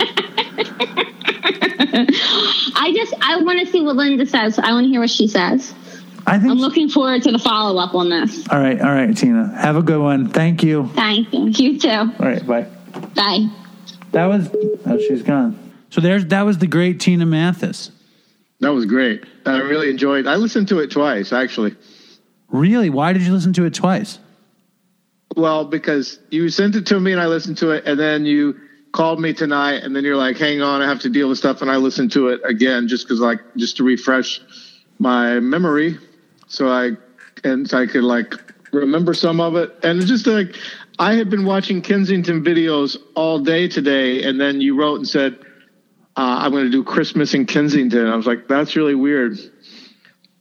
I 2.75 2.93
just. 2.95 3.15
I 3.21 3.41
want 3.43 3.61
to 3.61 3.67
see 3.67 3.83
what 3.83 3.97
Linda 3.97 4.27
says. 4.27 4.59
I 4.59 4.73
want 4.73 4.85
to 4.85 4.91
hear 4.91 5.01
what 5.01 5.11
she 5.11 5.27
says. 5.29 5.73
I 6.27 6.39
think. 6.39 6.51
I'm 6.51 6.59
looking 6.59 6.89
forward 6.89 7.23
to 7.23 7.33
the 7.33 7.39
follow 7.39 7.81
up 7.81 7.95
on 7.95 8.11
this. 8.11 8.49
all 8.49 8.59
right. 8.59 8.81
All 8.81 8.93
right, 8.93 9.17
Tina. 9.17 9.55
Have 9.59 9.77
a 9.77 9.83
good 9.83 10.01
one. 10.01 10.29
Thank 10.29 10.63
you. 10.63 10.89
Thank 10.95 11.33
you. 11.33 11.47
You 11.47 11.79
too. 11.79 11.89
All 11.89 12.13
right. 12.19 12.47
Bye. 12.47 12.67
Bye. 13.15 13.49
That 14.13 14.27
was. 14.27 14.51
Oh, 14.87 14.99
she's 14.99 15.23
gone. 15.23 15.59
So 15.91 16.01
there's 16.01 16.27
that 16.27 16.43
was 16.43 16.59
the 16.59 16.67
great 16.67 17.01
Tina 17.01 17.27
Mathis. 17.27 17.91
That 18.61 18.73
was 18.73 18.87
great. 18.87 19.25
I 19.45 19.59
really 19.59 19.91
enjoyed. 19.91 20.27
I 20.27 20.37
listened 20.37 20.69
to 20.69 20.79
it 20.79 20.91
twice 20.91 21.33
actually. 21.33 21.77
Really? 22.49 22.91
Why 22.91 23.13
did 23.13 23.23
you 23.23 23.33
listen 23.33 23.53
to 23.55 23.65
it 23.65 23.75
twice? 23.75 24.19
Well, 25.37 25.65
because 25.65 26.19
you 26.31 26.49
sent 26.51 26.77
it 26.77 26.87
to 26.87 27.01
me 27.01 27.13
and 27.13 27.21
I 27.21 27.27
listened 27.27 27.57
to 27.59 27.71
it, 27.71 27.85
and 27.87 27.99
then 27.99 28.25
you 28.27 28.61
called 28.93 29.21
me 29.21 29.33
tonight, 29.33 29.83
and 29.83 29.97
then 29.97 30.05
you're 30.05 30.17
like, 30.17 30.37
"Hang 30.39 30.63
on, 30.63 30.83
I 30.83 30.87
have 30.87 31.01
to 31.01 31.09
deal 31.09 31.29
with 31.29 31.39
stuff," 31.39 31.63
and 31.63 31.71
I 31.71 31.77
listened 31.77 32.13
to 32.13 32.29
it 32.29 32.41
again 32.45 32.89
just 32.89 33.07
because, 33.07 33.21
like, 33.21 33.41
just 33.57 33.77
to 33.79 33.85
refresh 33.85 34.41
my 34.99 35.41
memory, 35.41 35.99
so 36.47 36.69
I 36.69 36.93
and 37.45 37.69
so 37.69 37.79
I 37.79 37.87
could 37.87 38.05
like 38.05 38.35
remember 38.73 39.15
some 39.15 39.41
of 39.41 39.57
it, 39.57 39.77
and 39.83 40.01
just 40.07 40.27
like 40.27 40.55
I 40.99 41.15
had 41.15 41.31
been 41.31 41.45
watching 41.45 41.83
Kensington 41.83 42.45
videos 42.45 42.97
all 43.15 43.39
day 43.39 43.67
today, 43.69 44.23
and 44.23 44.41
then 44.41 44.61
you 44.61 44.79
wrote 44.79 44.97
and 44.97 45.09
said, 45.09 45.39
uh, 46.17 46.37
"I'm 46.41 46.53
going 46.53 46.65
to 46.65 46.71
do 46.71 46.85
Christmas 46.85 47.35
in 47.35 47.47
Kensington." 47.47 48.07
I 48.07 48.15
was 48.15 48.27
like, 48.27 48.47
"That's 48.47 48.77
really 48.77 48.95
weird." 48.95 49.39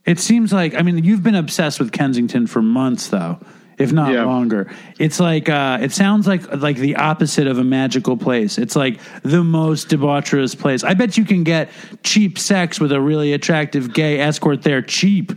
It 0.06 0.20
seems 0.20 0.52
like 0.52 0.76
I 0.76 0.82
mean 0.82 1.04
you've 1.04 1.24
been 1.24 1.36
obsessed 1.36 1.80
with 1.80 1.92
Kensington 1.92 2.48
for 2.48 2.62
months 2.62 3.08
though, 3.10 3.40
if 3.82 3.92
not 3.92 4.12
Yeah. 4.14 4.24
longer. 4.26 4.72
It's 5.00 5.20
like 5.20 5.50
uh 5.50 5.80
it 5.82 5.92
sounds 5.92 6.28
like 6.28 6.44
like 6.56 6.78
the 6.78 6.96
opposite 6.96 7.48
of 7.48 7.58
a 7.58 7.64
magical 7.64 8.18
place. 8.18 8.58
It's 8.58 8.76
like 8.76 9.00
the 9.24 9.44
most 9.44 9.90
debaucherous 9.90 10.58
place. 10.58 10.84
I 10.84 10.94
bet 10.94 11.18
you 11.18 11.26
can 11.26 11.44
get 11.44 11.70
cheap 12.04 12.38
sex 12.38 12.80
with 12.80 12.92
a 12.92 13.02
really 13.02 13.34
attractive 13.34 13.94
gay 13.94 14.20
escort 14.20 14.64
there 14.64 14.82
cheap. 14.82 15.32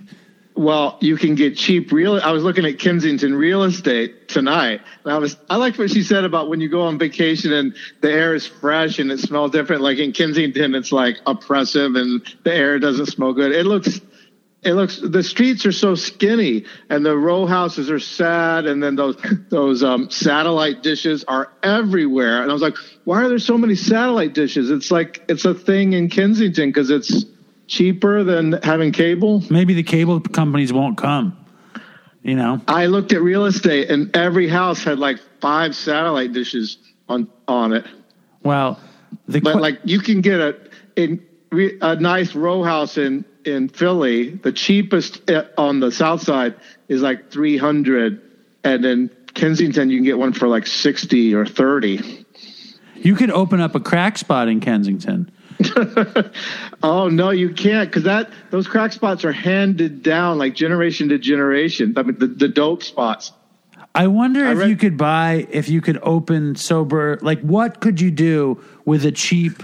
Well, 0.56 0.98
you 1.00 1.16
can 1.16 1.34
get 1.34 1.56
cheap 1.56 1.90
real. 1.90 2.20
I 2.22 2.30
was 2.30 2.44
looking 2.44 2.64
at 2.64 2.78
Kensington 2.78 3.34
real 3.34 3.64
estate 3.64 4.28
tonight, 4.28 4.80
and 5.02 5.12
I 5.12 5.18
was 5.18 5.36
I 5.50 5.56
liked 5.56 5.78
what 5.78 5.90
she 5.90 6.04
said 6.04 6.22
about 6.22 6.48
when 6.48 6.60
you 6.60 6.68
go 6.68 6.82
on 6.82 6.96
vacation 6.96 7.52
and 7.52 7.74
the 8.02 8.12
air 8.12 8.36
is 8.36 8.46
fresh 8.46 9.00
and 9.00 9.10
it 9.10 9.18
smells 9.18 9.50
different. 9.50 9.82
Like 9.82 9.98
in 9.98 10.12
Kensington, 10.12 10.76
it's 10.76 10.92
like 10.92 11.16
oppressive 11.26 11.96
and 11.96 12.22
the 12.44 12.54
air 12.54 12.78
doesn't 12.78 13.06
smell 13.06 13.32
good. 13.32 13.50
It 13.50 13.66
looks. 13.66 14.00
It 14.64 14.72
looks 14.74 14.98
the 14.98 15.22
streets 15.22 15.66
are 15.66 15.72
so 15.72 15.94
skinny 15.94 16.64
and 16.88 17.04
the 17.04 17.16
row 17.16 17.46
houses 17.46 17.90
are 17.90 18.00
sad 18.00 18.66
and 18.66 18.82
then 18.82 18.96
those 18.96 19.16
those 19.50 19.82
um, 19.82 20.08
satellite 20.10 20.82
dishes 20.82 21.22
are 21.24 21.52
everywhere 21.62 22.42
and 22.42 22.50
I 22.50 22.52
was 22.54 22.62
like 22.62 22.76
why 23.04 23.22
are 23.22 23.28
there 23.28 23.38
so 23.38 23.58
many 23.58 23.74
satellite 23.74 24.32
dishes 24.32 24.70
it's 24.70 24.90
like 24.90 25.22
it's 25.28 25.44
a 25.44 25.54
thing 25.54 25.92
in 25.92 26.08
Kensington 26.08 26.70
because 26.70 26.90
it's 26.90 27.26
cheaper 27.66 28.24
than 28.24 28.52
having 28.62 28.92
cable 28.92 29.42
Maybe 29.50 29.74
the 29.74 29.82
cable 29.82 30.20
companies 30.20 30.72
won't 30.72 30.96
come. 30.98 31.36
You 32.22 32.36
know? 32.36 32.60
I 32.66 32.86
looked 32.86 33.12
at 33.12 33.20
real 33.20 33.44
estate, 33.44 33.90
and 33.90 34.16
every 34.16 34.48
house 34.48 34.82
had 34.82 34.98
like 34.98 35.18
five 35.42 35.76
satellite 35.76 36.32
dishes 36.32 36.78
on 37.06 37.28
on 37.46 37.74
it. 37.74 37.84
Well, 38.42 38.80
the 39.28 39.40
But 39.40 39.54
que- 39.54 39.60
like 39.60 39.80
you 39.84 40.00
can 40.00 40.22
get 40.22 40.40
a 40.40 40.56
in 40.96 41.22
a 41.80 41.96
nice 41.96 42.34
row 42.34 42.62
house 42.62 42.98
in 42.98 43.24
in 43.44 43.68
Philly. 43.68 44.30
The 44.30 44.52
cheapest 44.52 45.30
uh, 45.30 45.44
on 45.58 45.80
the 45.80 45.90
south 45.92 46.22
side 46.22 46.54
is 46.88 47.02
like 47.02 47.30
three 47.30 47.56
hundred, 47.56 48.20
and 48.62 48.84
in 48.84 49.10
Kensington 49.34 49.90
you 49.90 49.98
can 49.98 50.04
get 50.04 50.18
one 50.18 50.32
for 50.32 50.48
like 50.48 50.66
sixty 50.66 51.34
or 51.34 51.46
thirty. 51.46 52.24
you 52.96 53.14
could 53.14 53.30
open 53.30 53.60
up 53.60 53.74
a 53.74 53.80
crack 53.80 54.18
spot 54.18 54.48
in 54.48 54.60
Kensington. 54.60 55.30
Oh 56.82 57.08
no, 57.08 57.30
you 57.30 57.50
can't 57.54 57.88
because 57.88 58.02
that 58.02 58.30
those 58.50 58.66
crack 58.66 58.92
spots 58.92 59.24
are 59.24 59.32
handed 59.32 60.02
down 60.02 60.36
like 60.36 60.54
generation 60.54 61.08
to 61.08 61.18
generation. 61.18 61.94
I 61.96 62.02
mean 62.02 62.18
the, 62.18 62.26
the 62.26 62.48
dope 62.48 62.82
spots. 62.82 63.32
I 63.94 64.08
wonder 64.08 64.44
I 64.44 64.52
if 64.52 64.58
read- 64.58 64.68
you 64.68 64.76
could 64.76 64.98
buy 64.98 65.46
if 65.50 65.68
you 65.70 65.80
could 65.80 65.98
open 66.02 66.56
sober 66.56 67.18
like 67.22 67.40
what 67.40 67.80
could 67.80 68.00
you 68.02 68.10
do 68.10 68.62
with 68.84 69.06
a 69.06 69.12
cheap 69.12 69.62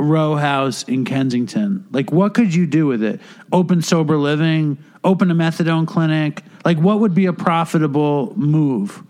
row 0.00 0.36
house 0.36 0.82
in 0.84 1.04
Kensington? 1.04 1.86
Like 1.90 2.12
what 2.12 2.34
could 2.34 2.54
you 2.54 2.66
do 2.66 2.86
with 2.86 3.02
it? 3.02 3.20
Open 3.52 3.82
sober 3.82 4.16
living, 4.16 4.78
open 5.04 5.30
a 5.30 5.34
methadone 5.34 5.86
clinic. 5.86 6.42
Like 6.64 6.78
what 6.78 7.00
would 7.00 7.14
be 7.14 7.26
a 7.26 7.32
profitable 7.32 8.32
move? 8.36 9.02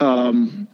Um, 0.00 0.68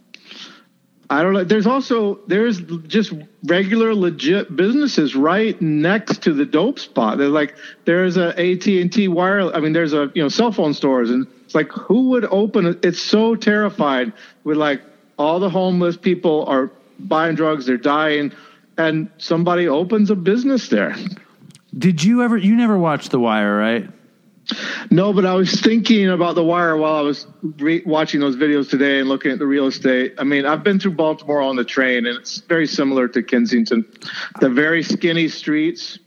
I 1.09 1.23
don't 1.23 1.33
know. 1.33 1.43
There's 1.43 1.67
also 1.67 2.19
there's 2.27 2.61
just 2.87 3.13
regular 3.43 3.93
legit 3.93 4.55
businesses 4.55 5.15
right 5.15 5.61
next 5.61 6.23
to 6.23 6.33
the 6.33 6.45
dope 6.45 6.79
spot. 6.79 7.17
They're 7.17 7.27
like 7.27 7.55
there's 7.85 8.17
a 8.17 8.29
AT 8.29 8.65
and 8.65 8.91
T 8.91 9.07
wire. 9.07 9.53
I 9.53 9.59
mean, 9.59 9.73
there's 9.73 9.93
a 9.93 10.09
you 10.15 10.23
know 10.23 10.29
cell 10.29 10.51
phone 10.51 10.73
stores, 10.73 11.09
and 11.09 11.27
it's 11.43 11.53
like 11.53 11.69
who 11.69 12.09
would 12.09 12.25
open? 12.25 12.65
it? 12.65 12.85
It's 12.85 13.01
so 13.01 13.35
terrified 13.35 14.13
with 14.45 14.57
like 14.57 14.81
all 15.17 15.39
the 15.39 15.49
homeless 15.49 15.97
people 15.97 16.45
are 16.45 16.71
buying 16.97 17.35
drugs, 17.35 17.65
they're 17.65 17.77
dying, 17.77 18.31
and 18.77 19.09
somebody 19.17 19.67
opens 19.67 20.09
a 20.09 20.15
business 20.15 20.69
there. 20.69 20.95
Did 21.77 22.03
you 22.03 22.23
ever 22.23 22.37
you 22.37 22.55
never 22.55 22.77
watched 22.77 23.11
The 23.11 23.19
Wire, 23.19 23.57
right? 23.57 23.89
No, 24.89 25.13
but 25.13 25.25
I 25.25 25.35
was 25.35 25.61
thinking 25.61 26.09
about 26.09 26.35
the 26.35 26.43
wire 26.43 26.75
while 26.75 26.95
I 26.95 27.01
was 27.01 27.27
re- 27.57 27.83
watching 27.85 28.19
those 28.19 28.35
videos 28.35 28.69
today 28.69 28.99
and 28.99 29.07
looking 29.07 29.31
at 29.31 29.39
the 29.39 29.45
real 29.45 29.67
estate. 29.67 30.15
I 30.17 30.23
mean, 30.23 30.45
I've 30.45 30.63
been 30.63 30.79
through 30.79 30.95
Baltimore 30.95 31.41
on 31.41 31.55
the 31.55 31.63
train, 31.63 32.05
and 32.05 32.17
it's 32.17 32.39
very 32.39 32.67
similar 32.67 33.07
to 33.09 33.23
Kensington. 33.23 33.85
The 34.39 34.49
very 34.49 34.83
skinny 34.83 35.27
streets. 35.27 35.99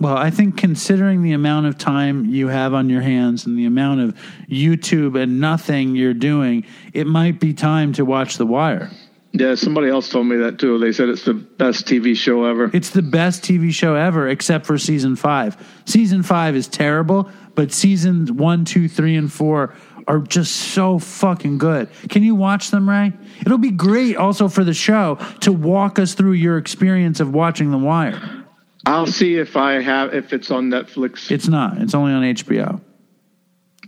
Well, 0.00 0.16
I 0.16 0.30
think 0.30 0.56
considering 0.56 1.22
the 1.22 1.32
amount 1.32 1.66
of 1.66 1.78
time 1.78 2.24
you 2.24 2.48
have 2.48 2.74
on 2.74 2.88
your 2.88 3.02
hands 3.02 3.46
and 3.46 3.56
the 3.56 3.66
amount 3.66 4.00
of 4.00 4.16
YouTube 4.48 5.20
and 5.20 5.40
nothing 5.40 5.94
you're 5.94 6.14
doing, 6.14 6.64
it 6.92 7.06
might 7.06 7.38
be 7.38 7.54
time 7.54 7.92
to 7.92 8.04
watch 8.04 8.38
The 8.38 8.46
Wire. 8.46 8.90
Yeah, 9.32 9.54
somebody 9.54 9.88
else 9.88 10.08
told 10.08 10.26
me 10.26 10.36
that 10.36 10.58
too. 10.58 10.78
They 10.78 10.92
said 10.92 11.08
it's 11.08 11.24
the 11.24 11.34
best 11.34 11.86
TV 11.86 12.16
show 12.16 12.44
ever. 12.44 12.70
It's 12.72 12.90
the 12.90 13.02
best 13.02 13.42
TV 13.42 13.72
show 13.72 13.94
ever, 13.94 14.28
except 14.28 14.66
for 14.66 14.78
season 14.78 15.16
five. 15.16 15.56
Season 15.84 16.22
five 16.22 16.56
is 16.56 16.66
terrible, 16.66 17.30
but 17.54 17.72
seasons 17.72 18.32
one, 18.32 18.64
two, 18.64 18.88
three, 18.88 19.16
and 19.16 19.30
four 19.30 19.74
are 20.06 20.20
just 20.20 20.54
so 20.72 20.98
fucking 20.98 21.58
good. 21.58 21.90
Can 22.08 22.22
you 22.22 22.34
watch 22.34 22.70
them, 22.70 22.88
Ray? 22.88 23.12
It'll 23.40 23.58
be 23.58 23.70
great 23.70 24.16
also 24.16 24.48
for 24.48 24.64
the 24.64 24.72
show 24.72 25.18
to 25.40 25.52
walk 25.52 25.98
us 25.98 26.14
through 26.14 26.32
your 26.32 26.56
experience 26.56 27.20
of 27.20 27.34
watching 27.34 27.70
The 27.70 27.78
Wire. 27.78 28.46
I'll 28.86 29.06
see 29.06 29.36
if 29.36 29.56
I 29.56 29.82
have 29.82 30.14
if 30.14 30.32
it's 30.32 30.50
on 30.50 30.70
Netflix. 30.70 31.30
It's 31.30 31.46
not. 31.46 31.76
It's 31.78 31.94
only 31.94 32.12
on 32.12 32.22
HBO. 32.22 32.80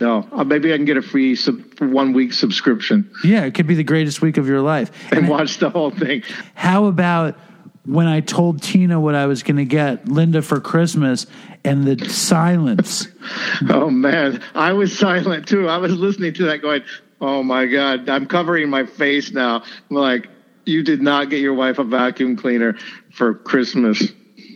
No, 0.01 0.27
uh, 0.33 0.43
maybe 0.43 0.73
I 0.73 0.75
can 0.77 0.85
get 0.85 0.97
a 0.97 1.01
free 1.01 1.35
sub, 1.35 1.61
one 1.79 2.11
week 2.11 2.33
subscription 2.33 3.09
Yeah, 3.23 3.45
it 3.45 3.53
could 3.53 3.67
be 3.67 3.75
the 3.75 3.83
greatest 3.83 4.21
week 4.21 4.35
of 4.37 4.47
your 4.47 4.59
life. 4.61 4.91
and 5.13 5.29
watch 5.29 5.59
the 5.59 5.69
whole 5.69 5.91
thing. 5.91 6.23
How 6.55 6.85
about 6.85 7.37
when 7.85 8.07
I 8.07 8.19
told 8.19 8.61
Tina 8.61 8.99
what 8.99 9.15
I 9.15 9.25
was 9.27 9.41
going 9.43 9.57
to 9.57 9.65
get 9.65 10.07
Linda 10.07 10.41
for 10.41 10.59
Christmas 10.59 11.25
and 11.63 11.85
the 11.85 12.09
silence? 12.09 13.07
Oh 13.69 13.89
man, 13.91 14.41
I 14.55 14.73
was 14.73 14.97
silent 14.97 15.47
too. 15.47 15.67
I 15.69 15.77
was 15.77 15.93
listening 15.95 16.33
to 16.33 16.45
that, 16.45 16.61
going, 16.63 16.81
"Oh 17.21 17.43
my 17.43 17.67
god!" 17.67 18.09
I'm 18.09 18.25
covering 18.25 18.69
my 18.69 18.85
face 18.87 19.31
now. 19.31 19.61
I'm 19.89 19.95
like, 19.95 20.27
you 20.65 20.83
did 20.83 21.01
not 21.01 21.29
get 21.29 21.39
your 21.39 21.53
wife 21.53 21.77
a 21.77 21.83
vacuum 21.83 22.35
cleaner 22.35 22.75
for 23.13 23.35
Christmas. 23.35 24.11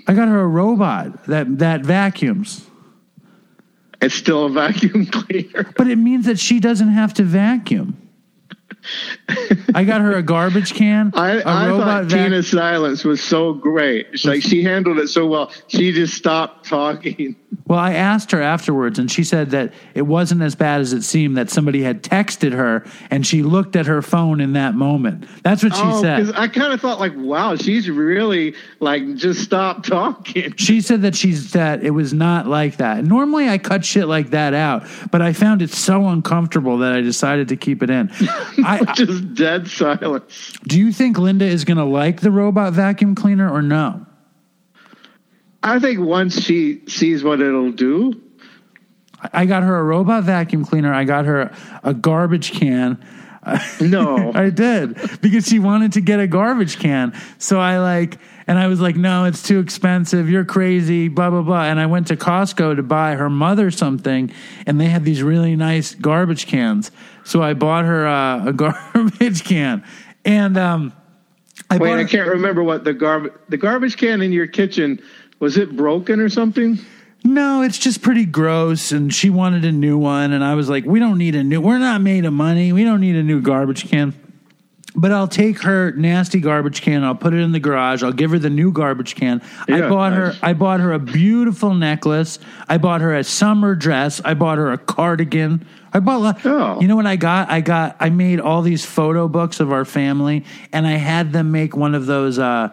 I 0.07 0.13
got 0.15 0.27
her 0.27 0.39
a 0.41 0.47
robot 0.47 1.26
that 1.26 1.59
that 1.59 1.81
vacuums. 1.81 2.64
It's 4.06 4.15
still 4.15 4.45
a 4.45 4.49
vacuum 4.49 5.06
cleaner. 5.11 5.72
But 5.76 5.88
it 5.88 5.98
means 5.98 6.27
that 6.27 6.38
she 6.40 6.60
doesn't 6.60 6.90
have 6.90 7.14
to 7.15 7.23
vacuum. 7.23 7.98
I 9.73 9.84
got 9.84 10.02
her 10.02 10.14
a 10.14 10.22
garbage 10.22 10.76
can. 10.76 11.11
I, 11.15 11.32
a 11.32 11.38
I 11.40 11.68
thought 11.69 12.03
vac- 12.06 12.10
Tina's 12.10 12.48
silence 12.52 13.03
was 13.03 13.19
so 13.22 13.53
great. 13.53 14.07
It's 14.14 14.26
like 14.26 14.44
she 14.44 14.64
handled 14.64 14.99
it 14.99 15.07
so 15.07 15.26
well. 15.26 15.52
She 15.68 15.91
just 15.91 16.14
stopped 16.14 16.68
talking. 16.68 17.36
Well, 17.68 17.80
I 17.80 17.94
asked 17.94 18.32
her 18.32 18.41
afterwards, 18.41 18.99
and 18.99 19.10
she 19.10 19.23
said 19.23 19.52
that 19.52 19.73
it 19.94 20.03
wasn't 20.03 20.41
as 20.41 20.56
bad 20.56 20.82
as 20.82 20.94
it 20.94 21.03
seemed. 21.03 21.38
That 21.38 21.49
somebody 21.49 21.82
had 21.82 22.03
texted 22.03 22.53
her, 22.53 22.86
and 23.10 23.26
she 23.26 23.44
looked 23.44 23.76
at 23.76 23.86
her 23.88 24.02
phone 24.02 24.40
in 24.40 24.53
that 24.53 24.76
moment. 24.76 25.27
That's 25.44 25.64
what 25.64 25.76
she 25.76 25.82
oh, 25.84 26.02
said. 26.02 26.32
I 26.36 26.48
kind 26.48 26.73
of 26.73 26.82
thought 26.82 26.99
like, 26.99 27.14
wow, 27.15 27.56
she's 27.56 27.90
really 27.90 28.56
like 28.80 29.15
just 29.15 29.41
stopped 29.44 29.88
talking. 29.88 30.56
She 30.57 30.82
said 30.82 31.02
that 31.03 31.15
she's 31.15 31.53
that 31.53 31.84
it 31.84 31.91
was 31.91 32.14
not 32.14 32.48
like 32.48 32.77
that. 32.77 33.03
Normally, 33.03 33.49
I 33.49 33.57
cut 33.57 33.84
shit 33.84 34.07
like 34.07 34.32
that 34.32 34.53
out, 34.53 34.88
but 35.11 35.22
I 35.22 35.34
found 35.34 35.61
it 35.61 35.69
so 35.69 36.07
uncomfortable 36.07 36.77
that 36.80 36.94
I 36.94 37.02
decided 37.02 37.49
to 37.49 37.57
keep 37.57 37.84
it 37.84 37.90
in. 37.90 38.11
I, 38.64 38.94
just 38.95 39.34
dead 39.34 39.68
silence. 39.68 40.53
do 40.64 40.80
you 40.80 40.91
think 40.91 41.18
Linda 41.18 41.45
is 41.45 41.65
going 41.65 41.77
to 41.77 41.84
like 41.84 42.22
the 42.22 42.32
robot 42.32 42.73
vacuum 42.73 43.15
cleaner 43.15 43.52
or 43.52 43.61
no? 43.61 44.06
I 45.65 45.79
think 45.79 45.99
once 45.99 46.39
she 46.39 46.83
sees 46.87 47.23
what 47.23 47.41
it'll 47.41 47.71
do, 47.71 48.21
I 49.33 49.47
got 49.47 49.63
her 49.63 49.75
a 49.79 49.83
robot 49.83 50.23
vacuum 50.23 50.63
cleaner. 50.63 50.93
I 50.93 51.05
got 51.05 51.25
her 51.25 51.51
a 51.83 51.91
garbage 51.91 52.51
can. 52.51 53.03
no. 53.81 54.31
I 54.35 54.51
did 54.51 54.99
because 55.21 55.47
she 55.47 55.57
wanted 55.57 55.93
to 55.93 56.01
get 56.01 56.19
a 56.19 56.27
garbage 56.27 56.77
can. 56.77 57.19
So 57.39 57.59
I 57.59 57.79
like, 57.79 58.19
and 58.45 58.59
I 58.59 58.67
was 58.67 58.79
like, 58.79 58.95
no, 58.95 59.25
it's 59.25 59.41
too 59.41 59.57
expensive. 59.57 60.29
You're 60.29 60.45
crazy, 60.45 61.07
blah, 61.07 61.31
blah, 61.31 61.41
blah. 61.41 61.63
And 61.63 61.79
I 61.79 61.87
went 61.87 62.07
to 62.07 62.15
Costco 62.15 62.75
to 62.75 62.83
buy 62.83 63.15
her 63.15 63.29
mother 63.31 63.71
something, 63.71 64.31
and 64.67 64.79
they 64.79 64.85
had 64.85 65.03
these 65.03 65.23
really 65.23 65.55
nice 65.55 65.95
garbage 65.95 66.45
cans. 66.45 66.91
So 67.23 67.41
I 67.41 67.55
bought 67.55 67.85
her 67.85 68.05
uh, 68.05 68.49
a 68.49 68.53
garbage 68.93 69.43
can. 69.43 69.83
And, 70.23 70.57
um, 70.57 70.93
I 71.69 71.77
Wait, 71.77 71.93
I 71.93 72.03
can't 72.03 72.27
remember 72.27 72.63
what 72.63 72.83
the 72.83 72.93
garbage 72.93 73.33
the 73.49 73.57
garbage 73.57 73.97
can 73.97 74.21
in 74.21 74.31
your 74.31 74.45
kitchen 74.45 75.01
was. 75.45 75.57
It 75.57 75.76
broken 75.76 76.19
or 76.19 76.30
something? 76.30 76.80
No, 77.23 77.63
it's 77.63 77.80
just 77.80 78.01
pretty 78.01 78.26
gross. 78.26 78.91
And 78.91 79.13
she 79.13 79.30
wanted 79.30 79.65
a 79.65 79.72
new 79.72 79.97
one. 79.97 80.31
And 80.31 80.43
I 80.43 80.53
was 80.55 80.69
like, 80.69 80.85
we 80.85 80.99
don't 80.99 81.17
need 81.17 81.35
a 81.35 81.43
new, 81.43 81.59
we're 81.61 81.80
not 81.80 82.01
made 82.01 82.26
of 82.26 82.34
money. 82.34 82.72
We 82.72 82.84
don't 82.84 83.01
need 83.01 83.15
a 83.15 83.23
new 83.23 83.41
garbage 83.41 83.89
can. 83.89 84.13
But 84.97 85.11
I'll 85.11 85.27
take 85.27 85.63
her 85.63 85.91
nasty 85.91 86.39
garbage 86.39 86.81
can. 86.81 87.03
I'll 87.03 87.15
put 87.15 87.34
it 87.34 87.41
in 87.41 87.51
the 87.51 87.59
garage. 87.59 88.01
I'll 88.01 88.13
give 88.13 88.31
her 88.31 88.39
the 88.39 88.49
new 88.49 88.72
garbage 88.72 89.15
can. 89.15 89.41
I 89.67 89.80
Yeah, 89.80 89.89
bought 89.89 90.13
her. 90.13 90.34
I 90.41 90.53
bought 90.53 90.80
her 90.80 90.93
a 90.93 90.99
beautiful 90.99 91.73
necklace. 91.73 92.39
I 92.69 92.77
bought 92.77 93.01
her 93.01 93.13
a 93.13 93.23
summer 93.23 93.76
dress. 93.76 94.22
I 94.23 94.35
bought 94.35 94.57
her 94.57 94.72
a 94.72 94.77
cardigan. 94.77 95.65
I 95.93 95.99
bought. 95.99 96.45
Oh. 96.45 96.80
You 96.80 96.88
know 96.88 96.95
what 96.95 97.07
I 97.07 97.17
got? 97.17 97.49
I 97.51 97.59
got. 97.59 97.97
I 97.99 98.09
made 98.09 98.39
all 98.39 98.61
these 98.61 98.85
photo 98.85 99.27
books 99.27 99.59
of 99.59 99.72
our 99.73 99.84
family, 99.84 100.45
and 100.72 100.88
I 100.88 100.93
had 100.93 101.34
them 101.34 101.51
make 101.51 101.76
one 101.76 101.93
of 101.93 102.05
those. 102.05 102.39
Uh, 102.39 102.69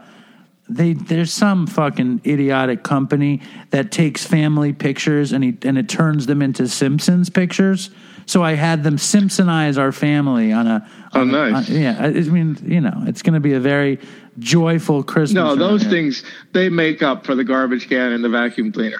they 0.77 0.93
there's 0.94 1.32
some 1.32 1.66
fucking 1.66 2.20
idiotic 2.27 2.82
company 2.82 3.40
that 3.70 3.90
takes 3.90 4.27
family 4.27 4.73
pictures 4.73 5.32
and 5.32 5.43
he 5.44 5.57
and 5.62 5.77
it 5.78 5.89
turns 5.89 6.27
them 6.27 6.43
into 6.43 6.69
Simpsons 6.69 7.31
pictures. 7.31 7.90
So 8.24 8.43
I 8.44 8.53
had 8.53 8.85
them 8.85 8.97
Simpsonize 8.99 9.78
our 9.78 9.90
family 9.93 10.53
on 10.53 10.66
a. 10.69 10.89
Oh, 11.12 11.23
on 11.23 11.28
a- 11.35 11.51
nice. 11.51 11.69
on- 11.70 11.77
yeah, 11.77 11.97
I, 12.01 12.11
mean, 12.11 12.57
you 12.65 12.81
know, 12.81 13.03
it's 13.07 13.20
going 13.20 13.35
to 13.35 13.40
be 13.40 13.53
a 13.55 13.61
very 13.61 13.99
joyful 14.39 15.03
Christmas. 15.03 15.35
No, 15.35 15.57
those 15.57 15.82
things 15.85 16.23
they 16.53 16.69
make 16.69 17.03
up 17.03 17.27
for 17.27 17.35
the 17.35 17.44
garbage 17.44 17.89
can 17.89 18.12
and 18.12 18.23
the 18.24 18.28
vacuum 18.28 18.73
cleaner. 18.73 18.99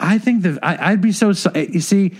I 0.00 0.18
think 0.18 0.42
that 0.42 0.58
I, 0.62 0.92
I'd 0.92 1.00
be 1.02 1.12
so. 1.12 1.32
so- 1.32 1.50
eh, 1.54 1.66
You 1.70 1.80
see, 1.80 2.14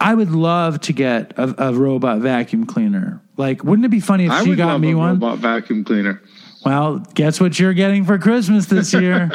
I 0.00 0.12
would 0.14 0.30
love 0.32 0.80
to 0.82 0.92
get 0.92 1.32
a, 1.38 1.68
a 1.68 1.72
robot 1.72 2.18
vacuum 2.18 2.66
cleaner. 2.66 3.22
Like, 3.36 3.62
wouldn't 3.64 3.86
it 3.86 3.90
be 3.90 4.00
funny 4.00 4.26
if 4.26 4.32
I 4.32 4.42
she 4.42 4.50
would 4.50 4.58
got 4.58 4.66
love 4.66 4.80
me 4.80 4.92
a 4.92 4.96
one? 4.96 5.10
robot 5.20 5.38
vacuum 5.38 5.84
cleaner. 5.84 6.20
Well, 6.66 6.98
guess 7.14 7.40
what 7.40 7.60
you're 7.60 7.74
getting 7.74 8.04
for 8.04 8.18
Christmas 8.18 8.66
this 8.66 8.92
year? 8.92 9.30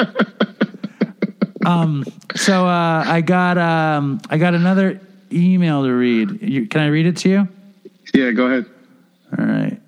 um, 1.66 2.04
so 2.36 2.68
uh, 2.68 3.06
I 3.08 3.22
got 3.22 3.58
um, 3.58 4.20
I 4.30 4.38
got 4.38 4.54
another 4.54 5.00
email 5.32 5.86
to 5.86 5.92
read. 5.92 6.42
You, 6.42 6.68
can 6.68 6.82
I 6.82 6.88
read 6.88 7.06
it 7.06 7.16
to 7.20 7.30
you? 7.30 7.48
Yeah, 8.14 8.32
go 8.32 8.48
ahead. 8.48 8.66
All 9.40 9.46
right. 9.46 9.80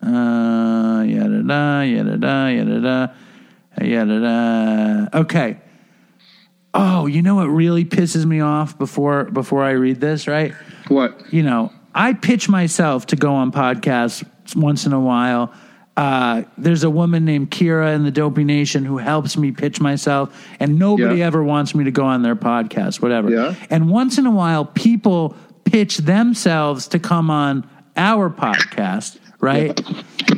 Uh, 0.00 1.02
yada 1.02 1.42
da, 1.42 1.80
yada 1.80 2.16
da, 2.16 2.46
yada 2.46 2.80
da, 2.80 3.84
yada 3.84 4.20
da. 4.20 5.18
Okay. 5.18 5.58
Oh, 6.74 7.06
you 7.06 7.22
know 7.22 7.34
what 7.34 7.46
really 7.46 7.86
pisses 7.86 8.24
me 8.24 8.40
off 8.40 8.78
before 8.78 9.24
before 9.24 9.64
I 9.64 9.72
read 9.72 10.00
this, 10.00 10.28
right? 10.28 10.52
What? 10.86 11.32
you 11.32 11.42
know, 11.42 11.72
I 11.92 12.12
pitch 12.12 12.48
myself 12.48 13.06
to 13.06 13.16
go 13.16 13.34
on 13.34 13.50
podcasts 13.50 14.24
once 14.54 14.86
in 14.86 14.92
a 14.92 15.00
while. 15.00 15.52
Uh, 15.98 16.44
there's 16.56 16.84
a 16.84 16.90
woman 16.90 17.24
named 17.24 17.50
Kira 17.50 17.92
in 17.96 18.04
the 18.04 18.12
Dopey 18.12 18.44
Nation 18.44 18.84
who 18.84 18.98
helps 18.98 19.36
me 19.36 19.50
pitch 19.50 19.80
myself, 19.80 20.30
and 20.60 20.78
nobody 20.78 21.18
Yeah. 21.18 21.26
ever 21.26 21.42
wants 21.42 21.74
me 21.74 21.82
to 21.84 21.90
go 21.90 22.04
on 22.04 22.22
their 22.22 22.36
podcast, 22.36 23.02
whatever. 23.02 23.28
Yeah. 23.30 23.54
And 23.68 23.88
once 23.90 24.16
in 24.16 24.24
a 24.24 24.30
while, 24.30 24.64
people 24.64 25.34
pitch 25.64 25.96
themselves 25.98 26.86
to 26.88 27.00
come 27.00 27.30
on 27.30 27.66
our 27.96 28.30
podcast, 28.30 29.18
right? 29.40 29.78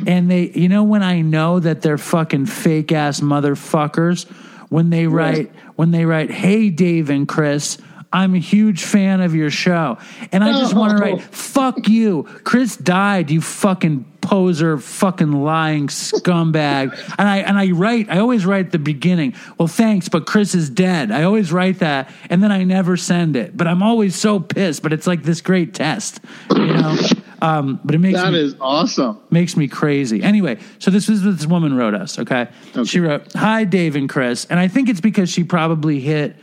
And 0.07 0.31
they, 0.31 0.49
you 0.55 0.67
know, 0.67 0.81
when 0.83 1.03
I 1.03 1.21
know 1.21 1.59
that 1.59 1.83
they're 1.83 1.99
fucking 1.99 2.47
fake 2.47 2.91
ass 2.91 3.19
motherfuckers, 3.19 4.25
when 4.69 4.89
they 4.89 5.05
write, 5.05 5.51
when 5.75 5.91
they 5.91 6.05
write, 6.05 6.31
"Hey, 6.31 6.69
Dave 6.71 7.11
and 7.11 7.27
Chris." 7.27 7.77
I'm 8.13 8.35
a 8.35 8.39
huge 8.39 8.83
fan 8.83 9.21
of 9.21 9.35
your 9.35 9.49
show. 9.49 9.97
And 10.33 10.43
I 10.43 10.51
just 10.59 10.73
want 10.73 10.97
to 10.97 11.01
write, 11.01 11.21
fuck 11.21 11.87
you. 11.87 12.23
Chris 12.43 12.75
died, 12.75 13.31
you 13.31 13.39
fucking 13.39 14.03
poser, 14.35 14.77
fucking 14.77 15.33
lying 15.43 15.87
scumbag. 15.87 16.97
And 17.19 17.27
I 17.27 17.39
and 17.39 17.57
I 17.57 17.71
write, 17.71 18.09
I 18.09 18.19
always 18.19 18.45
write 18.45 18.67
at 18.67 18.71
the 18.71 18.79
beginning, 18.79 19.33
well, 19.57 19.67
thanks, 19.67 20.07
but 20.07 20.25
Chris 20.25 20.55
is 20.55 20.69
dead. 20.69 21.11
I 21.11 21.23
always 21.23 21.51
write 21.51 21.79
that, 21.79 22.09
and 22.29 22.41
then 22.41 22.49
I 22.49 22.63
never 22.63 22.95
send 22.95 23.35
it. 23.35 23.55
But 23.57 23.67
I'm 23.67 23.83
always 23.83 24.15
so 24.15 24.39
pissed, 24.39 24.83
but 24.83 24.93
it's 24.93 25.05
like 25.05 25.23
this 25.23 25.41
great 25.41 25.73
test. 25.73 26.21
You 26.55 26.65
know? 26.67 26.97
Um, 27.41 27.81
but 27.83 27.93
it 27.93 27.97
makes 27.97 28.21
That 28.21 28.31
me 28.31 28.39
is 28.39 28.55
awesome. 28.61 29.19
makes 29.31 29.57
me 29.57 29.67
crazy. 29.67 30.23
Anyway, 30.23 30.59
so 30.79 30.91
this 30.91 31.09
is 31.09 31.25
what 31.25 31.37
this 31.37 31.45
woman 31.47 31.75
wrote 31.75 31.93
us. 31.95 32.17
Okay? 32.17 32.47
she 32.85 33.01
wrote, 33.01 33.33
"Hi, 33.33 33.65
Dave 33.65 33.97
and 33.97 34.07
Chris," 34.07 34.45
and 34.49 34.59
I 34.59 34.69
think 34.69 34.87
it's 34.87 35.01
because 35.01 35.29
she 35.29 35.43
probably 35.43 35.99
hit 35.99 36.37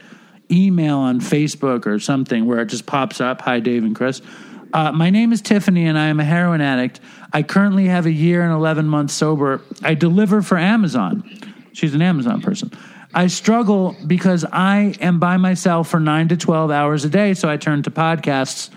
email 0.50 0.98
on 0.98 1.20
Facebook 1.20 1.86
or 1.86 1.98
something 1.98 2.44
where 2.46 2.60
it 2.60 2.66
just 2.66 2.84
pops 2.84 3.20
up. 3.20 3.40
Hi, 3.42 3.60
Dave 3.60 3.84
and 3.84 3.94
Chris. 3.96 4.20
Uh, 4.72 4.92
my 4.92 5.10
name 5.10 5.32
is 5.32 5.40
Tiffany, 5.40 5.86
and 5.86 5.98
I 5.98 6.06
am 6.06 6.20
a 6.20 6.24
heroin 6.24 6.60
addict. 6.60 7.00
I 7.32 7.42
currently 7.42 7.86
have 7.86 8.06
a 8.06 8.10
year 8.10 8.42
and 8.42 8.52
eleven 8.52 8.86
months 8.86 9.14
sober. 9.14 9.62
I 9.82 9.94
deliver 9.94 10.42
for 10.42 10.58
Amazon. 10.58 11.24
She's 11.72 11.94
an 11.94 12.02
Amazon 12.02 12.42
person. 12.42 12.70
I 13.14 13.28
struggle 13.28 13.96
because 14.06 14.44
I 14.44 14.94
am 15.00 15.18
by 15.18 15.38
myself 15.38 15.88
for 15.88 15.98
nine 15.98 16.28
to 16.28 16.36
12 16.36 16.70
hours 16.70 17.04
a 17.06 17.08
day, 17.08 17.32
so 17.32 17.48
I 17.48 17.56
turn 17.56 17.82
to 17.84 17.90
podcasts. 17.90 18.68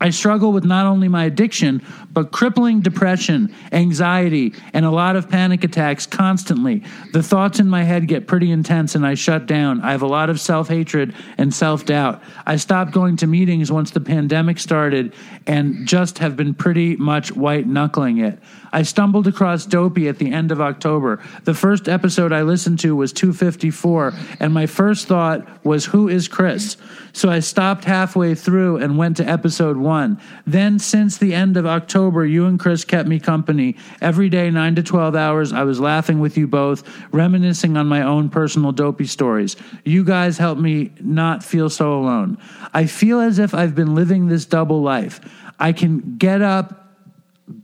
I 0.00 0.10
struggle 0.10 0.52
with 0.52 0.64
not 0.64 0.84
only 0.84 1.08
my 1.08 1.24
addiction, 1.24 1.80
but 2.12 2.30
crippling 2.30 2.80
depression, 2.80 3.54
anxiety, 3.72 4.54
and 4.72 4.84
a 4.84 4.90
lot 4.90 5.16
of 5.16 5.28
panic 5.28 5.64
attacks 5.64 6.06
constantly. 6.06 6.82
The 7.12 7.22
thoughts 7.22 7.58
in 7.58 7.68
my 7.68 7.84
head 7.84 8.06
get 8.06 8.26
pretty 8.26 8.50
intense 8.50 8.94
and 8.94 9.06
I 9.06 9.14
shut 9.14 9.46
down. 9.46 9.80
I 9.80 9.92
have 9.92 10.02
a 10.02 10.06
lot 10.06 10.28
of 10.28 10.38
self 10.38 10.68
hatred 10.68 11.14
and 11.38 11.52
self 11.54 11.86
doubt. 11.86 12.22
I 12.46 12.56
stopped 12.56 12.92
going 12.92 13.16
to 13.18 13.26
meetings 13.26 13.72
once 13.72 13.90
the 13.90 14.00
pandemic 14.00 14.58
started 14.58 15.14
and 15.46 15.86
just 15.86 16.18
have 16.18 16.36
been 16.36 16.54
pretty 16.54 16.96
much 16.96 17.34
white 17.34 17.66
knuckling 17.66 18.18
it. 18.18 18.38
I 18.74 18.82
stumbled 18.82 19.26
across 19.26 19.66
Dopey 19.66 20.08
at 20.08 20.18
the 20.18 20.32
end 20.32 20.50
of 20.50 20.60
October. 20.60 21.22
The 21.44 21.52
first 21.52 21.88
episode 21.88 22.32
I 22.32 22.42
listened 22.42 22.78
to 22.80 22.96
was 22.96 23.12
254, 23.12 24.14
and 24.40 24.54
my 24.54 24.66
first 24.66 25.08
thought 25.08 25.46
was, 25.64 25.86
Who 25.86 26.08
is 26.08 26.26
Chris? 26.26 26.78
So 27.12 27.28
I 27.28 27.40
stopped 27.40 27.84
halfway 27.84 28.34
through 28.34 28.78
and 28.78 28.96
went 28.96 29.18
to 29.18 29.28
episode 29.28 29.76
one. 29.76 30.18
Then, 30.46 30.78
since 30.78 31.18
the 31.18 31.34
end 31.34 31.58
of 31.58 31.66
October, 31.66 32.01
you 32.10 32.46
and 32.46 32.58
Chris 32.58 32.84
kept 32.84 33.08
me 33.08 33.18
company. 33.18 33.76
Every 34.00 34.28
day, 34.28 34.50
9 34.50 34.74
to 34.76 34.82
12 34.82 35.14
hours, 35.14 35.52
I 35.52 35.62
was 35.64 35.80
laughing 35.80 36.20
with 36.20 36.36
you 36.36 36.46
both, 36.46 36.82
reminiscing 37.12 37.76
on 37.76 37.86
my 37.86 38.02
own 38.02 38.28
personal 38.28 38.72
dopey 38.72 39.06
stories. 39.06 39.56
You 39.84 40.04
guys 40.04 40.38
helped 40.38 40.60
me 40.60 40.92
not 41.00 41.42
feel 41.42 41.70
so 41.70 41.94
alone. 41.94 42.38
I 42.74 42.86
feel 42.86 43.20
as 43.20 43.38
if 43.38 43.54
I've 43.54 43.74
been 43.74 43.94
living 43.94 44.26
this 44.26 44.44
double 44.44 44.82
life. 44.82 45.20
I 45.58 45.72
can 45.72 46.16
get 46.16 46.42
up 46.42 46.82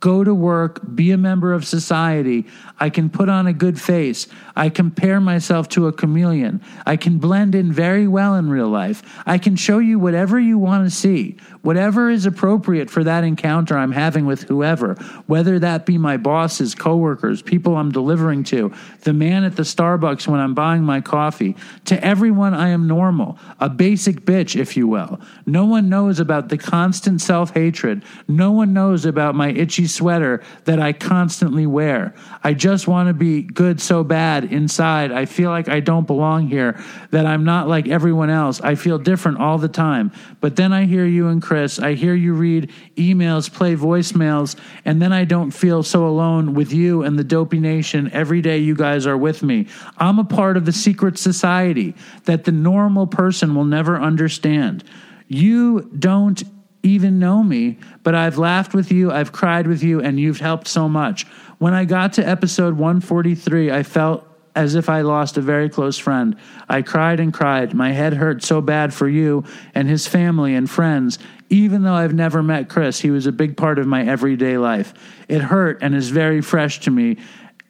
go 0.01 0.25
to 0.25 0.35
work, 0.35 0.81
be 0.95 1.11
a 1.13 1.17
member 1.17 1.53
of 1.53 1.65
society. 1.65 2.47
I 2.81 2.91
can 2.91 3.11
put 3.11 3.29
on 3.29 3.47
a 3.47 3.53
good 3.53 3.81
face. 3.81 4.29
I 4.55 4.69
compare 4.69 5.21
myself 5.21 5.69
to 5.71 5.87
a 5.87 5.93
chameleon. 5.93 6.63
I 6.87 6.97
can 6.97 7.19
blend 7.19 7.55
in 7.55 7.73
very 7.73 8.07
well 8.07 8.35
in 8.35 8.51
real 8.51 8.69
life. 8.69 9.03
I 9.27 9.39
can 9.39 9.57
show 9.57 9.79
you 9.79 9.99
whatever 9.99 10.39
you 10.39 10.59
want 10.59 10.85
to 10.85 10.91
see, 10.95 11.37
whatever 11.63 12.11
is 12.11 12.27
appropriate 12.27 12.91
for 12.91 13.05
that 13.05 13.25
encounter 13.25 13.77
I'm 13.77 13.93
having 13.93 14.27
with 14.27 14.43
whoever, 14.43 14.95
whether 15.27 15.59
that 15.59 15.87
be 15.87 15.99
my 15.99 16.17
bosses, 16.17 16.75
coworkers, 16.75 17.43
people 17.43 17.77
I'm 17.77 17.91
delivering 17.91 18.45
to, 18.45 18.73
the 19.03 19.13
man 19.13 19.45
at 19.45 19.57
the 19.57 19.63
Starbucks 19.63 20.29
when 20.29 20.41
I'm 20.41 20.55
buying 20.55 20.83
my 20.83 21.01
coffee. 21.01 21.57
To 21.87 22.05
everyone, 22.05 22.55
I 22.55 22.69
am 22.69 22.87
normal, 22.87 23.39
a 23.61 23.69
basic 23.69 24.23
bitch, 24.23 24.59
if 24.59 24.77
you 24.77 24.87
will. 24.87 25.21
No 25.47 25.65
one 25.65 25.89
knows 25.89 26.21
about 26.21 26.49
the 26.49 26.59
constant 26.59 27.21
self 27.21 27.55
hatred. 27.55 28.05
No 28.29 28.53
one 28.53 28.73
knows 28.73 29.05
about 29.05 29.35
my 29.35 29.51
itchy 29.51 29.87
sweater 29.87 30.43
that 30.65 30.81
I 30.81 30.93
constantly 30.93 31.67
wear. 31.67 32.15
I 32.45 32.55
just 32.55 32.68
want 32.87 33.09
to 33.09 33.15
be 33.15 33.43
good 33.43 33.81
so 33.81 34.05
bad 34.05 34.53
inside. 34.53 35.13
I 35.13 35.25
feel 35.25 35.51
like 35.51 35.69
I 35.69 35.81
don't 35.81 36.07
belong 36.07 36.49
here, 36.49 36.79
that 37.11 37.27
I'm 37.27 37.45
not 37.45 37.69
like 37.69 37.89
everyone 37.89 38.31
else. 38.31 38.61
I 38.61 38.75
feel 38.75 38.99
different 38.99 39.39
all 39.39 39.59
the 39.59 39.69
time. 39.69 40.13
But 40.41 40.57
then 40.57 40.73
I 40.73 40.85
hear 40.85 41.07
you 41.07 41.29
and 41.29 41.41
Chris. 41.41 41.79
I 41.79 41.95
hear 41.95 42.15
you 42.15 42.35
read 42.35 42.71
emails, 42.97 43.53
play 43.53 43.77
voicemails, 43.77 44.57
and 44.85 45.01
then 45.01 45.13
I 45.13 45.25
don't 45.25 45.51
feel 45.51 45.83
so 45.83 46.07
alone 46.07 46.55
with 46.55 46.73
you 46.73 47.03
and 47.03 47.19
the 47.19 47.25
Dopey 47.25 47.61
Nation. 47.61 48.11
Every 48.13 48.41
day 48.41 48.59
you 48.59 48.75
guys 48.75 49.07
are 49.07 49.17
with 49.17 49.43
me. 49.43 49.67
I'm 49.97 50.19
a 50.19 50.25
part 50.25 50.57
of 50.57 50.65
the 50.65 50.73
secret 50.73 51.19
society 51.19 51.95
that 52.25 52.45
the 52.45 52.53
normal 52.53 53.07
person 53.07 53.55
will 53.55 53.65
never 53.65 53.99
understand. 53.99 54.85
You 55.27 55.91
don't 55.99 56.43
even 56.83 57.19
know 57.19 57.43
me, 57.43 57.79
but 58.03 58.15
I've 58.15 58.39
laughed 58.39 58.73
with 58.73 58.93
you, 58.93 59.11
I've 59.11 59.33
cried 59.33 59.67
with 59.67 59.83
you, 59.83 60.01
and 60.01 60.19
you've 60.19 60.41
helped 60.41 60.69
so 60.69 60.89
much. 60.89 61.27
When 61.59 61.75
I 61.75 61.85
got 61.85 62.13
to 62.15 62.27
episode 62.27 62.75
143, 62.75 63.73
I 63.73 63.83
felt 63.83 64.25
as 64.55 64.77
if 64.77 64.89
I 64.89 65.01
lost 65.01 65.37
a 65.37 65.41
very 65.41 65.69
close 65.69 65.99
friend. 65.99 66.37
I 66.69 66.83
cried 66.83 67.19
and 67.19 67.35
cried. 67.35 67.75
My 67.75 67.91
head 67.91 68.15
hurt 68.15 68.45
so 68.45 68.61
bad 68.61 68.95
for 68.95 69.09
you 69.09 69.45
and 69.75 69.89
his 69.89 70.07
family 70.07 70.55
and 70.55 70.71
friends. 70.71 71.19
Even 71.51 71.83
though 71.83 71.95
I've 71.95 72.15
never 72.15 72.45
met 72.45 72.69
Chris, 72.69 73.01
he 73.01 73.11
was 73.11 73.27
a 73.27 73.33
big 73.33 73.57
part 73.57 73.81
of 73.81 73.89
my 73.89 74.05
everyday 74.05 74.57
life. 74.57 74.95
It 75.29 75.41
hurt 75.41 75.79
and 75.83 75.97
is 75.97 76.11
very 76.11 76.43
fresh 76.43 76.81
to 76.81 76.93
me. 76.93 77.17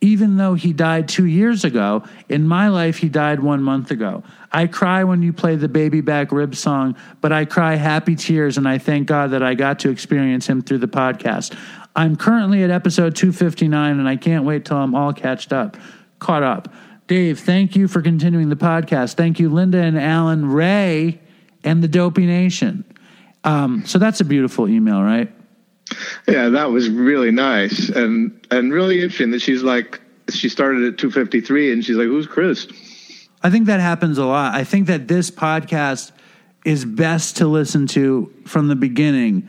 Even 0.00 0.36
though 0.36 0.54
he 0.54 0.72
died 0.72 1.08
two 1.08 1.26
years 1.26 1.64
ago, 1.64 2.04
in 2.28 2.46
my 2.46 2.68
life, 2.68 2.98
he 2.98 3.08
died 3.08 3.40
one 3.40 3.62
month 3.62 3.90
ago. 3.90 4.22
I 4.52 4.66
cry 4.66 5.04
when 5.04 5.22
you 5.22 5.32
play 5.32 5.56
the 5.56 5.68
Baby 5.68 6.02
Back 6.02 6.30
Rib 6.30 6.54
song, 6.54 6.96
but 7.20 7.32
I 7.32 7.44
cry 7.46 7.74
happy 7.74 8.14
tears, 8.14 8.58
and 8.58 8.68
I 8.68 8.78
thank 8.78 9.08
God 9.08 9.32
that 9.32 9.42
I 9.42 9.54
got 9.54 9.80
to 9.80 9.90
experience 9.90 10.46
him 10.46 10.62
through 10.62 10.78
the 10.78 10.88
podcast. 10.88 11.56
I'm 11.96 12.16
currently 12.16 12.62
at 12.62 12.70
episode 12.70 13.16
259, 13.16 13.98
and 13.98 14.08
I 14.08 14.16
can't 14.16 14.44
wait 14.44 14.64
till 14.64 14.76
I'm 14.76 14.94
all 14.94 15.12
catched 15.12 15.52
up, 15.52 15.76
caught 16.18 16.42
up. 16.42 16.72
Dave, 17.08 17.40
thank 17.40 17.74
you 17.74 17.88
for 17.88 18.02
continuing 18.02 18.50
the 18.50 18.56
podcast. 18.56 19.14
Thank 19.14 19.40
you, 19.40 19.48
Linda 19.48 19.78
and 19.78 19.98
Alan, 19.98 20.50
Ray, 20.50 21.20
and 21.64 21.82
the 21.82 21.88
Dopey 21.88 22.26
Nation. 22.26 22.84
Um, 23.44 23.84
so 23.86 23.98
that's 23.98 24.20
a 24.20 24.24
beautiful 24.24 24.68
email, 24.68 25.02
right? 25.02 25.32
Yeah, 26.26 26.50
that 26.50 26.70
was 26.70 26.90
really 26.90 27.30
nice 27.30 27.88
and 27.88 28.46
and 28.50 28.72
really 28.72 29.00
interesting 29.00 29.30
that 29.30 29.40
she's 29.40 29.62
like 29.62 30.00
she 30.28 30.50
started 30.50 30.82
at 30.82 30.98
253 30.98 31.72
and 31.72 31.84
she's 31.84 31.96
like 31.96 32.06
who's 32.06 32.26
Chris? 32.26 32.68
I 33.42 33.50
think 33.50 33.66
that 33.66 33.80
happens 33.80 34.18
a 34.18 34.26
lot. 34.26 34.54
I 34.54 34.64
think 34.64 34.88
that 34.88 35.08
this 35.08 35.30
podcast 35.30 36.12
is 36.64 36.84
best 36.84 37.38
to 37.38 37.46
listen 37.46 37.86
to 37.86 38.32
from 38.44 38.68
the 38.68 38.76
beginning 38.76 39.48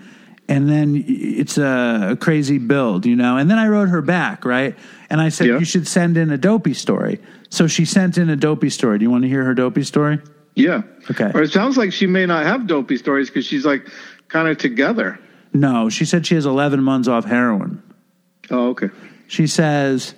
and 0.49 0.67
then 0.67 1.03
it's 1.07 1.57
a, 1.57 2.17
crazy 2.19 2.57
build, 2.57 3.05
you 3.05 3.15
know. 3.15 3.38
And 3.38 3.49
then 3.49 3.57
I 3.59 3.67
wrote 3.67 3.88
her 3.89 4.01
back, 4.01 4.43
right? 4.43 4.76
And 5.09 5.21
I 5.21 5.30
said 5.30 5.47
Yeah. 5.47 5.59
you 5.59 5.65
should 5.65 5.88
send 5.88 6.17
in 6.17 6.31
a 6.31 6.38
dopey 6.38 6.73
story. 6.73 7.19
So 7.49 7.67
she 7.67 7.85
sent 7.85 8.17
in 8.17 8.30
a 8.30 8.35
dopey 8.35 8.69
story. 8.69 8.97
Do 8.97 9.03
you 9.03 9.11
want 9.11 9.23
to 9.23 9.30
hear 9.30 9.43
her 9.45 9.53
dopey 9.53 9.84
story? 9.84 10.19
Yeah. 10.55 10.81
Okay. 11.09 11.31
Or 11.34 11.43
it 11.43 11.51
sounds 11.51 11.77
like 11.77 11.93
she 11.93 12.07
may 12.07 12.26
not 12.26 12.45
have 12.45 12.67
dopey 12.67 12.97
stories 12.97 13.30
because 13.30 13.45
she's 13.45 13.65
like 13.65 13.88
kind 14.27 14.47
of 14.47 14.57
together. 14.57 15.19
No, 15.53 15.89
she 15.89 16.03
said 16.05 16.26
she 16.26 16.35
has 16.35 16.45
11 16.45 16.84
months 16.84 17.07
off 17.07 17.26
heroin. 17.26 17.81
Oh, 18.49 18.69
okay. 18.69 18.89
She 19.27 19.47
says, 19.47 20.15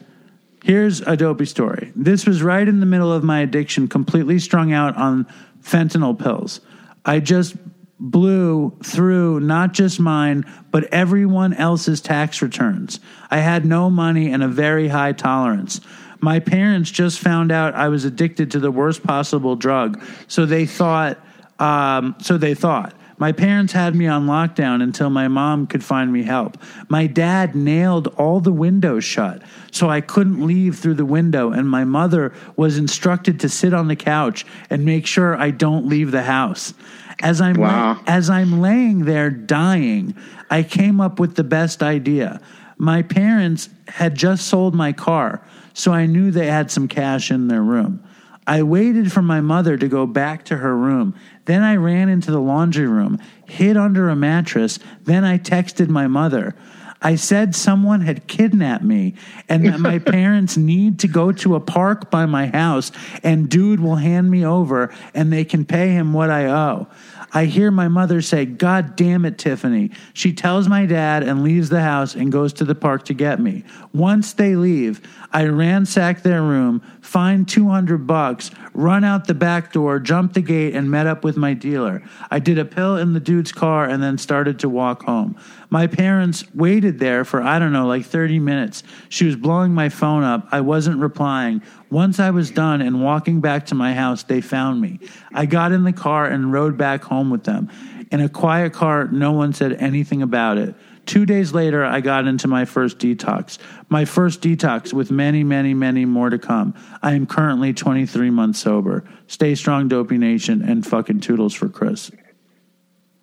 Here's 0.64 1.02
a 1.02 1.18
dopey 1.18 1.46
story. 1.46 1.92
This 1.96 2.26
was 2.26 2.42
right 2.44 2.68
in 2.68 2.80
the 2.80 2.86
middle 2.86 3.12
of 3.12 3.24
my 3.24 3.40
addiction, 3.40 3.88
completely 3.88 4.40
strung 4.40 4.72
out 4.74 4.96
on 4.96 5.26
fentanyl 5.64 6.18
pills. 6.18 6.62
I 7.04 7.20
just 7.20 7.56
blew 8.02 8.76
through 8.84 9.40
not 9.40 9.74
just 9.74 10.00
mine, 10.00 10.44
but 10.72 10.86
everyone 10.86 11.54
else's 11.54 12.02
tax 12.02 12.42
returns. 12.42 13.00
I 13.30 13.38
had 13.38 13.64
no 13.64 13.92
money 13.92 14.34
and 14.34 14.42
a 14.42 14.48
very 14.48 14.88
high 14.88 15.14
tolerance. 15.14 15.80
My 16.20 16.40
parents 16.40 16.90
just 16.90 17.20
found 17.20 17.52
out 17.52 17.76
I 17.76 17.90
was 17.90 18.04
addicted 18.04 18.52
to 18.52 18.60
the 18.60 18.72
worst 18.72 19.04
possible 19.04 19.56
drug, 19.56 20.04
so 20.28 20.48
they 20.48 20.66
thought, 20.66 21.20
um, 21.60 22.16
so 22.20 22.38
they 22.38 22.56
thought. 22.56 22.96
My 23.20 23.32
parents 23.32 23.72
had 23.72 23.94
me 23.94 24.08
on 24.08 24.26
lockdown 24.26 24.82
until 24.82 25.12
my 25.12 25.28
mom 25.28 25.68
could 25.68 25.84
find 25.84 26.12
me 26.12 26.24
help. 26.24 26.58
My 26.90 27.06
dad 27.06 27.54
nailed 27.54 28.08
all 28.18 28.40
the 28.40 28.52
windows 28.52 29.04
shut, 29.04 29.44
so 29.70 29.92
I 29.92 30.02
couldn't 30.02 30.44
leave 30.44 30.80
through 30.80 30.96
the 30.96 31.06
window, 31.06 31.52
and 31.52 31.70
my 31.70 31.84
mother 31.84 32.34
was 32.56 32.80
instructed 32.80 33.40
to 33.42 33.50
sit 33.50 33.76
on 33.76 33.90
the 33.90 33.96
couch 33.96 34.44
and 34.72 34.84
make 34.86 35.06
sure 35.06 35.38
I 35.38 35.52
don't 35.52 35.86
leave 35.86 36.10
the 36.10 36.24
house. 36.24 36.74
As 37.22 37.42
I'm 37.42 37.56
Wow. 37.56 38.00
as 38.08 38.30
I'm 38.30 38.62
laying 38.62 39.06
there 39.06 39.30
dying, 39.30 40.16
I 40.50 40.64
came 40.64 41.00
up 41.00 41.20
with 41.20 41.36
the 41.36 41.44
best 41.44 41.82
idea. 41.84 42.40
My 42.78 43.02
parents 43.04 43.70
had 43.88 44.16
just 44.16 44.48
sold 44.48 44.74
my 44.74 44.92
car, 44.92 45.42
so 45.74 45.94
I 45.94 46.06
knew 46.08 46.32
they 46.32 46.48
had 46.48 46.72
some 46.72 46.88
cash 46.88 47.30
in 47.32 47.48
their 47.48 47.62
room. 47.62 48.00
I 48.48 48.64
waited 48.64 49.12
for 49.12 49.22
my 49.22 49.40
mother 49.40 49.78
to 49.78 49.88
go 49.88 50.08
back 50.08 50.46
to 50.46 50.58
her 50.58 50.76
room. 50.76 51.14
Then 51.46 51.62
I 51.62 51.76
ran 51.76 52.10
into 52.10 52.32
the 52.32 52.40
laundry 52.42 52.88
room, 52.88 53.20
hid 53.46 53.78
under 53.78 54.10
a 54.10 54.16
mattress. 54.16 54.80
Then 55.06 55.24
I 55.24 55.38
texted 55.38 55.90
my 55.90 56.08
mother. 56.08 56.56
I 57.02 57.16
said 57.16 57.56
someone 57.56 58.02
had 58.02 58.28
kidnapped 58.28 58.84
me 58.84 59.16
and 59.50 59.66
that 59.66 59.80
my 59.80 59.98
parents 60.18 60.56
need 60.56 61.00
to 61.00 61.08
go 61.08 61.32
to 61.32 61.56
a 61.56 61.60
park 61.60 62.12
by 62.12 62.28
my 62.28 62.48
house 62.48 62.92
and 63.24 63.50
dude 63.50 63.80
will 63.80 63.96
hand 63.96 64.30
me 64.30 64.46
over 64.46 64.94
and 65.16 65.34
they 65.34 65.44
can 65.44 65.66
pay 65.66 65.90
him 65.90 66.14
what 66.14 66.30
I 66.30 66.46
owe. 66.46 66.88
I 67.34 67.46
hear 67.46 67.72
my 67.72 67.88
mother 67.88 68.22
say, 68.22 68.46
God 68.46 68.96
damn 68.98 69.24
it, 69.24 69.38
Tiffany. 69.38 69.92
She 70.14 70.34
tells 70.34 70.68
my 70.68 70.86
dad 70.86 71.24
and 71.24 71.44
leaves 71.44 71.70
the 71.70 71.82
house 71.82 72.14
and 72.14 72.32
goes 72.32 72.52
to 72.54 72.66
the 72.66 72.76
park 72.76 73.06
to 73.06 73.14
get 73.14 73.40
me. 73.40 73.64
Once 73.94 74.34
they 74.34 74.56
leave, 74.56 75.02
I 75.32 75.46
ransack 75.46 76.24
their 76.24 76.42
room, 76.42 76.82
find 77.00 77.48
200 77.48 78.06
bucks, 78.06 78.52
run 78.74 79.06
out 79.06 79.28
the 79.28 79.34
back 79.34 79.72
door, 79.72 79.98
jump 80.00 80.34
the 80.34 80.42
gate, 80.42 80.76
and 80.76 80.92
met 80.92 81.08
up 81.08 81.24
with 81.24 81.38
my 81.38 81.54
dealer. 81.54 82.04
I 82.30 82.40
did 82.40 82.60
a 82.60 82.66
pill 82.66 82.98
in 82.98 83.14
the 83.14 83.22
dude's 83.22 83.54
car 83.54 83.86
and 83.86 84.04
then 84.04 84.18
started 84.18 84.60
to 84.60 84.70
walk 84.70 85.04
home. 85.04 85.38
My 85.72 85.88
parents 85.88 86.44
waited 86.54 87.00
there 87.00 87.24
for, 87.24 87.42
I 87.42 87.58
don't 87.58 87.72
know, 87.72 87.88
like 87.88 88.06
30 88.06 88.40
minutes. 88.40 88.84
She 89.08 89.26
was 89.26 89.38
blowing 89.38 89.74
my 89.74 89.88
phone 89.88 90.22
up. 90.22 90.50
I 90.52 90.60
wasn't 90.60 91.00
replying. 91.00 91.62
Once 91.90 92.20
I 92.20 92.32
was 92.32 92.52
done 92.52 92.82
and 92.82 93.02
walking 93.02 93.40
back 93.40 93.68
to 93.68 93.76
my 93.76 93.94
house, 93.94 94.24
they 94.24 94.42
found 94.42 94.82
me. 94.82 95.00
I 95.34 95.46
got 95.46 95.72
in 95.72 95.86
the 95.86 95.94
car 95.94 96.26
and 96.26 96.52
rode 96.52 96.78
back 96.78 97.06
home 97.06 97.30
with 97.30 97.46
them. 97.46 97.70
In 98.12 98.20
a 98.20 98.28
quiet 98.28 98.74
car, 98.74 99.08
no 99.08 99.32
one 99.32 99.54
said 99.54 99.72
anything 99.74 100.22
about 100.22 100.58
it. 100.58 100.76
Two 101.06 101.26
days 101.26 101.54
later, 101.54 101.86
I 101.86 102.02
got 102.02 102.28
into 102.28 102.50
my 102.50 102.66
first 102.66 103.00
detox. 103.00 103.58
My 103.88 104.04
first 104.04 104.42
detox 104.42 104.92
with 104.92 105.10
many, 105.10 105.42
many, 105.46 105.74
many 105.74 106.04
more 106.04 106.30
to 106.30 106.38
come. 106.38 106.76
I 107.02 107.14
am 107.14 107.26
currently 107.26 107.74
23 107.74 108.30
months 108.30 108.60
sober. 108.60 109.06
Stay 109.28 109.56
strong, 109.56 109.88
Dopey 109.88 110.18
Nation, 110.18 110.62
and 110.62 110.86
fucking 110.86 111.22
toodles 111.22 111.54
for 111.54 111.70
Chris. 111.70 112.12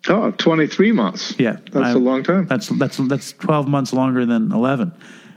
Oh, 0.07 0.31
23 0.31 0.91
months. 0.93 1.35
Yeah, 1.37 1.57
That's 1.71 1.87
I- 1.87 1.91
a 1.91 1.97
long 1.97 2.23
time. 2.23 2.47
That's 2.47 2.69
that's 2.69 2.97
that's 2.97 3.33
12 3.33 3.67
months 3.67 3.91
longer 3.93 4.25
than 4.25 4.51
11. 4.51 4.93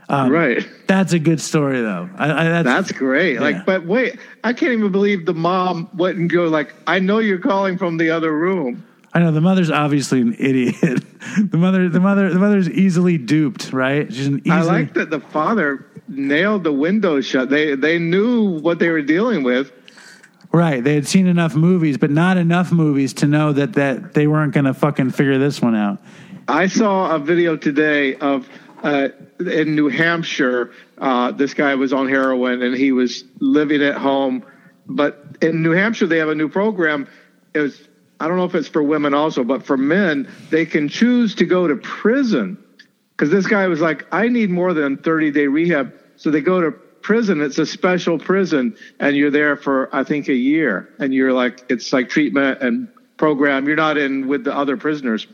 Um, 0.09 0.31
right. 0.31 0.67
That's 0.89 1.13
a 1.15 1.19
good 1.19 1.41
story, 1.41 1.81
though. 1.81 2.09
I, 2.17 2.31
I, 2.31 2.49
that's, 2.49 2.67
That's 2.67 2.93
great. 2.93 3.35
Yeah. 3.35 3.41
Like, 3.41 3.65
but 3.65 3.87
wait, 3.87 4.19
I 4.45 4.53
can't 4.53 4.73
even 4.73 4.93
believe 4.93 5.25
the 5.25 5.33
mom 5.35 5.89
wouldn't 5.95 6.31
go 6.31 6.49
like, 6.49 6.75
I 6.87 6.99
know 6.99 7.19
you're 7.19 7.39
calling 7.39 7.79
from 7.79 7.97
the 7.97 8.11
other 8.11 8.31
room. 8.37 8.85
I 9.15 9.21
know 9.21 9.31
the 9.33 9.41
mother's 9.41 9.71
obviously 9.71 10.21
an 10.21 10.35
idiot. 10.39 10.77
the 11.51 11.57
mother, 11.57 11.89
the 11.89 12.01
mother, 12.01 12.31
the 12.33 12.39
mother's 12.39 12.69
easily 12.69 13.17
duped, 13.19 13.73
right? 13.73 14.13
She's 14.13 14.27
an 14.27 14.41
easily. 14.41 14.53
I 14.53 14.63
like 14.63 14.95
that 14.95 15.11
the 15.11 15.21
father 15.21 15.87
nailed 16.09 16.65
the 16.65 16.73
window 16.73 17.21
shut. 17.21 17.49
They 17.51 17.75
they 17.75 17.99
knew 17.99 18.59
what 18.61 18.79
they 18.79 18.89
were 18.89 19.03
dealing 19.03 19.43
with. 19.43 19.71
Right. 20.53 20.85
They 20.85 20.95
had 20.95 21.09
seen 21.09 21.27
enough 21.27 21.55
movies, 21.55 21.97
but 21.97 22.11
not 22.11 22.37
enough 22.37 22.73
movies 22.73 23.15
to 23.15 23.27
know 23.27 23.53
that, 23.55 23.73
that 23.75 24.13
they 24.13 24.27
weren't 24.27 24.53
going 24.53 24.67
to 24.67 24.75
fucking 24.75 25.11
figure 25.11 25.39
this 25.39 25.63
one 25.63 25.75
out. 25.75 25.99
I 26.47 26.67
saw 26.67 27.15
a 27.15 27.19
video 27.19 27.57
today 27.57 28.17
of 28.17 28.49
uh, 28.83 29.09
in 29.39 29.75
New 29.75 29.89
Hampshire. 29.89 30.73
Uh, 30.99 31.33
this 31.33 31.55
guy 31.55 31.75
was 31.75 31.93
on 31.93 32.09
heroin 32.09 32.63
and 32.63 32.77
he 32.77 32.93
was 32.93 33.25
living 33.41 33.83
at 33.83 33.97
home. 33.97 34.45
But 34.87 35.39
in 35.41 35.63
New 35.63 35.71
Hampshire, 35.71 36.07
they 36.07 36.19
have 36.19 36.29
a 36.29 36.35
new 36.35 36.49
program. 36.49 37.09
It 37.55 37.61
was 37.61 37.89
I 38.23 38.29
don't 38.29 38.37
know 38.37 38.45
if 38.45 38.55
it's 38.55 38.69
for 38.69 38.85
women 38.85 39.15
also, 39.15 39.43
but 39.43 39.65
for 39.65 39.77
men, 39.77 40.31
they 40.51 40.65
can 40.65 40.89
choose 40.89 41.35
to 41.37 41.45
go 41.45 41.67
to 41.67 41.75
prison. 41.77 42.57
Because 43.11 43.31
this 43.31 43.49
guy 43.49 43.67
was 43.67 43.81
like, 43.81 44.07
I 44.13 44.29
need 44.29 44.49
more 44.49 44.73
than 44.75 44.97
30 44.97 45.33
day 45.33 45.49
rehab. 45.49 45.93
So 46.17 46.31
they 46.31 46.41
go 46.41 46.61
to 46.61 46.75
prison. 47.03 47.41
It's 47.41 47.59
a 47.59 47.67
special 47.67 48.19
prison, 48.19 48.77
and 49.01 49.17
you're 49.17 49.31
there 49.31 49.57
for 49.57 49.95
I 49.95 50.05
think 50.05 50.29
a 50.29 50.35
year, 50.35 50.89
and 50.99 51.13
you're 51.13 51.33
like 51.33 51.65
it's 51.69 51.93
like 51.93 52.09
treatment 52.09 52.63
and 52.63 52.89
program. 53.17 53.67
You're 53.67 53.77
not 53.77 53.99
in 53.99 54.29
with 54.29 54.45
the 54.45 54.55
other 54.55 54.77
prisoners. 54.77 55.27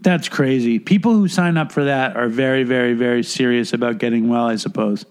That's 0.00 0.28
crazy. 0.28 0.78
People 0.78 1.14
who 1.14 1.26
sign 1.26 1.56
up 1.56 1.72
for 1.72 1.84
that 1.84 2.16
are 2.16 2.28
very, 2.28 2.64
very, 2.64 2.92
very 2.92 3.22
serious 3.22 3.72
about 3.72 3.98
getting 3.98 4.28
well. 4.28 4.46
I 4.46 4.56
suppose. 4.56 5.04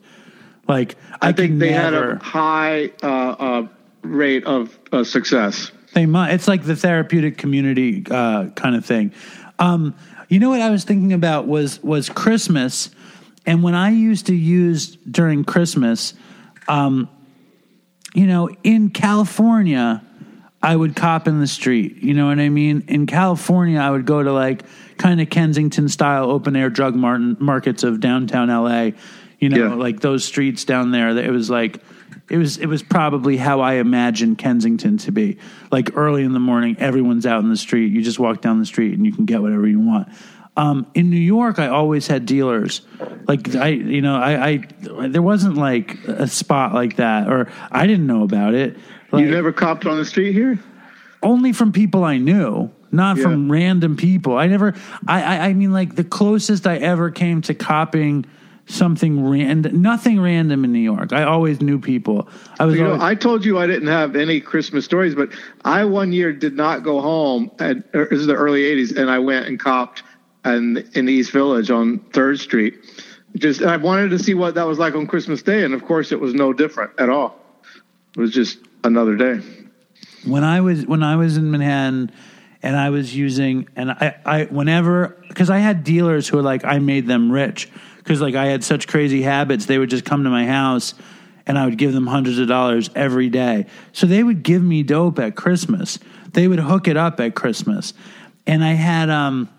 Like 0.68 0.96
I, 1.22 1.30
I 1.30 1.32
think 1.32 1.60
they 1.60 1.72
never, 1.72 2.14
had 2.14 2.22
a 2.22 2.24
high 2.24 2.92
uh, 3.04 3.08
uh, 3.08 3.68
rate 4.02 4.46
of 4.46 4.78
uh, 4.92 5.04
success. 5.04 5.72
They 5.94 6.06
might. 6.06 6.34
It's 6.34 6.48
like 6.48 6.64
the 6.64 6.76
therapeutic 6.76 7.38
community 7.38 8.04
uh, 8.10 8.50
kind 8.50 8.76
of 8.76 8.86
thing. 8.86 9.14
Um, 9.60 9.96
you 10.28 10.40
know 10.40 10.50
what 10.50 10.62
I 10.62 10.70
was 10.70 10.84
thinking 10.84 11.14
about 11.14 11.48
was 11.48 11.82
was 11.84 12.10
Christmas, 12.10 12.90
and 13.46 13.64
when 13.64 13.76
I 13.76 13.92
used 13.92 14.28
to 14.28 14.36
use 14.36 14.96
during 14.96 15.44
Christmas, 15.44 16.14
um, 16.68 17.10
you 18.14 18.28
know, 18.28 18.50
in 18.64 18.90
California, 18.90 20.02
I 20.62 20.76
would 20.76 20.96
cop 20.96 21.28
in 21.28 21.40
the 21.40 21.48
street. 21.48 21.98
You 21.98 22.14
know 22.14 22.28
what 22.28 22.40
I 22.40 22.50
mean? 22.50 22.86
In 22.88 23.06
California, 23.06 23.80
I 23.80 23.90
would 23.92 24.06
go 24.06 24.24
to 24.24 24.32
like 24.32 24.64
kind 24.98 25.22
of 25.22 25.30
Kensington 25.30 25.90
style 25.90 26.32
open 26.32 26.56
air 26.56 26.70
drug 26.70 26.96
mar- 26.96 27.20
markets 27.20 27.84
of 27.84 28.00
downtown 28.00 28.48
LA. 28.50 28.92
You 29.40 29.50
know, 29.50 29.68
Yeah. 29.68 29.74
like 29.76 30.00
those 30.00 30.24
streets 30.24 30.64
down 30.66 30.92
there. 30.92 31.10
It 31.18 31.30
was 31.32 31.50
like, 31.50 31.82
it 32.30 32.38
was 32.38 32.58
it 32.58 32.66
was 32.66 32.82
probably 32.82 33.38
how 33.38 33.60
I 33.60 33.74
imagined 33.76 34.38
Kensington 34.40 34.98
to 35.00 35.12
be. 35.12 35.38
Like 35.72 35.96
early 35.96 36.24
in 36.24 36.32
the 36.34 36.40
morning, 36.40 36.78
everyone's 36.80 37.26
out 37.28 37.44
in 37.44 37.50
the 37.50 37.58
street. 37.58 37.92
You 37.92 38.02
just 38.02 38.18
walk 38.18 38.42
down 38.42 38.60
the 38.60 38.66
street 38.66 38.94
and 38.96 39.06
you 39.06 39.12
can 39.12 39.26
get 39.26 39.42
whatever 39.42 39.68
you 39.68 39.80
want. 39.80 40.08
Um, 40.57 40.88
in 40.94 41.10
New 41.10 41.18
York, 41.18 41.60
I 41.60 41.68
always 41.68 42.07
had 42.07 42.26
dealers. 42.26 42.82
Like 43.27 43.56
I, 43.56 43.69
you 43.69 44.02
know, 44.02 44.15
I, 44.15 44.48
I 44.48 45.07
there 45.07 45.22
wasn't 45.22 45.57
like 45.57 46.03
a 46.07 46.27
spot 46.27 46.73
like 46.73 46.95
that, 46.95 47.30
or 47.30 47.52
I 47.72 47.88
didn't 47.88 48.07
know 48.07 48.23
about 48.23 48.53
it. 48.53 48.77
Like, 49.11 49.26
you 49.26 49.32
never 49.32 49.52
copped 49.52 49.86
on 49.86 49.98
the 49.98 50.06
street 50.06 50.34
here? 50.34 50.60
only 51.26 51.52
from 51.52 51.73
people 51.73 52.03
I 52.03 52.18
knew, 52.18 52.72
not 52.91 53.18
from 53.18 53.52
random 53.52 53.98
people. 53.98 54.38
I 54.38 54.48
never. 54.48 54.73
I, 55.07 55.22
I. 55.22 55.48
I 55.48 55.53
mean, 55.53 55.73
like 55.73 55.95
the 55.95 56.03
closest 56.03 56.65
I 56.65 56.77
ever 56.77 57.11
came 57.11 57.41
to 57.41 57.53
copying 57.53 58.26
something 58.68 59.27
random. 59.27 59.82
Nothing 59.82 60.22
random 60.22 60.64
in 60.64 60.72
New 60.72 60.80
York. 60.80 61.11
I 61.11 61.23
always 61.23 61.60
knew 61.60 61.80
people. 61.80 62.30
I 62.60 62.65
was. 62.65 62.76
You 62.76 62.84
know, 62.84 62.91
always, 62.91 63.03
I 63.03 63.15
told 63.15 63.44
you 63.44 63.57
I 63.57 63.68
didn't 63.68 63.90
have 63.90 64.15
any 64.15 64.40
Christmas 64.40 64.86
stories, 64.86 65.15
but 65.15 65.30
I 65.65 65.84
one 65.84 66.14
year 66.14 66.32
did 66.32 66.56
not 66.56 66.84
go 66.84 67.02
home. 67.02 67.52
And 67.60 67.84
er, 67.94 68.07
this 68.10 68.19
is 68.19 68.27
the 68.27 68.36
early 68.36 68.61
'80s, 68.61 68.95
and 68.95 69.10
I 69.10 69.19
went 69.19 69.48
and 69.48 69.60
copped 69.60 70.03
and 70.46 70.78
in 70.94 71.10
East 71.10 71.32
Village 71.32 71.70
on 71.70 72.00
Third 72.14 72.40
Street. 72.40 72.76
Just 73.36 73.62
I 73.62 73.76
wanted 73.76 74.10
to 74.12 74.20
see 74.20 74.34
what 74.34 74.56
that 74.56 74.66
was 74.66 74.80
like 74.80 74.96
on 74.96 75.08
Christmas 75.08 75.44
Day, 75.44 75.66
and 75.66 75.74
of 75.74 75.84
course, 75.84 76.14
it 76.14 76.20
was 76.22 76.34
no 76.34 76.54
different 76.54 76.92
at 76.98 77.10
all. 77.10 77.38
It 78.16 78.20
was 78.22 78.32
just 78.32 78.60
another 78.86 79.18
day. 79.18 79.42
when 80.26 80.44
I 80.46 80.62
was 80.62 80.86
when 80.86 81.04
I 81.04 81.18
was 81.18 81.36
in 81.36 81.52
Manhattan 81.52 82.12
and 82.64 82.76
I 82.76 82.90
was 82.92 83.16
using 83.16 83.68
and 83.76 83.92
I, 83.92 84.16
I 84.26 84.44
whenever 84.46 85.18
because 85.28 85.50
I 85.50 85.58
had 85.58 85.84
dealers 85.84 86.28
who 86.28 86.38
were 86.38 86.44
like 86.44 86.64
I 86.64 86.80
made 86.80 87.08
them 87.08 87.32
rich 87.32 87.70
because 87.98 88.22
like 88.22 88.36
I 88.36 88.46
had 88.46 88.64
such 88.64 88.88
crazy 88.88 89.22
habits 89.22 89.66
they 89.66 89.78
would 89.78 89.90
just 89.90 90.06
come 90.06 90.24
to 90.24 90.30
my 90.30 90.46
house 90.46 90.94
and 91.46 91.60
I 91.60 91.66
would 91.66 91.78
give 91.78 91.94
them 91.94 92.08
hundreds 92.08 92.40
of 92.40 92.48
dollars 92.48 92.90
every 92.96 93.30
day 93.30 93.66
so 93.92 94.08
they 94.08 94.24
would 94.24 94.42
give 94.44 94.64
me 94.64 94.82
dope 94.84 95.20
at 95.20 95.36
Christmas 95.36 96.00
they 96.34 96.48
would 96.48 96.60
hook 96.60 96.88
it 96.88 96.98
up 96.98 97.20
at 97.20 97.36
Christmas 97.36 97.94
and 98.48 98.64
I 98.64 98.74
had 98.74 99.10
um 99.10 99.50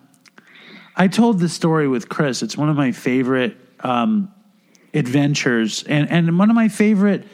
I 0.96 1.08
told 1.08 1.38
the 1.40 1.48
story 1.48 1.88
with 1.88 2.08
Chris. 2.08 2.42
It's 2.42 2.56
one 2.56 2.68
of 2.68 2.76
my 2.76 2.92
favorite 2.92 3.56
um 3.80 4.32
adventures 4.96 5.82
and 5.84 6.10
and 6.10 6.38
one 6.38 6.48
of 6.48 6.56
my 6.56 6.68
favorite 6.68 7.24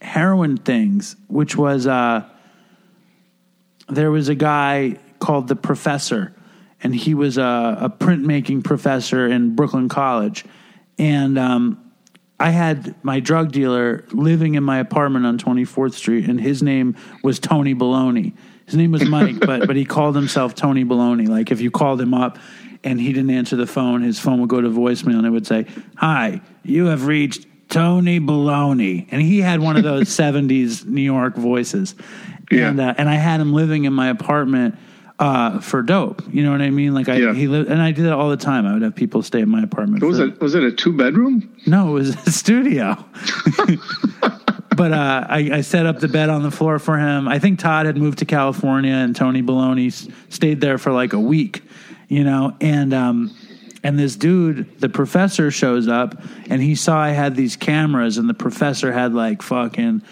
heroin 0.00 0.56
things 0.56 1.16
which 1.26 1.56
was 1.56 1.86
uh 1.86 2.24
there 3.88 4.10
was 4.10 4.28
a 4.28 4.34
guy 4.34 4.96
called 5.18 5.48
the 5.48 5.56
professor 5.56 6.32
and 6.82 6.94
he 6.94 7.12
was 7.14 7.36
a, 7.36 7.76
a 7.80 7.90
printmaking 7.90 8.62
professor 8.62 9.26
in 9.26 9.54
brooklyn 9.56 9.88
college. 9.88 10.44
And 10.98 11.38
um, 11.38 11.92
i 12.38 12.50
had 12.50 12.94
my 13.02 13.18
drug 13.18 13.50
dealer 13.50 14.04
living 14.12 14.54
in 14.54 14.62
my 14.62 14.78
apartment 14.78 15.26
on 15.26 15.36
24th 15.36 15.94
street 15.94 16.28
and 16.28 16.40
his 16.40 16.62
name 16.62 16.96
was 17.24 17.40
tony 17.40 17.74
baloney 17.74 18.34
his 18.66 18.76
name 18.76 18.92
was 18.92 19.04
mike 19.04 19.40
but, 19.50 19.66
but 19.66 19.74
he 19.74 19.84
called 19.84 20.14
himself 20.14 20.54
tony 20.54 20.84
baloney 20.84 21.28
like 21.28 21.50
if 21.50 21.60
you 21.60 21.70
called 21.70 22.00
him 22.00 22.14
up 22.14 22.38
and 22.84 23.00
he 23.00 23.12
didn't 23.12 23.30
answer 23.30 23.56
the 23.56 23.66
phone 23.66 24.02
his 24.02 24.18
phone 24.18 24.40
would 24.40 24.48
go 24.50 24.60
to 24.60 24.68
voicemail 24.68 25.16
and 25.18 25.26
it 25.26 25.30
would 25.30 25.46
say 25.46 25.66
hi 25.96 26.40
you 26.62 26.86
have 26.86 27.06
reached 27.06 27.46
Tony 27.68 28.18
Baloney, 28.18 29.06
and 29.12 29.22
he 29.22 29.38
had 29.38 29.60
one 29.60 29.76
of 29.76 29.84
those 29.84 30.08
'70s 30.18 30.84
New 30.86 31.02
York 31.02 31.36
voices, 31.36 31.94
Yeah. 32.50 32.68
and 32.70 32.80
uh, 32.80 32.94
and 32.98 33.08
I 33.08 33.14
had 33.14 33.40
him 33.40 33.52
living 33.52 33.84
in 33.84 33.92
my 33.92 34.08
apartment 34.08 34.74
uh, 35.20 35.60
for 35.60 35.80
dope. 35.80 36.20
You 36.34 36.42
know 36.42 36.50
what 36.50 36.62
I 36.62 36.70
mean? 36.70 36.94
Like 36.94 37.08
I 37.08 37.18
Yeah. 37.18 37.32
he 37.32 37.46
lived, 37.46 37.70
and 37.70 37.80
I 37.80 37.92
did 37.92 38.06
that 38.06 38.12
all 38.14 38.28
the 38.28 38.36
time. 38.36 38.66
I 38.66 38.72
would 38.72 38.82
have 38.82 38.96
people 38.96 39.22
stay 39.22 39.38
in 39.40 39.48
my 39.48 39.62
apartment. 39.62 40.02
Was 40.02 40.18
for- 40.18 40.24
it 40.24 40.40
was 40.40 40.56
it 40.56 40.64
a 40.64 40.72
two 40.72 40.92
bedroom? 40.92 41.48
No, 41.64 41.90
it 41.90 41.92
was 41.92 42.08
a 42.26 42.32
studio. 42.32 42.96
but 44.76 44.92
uh, 44.92 45.26
I, 45.28 45.50
I 45.54 45.60
set 45.60 45.86
up 45.86 46.00
the 46.00 46.08
bed 46.08 46.28
on 46.28 46.42
the 46.42 46.50
floor 46.50 46.78
for 46.78 46.98
him. 46.98 47.28
I 47.28 47.38
think 47.38 47.58
Todd 47.60 47.86
had 47.86 47.96
moved 47.96 48.18
to 48.18 48.24
California, 48.24 48.92
and 48.94 49.14
Tony 49.14 49.42
Baloney 49.42 49.92
stayed 50.32 50.60
there 50.60 50.78
for 50.78 50.90
like 50.92 51.12
a 51.12 51.20
week, 51.20 51.62
you 52.10 52.24
know. 52.24 52.54
And 52.60 52.92
um, 52.92 53.34
and 53.82 53.98
this 53.98 54.16
dude, 54.16 54.78
the 54.78 54.90
professor, 54.90 55.50
shows 55.50 55.88
up, 55.88 56.22
and 56.50 56.60
he 56.60 56.74
saw 56.74 57.00
I 57.00 57.10
had 57.10 57.34
these 57.34 57.56
cameras, 57.56 58.18
and 58.18 58.28
the 58.28 58.34
professor 58.34 58.92
had 58.92 59.14
like 59.14 59.40
fucking 59.40 60.02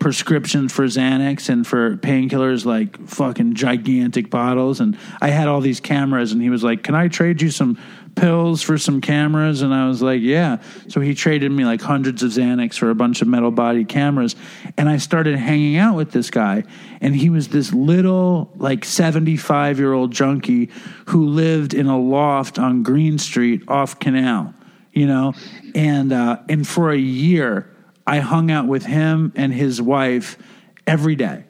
prescriptions 0.00 0.72
for 0.72 0.86
Xanax 0.86 1.48
and 1.48 1.64
for 1.64 1.96
painkillers, 1.98 2.64
like 2.64 2.98
fucking 3.06 3.54
gigantic 3.54 4.30
bottles. 4.30 4.80
And 4.80 4.98
I 5.20 5.28
had 5.28 5.46
all 5.46 5.60
these 5.60 5.78
cameras, 5.78 6.32
and 6.32 6.42
he 6.42 6.50
was 6.50 6.64
like, 6.64 6.82
"Can 6.82 6.96
I 6.96 7.06
trade 7.06 7.40
you 7.40 7.50
some 7.52 7.78
pills 8.16 8.62
for 8.62 8.76
some 8.76 9.00
cameras?" 9.00 9.62
And 9.62 9.72
I 9.72 9.86
was 9.86 10.02
like, 10.02 10.20
"Yeah." 10.20 10.58
So 10.88 11.00
he 11.00 11.14
traded 11.14 11.52
me 11.52 11.64
like 11.64 11.80
hundreds 11.80 12.22
of 12.24 12.32
Xanax 12.32 12.76
for 12.76 12.90
a 12.90 12.94
bunch 12.94 13.22
of 13.22 13.28
metal 13.28 13.52
body 13.52 13.84
cameras, 13.84 14.34
and 14.76 14.88
I 14.88 14.96
started 14.96 15.36
hanging 15.36 15.76
out 15.76 15.94
with 15.94 16.10
this 16.10 16.30
guy, 16.30 16.64
and 17.00 17.14
he 17.14 17.30
was 17.30 17.48
this 17.48 17.72
little 17.72 18.50
like 18.56 18.84
seventy 18.84 19.36
five 19.36 19.78
year 19.78 19.92
old 19.92 20.12
junkie 20.12 20.70
who 21.06 21.26
lived 21.26 21.74
in 21.74 21.86
a 21.86 21.98
loft 21.98 22.58
on 22.58 22.82
Greene 22.82 23.18
Street 23.18 23.62
off 23.68 24.00
Canal, 24.00 24.52
you 24.92 25.06
know, 25.06 25.34
and 25.74 26.12
uh, 26.12 26.38
and 26.48 26.66
for 26.66 26.90
a 26.90 26.98
year. 26.98 27.70
I 28.08 28.20
hung 28.20 28.52
out 28.52 28.68
with 28.68 28.86
him 28.86 29.32
and 29.34 29.52
his 29.52 29.82
wife 29.82 30.38
every 30.86 31.16
day. 31.16 31.45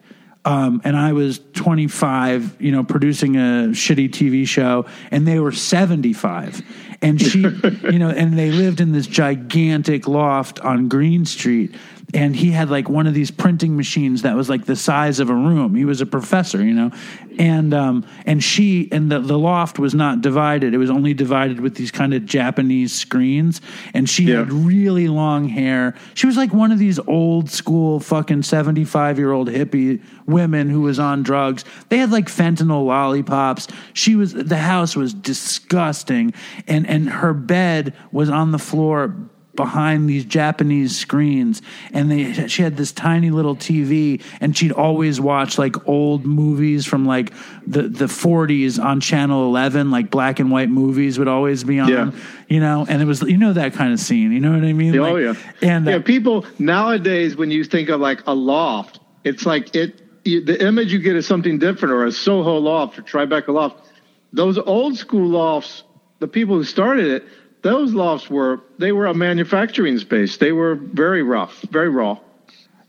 Um, 0.47 0.81
and 0.85 0.97
I 0.97 1.12
was 1.12 1.40
25, 1.55 2.62
you 2.62 2.70
know, 2.70 2.85
producing 2.85 3.35
a 3.35 3.70
shitty 3.73 4.10
TV 4.10 4.47
show, 4.47 4.86
and 5.10 5.27
they 5.27 5.40
were 5.40 5.51
75. 5.51 6.62
And 7.02 7.20
she, 7.20 7.40
you 7.82 7.98
know, 7.98 8.10
and 8.10 8.39
they 8.39 8.52
lived 8.52 8.81
in 8.81 8.93
this 8.93 9.09
gigantic 9.09 10.06
loft 10.06 10.60
on 10.60 10.89
Greene 10.89 11.24
Street. 11.24 11.74
And 12.15 12.37
he 12.37 12.53
had 12.53 12.70
like 12.70 12.89
one 12.89 13.07
of 13.09 13.15
these 13.15 13.33
printing 13.33 13.77
machines 13.77 14.23
that 14.23 14.37
was 14.37 14.49
like 14.49 14.65
the 14.65 14.77
size 14.77 15.19
of 15.19 15.28
a 15.28 15.35
room. 15.35 15.74
He 15.74 15.85
was 15.85 16.01
a 16.01 16.07
professor, 16.07 16.65
you 16.65 16.73
know, 16.73 16.93
and 17.37 17.74
um, 17.74 18.07
and 18.24 18.43
she 18.43 18.89
and 18.93 19.11
the, 19.11 19.19
the 19.19 19.37
loft 19.37 19.78
was 19.81 19.93
not 19.93 20.20
divided. 20.20 20.73
It 20.73 20.78
was 20.78 20.89
only 20.89 21.15
divided 21.15 21.59
with 21.61 21.74
these 21.74 21.91
kind 21.91 22.15
of 22.15 22.24
Japanese 22.24 22.95
screens. 22.95 23.61
And 23.93 24.09
she 24.09 24.24
Yeah. 24.24 24.39
had 24.39 24.53
really 24.53 25.09
long 25.09 25.49
hair. 25.49 25.95
She 26.15 26.27
was 26.28 26.37
like 26.37 26.55
one 26.55 26.70
of 26.70 26.78
these 26.78 27.01
old 27.01 27.51
school 27.51 27.99
fucking 27.99 28.45
75 28.45 29.19
year 29.19 29.33
old 29.33 29.49
hippie 29.49 30.01
women 30.27 30.70
who 30.70 30.83
was 30.83 30.99
on 31.01 31.24
drugs. 31.24 31.65
They 31.89 31.99
had 31.99 32.12
like 32.12 32.27
fentanyl 32.28 32.87
lollipops. 32.87 33.66
She 33.95 34.15
was, 34.15 34.33
the 34.33 34.59
house 34.59 34.95
was 34.95 35.12
disgusting. 35.12 36.35
And, 36.69 36.87
and 36.89 37.09
her 37.11 37.35
bed 37.35 37.95
was 38.12 38.31
on 38.31 38.53
the 38.53 38.59
floor 38.59 39.15
behind 39.57 40.09
these 40.09 40.24
Japanese 40.24 40.97
screens 40.97 41.62
and 41.93 42.11
they 42.11 42.47
she 42.49 42.62
had 42.62 42.77
this 42.77 42.93
tiny 42.93 43.31
little 43.31 43.57
TV 43.57 44.23
and 44.41 44.57
she'd 44.57 44.73
always 44.73 45.20
watch 45.20 45.59
like 45.59 45.89
old 45.89 46.24
movies 46.27 46.87
from 46.87 47.07
like 47.07 47.33
the 47.66 47.83
the 47.83 48.05
40s 48.05 48.83
on 48.83 49.01
channel 49.01 49.45
11 49.47 49.91
like 49.91 50.11
black 50.11 50.39
and 50.39 50.51
white 50.51 50.69
movies 50.69 51.19
would 51.19 51.28
always 51.28 51.65
be 51.65 51.81
on 51.81 51.89
Yeah. 51.89 52.11
you 52.49 52.61
know 52.61 52.87
and 52.89 53.01
it 53.03 53.07
was 53.07 53.23
you 53.23 53.37
know 53.39 53.53
that 53.55 53.73
kind 53.74 53.93
of 53.93 53.99
scene 53.99 54.31
you 54.33 54.41
know 54.41 54.53
what 54.53 54.65
I 54.65 54.73
mean 54.73 54.97
oh 54.99 55.12
Like, 55.15 55.37
yeah. 55.62 55.69
and 55.74 55.89
uh, 55.89 55.91
yeah, 55.93 55.99
people 56.01 56.45
nowadays 56.59 57.37
when 57.37 57.51
you 57.51 57.65
think 57.65 57.89
of 57.89 58.01
like 58.01 58.23
a 58.27 58.35
loft, 58.35 59.01
It's 59.24 59.45
like 59.47 59.74
it. 59.74 60.03
You, 60.24 60.45
the 60.45 60.59
image 60.65 60.93
you 60.93 60.99
get 60.99 61.15
is 61.16 61.24
something 61.27 61.59
different, 61.59 61.93
or 61.95 62.05
a 62.05 62.11
Soho 62.12 62.59
loft 62.59 62.99
or 62.99 63.03
Tribeca 63.03 63.49
loft. 63.49 63.89
Those 64.33 64.59
old 64.59 64.97
school 64.99 65.28
lofts, 65.28 65.85
the 66.19 66.27
people 66.28 66.57
who 66.57 66.65
started 66.65 67.07
it, 67.07 67.23
those 67.66 67.93
lofts 67.93 68.30
were 68.30 68.60
they 68.78 68.93
were 68.93 69.06
a 69.06 69.14
manufacturing 69.14 69.98
space. 69.98 70.36
They 70.36 70.52
were 70.52 70.76
very 70.76 71.22
rough, 71.22 71.60
very 71.70 71.88
raw. 71.88 72.18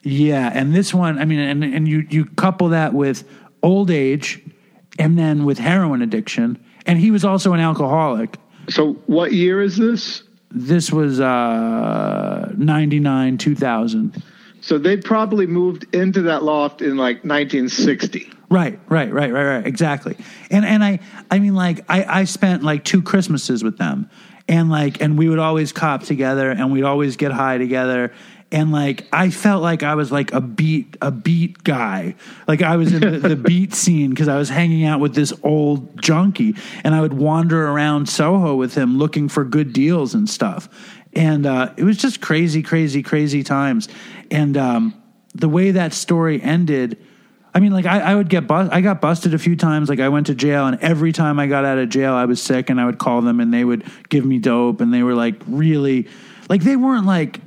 Yeah, 0.04 0.52
and 0.54 0.74
this 0.74 0.94
one, 0.94 1.18
I 1.18 1.26
mean, 1.26 1.40
and 1.40 1.64
and 1.64 1.88
you 1.88 2.06
you 2.10 2.26
couple 2.26 2.70
that 2.70 2.94
with 2.94 3.28
old 3.64 3.90
age, 3.90 4.42
and 5.00 5.18
then 5.18 5.46
with 5.46 5.58
heroin 5.58 6.02
addiction, 6.02 6.64
and 6.86 7.00
he 7.00 7.12
was 7.12 7.26
also 7.26 7.54
an 7.54 7.60
alcoholic. 7.60 8.38
So, 8.70 8.94
what 9.08 9.34
year 9.34 9.62
is 9.62 9.78
this? 9.78 10.24
This 10.52 10.92
was 10.92 11.20
uh, 11.20 12.54
ninety 12.56 13.00
nine, 13.00 13.38
two 13.38 13.56
thousand. 13.56 14.22
So 14.62 14.78
they 14.78 14.98
probably 14.98 15.48
moved 15.48 15.96
into 15.96 16.24
that 16.24 16.44
loft 16.44 16.82
in 16.82 16.98
like 16.98 17.24
1960. 17.24 18.30
Right, 18.50 18.78
right, 18.90 19.10
right, 19.14 19.32
right, 19.32 19.44
right. 19.44 19.66
Exactly. 19.66 20.18
And 20.52 20.66
and 20.66 20.84
I 20.84 21.00
I 21.32 21.40
mean 21.40 21.56
like 21.56 21.86
I 21.90 22.22
I 22.22 22.24
spent 22.26 22.64
like 22.64 22.84
two 22.84 23.02
Christmases 23.02 23.64
with 23.64 23.78
them. 23.78 24.10
And 24.48 24.70
like 24.70 25.02
and 25.02 25.18
we 25.18 25.28
would 25.30 25.40
always 25.40 25.72
cop 25.72 26.04
together 26.04 26.50
and 26.50 26.72
we'd 26.72 26.84
always 26.84 27.18
get 27.18 27.32
high 27.32 27.58
together. 27.58 28.14
And 28.50 28.72
like 28.72 29.06
I 29.12 29.30
felt 29.30 29.62
like 29.62 29.84
I 29.84 29.96
was 29.96 30.12
like 30.12 30.32
a 30.32 30.40
beat 30.40 30.96
a 31.02 31.12
beat 31.12 31.64
guy. 31.64 32.16
Like 32.48 32.62
I 32.62 32.78
was 32.78 32.94
in 32.94 33.02
the, 33.02 33.20
the 33.20 33.36
beat 33.50 33.74
scene 33.74 34.12
because 34.12 34.30
I 34.30 34.38
was 34.38 34.50
hanging 34.50 34.86
out 34.86 35.02
with 35.02 35.16
this 35.16 35.34
old 35.44 36.02
junkie 36.02 36.56
and 36.84 36.96
I 36.96 37.02
would 37.02 37.14
wander 37.14 37.68
around 37.68 38.08
Soho 38.08 38.56
with 38.56 38.74
him 38.74 38.98
looking 38.98 39.28
for 39.28 39.44
good 39.44 39.74
deals 39.74 40.14
and 40.14 40.30
stuff. 40.30 40.70
And 41.14 41.46
uh, 41.46 41.74
it 41.78 41.84
was 41.84 41.98
just 41.98 42.22
crazy, 42.22 42.62
crazy, 42.62 43.04
crazy 43.04 43.44
times. 43.44 43.90
And 44.30 44.56
um, 44.56 45.02
the 45.34 45.50
way 45.50 45.72
that 45.72 45.94
story 45.94 46.42
ended, 46.42 46.98
I 47.58 47.60
mean, 47.60 47.72
like 47.72 47.88
I, 47.88 48.02
I 48.02 48.14
would 48.14 48.30
get 48.30 48.46
bust. 48.46 48.72
I 48.72 48.82
got 48.82 49.02
busted 49.02 49.34
a 49.34 49.40
few 49.40 49.56
times. 49.56 49.90
Like 49.90 50.00
I 50.00 50.10
went 50.10 50.28
to 50.28 50.36
jail, 50.36 50.68
and 50.68 50.80
every 50.80 51.12
time 51.12 51.40
I 51.40 51.48
got 51.48 51.66
out 51.66 51.80
of 51.80 51.90
jail, 51.90 52.14
I 52.14 52.26
was 52.26 52.40
sick, 52.40 52.70
and 52.70 52.80
I 52.80 52.86
would 52.86 53.00
call 53.00 53.22
them, 53.22 53.40
and 53.40 53.52
they 53.52 53.64
would 53.64 53.84
give 54.10 54.24
me 54.24 54.38
dope, 54.38 54.80
and 54.80 54.94
they 54.94 55.02
were 55.02 55.16
like 55.16 55.42
really, 55.48 56.08
like 56.50 56.62
they 56.62 56.76
weren't 56.76 57.08
like 57.08 57.40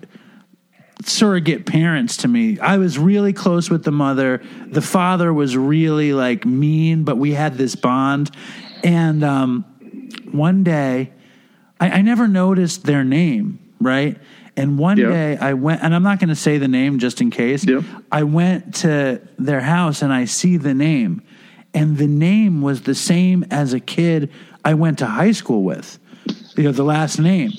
surrogate 1.05 1.65
parents 1.65 2.17
to 2.17 2.29
me. 2.29 2.59
I 2.59 2.79
was 2.79 2.99
really 2.99 3.33
close 3.33 3.71
with 3.71 3.85
the 3.85 3.93
mother. 3.93 4.43
The 4.67 4.83
father 4.83 5.33
was 5.33 5.57
really 5.57 6.13
like 6.13 6.45
mean, 6.45 7.05
but 7.05 7.17
we 7.17 7.35
had 7.35 7.57
this 7.57 7.77
bond. 7.77 8.33
And 8.83 9.23
um, 9.23 9.65
one 10.33 10.65
day, 10.65 11.13
I, 11.79 11.89
I 11.89 12.03
never 12.03 12.27
noticed 12.27 12.83
their 12.83 13.05
name, 13.05 13.61
right? 13.81 14.19
And 14.57 14.79
one 14.79 14.99
Yeah. 14.99 15.09
day 15.11 15.37
I 15.37 15.55
went, 15.55 15.83
and 15.83 15.95
I'm 15.95 16.03
not 16.03 16.19
going 16.19 16.29
to 16.29 16.35
say 16.37 16.59
the 16.59 16.69
name 16.69 16.99
just 16.99 17.21
in 17.21 17.31
case. 17.31 17.65
Yeah. 17.65 17.83
I 18.11 18.25
went 18.25 18.75
to 18.77 19.21
their 19.39 19.61
house 19.61 20.03
and 20.03 20.13
I 20.13 20.25
see 20.25 20.57
the 20.57 20.75
name, 20.75 21.23
and 21.73 21.97
the 21.97 22.07
name 22.09 22.63
was 22.63 22.83
the 22.83 22.95
same 22.95 23.45
as 23.51 23.73
a 23.73 23.81
kid 23.81 24.31
I 24.65 24.75
went 24.75 24.99
to 24.99 25.07
high 25.07 25.33
school 25.33 25.63
with, 25.63 25.99
you 26.57 26.65
know, 26.65 26.73
the 26.73 26.83
last 26.85 27.19
name. 27.19 27.53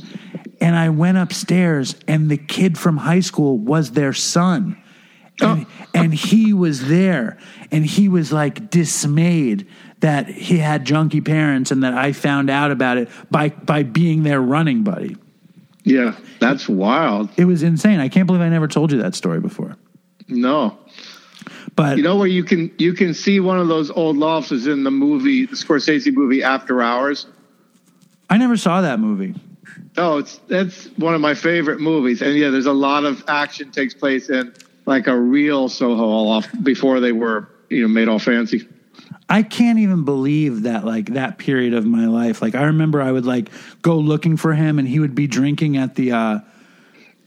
And 0.59 0.75
I 0.75 0.89
went 0.89 1.17
upstairs, 1.17 1.95
and 2.07 2.29
the 2.29 2.37
kid 2.37 2.77
from 2.77 2.97
high 2.97 3.21
school 3.21 3.57
was 3.57 3.91
their 3.91 4.13
son. 4.13 4.77
Oh. 5.41 5.53
And, 5.53 5.65
and 5.95 6.13
he 6.13 6.53
was 6.53 6.87
there, 6.87 7.39
and 7.71 7.83
he 7.83 8.09
was 8.09 8.31
like 8.31 8.69
dismayed 8.69 9.65
that 10.01 10.27
he 10.27 10.57
had 10.57 10.85
junkie 10.85 11.21
parents 11.21 11.71
and 11.71 11.83
that 11.83 11.93
I 11.93 12.11
found 12.11 12.49
out 12.49 12.69
about 12.69 12.97
it 12.97 13.09
by, 13.31 13.49
by 13.49 13.83
being 13.83 14.23
their 14.23 14.41
running 14.41 14.83
buddy. 14.83 15.15
Yeah, 15.83 16.15
that's 16.39 16.69
wild. 16.69 17.29
It 17.37 17.45
was 17.45 17.63
insane. 17.63 17.99
I 17.99 18.09
can't 18.09 18.27
believe 18.27 18.41
I 18.41 18.49
never 18.49 18.67
told 18.67 18.91
you 18.91 19.01
that 19.01 19.15
story 19.15 19.39
before. 19.39 19.75
No, 20.27 20.77
But 21.75 21.97
you 21.97 22.03
know 22.03 22.15
where 22.17 22.27
you 22.27 22.43
can 22.43 22.71
you 22.77 22.93
can 22.93 23.13
see 23.13 23.39
one 23.39 23.59
of 23.59 23.67
those 23.67 23.89
old 23.91 24.15
lofts 24.17 24.51
is 24.51 24.67
in 24.67 24.83
the 24.83 24.91
movie, 24.91 25.45
the 25.45 25.55
Scorsese 25.55 26.13
movie 26.13 26.43
After 26.43 26.81
Hours. 26.81 27.25
I 28.29 28.37
never 28.37 28.55
saw 28.55 28.81
that 28.81 28.99
movie. 28.99 29.35
Oh, 29.97 30.19
it's 30.19 30.37
that's 30.47 30.85
one 30.97 31.13
of 31.15 31.21
my 31.21 31.33
favorite 31.33 31.81
movies, 31.81 32.21
and 32.21 32.35
yeah, 32.35 32.49
there's 32.49 32.65
a 32.65 32.71
lot 32.73 33.03
of 33.03 33.23
action 33.27 33.71
takes 33.71 33.93
place 33.93 34.29
in 34.29 34.53
like 34.85 35.07
a 35.07 35.17
real 35.17 35.67
Soho 35.67 36.05
loft 36.05 36.63
before 36.63 36.99
they 36.99 37.11
were 37.11 37.49
you 37.69 37.81
know 37.81 37.87
made 37.87 38.07
all 38.07 38.19
fancy. 38.19 38.67
I 39.31 39.43
can't 39.43 39.79
even 39.79 40.03
believe 40.03 40.63
that 40.63 40.83
like 40.83 41.13
that 41.13 41.37
period 41.37 41.73
of 41.73 41.85
my 41.85 42.05
life. 42.07 42.41
Like 42.41 42.53
I 42.53 42.63
remember 42.63 43.01
I 43.01 43.09
would 43.09 43.25
like 43.25 43.49
go 43.81 43.97
looking 43.97 44.35
for 44.35 44.53
him 44.53 44.77
and 44.77 44.85
he 44.85 44.99
would 44.99 45.15
be 45.15 45.25
drinking 45.25 45.77
at 45.77 45.95
the 45.95 46.11
uh 46.11 46.39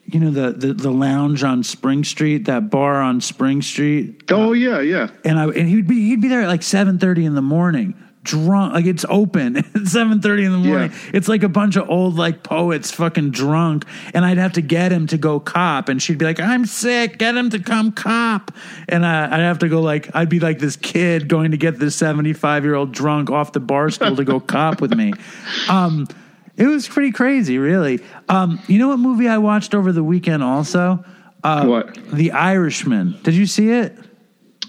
you 0.05 0.21
know 0.21 0.31
the 0.31 0.53
the, 0.53 0.75
the 0.75 0.91
lounge 0.91 1.43
on 1.43 1.63
Spring 1.63 2.05
Street, 2.05 2.45
that 2.45 2.69
bar 2.69 3.01
on 3.01 3.23
Spring 3.23 3.63
Street. 3.63 4.25
Oh 4.31 4.53
yeah, 4.53 4.81
yeah. 4.81 5.09
And 5.25 5.39
I 5.39 5.47
and 5.47 5.67
he'd 5.67 5.87
be 5.87 6.09
he'd 6.11 6.21
be 6.21 6.29
there 6.29 6.43
at 6.43 6.49
like 6.49 6.61
7:30 6.61 7.25
in 7.25 7.35
the 7.35 7.41
morning. 7.43 7.95
Drunk, 8.25 8.73
like 8.73 8.87
it's 8.87 9.05
open 9.09 9.57
at 9.75 9.87
seven 9.87 10.21
thirty 10.21 10.45
in 10.45 10.53
the 10.53 10.59
morning. 10.59 10.91
Yeah. 10.91 11.11
It's 11.13 11.29
like 11.29 11.43
a 11.43 11.49
bunch 11.49 11.77
of 11.77 11.89
old 11.89 12.17
like 12.17 12.43
poets, 12.43 12.91
fucking 12.91 13.31
drunk, 13.31 13.85
and 14.13 14.25
I'd 14.25 14.39
have 14.39 14.55
to 14.55 14.63
get 14.63 14.91
him 14.91 15.07
to 15.09 15.19
go 15.19 15.39
cop, 15.39 15.89
and 15.89 16.03
she'd 16.03 16.19
be 16.19 16.25
like, 16.25 16.41
"I'm 16.41 16.65
sick, 16.67 17.19
get 17.19 17.37
him 17.37 17.51
to 17.51 17.59
come 17.59 17.93
cop," 17.93 18.51
and 18.89 19.05
uh, 19.05 19.29
I'd 19.31 19.41
have 19.41 19.59
to 19.61 19.69
go 19.69 19.81
like 19.81 20.11
I'd 20.15 20.29
be 20.31 20.41
like 20.41 20.59
this 20.59 20.77
kid 20.77 21.29
going 21.29 21.51
to 21.53 21.57
get 21.59 21.79
this 21.79 21.95
seventy 21.95 22.33
five 22.33 22.65
year 22.65 22.75
old 22.75 22.93
drunk 22.93 23.31
off 23.31 23.53
the 23.53 23.61
bar 23.61 23.91
stool 23.91 24.17
to 24.17 24.25
go 24.25 24.41
cop 24.41 24.81
with 24.81 24.95
me. 24.95 25.13
Um, 25.69 26.09
it 26.57 26.67
was 26.67 26.87
pretty 26.87 27.11
crazy, 27.11 27.59
really. 27.59 28.01
Um, 28.29 28.61
you 28.69 28.79
know 28.79 28.89
what 28.89 28.99
movie 28.99 29.29
I 29.29 29.39
watched 29.39 29.75
over 29.75 29.93
the 29.93 30.05
weekend? 30.05 30.43
Also, 30.43 31.05
uh, 31.43 31.67
What? 31.67 31.99
The 32.13 32.31
Irishman. 32.33 33.19
Did 33.23 33.35
you 33.35 33.47
see 33.47 33.71
it? 33.71 33.97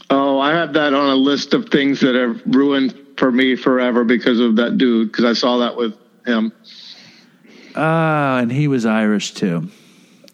Oh, 0.09 0.39
I 0.39 0.51
have 0.51 0.73
that 0.73 0.93
on 0.93 1.09
a 1.09 1.15
list 1.15 1.53
of 1.53 1.69
things 1.69 1.99
that 2.01 2.15
have 2.15 2.41
ruined 2.45 2.95
for 3.17 3.31
me 3.31 3.55
forever 3.55 4.03
because 4.03 4.39
of 4.39 4.55
that 4.57 4.77
dude. 4.77 5.11
Because 5.11 5.25
I 5.25 5.33
saw 5.33 5.57
that 5.57 5.75
with 5.77 5.93
him, 6.25 6.51
Oh, 7.75 8.37
and 8.37 8.51
he 8.51 8.67
was 8.67 8.85
Irish 8.85 9.33
too. 9.33 9.69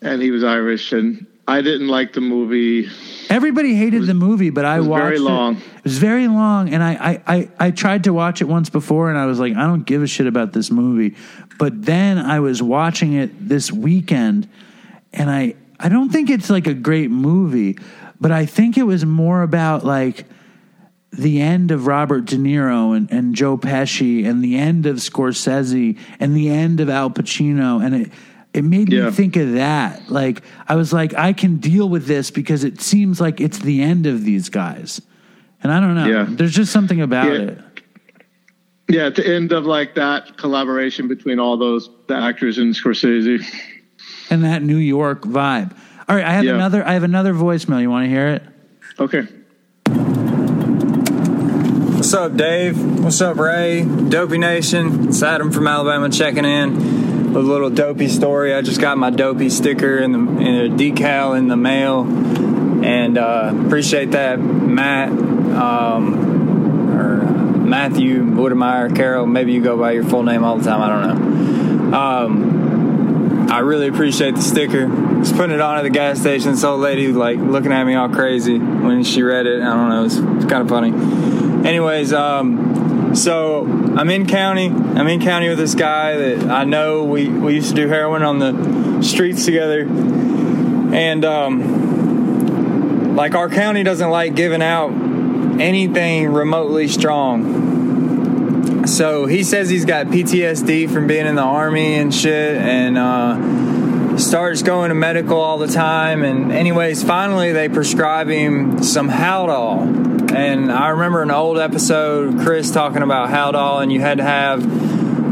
and 0.01 0.21
he 0.21 0.31
was 0.31 0.43
Irish, 0.43 0.93
and 0.93 1.25
I 1.47 1.61
didn't 1.61 1.87
like 1.87 2.13
the 2.13 2.21
movie. 2.21 2.87
Everybody 3.29 3.73
hated 3.75 4.05
the 4.05 4.13
movie, 4.13 4.51
but 4.51 4.63
I 4.65 4.79
was 4.79 4.87
watched 4.87 5.03
very 5.03 5.15
it. 5.17 5.21
long. 5.21 5.57
It 5.57 5.83
was 5.83 5.97
very 5.97 6.27
long, 6.27 6.73
and 6.73 6.83
I, 6.83 6.93
I, 6.93 7.35
I, 7.35 7.49
I 7.59 7.71
tried 7.71 8.03
to 8.05 8.13
watch 8.13 8.41
it 8.41 8.45
once 8.45 8.69
before, 8.69 9.09
and 9.09 9.17
I 9.17 9.25
was 9.25 9.39
like, 9.39 9.55
I 9.55 9.63
don't 9.63 9.85
give 9.85 10.03
a 10.03 10.07
shit 10.07 10.27
about 10.27 10.53
this 10.53 10.69
movie. 10.71 11.15
But 11.57 11.83
then 11.85 12.17
I 12.19 12.39
was 12.41 12.61
watching 12.61 13.13
it 13.13 13.47
this 13.49 13.71
weekend, 13.71 14.47
and 15.13 15.29
I, 15.29 15.55
I 15.79 15.89
don't 15.89 16.09
think 16.11 16.29
it's 16.29 16.49
like 16.49 16.67
a 16.67 16.73
great 16.75 17.09
movie, 17.09 17.77
but 18.19 18.31
I 18.31 18.45
think 18.45 18.77
it 18.77 18.83
was 18.83 19.03
more 19.05 19.41
about 19.41 19.83
like 19.83 20.25
the 21.11 21.41
end 21.41 21.71
of 21.71 21.87
Robert 21.87 22.25
De 22.25 22.37
Niro 22.37 22.95
and, 22.95 23.11
and 23.11 23.35
Joe 23.35 23.57
Pesci 23.57 24.25
and 24.25 24.41
the 24.43 24.57
end 24.57 24.85
of 24.85 24.97
Scorsese 24.97 25.97
and 26.19 26.35
the 26.35 26.49
end 26.49 26.79
of 26.79 26.89
Al 26.89 27.09
Pacino 27.09 27.83
and 27.85 27.95
it 27.95 28.11
it 28.53 28.63
made 28.65 28.91
Yeah. 28.91 29.05
me 29.05 29.11
think 29.11 29.35
of 29.37 29.53
that. 29.53 30.09
Like 30.09 30.41
I 30.67 30.75
was 30.75 30.91
like, 30.91 31.13
I 31.13 31.31
can 31.33 31.57
deal 31.57 31.87
with 31.87 32.05
this 32.05 32.31
because 32.31 32.63
it 32.65 32.81
seems 32.81 33.21
like 33.21 33.39
it's 33.39 33.59
the 33.59 33.81
end 33.81 34.05
of 34.07 34.25
these 34.25 34.49
guys. 34.49 35.01
And 35.63 35.71
I 35.71 35.79
don't 35.79 35.95
know. 35.95 36.05
Yeah. 36.07 36.25
There's 36.29 36.53
just 36.53 36.71
something 36.73 36.99
about 37.01 37.27
Yeah. 37.27 37.39
it. 37.39 37.57
Yeah, 38.89 39.05
at 39.05 39.15
the 39.15 39.25
end 39.25 39.53
of 39.53 39.65
like 39.65 39.95
that 39.95 40.35
collaboration 40.37 41.07
between 41.07 41.39
all 41.39 41.55
those 41.55 41.89
the 42.07 42.15
actors 42.15 42.57
and 42.57 42.73
Scorsese. 42.75 43.41
And 44.29 44.43
that 44.43 44.63
New 44.63 44.77
York 44.77 45.23
vibe. 45.23 45.73
All 46.09 46.15
right, 46.15 46.25
I 46.25 46.31
have 46.33 46.45
another 46.45 46.85
I 46.85 46.93
have 46.93 47.03
another 47.03 47.33
voicemail. 47.33 47.81
You 47.81 47.89
want 47.89 48.05
to 48.05 48.09
hear 48.09 48.27
it? 48.27 48.43
Okay. 48.99 49.27
What's 52.01 52.15
up, 52.15 52.35
Dave? 52.35 53.03
What's 53.03 53.21
up, 53.21 53.37
Ray? 53.37 53.83
Dopey 53.83 54.39
Nation. 54.39 55.09
It's 55.09 55.21
Adam 55.21 55.51
from 55.51 55.67
Alabama 55.67 56.09
checking 56.09 56.45
in 56.45 57.35
a 57.35 57.39
little 57.39 57.69
dopey 57.69 58.07
story. 58.07 58.55
I 58.55 58.63
just 58.63 58.81
got 58.81 58.97
my 58.97 59.11
dopey 59.11 59.51
sticker 59.51 59.99
in 59.99 60.11
the 60.11 60.19
decal 60.75 61.37
in 61.37 61.47
the 61.47 61.55
mail, 61.55 62.01
and 62.83 63.19
uh, 63.19 63.53
appreciate 63.67 64.13
that, 64.13 64.39
Matt 64.39 65.09
um, 65.09 66.89
or 66.89 67.21
uh, 67.21 67.57
Matthew 67.59 68.23
Woodmeyer 68.23 68.95
Carroll. 68.95 69.27
Maybe 69.27 69.53
you 69.53 69.61
go 69.61 69.77
by 69.77 69.91
your 69.91 70.03
full 70.03 70.23
name 70.23 70.43
all 70.43 70.57
the 70.57 70.63
time. 70.63 70.81
I 70.81 70.89
don't 70.89 71.91
know. 71.91 71.97
Um, 71.99 73.51
I 73.51 73.59
really 73.59 73.87
appreciate 73.87 74.33
the 74.33 74.41
sticker. 74.41 74.87
Just 75.19 75.35
putting 75.35 75.53
it 75.53 75.61
on 75.61 75.77
at 75.77 75.83
the 75.83 75.91
gas 75.91 76.19
station. 76.19 76.53
This 76.53 76.63
old 76.63 76.81
lady 76.81 77.09
like 77.09 77.37
looking 77.37 77.71
at 77.71 77.83
me 77.83 77.93
all 77.93 78.09
crazy 78.09 78.57
when 78.57 79.03
she 79.03 79.21
read 79.21 79.45
it. 79.45 79.61
I 79.61 79.65
don't 79.65 79.89
know. 79.89 80.05
It's 80.05 80.45
kind 80.51 80.63
of 80.63 80.67
funny. 80.67 81.50
Anyways, 81.65 82.13
um, 82.13 83.15
so 83.15 83.65
I'm 83.97 84.09
in 84.09 84.25
county. 84.25 84.67
I'm 84.67 85.07
in 85.07 85.21
county 85.21 85.49
with 85.49 85.57
this 85.57 85.75
guy 85.75 86.17
that 86.17 86.49
I 86.49 86.63
know. 86.63 87.03
We 87.03 87.27
we 87.27 87.55
used 87.55 87.69
to 87.69 87.75
do 87.75 87.87
heroin 87.87 88.23
on 88.23 88.39
the 88.39 89.01
streets 89.01 89.45
together, 89.45 89.81
and 89.81 91.23
um, 91.23 93.15
like 93.15 93.35
our 93.35 93.49
county 93.49 93.83
doesn't 93.83 94.09
like 94.09 94.35
giving 94.35 94.61
out 94.61 94.91
anything 95.59 96.31
remotely 96.31 96.87
strong. 96.87 98.87
So 98.87 99.27
he 99.27 99.43
says 99.43 99.69
he's 99.69 99.85
got 99.85 100.07
PTSD 100.07 100.91
from 100.91 101.07
being 101.07 101.27
in 101.27 101.35
the 101.35 101.43
army 101.43 101.95
and 101.95 102.13
shit, 102.13 102.57
and 102.57 102.97
uh, 102.97 104.17
starts 104.17 104.63
going 104.63 104.89
to 104.89 104.95
medical 104.95 105.39
all 105.39 105.57
the 105.57 105.67
time. 105.67 106.23
And, 106.23 106.51
anyways, 106.51 107.03
finally 107.03 107.51
they 107.51 107.69
prescribe 107.69 108.27
him 108.27 108.83
some 108.83 109.09
Haldol. 109.09 110.20
And 110.31 110.71
I 110.71 110.89
remember 110.89 111.21
an 111.21 111.31
old 111.31 111.59
episode, 111.59 112.39
Chris 112.39 112.71
talking 112.71 113.01
about 113.01 113.29
Haldol, 113.29 113.83
and 113.83 113.91
you 113.91 113.99
had 113.99 114.17
to 114.17 114.23
have 114.23 114.63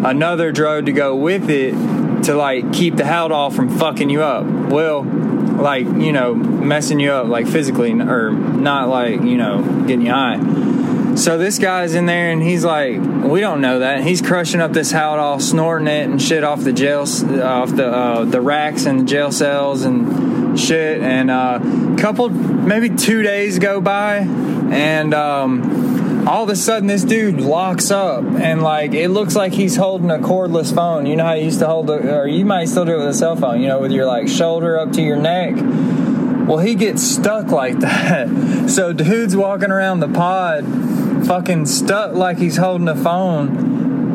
another 0.06 0.52
drug 0.52 0.88
to 0.88 0.92
go 0.92 1.16
with 1.16 1.50
it 1.50 1.72
to 2.24 2.36
like 2.36 2.74
keep 2.74 2.96
the 2.98 3.04
Haldol 3.04 3.54
from 3.54 3.70
fucking 3.70 4.10
you 4.10 4.22
up. 4.22 4.46
Well, 4.46 5.04
like 5.04 5.86
you 5.86 6.12
know, 6.12 6.36
messing 6.36 7.00
you 7.00 7.12
up 7.12 7.28
like 7.28 7.48
physically, 7.48 7.92
or 7.92 8.32
not 8.32 8.90
like 8.90 9.22
you 9.22 9.38
know, 9.38 9.64
getting 9.88 10.06
you 10.06 10.12
high. 10.12 11.16
So 11.16 11.38
this 11.38 11.60
guy's 11.60 11.96
in 11.96 12.06
there 12.06 12.32
and 12.32 12.42
he's 12.42 12.64
like, 12.64 12.98
we 13.00 13.42
don't 13.42 13.60
know 13.60 13.80
that. 13.80 14.04
He's 14.04 14.22
crushing 14.22 14.62
up 14.62 14.72
this 14.72 14.94
Haldol, 14.94 15.42
snorting 15.42 15.88
it 15.88 16.10
and 16.10 16.22
shit 16.22 16.44
off 16.44 16.62
the 16.62 16.72
jail, 16.72 17.02
off 17.02 17.76
the 17.76 17.88
uh, 17.88 18.26
the 18.26 18.42
racks 18.42 18.86
and 18.86 19.02
the 19.02 19.04
jail 19.06 19.32
cells 19.32 19.84
and 19.84 20.39
shit. 20.60 21.02
And 21.02 21.31
a 21.31 21.34
uh, 21.34 21.95
couple, 21.98 22.30
maybe 22.30 22.95
two 22.95 23.22
days 23.22 23.60
go 23.60 23.81
by, 23.81 24.18
and 24.18 25.14
um, 25.14 26.27
all 26.27 26.44
of 26.44 26.49
a 26.49 26.56
sudden 26.56 26.88
this 26.88 27.03
dude 27.03 27.41
locks 27.41 27.91
up 27.91 28.23
and 28.23 28.61
like 28.61 28.94
it 28.94 29.10
looks 29.10 29.36
like 29.36 29.53
he's 29.53 29.76
holding 29.76 30.11
a 30.11 30.18
cordless 30.18 30.73
phone. 30.73 31.06
You 31.06 31.15
know 31.15 31.26
how 31.26 31.34
you 31.34 31.45
used 31.45 31.60
to 31.60 31.68
hold, 31.68 31.88
the, 31.88 32.18
or 32.18 32.27
you 32.27 32.45
might 32.45 32.65
still 32.65 32.86
do 32.86 32.95
it 32.95 32.98
with 32.98 33.07
a 33.07 33.14
cell 33.14 33.36
phone. 33.36 33.61
You 33.61 33.68
know, 33.68 33.80
with 33.80 33.91
your 33.91 34.06
like 34.06 34.27
shoulder 34.27 34.77
up 34.77 34.91
to 34.94 35.02
your 35.02 35.18
neck. 35.18 35.56
Well, 36.48 36.60
he 36.60 36.76
gets 36.76 37.03
stuck 37.03 37.48
like 37.48 37.80
that. 37.80 38.69
So 38.69 38.94
dude's 38.94 39.36
walking 39.36 39.72
around 39.72 39.99
the 39.99 40.07
pod 40.07 40.65
fucking 41.26 41.65
stuck 41.65 42.15
like 42.15 42.38
he's 42.38 42.57
holding 42.57 42.88
a 42.88 42.95
phone 42.95 43.69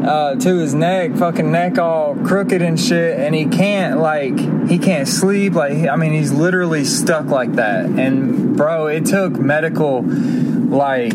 uh, 0.05 0.35
to 0.37 0.59
his 0.59 0.75
neck, 0.75 1.17
fucking 1.17 1.51
neck 1.51 1.79
all 1.79 2.15
crooked 2.15 2.61
and 2.63 2.79
shit, 2.79 3.19
and 3.19 3.35
he 3.35 3.47
can't 3.47 3.99
like 3.99 4.39
he 4.69 4.79
can't 4.79 5.09
sleep. 5.09 5.55
Like 5.55 5.89
I 5.89 5.97
mean, 5.97 6.13
he's 6.13 6.33
literally 6.33 6.85
stuck 6.85 7.27
like 7.27 7.55
that. 7.55 7.87
And 7.87 8.57
bro, 8.57 8.87
it 8.89 9.07
took 9.07 9.33
medical 9.33 10.03
like 10.03 11.15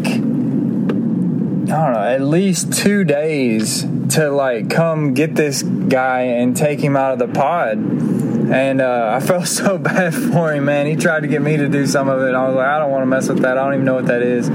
I 1.71 1.85
don't 1.85 1.93
know, 1.93 2.03
at 2.03 2.21
least 2.21 2.73
two 2.73 3.03
days 3.03 3.85
to 4.09 4.31
like 4.31 4.69
come 4.69 5.13
get 5.13 5.35
this 5.35 5.61
guy 5.61 6.21
and 6.21 6.57
take 6.57 6.79
him 6.79 6.95
out 6.95 7.13
of 7.13 7.19
the 7.19 7.27
pod. 7.27 7.77
And 7.77 8.81
uh, 8.81 9.11
I 9.15 9.19
felt 9.25 9.47
so 9.47 9.77
bad 9.77 10.15
for 10.15 10.51
him, 10.51 10.65
man. 10.65 10.87
He 10.87 10.95
tried 10.95 11.21
to 11.21 11.27
get 11.27 11.41
me 11.41 11.57
to 11.57 11.69
do 11.69 11.85
some 11.85 12.09
of 12.09 12.21
it. 12.23 12.33
I 12.33 12.47
was 12.47 12.55
like, 12.55 12.67
I 12.67 12.79
don't 12.79 12.89
want 12.89 13.03
to 13.03 13.05
mess 13.05 13.29
with 13.29 13.43
that. 13.43 13.57
I 13.57 13.63
don't 13.63 13.73
even 13.75 13.85
know 13.85 13.95
what 13.95 14.07
that 14.07 14.23
is. 14.23 14.49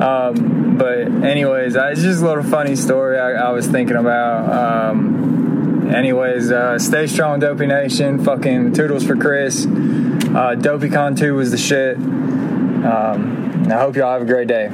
Um, 0.00 0.76
but 0.78 1.08
anyways, 1.24 1.76
uh, 1.76 1.88
it's 1.92 2.02
just 2.02 2.22
a 2.22 2.24
little 2.24 2.44
funny 2.44 2.76
story 2.76 3.18
I, 3.18 3.32
I 3.32 3.50
was 3.50 3.66
thinking 3.66 3.96
about. 3.96 4.92
Um, 4.92 5.90
anyways, 5.92 6.52
uh, 6.52 6.78
stay 6.78 7.06
strong, 7.06 7.40
Dopey 7.40 7.66
Nation. 7.66 8.24
Fucking 8.24 8.74
toodles 8.74 9.04
for 9.04 9.16
Chris. 9.16 9.66
Uh, 9.66 10.54
DopeyCon 10.56 11.18
2 11.18 11.34
was 11.34 11.50
the 11.50 11.58
shit. 11.58 11.96
Um, 11.96 13.66
I 13.68 13.74
hope 13.74 13.96
y'all 13.96 14.12
have 14.12 14.22
a 14.22 14.26
great 14.26 14.46
day. 14.48 14.68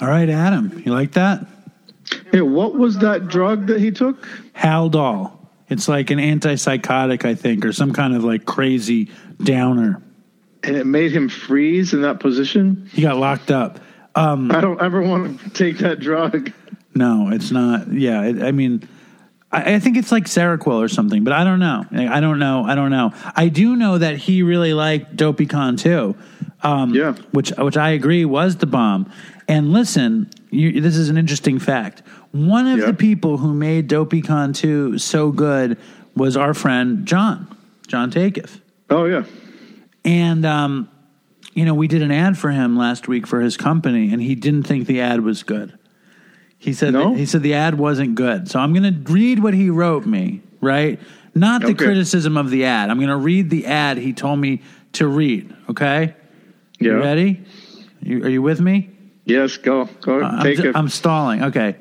All 0.00 0.08
right, 0.08 0.28
Adam, 0.28 0.82
you 0.84 0.92
like 0.92 1.12
that? 1.12 1.46
Hey, 2.30 2.42
what 2.42 2.74
was 2.74 2.98
that 2.98 3.28
drug 3.28 3.66
that 3.68 3.80
he 3.80 3.90
took? 3.90 4.22
Haldol. 4.54 5.32
It's 5.68 5.88
like 5.88 6.10
an 6.10 6.18
antipsychotic, 6.18 7.24
I 7.24 7.34
think, 7.34 7.64
or 7.64 7.72
some 7.72 7.92
kind 7.92 8.14
of 8.14 8.24
like 8.24 8.44
crazy 8.44 9.10
downer. 9.42 10.02
And 10.68 10.76
it 10.76 10.86
made 10.86 11.12
him 11.12 11.28
freeze 11.28 11.94
in 11.94 12.02
that 12.02 12.20
position. 12.20 12.88
He 12.92 13.02
got 13.02 13.16
locked 13.16 13.50
up. 13.50 13.80
Um, 14.14 14.50
I 14.52 14.60
don't 14.60 14.80
ever 14.80 15.00
want 15.02 15.40
to 15.40 15.50
take 15.50 15.78
that 15.78 15.98
drug. 16.00 16.52
no, 16.94 17.30
it's 17.30 17.50
not. 17.50 17.92
Yeah, 17.92 18.22
it, 18.24 18.42
I 18.42 18.52
mean, 18.52 18.86
I, 19.50 19.74
I 19.74 19.78
think 19.78 19.96
it's 19.96 20.12
like 20.12 20.24
Seroquel 20.24 20.78
or 20.78 20.88
something, 20.88 21.24
but 21.24 21.32
I 21.32 21.44
don't 21.44 21.58
know. 21.60 21.84
I 21.92 22.20
don't 22.20 22.38
know. 22.38 22.64
I 22.64 22.74
don't 22.74 22.90
know. 22.90 23.12
I 23.36 23.48
do 23.48 23.76
know 23.76 23.98
that 23.98 24.16
he 24.16 24.42
really 24.42 24.74
liked 24.74 25.16
DopeyCon 25.16 25.78
too. 25.80 26.16
Um, 26.62 26.92
Yeah. 26.94 27.14
which 27.30 27.50
which 27.56 27.76
I 27.76 27.90
agree 27.90 28.24
was 28.24 28.56
the 28.56 28.66
bomb. 28.66 29.10
And 29.46 29.72
listen, 29.72 30.28
you, 30.50 30.80
this 30.80 30.96
is 30.96 31.08
an 31.08 31.16
interesting 31.16 31.58
fact. 31.58 32.02
One 32.32 32.66
of 32.66 32.80
Yeah. 32.80 32.86
the 32.86 32.94
people 32.94 33.38
who 33.38 33.54
made 33.54 33.88
DopeyCon 33.88 34.54
2 34.54 34.98
so 34.98 35.30
good 35.32 35.78
was 36.16 36.36
our 36.36 36.52
friend 36.52 37.06
John, 37.06 37.46
John 37.86 38.10
Takeif. 38.10 38.60
Oh 38.90 39.04
yeah. 39.06 39.22
And, 40.08 40.46
um, 40.46 40.88
you 41.52 41.66
know, 41.66 41.74
we 41.74 41.86
did 41.86 42.00
an 42.00 42.10
ad 42.10 42.38
for 42.38 42.50
him 42.50 42.78
last 42.78 43.08
week 43.08 43.26
for 43.26 43.40
his 43.42 43.56
company, 43.58 44.10
and 44.12 44.22
he 44.22 44.34
didn't 44.34 44.62
think 44.62 44.86
the 44.86 45.02
ad 45.02 45.20
was 45.20 45.42
good. 45.42 45.78
He 46.58 46.72
said 46.72 46.94
No? 46.94 47.14
he 47.14 47.26
said 47.26 47.42
the 47.42 47.54
ad 47.54 47.74
wasn't 47.78 48.14
good. 48.14 48.48
So 48.48 48.58
I'm 48.58 48.72
going 48.72 49.04
to 49.04 49.12
read 49.12 49.40
what 49.42 49.52
he 49.54 49.68
wrote 49.68 50.06
me, 50.06 50.40
right? 50.62 50.98
Not 51.34 51.60
the 51.60 51.68
Okay. 51.68 51.84
criticism 51.84 52.36
of 52.38 52.48
the 52.50 52.64
ad. 52.64 52.88
I'm 52.90 52.96
going 52.96 53.10
to 53.10 53.16
read 53.16 53.50
the 53.50 53.66
ad 53.66 53.98
he 53.98 54.12
told 54.14 54.40
me 54.40 54.62
to 54.94 55.06
read. 55.06 55.54
Okay, 55.68 56.14
Yeah. 56.80 56.92
you 56.92 56.98
ready? 56.98 57.42
You, 58.02 58.24
are 58.24 58.28
you 58.30 58.40
with 58.42 58.60
me? 58.60 58.88
Yes. 59.26 59.58
Go. 59.58 59.88
Go. 60.00 60.22
I'm, 60.22 60.42
take 60.42 60.58
it. 60.58 60.74
I'm 60.74 60.88
stalling. 60.88 61.44
Okay. 61.44 61.76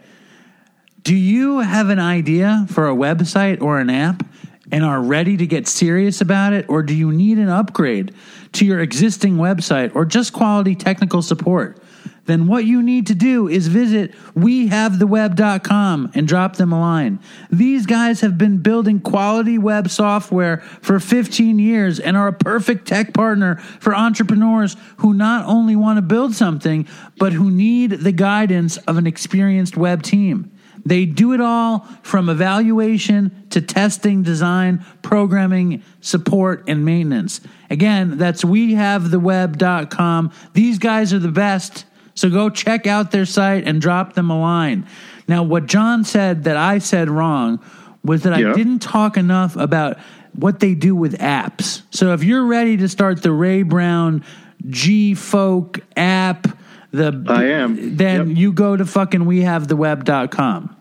Do 1.03 1.15
you 1.15 1.59
have 1.59 1.87
an 1.89 1.99
idea 1.99 2.65
for 2.69 2.89
a 2.89 2.93
website 2.93 3.61
or 3.61 3.79
an 3.79 3.89
app 3.89 4.23
and 4.71 4.83
are 4.83 5.01
ready 5.01 5.37
to 5.37 5.47
get 5.47 5.67
serious 5.67 6.21
about 6.21 6.53
it? 6.53 6.65
Or 6.69 6.83
do 6.83 6.93
you 6.93 7.11
need 7.11 7.37
an 7.37 7.49
upgrade 7.49 8.13
to 8.53 8.65
your 8.65 8.79
existing 8.79 9.37
website 9.37 9.95
or 9.95 10.05
just 10.05 10.33
quality 10.33 10.75
technical 10.75 11.21
support? 11.21 11.81
Then 12.27 12.47
what 12.47 12.65
you 12.65 12.83
need 12.83 13.07
to 13.07 13.15
do 13.15 13.47
is 13.47 13.67
visit 13.67 14.11
wehavetheweb.com 14.35 16.11
and 16.13 16.27
drop 16.27 16.57
them 16.57 16.73
a 16.73 16.79
line. 16.79 17.19
These 17.49 17.85
guys 17.85 18.19
have 18.19 18.37
been 18.37 18.57
building 18.57 18.99
quality 18.99 19.57
web 19.57 19.89
software 19.89 20.57
for 20.57 20.99
15 20.99 21.57
years 21.57 22.01
and 22.01 22.17
are 22.17 22.27
a 22.27 22.33
perfect 22.33 22.85
tech 22.85 23.13
partner 23.13 23.55
for 23.55 23.95
entrepreneurs 23.95 24.75
who 24.97 25.13
not 25.13 25.45
only 25.45 25.77
want 25.77 25.97
to 25.97 26.01
build 26.01 26.35
something, 26.35 26.85
but 27.17 27.31
who 27.31 27.49
need 27.49 27.91
the 27.91 28.11
guidance 28.11 28.75
of 28.77 28.97
an 28.97 29.07
experienced 29.07 29.77
web 29.77 30.03
team. 30.03 30.51
They 30.87 31.05
do 31.05 31.33
it 31.33 31.41
all 31.41 31.79
from 32.01 32.29
evaluation 32.29 33.45
to 33.49 33.61
testing, 33.61 34.23
design, 34.23 34.85
programming, 35.01 35.83
support, 35.99 36.63
and 36.67 36.85
maintenance. 36.85 37.41
Again, 37.69 38.17
that's 38.17 38.43
wehavetheweb.com. 38.45 40.31
These 40.53 40.79
guys 40.79 41.13
are 41.13 41.19
the 41.19 41.27
best. 41.31 41.83
So 42.13 42.29
go 42.29 42.49
check 42.49 42.87
out 42.87 43.11
their 43.11 43.25
site 43.25 43.67
and 43.67 43.81
drop 43.81 44.13
them 44.13 44.29
a 44.29 44.39
line. 44.39 44.87
Now, 45.27 45.43
what 45.43 45.65
John 45.65 46.05
said 46.05 46.45
that 46.45 46.55
I 46.55 46.77
said 46.77 47.09
wrong 47.09 47.59
was 48.03 48.23
that 48.23 48.33
I 48.33 48.41
didn't 48.53 48.79
talk 48.79 49.17
enough 49.17 49.57
about 49.57 49.97
what 50.33 50.61
they 50.61 50.73
do 50.73 50.95
with 50.95 51.17
apps. 51.19 51.81
So 51.91 52.13
if 52.13 52.23
you're 52.23 52.45
ready 52.45 52.77
to 52.77 52.87
start 52.87 53.21
the 53.21 53.31
Ray 53.33 53.63
Brown 53.63 54.23
G 54.69 55.13
Folk 55.15 55.81
app, 55.97 56.47
the 56.91 57.23
I 57.27 57.43
am. 57.45 57.97
then 57.97 58.29
Yep. 58.29 58.37
you 58.37 58.53
go 58.53 58.77
to 58.77 58.85
fucking 58.85 59.21
wehavetheweb.com. 59.21 60.75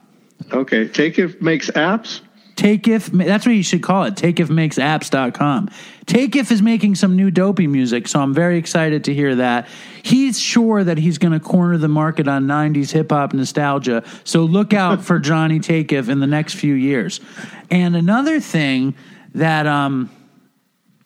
Okay. 0.52 0.88
Take 0.88 1.18
it 1.18 1.42
makes 1.42 1.70
apps. 1.70 2.20
Takeif, 2.56 3.10
that's 3.26 3.44
what 3.44 3.54
you 3.54 3.62
should 3.62 3.82
call 3.82 4.04
it. 4.04 4.14
TakeIfMakesApps.com. 4.14 5.68
Takeif 6.06 6.50
is 6.50 6.62
making 6.62 6.94
some 6.94 7.14
new 7.14 7.30
dopey 7.30 7.66
music, 7.66 8.08
so 8.08 8.18
I'm 8.18 8.32
very 8.32 8.56
excited 8.56 9.04
to 9.04 9.14
hear 9.14 9.34
that. 9.36 9.68
He's 10.02 10.40
sure 10.40 10.82
that 10.82 10.96
he's 10.96 11.18
going 11.18 11.32
to 11.32 11.40
corner 11.40 11.76
the 11.76 11.88
market 11.88 12.26
on 12.26 12.46
90s 12.46 12.92
hip 12.92 13.10
hop 13.10 13.34
nostalgia, 13.34 14.04
so 14.24 14.44
look 14.44 14.72
out 14.72 15.04
for 15.04 15.18
Johnny 15.20 15.60
Takeif 15.60 16.08
in 16.08 16.20
the 16.20 16.26
next 16.26 16.54
few 16.54 16.72
years. 16.72 17.20
And 17.70 17.94
another 17.94 18.40
thing 18.40 18.94
that 19.34 19.66
um, 19.66 20.08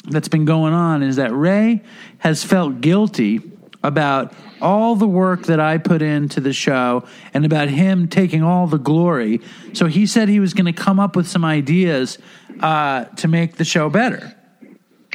that's 0.05 0.29
been 0.29 0.45
going 0.45 0.73
on 0.73 1.03
is 1.03 1.17
that 1.17 1.33
Ray 1.33 1.83
has 2.19 2.45
felt 2.45 2.81
guilty 2.81 3.41
about 3.83 4.33
all 4.61 4.95
the 4.95 5.07
work 5.07 5.45
that 5.45 5.61
I 5.61 5.79
put 5.79 6.03
into 6.03 6.41
the 6.41 6.53
show 6.53 7.05
and 7.33 7.45
about 7.45 7.69
him 7.69 8.09
taking 8.09 8.43
all 8.43 8.67
the 8.67 8.79
glory. 8.79 9.41
So 9.73 9.87
he 9.87 10.07
said 10.07 10.29
he 10.29 10.41
was 10.41 10.55
going 10.55 10.73
to 10.73 10.73
come 10.73 11.01
up 11.01 11.17
with 11.17 11.27
some 11.27 11.45
ideas 11.45 12.19
uh, 12.61 13.05
to 13.05 13.29
make 13.29 13.57
the 13.57 13.65
show 13.65 13.89
better. 13.89 14.35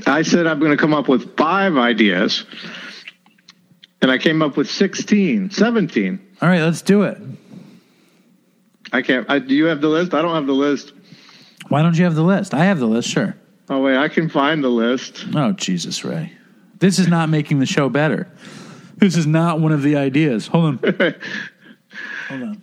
I 0.08 0.24
said 0.24 0.48
I'm 0.48 0.60
going 0.60 0.72
to 0.72 0.78
come 0.78 0.94
up 0.94 1.08
with 1.08 1.38
five 1.38 1.78
ideas, 1.78 2.46
and 4.02 4.12
I 4.12 4.18
came 4.18 4.42
up 4.42 4.58
with 4.58 4.70
16, 4.70 5.52
17. 5.52 6.28
All 6.42 6.50
right, 6.50 6.62
let's 6.62 6.82
do 6.82 7.04
it. 7.04 7.18
I 8.92 9.02
can't. 9.02 9.30
I, 9.30 9.40
do 9.40 9.56
you 9.56 9.66
have 9.66 9.82
the 9.82 9.88
list? 9.88 10.14
I 10.14 10.22
don't 10.22 10.36
have 10.36 10.48
the 10.48 10.54
list. 10.54 10.92
Why 11.70 11.82
don't 11.82 11.98
you 11.98 12.04
have 12.04 12.16
the 12.16 12.24
list? 12.24 12.54
I 12.54 12.66
have 12.66 12.80
the 12.80 12.86
list, 12.88 13.10
sure. 13.10 13.36
Oh 13.70 13.82
wait, 13.82 13.98
I 13.98 14.10
can 14.10 14.30
find 14.30 14.64
the 14.64 14.70
list. 14.70 15.26
Oh, 15.34 15.54
Jesus, 15.54 16.04
Ray. 16.04 16.32
This 16.80 17.00
is 17.00 17.08
not 17.08 17.30
making 17.30 17.60
the 17.60 17.66
show 17.66 17.90
better. 17.90 18.28
This 18.98 19.16
is 19.16 19.28
not 19.28 19.60
one 19.60 19.72
of 19.72 19.82
the 19.82 19.96
ideas. 19.96 20.48
Hold 20.48 20.66
on. 20.66 20.78
Hold 22.30 22.44
on. 22.44 22.62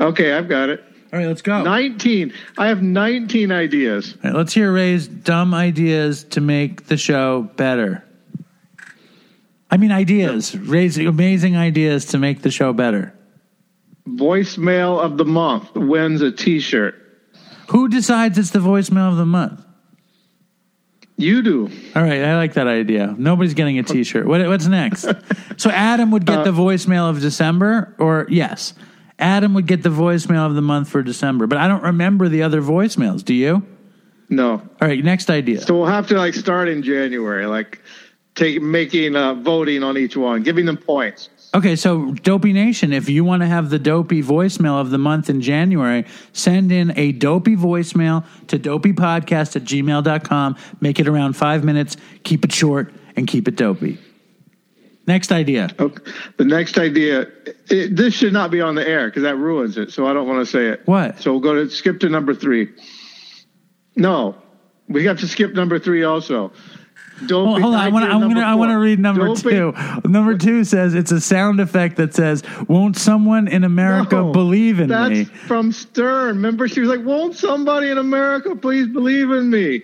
Okay, 0.00 0.32
I've 0.32 0.48
got 0.48 0.68
it. 0.68 0.84
All 1.12 1.18
right, 1.18 1.26
let's 1.26 1.42
go. 1.42 1.62
19. 1.62 2.32
I 2.56 2.68
have 2.68 2.82
19 2.82 3.52
ideas. 3.52 4.16
right, 4.24 4.34
let's 4.34 4.54
hear 4.54 4.72
Ray's 4.72 5.06
dumb 5.06 5.52
ideas 5.52 6.24
to 6.24 6.40
make 6.40 6.86
the 6.86 6.96
show 6.96 7.42
better. 7.56 8.02
I 9.70 9.76
mean, 9.76 9.92
ideas. 9.92 10.56
Ray's 10.56 10.98
amazing 10.98 11.56
ideas 11.56 12.06
to 12.06 12.18
make 12.18 12.42
the 12.42 12.50
show 12.50 12.72
better. 12.72 13.14
Voicemail 14.08 15.00
of 15.00 15.16
the 15.18 15.24
month 15.24 15.74
wins 15.74 16.22
a 16.22 16.32
T-shirt. 16.32 16.94
Who 17.68 17.88
decides 17.88 18.36
it's 18.36 18.50
the 18.50 18.58
voicemail 18.58 19.10
of 19.10 19.16
the 19.16 19.26
month? 19.26 19.61
You 21.22 21.42
do. 21.42 21.70
All 21.94 22.02
right, 22.02 22.22
I 22.22 22.36
like 22.36 22.54
that 22.54 22.66
idea. 22.66 23.14
Nobody's 23.16 23.54
getting 23.54 23.78
a 23.78 23.82
T-shirt. 23.82 24.26
What, 24.26 24.46
what's 24.48 24.66
next? 24.66 25.06
so 25.56 25.70
Adam 25.70 26.10
would 26.10 26.26
get 26.26 26.40
Uh, 26.40 26.44
the 26.44 26.52
voicemail 26.52 27.08
of 27.08 27.20
December, 27.20 27.94
or 27.98 28.26
yes, 28.28 28.74
Adam 29.18 29.54
would 29.54 29.66
get 29.66 29.82
the 29.82 29.88
voicemail 29.88 30.46
of 30.46 30.54
the 30.54 30.62
month 30.62 30.88
for 30.88 31.02
December. 31.02 31.46
But 31.46 31.58
I 31.58 31.68
don't 31.68 31.82
remember 31.82 32.28
the 32.28 32.42
other 32.42 32.60
voicemails. 32.60 33.24
Do 33.24 33.34
you? 33.34 33.62
No. 34.28 34.52
All 34.80 34.88
right, 34.88 35.02
next 35.04 35.30
idea. 35.30 35.60
So 35.60 35.76
we'll 35.76 35.86
have 35.86 36.06
to 36.08 36.16
like 36.16 36.34
start 36.34 36.68
in 36.68 36.82
January, 36.82 37.46
like 37.46 37.80
take 38.34 38.60
making 38.62 39.14
uh, 39.14 39.34
voting 39.34 39.82
on 39.82 39.96
each 39.98 40.16
one, 40.16 40.42
giving 40.42 40.64
them 40.66 40.76
points. 40.76 41.28
Okay, 41.54 41.76
so 41.76 42.12
Dopey 42.12 42.54
Nation, 42.54 42.94
if 42.94 43.10
you 43.10 43.24
want 43.24 43.42
to 43.42 43.46
have 43.46 43.68
the 43.68 43.78
dopey 43.78 44.22
voicemail 44.22 44.80
of 44.80 44.90
the 44.90 44.96
month 44.96 45.28
in 45.28 45.42
January, 45.42 46.06
send 46.32 46.72
in 46.72 46.96
a 46.96 47.12
dopey 47.12 47.56
voicemail 47.56 48.24
to 48.46 48.58
dopeypodcast 48.58 49.56
at 49.56 49.64
gmail.com. 49.64 50.56
Make 50.80 50.98
it 50.98 51.08
around 51.08 51.34
five 51.34 51.62
minutes, 51.62 51.98
keep 52.22 52.44
it 52.46 52.52
short, 52.52 52.94
and 53.16 53.26
keep 53.26 53.48
it 53.48 53.56
dopey. 53.56 53.98
Next 55.06 55.30
idea. 55.30 55.68
Okay. 55.78 56.02
The 56.38 56.44
next 56.44 56.78
idea, 56.78 57.26
it, 57.68 57.96
this 57.96 58.14
should 58.14 58.32
not 58.32 58.50
be 58.50 58.62
on 58.62 58.74
the 58.74 58.88
air 58.88 59.08
because 59.08 59.24
that 59.24 59.36
ruins 59.36 59.76
it. 59.76 59.90
So 59.90 60.06
I 60.06 60.14
don't 60.14 60.26
want 60.26 60.46
to 60.46 60.50
say 60.50 60.68
it. 60.68 60.86
What? 60.86 61.20
So 61.20 61.32
we'll 61.32 61.40
go 61.40 61.54
to 61.54 61.68
skip 61.68 62.00
to 62.00 62.08
number 62.08 62.34
three. 62.34 62.70
No, 63.94 64.36
we 64.88 65.04
have 65.04 65.18
to 65.20 65.28
skip 65.28 65.52
number 65.52 65.78
three 65.78 66.04
also. 66.04 66.52
Dopey, 67.26 67.50
Hold, 67.50 67.62
hold 67.62 67.74
on, 67.74 67.80
I 67.80 67.88
want 67.88 68.04
to. 68.04 68.10
I'm 68.10 68.20
gonna. 68.20 68.40
I 68.40 68.54
want 68.54 68.70
to 68.70 68.78
read 68.78 68.98
number 68.98 69.26
Dopey- 69.26 69.50
two. 69.50 69.74
Number 70.04 70.36
two 70.36 70.64
says 70.64 70.94
it's 70.94 71.12
a 71.12 71.20
sound 71.20 71.60
effect 71.60 71.96
that 71.96 72.14
says, 72.14 72.42
"Won't 72.68 72.96
someone 72.96 73.48
in 73.48 73.64
America 73.64 74.16
No, 74.16 74.32
believe 74.32 74.80
in 74.80 74.88
that's 74.88 75.10
me?" 75.10 75.22
That's 75.24 75.38
from 75.46 75.72
Stern. 75.72 76.36
Remember, 76.36 76.68
she 76.68 76.80
was 76.80 76.88
like, 76.88 77.04
"Won't 77.04 77.34
somebody 77.34 77.90
in 77.90 77.98
America 77.98 78.54
please 78.56 78.86
believe 78.88 79.30
in 79.30 79.50
me?" 79.50 79.82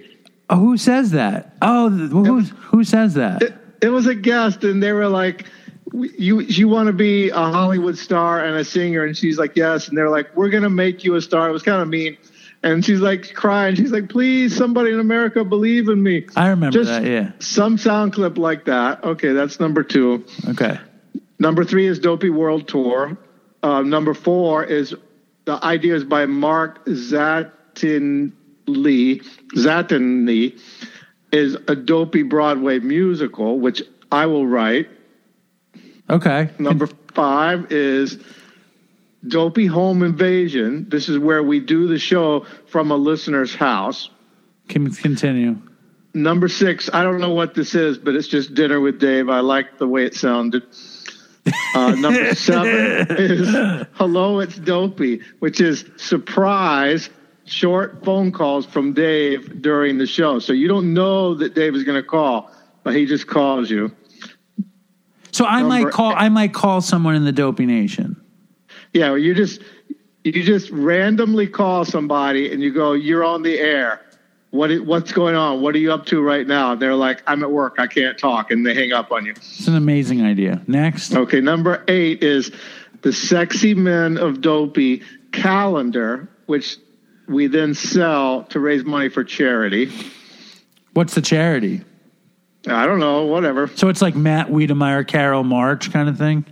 Oh, 0.51 0.56
who 0.56 0.77
says 0.77 1.10
that? 1.12 1.55
Oh, 1.62 1.90
who 1.90 2.40
who 2.40 2.85
says 2.85 3.15
that? 3.15 3.43
It, 3.43 3.55
it 3.82 3.89
was 3.89 4.06
a 4.06 4.15
guest, 4.15 4.65
and 4.65 4.82
they 4.82 4.93
were 4.93 5.09
like, 5.09 5.47
"You 5.93 6.40
you 6.40 6.69
want 6.69 6.86
to 6.86 6.93
be 6.93 7.28
a 7.31 7.35
Hollywood 7.35 7.98
star 7.98 8.44
and 8.44 8.56
a 8.56 8.65
singer?" 8.65 9.05
And 9.05 9.16
she's 9.16 9.39
like, 9.39 9.56
"Yes." 9.56 9.89
And 9.89 9.97
they're 9.97 10.10
like, 10.10 10.35
"We're 10.36 10.48
gonna 10.51 10.70
make 10.70 11.05
you 11.05 11.15
a 11.16 11.20
star." 11.20 11.48
It 11.48 11.52
was 11.52 11.62
kind 11.62 11.82
of 11.82 11.89
mean, 11.89 12.16
and 12.73 12.85
she's 12.85 13.01
like 13.01 13.35
crying. 13.35 13.74
She's 13.74 13.90
like, 13.90 14.09
"Please, 14.09 14.55
somebody 14.57 14.93
in 14.93 15.01
America 15.01 15.45
believe 15.45 15.89
in 15.89 16.03
me." 16.03 16.27
I 16.36 16.49
remember 16.49 16.77
Just 16.78 16.90
that. 16.90 17.05
Yeah. 17.05 17.32
some 17.39 17.78
sound 17.78 18.12
clip 18.12 18.36
like 18.39 18.66
that. 18.66 19.03
Okay, 19.03 19.32
that's 19.32 19.59
number 19.59 19.82
two. 19.82 20.24
Okay. 20.49 20.78
Number 21.39 21.65
three 21.65 21.86
is 21.86 21.99
Dopey 21.99 22.31
World 22.31 22.69
Tour. 22.69 23.16
Uh, 23.62 23.82
number 23.82 24.15
four 24.15 24.65
is 24.65 24.95
the 25.45 25.65
idea 25.65 25.95
is 25.95 26.05
by 26.05 26.27
Mark 26.27 26.85
Zatinley. 26.86 28.32
Zatinley 29.55 30.61
is 31.32 31.57
a 31.69 31.74
Dopey 31.77 32.23
Broadway 32.23 32.78
musical, 32.81 33.59
which 33.59 33.82
I 34.12 34.27
will 34.27 34.47
write. 34.47 34.89
Okay. 36.11 36.51
Number 36.59 36.86
five 37.15 37.70
is 37.73 38.19
Dopey 39.27 39.66
Home 39.66 40.03
Invasion. 40.03 40.86
This 40.89 41.09
is 41.09 41.19
where 41.19 41.43
we 41.43 41.61
do 41.61 41.89
the 41.89 41.99
show 41.99 42.47
from 42.66 42.90
a 42.90 42.97
listener's 42.97 43.55
house. 43.55 44.11
Can 44.69 44.90
continue. 44.93 45.61
Number 46.15 46.49
six, 46.49 46.89
I 46.93 47.03
don't 47.03 47.20
know 47.20 47.32
what 47.32 47.55
this 47.55 47.74
is, 47.74 47.99
but 47.99 48.15
it's 48.15 48.28
just 48.28 48.55
dinner 48.55 48.81
with 48.81 48.99
Dave. 48.99 49.28
I 49.28 49.40
like 49.40 49.78
the 49.78 49.86
way 49.86 50.05
it 50.05 50.15
sounded. 50.15 50.62
Uh, 51.74 51.95
number 51.95 52.35
seven 52.35 53.07
is 53.19 53.86
Hello, 53.95 54.40
it's 54.40 54.59
Dopey, 54.59 55.20
which 55.39 55.61
is 55.61 55.85
surprise 55.97 57.11
short 57.45 58.05
phone 58.05 58.31
calls 58.31 58.66
from 58.66 58.93
Dave 58.93 59.62
during 59.62 59.99
the 59.99 60.07
show. 60.07 60.39
So 60.39 60.53
you 60.53 60.69
don't 60.69 60.93
know 60.93 61.35
that 61.35 61.55
Dave 61.55 61.74
is 61.74 61.85
going 61.85 62.01
to 62.01 62.07
call, 62.07 62.51
but 62.82 62.95
he 62.95 63.07
just 63.07 63.27
calls 63.27 63.70
you. 63.70 63.95
So 65.32 65.45
I 65.45 65.62
might 65.62 65.90
call. 65.90 66.12
eight. 66.12 66.16
I 66.16 66.28
might 66.28 66.53
call 66.53 66.81
someone 66.81 67.15
in 67.15 67.24
the 67.24 67.32
Dopey 67.32 67.66
Nation. 67.66 68.20
Yeah, 68.93 69.15
you 69.15 69.35
just 69.35 69.62
you 70.24 70.43
just 70.43 70.70
randomly 70.70 71.47
call 71.47 71.85
somebody 71.85 72.52
and 72.52 72.62
you 72.62 72.73
go, 72.73 72.93
"You're 72.93 73.24
on 73.24 73.43
the 73.43 73.59
air. 73.59 74.01
What 74.51 74.70
what's 74.81 75.12
going 75.12 75.35
on? 75.35 75.60
What 75.60 75.74
are 75.74 75.78
you 75.78 75.93
up 75.93 76.06
to 76.06 76.23
right 76.23 76.47
now?" 76.47 76.73
And 76.73 76.82
they're 76.82 76.94
like, 76.94 77.23
"I'm 77.27 77.43
at 77.43 77.51
work. 77.51 77.77
I 77.78 77.86
can't 77.86 78.19
talk," 78.19 78.51
and 78.51 78.66
they 78.66 78.74
hang 78.74 78.93
up 78.93 79.12
on 79.12 79.27
you. 79.27 79.32
It's 79.32 79.66
an 79.69 79.77
amazing 79.77 80.23
idea. 80.23 80.62
Next. 80.66 81.15
Okay, 81.15 81.40
number 81.40 81.85
eight 81.89 82.23
is 82.23 82.51
the 83.02 83.12
Sexy 83.12 83.74
Men 83.74 84.19
of 84.19 84.40
Dopey 84.40 85.02
calendar, 85.32 86.28
which 86.47 86.78
we 87.28 87.47
then 87.47 87.74
sell 87.74 88.44
to 88.44 88.60
raise 88.60 88.85
money 88.85 89.09
for 89.09 89.23
charity. 89.23 89.93
What's 90.94 91.15
the 91.15 91.20
charity? 91.20 91.82
I 92.66 92.86
don't 92.86 92.98
know, 92.98 93.24
whatever. 93.24 93.69
So 93.69 93.89
it's 93.89 94.02
like 94.02 94.16
Matt 94.16 94.48
Wiedemeyer, 94.48 95.06
Carol 95.06 95.44
March 95.44 95.93
kind 95.93 96.09
of 96.09 96.19
thing. 96.19 96.44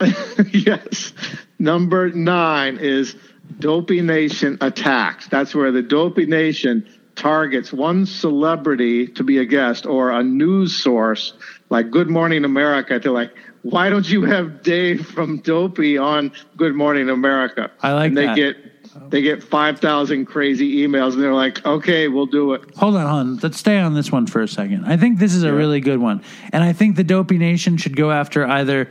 yes. 0.52 1.12
Number 1.58 2.10
nine 2.10 2.78
is 2.78 3.16
Dopey 3.58 4.00
Nation 4.00 4.58
attacks. 4.60 5.26
That's 5.28 5.54
where 5.54 5.72
the 5.72 5.82
Dopey 5.82 6.26
Nation 6.26 6.88
targets 7.16 7.72
one 7.72 8.06
celebrity 8.06 9.08
to 9.08 9.24
be 9.24 9.38
a 9.38 9.44
guest 9.44 9.86
or 9.86 10.10
a 10.10 10.22
news 10.22 10.76
source 10.76 11.32
like 11.68 11.90
Good 11.90 12.08
Morning 12.08 12.44
America. 12.44 13.00
They're 13.02 13.10
like, 13.10 13.32
why 13.62 13.90
don't 13.90 14.08
you 14.08 14.22
have 14.22 14.62
Dave 14.62 15.04
from 15.06 15.38
Dopey 15.38 15.98
on 15.98 16.32
Good 16.56 16.74
Morning 16.74 17.10
America? 17.10 17.70
I 17.82 17.92
like 17.92 18.08
and 18.08 18.16
they 18.16 18.26
that. 18.26 18.36
get 18.36 19.10
they 19.10 19.22
get 19.22 19.42
five 19.42 19.80
thousand 19.80 20.26
crazy 20.26 20.86
emails 20.86 21.14
and 21.14 21.22
they're 21.22 21.34
like, 21.34 21.64
okay, 21.66 22.08
we'll 22.08 22.26
do 22.26 22.54
it. 22.54 22.62
Hold 22.76 22.96
on, 22.96 23.06
hold 23.06 23.20
on. 23.20 23.36
Let's 23.38 23.58
stay 23.58 23.78
on 23.78 23.94
this 23.94 24.12
one 24.12 24.26
for 24.26 24.40
a 24.40 24.48
second. 24.48 24.84
I 24.86 24.96
think 24.96 25.18
this 25.18 25.34
is 25.34 25.42
a 25.42 25.52
really 25.52 25.80
good 25.80 25.98
one, 25.98 26.22
and 26.52 26.62
I 26.62 26.72
think 26.72 26.96
the 26.96 27.04
Dopey 27.04 27.38
Nation 27.38 27.76
should 27.76 27.96
go 27.96 28.10
after 28.10 28.46
either 28.46 28.90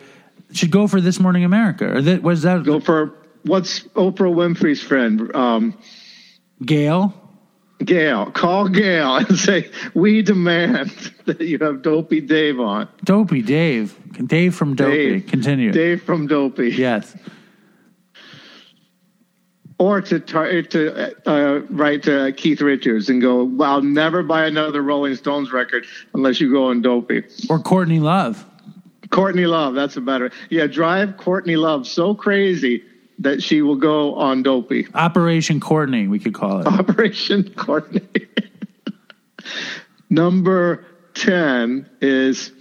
should 0.52 0.72
go 0.72 0.88
for 0.88 1.02
This 1.02 1.20
Morning 1.20 1.44
America 1.44 1.98
or 1.98 2.02
that 2.02 2.22
was 2.24 2.42
that 2.44 2.64
Go 2.64 2.80
for 2.80 3.14
what's 3.44 3.82
Oprah 3.96 4.34
Winfrey's 4.34 4.82
friend? 4.82 5.34
Um, 5.36 5.78
Gail. 6.66 7.14
Gail, 7.84 8.32
call 8.32 8.68
Gail 8.68 9.18
and 9.18 9.38
say, 9.38 9.70
We 9.94 10.22
demand 10.24 10.90
that 11.26 11.42
you 11.42 11.60
have 11.60 11.82
Dopey 11.84 12.22
Dave 12.22 12.60
on. 12.60 12.88
Dopey 13.04 13.42
Dave. 13.42 13.96
Dave 14.28 14.56
from 14.56 14.76
Dopey. 14.76 15.20
Dave. 15.20 15.28
Continue. 15.28 15.72
Dave 15.72 16.02
from 16.02 16.28
Dopey. 16.28 16.72
Yes. 16.72 17.16
Or 19.80 20.02
to 20.02 20.20
tar- 20.20 20.64
to 20.64 21.30
uh, 21.30 21.60
write 21.70 22.02
to 22.04 22.34
Keith 22.36 22.62
Richards 22.62 23.10
and 23.10 23.22
go, 23.22 23.44
well, 23.44 23.74
I'll 23.74 23.82
never 23.84 24.24
buy 24.24 24.46
another 24.46 24.82
Rolling 24.82 25.14
Stones 25.16 25.52
record 25.52 25.86
unless 26.16 26.42
you 26.42 26.52
go 26.52 26.70
on 26.70 26.82
Dopey. 26.82 27.24
Or 27.48 27.60
Courtney 27.60 28.00
Love. 28.00 28.44
Courtney 29.10 29.46
Love, 29.46 29.74
that's 29.74 29.98
a 29.98 30.02
better. 30.02 30.32
Yeah, 30.50 30.68
drive 30.68 31.18
Courtney 31.18 31.56
Love 31.56 31.88
so 31.88 32.14
crazy 32.14 32.84
that 33.20 33.42
she 33.42 33.62
will 33.62 33.76
go 33.76 34.16
on 34.16 34.44
Dopey. 34.44 34.88
Operation 34.94 35.60
Courtney, 35.60 36.08
we 36.08 36.20
could 36.20 36.34
call 36.34 36.62
it. 36.62 36.68
Operation 36.68 37.50
Courtney. 37.56 38.08
Number 40.10 40.86
10 41.16 41.90
is 42.02 42.52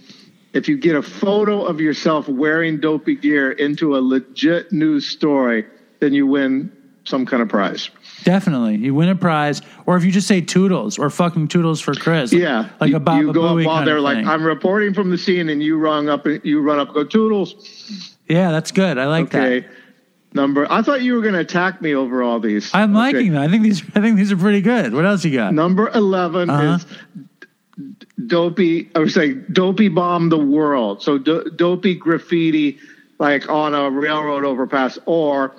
if 0.53 0.67
you 0.67 0.77
get 0.77 0.95
a 0.95 1.01
photo 1.01 1.63
of 1.63 1.79
yourself 1.79 2.27
wearing 2.27 2.79
dopey 2.79 3.15
gear 3.15 3.51
into 3.51 3.95
a 3.95 3.99
legit 3.99 4.71
news 4.71 5.07
story, 5.07 5.65
then 5.99 6.13
you 6.13 6.25
win 6.25 6.71
some 7.03 7.25
kind 7.25 7.41
of 7.43 7.49
prize. 7.49 7.89
Definitely. 8.23 8.77
You 8.77 8.93
win 8.95 9.09
a 9.09 9.15
prize. 9.15 9.61
Or 9.85 9.95
if 9.95 10.03
you 10.03 10.11
just 10.11 10.27
say 10.27 10.41
toodles 10.41 10.97
or 10.97 11.09
fucking 11.09 11.47
toodles 11.49 11.79
for 11.79 11.93
Chris. 11.93 12.33
Yeah, 12.33 12.69
Like 12.79 12.89
you, 12.89 12.95
a 12.97 12.99
Baba 12.99 13.19
you 13.25 13.33
go 13.33 13.41
Booey 13.41 13.61
up 13.61 13.67
while 13.67 13.85
they're 13.85 14.01
like, 14.01 14.17
thing. 14.17 14.27
"I'm 14.27 14.43
reporting 14.43 14.93
from 14.93 15.09
the 15.11 15.17
scene," 15.17 15.49
and 15.49 15.61
you 15.61 15.77
run 15.77 16.09
up, 16.09 16.25
you 16.43 16.61
run 16.61 16.79
up, 16.79 16.87
and 16.89 16.95
go 16.95 17.03
toodles. 17.03 18.15
Yeah, 18.27 18.51
that's 18.51 18.71
good. 18.71 18.97
I 18.97 19.05
like 19.05 19.25
Okay, 19.33 19.59
that. 19.61 19.69
number. 20.33 20.69
I 20.71 20.81
thought 20.81 21.01
you 21.03 21.13
were 21.15 21.21
going 21.21 21.35
to 21.35 21.39
attack 21.39 21.81
me 21.81 21.95
over 21.95 22.21
all 22.23 22.39
these. 22.39 22.69
I'm 22.73 22.91
Okay. 22.95 23.17
liking 23.17 23.33
that. 23.33 23.43
I 23.43 23.47
think 23.49 23.63
these 23.63 23.81
I 23.95 24.01
think 24.01 24.17
these 24.17 24.31
are 24.31 24.37
pretty 24.37 24.61
good. 24.61 24.93
What 24.93 25.05
else 25.05 25.23
you 25.23 25.31
got? 25.33 25.53
Number 25.53 25.89
11 25.93 26.49
Uh-huh. 26.49 26.75
is 26.75 26.85
dopey, 28.25 28.89
I 28.95 28.99
would 28.99 29.11
say 29.11 29.33
dopey 29.33 29.87
bomb 29.89 30.29
the 30.29 30.37
world. 30.39 31.01
So 31.01 31.17
do, 31.17 31.43
dopey 31.55 31.95
graffiti 31.95 32.79
like 33.19 33.49
on 33.49 33.73
a 33.73 33.89
railroad 33.89 34.43
overpass, 34.43 34.99
or 35.05 35.55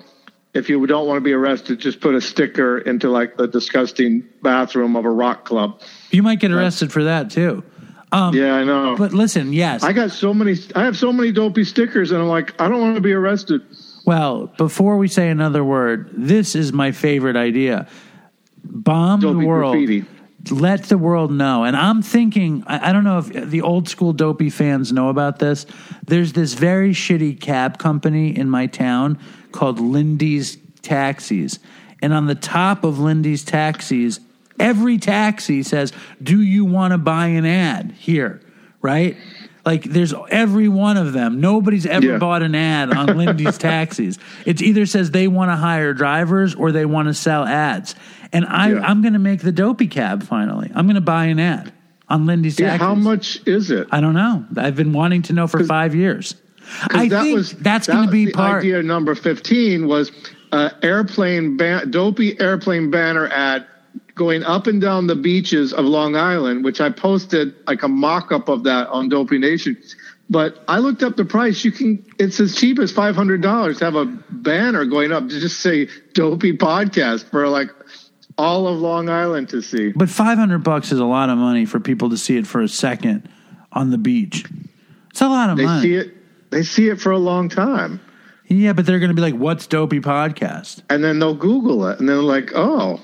if 0.59 0.69
you 0.69 0.85
don't 0.85 1.07
want 1.07 1.17
to 1.17 1.21
be 1.21 1.33
arrested, 1.33 1.79
just 1.79 1.99
put 2.01 2.13
a 2.13 2.21
sticker 2.21 2.77
into 2.77 3.09
like 3.09 3.37
the 3.37 3.47
disgusting 3.47 4.23
bathroom 4.43 4.95
of 4.95 5.05
a 5.05 5.09
rock 5.09 5.45
club. 5.45 5.81
You 6.11 6.21
might 6.21 6.39
get 6.39 6.51
arrested 6.51 6.91
for 6.91 7.05
that 7.05 7.31
too. 7.31 7.63
Um, 8.11 8.35
Yeah, 8.35 8.55
I 8.55 8.63
know. 8.63 8.95
But 8.97 9.13
listen, 9.13 9.53
yes. 9.53 9.83
I 9.83 9.93
got 9.93 10.11
so 10.11 10.33
many, 10.33 10.55
I 10.75 10.83
have 10.83 10.97
so 10.97 11.13
many 11.13 11.31
dopey 11.31 11.63
stickers, 11.63 12.11
and 12.11 12.21
I'm 12.21 12.27
like, 12.27 12.59
I 12.61 12.67
don't 12.67 12.81
want 12.81 12.95
to 12.95 13.01
be 13.01 13.13
arrested. 13.13 13.61
well, 14.05 14.47
before 14.57 14.97
we 14.97 15.07
say 15.07 15.29
another 15.29 15.63
word, 15.63 16.09
this 16.13 16.55
is 16.55 16.73
my 16.73 16.91
favorite 16.91 17.35
idea. 17.35 17.87
Bomb 18.63 19.21
Dopey 19.21 19.39
the 19.39 19.47
world. 19.47 19.73
graffiti. 19.73 20.05
Let 20.51 20.83
the 20.83 20.97
world 20.97 21.31
know. 21.31 21.65
And 21.65 21.75
I'm 21.75 22.01
thinking, 22.01 22.63
I, 22.65 22.89
I 22.89 22.93
don't 22.93 23.03
know 23.03 23.19
if 23.19 23.27
the 23.27 23.61
old 23.61 23.89
school 23.89 24.13
dopey 24.13 24.49
fans 24.49 24.91
know 24.93 25.09
about 25.09 25.39
this. 25.39 25.65
There's 26.05 26.31
this 26.33 26.53
very 26.53 26.91
shitty 26.91 27.39
cab 27.41 27.77
company 27.77 28.35
in 28.37 28.49
my 28.49 28.65
town 28.67 29.19
called 29.51 29.79
Lindy's 29.79 30.57
Taxis. 30.81 31.59
And 32.01 32.13
on 32.13 32.27
the 32.27 32.35
top 32.35 32.83
of 32.83 32.99
Lindy's 32.99 33.43
Taxis, 33.43 34.19
Every 34.61 34.97
taxi 34.97 35.63
says, 35.63 35.93
"Do 36.21 36.41
you 36.41 36.65
want 36.65 36.91
to 36.91 36.97
buy 36.97 37.27
an 37.27 37.45
ad 37.45 37.93
here?" 37.97 38.41
Right? 38.81 39.15
Like 39.65 39.83
there's 39.85 40.13
every 40.29 40.67
one 40.67 40.97
of 40.97 41.13
them. 41.13 41.39
Nobody's 41.39 41.85
ever 41.85 42.05
Yeah. 42.05 42.17
bought 42.17 42.43
an 42.43 42.55
ad 42.55 42.91
on 42.93 43.07
Lindy's 43.17 43.57
taxis. 43.57 44.19
It 44.45 44.61
either 44.61 44.85
says 44.85 45.11
they 45.11 45.29
want 45.29 45.49
to 45.49 45.55
hire 45.55 45.93
drivers 45.93 46.55
or 46.55 46.73
they 46.73 46.83
want 46.85 47.07
to 47.07 47.13
sell 47.13 47.45
ads. 47.45 47.95
And 48.33 48.45
I, 48.45 48.73
Yeah. 48.73 48.81
I'm 48.81 49.01
going 49.01 49.13
to 49.13 49.19
make 49.19 49.39
the 49.39 49.53
dopey 49.53 49.87
cab 49.87 50.23
finally. 50.23 50.69
I'm 50.75 50.85
going 50.87 50.95
to 50.95 51.01
buy 51.01 51.27
an 51.27 51.39
ad 51.39 51.71
on 52.09 52.25
Lindy's 52.25 52.59
Yeah, 52.59 52.71
taxis. 52.71 52.85
how 52.85 52.95
much 52.95 53.39
is 53.47 53.71
it? 53.71 53.87
I 53.91 54.01
don't 54.01 54.13
know. 54.13 54.43
I've 54.57 54.75
been 54.75 54.91
wanting 54.91 55.21
to 55.23 55.33
know 55.33 55.47
for 55.47 55.63
five 55.63 55.95
years. 55.95 56.35
I 56.91 57.07
that 57.09 57.23
think 57.23 57.35
was 57.35 57.51
that's 57.53 57.87
that 57.87 57.93
going 57.93 58.05
to 58.07 58.11
be 58.11 58.31
part. 58.31 58.59
idea 58.59 58.81
number 58.83 59.15
15 59.15 59.87
was 59.87 60.11
uh, 60.51 60.69
airplane 60.81 61.57
ban- 61.57 61.91
dopey 61.91 62.39
airplane 62.39 62.89
banner 62.91 63.27
ad 63.27 63.65
going 64.15 64.43
up 64.43 64.67
and 64.67 64.81
down 64.81 65.07
the 65.07 65.15
beaches 65.15 65.71
of 65.73 65.85
Long 65.85 66.15
Island, 66.15 66.63
which 66.65 66.81
I 66.81 66.89
posted 66.89 67.55
like 67.67 67.83
a 67.83 67.87
mock-up 67.87 68.49
of 68.49 68.63
that 68.65 68.89
on 68.89 69.07
Dopey 69.09 69.37
Nation. 69.37 69.77
But 70.29 70.63
I 70.67 70.79
looked 70.79 71.01
up 71.03 71.15
the 71.15 71.25
price. 71.25 71.63
You 71.65 71.71
can 71.71 72.05
it's 72.19 72.39
as 72.39 72.55
cheap 72.55 72.77
as 72.79 72.91
five 72.91 73.15
hundred 73.15 73.41
dollars 73.41 73.79
to 73.79 73.85
have 73.85 73.95
a 73.95 74.05
banner 74.29 74.85
going 74.85 75.11
up 75.11 75.27
to 75.29 75.39
just 75.39 75.61
say 75.61 75.87
Dopey 76.13 76.55
Podcast 76.57 77.29
for 77.31 77.47
like 77.47 77.69
all 78.37 78.67
of 78.67 78.79
Long 78.79 79.09
Island 79.09 79.49
to 79.49 79.61
see. 79.61 79.91
But 79.91 80.09
500 80.09 80.63
bucks 80.63 80.91
is 80.93 80.99
a 80.99 81.05
lot 81.05 81.29
of 81.29 81.37
money 81.37 81.65
for 81.65 81.79
people 81.79 82.09
to 82.11 82.17
see 82.17 82.37
it 82.37 82.47
for 82.47 82.61
a 82.61 82.69
second 82.69 83.27
on 83.73 83.89
the 83.89 83.97
beach. 83.97 84.45
It's 85.09 85.19
a 85.21 85.27
lot 85.27 85.49
of 85.49 85.57
They 85.57 85.65
money. 85.65 85.81
see 85.81 85.93
it. 85.95 86.13
They 86.49 86.63
see 86.63 86.89
it 86.89 86.99
for 86.99 87.11
a 87.11 87.17
long 87.19 87.47
time, 87.49 87.99
Yeah, 88.47 88.73
but 88.73 88.85
they're 88.85 88.99
going 88.99 89.09
to 89.09 89.15
be 89.15 89.21
like, 89.21 89.35
"What's 89.35 89.67
Dopey 89.67 89.99
Podcast?" 89.99 90.81
and 90.89 91.03
then 91.03 91.19
they'll 91.19 91.35
Google 91.35 91.85
it, 91.87 91.99
and 91.99 92.09
they're 92.09 92.15
like, 92.17 92.51
"Oh, 92.55 92.99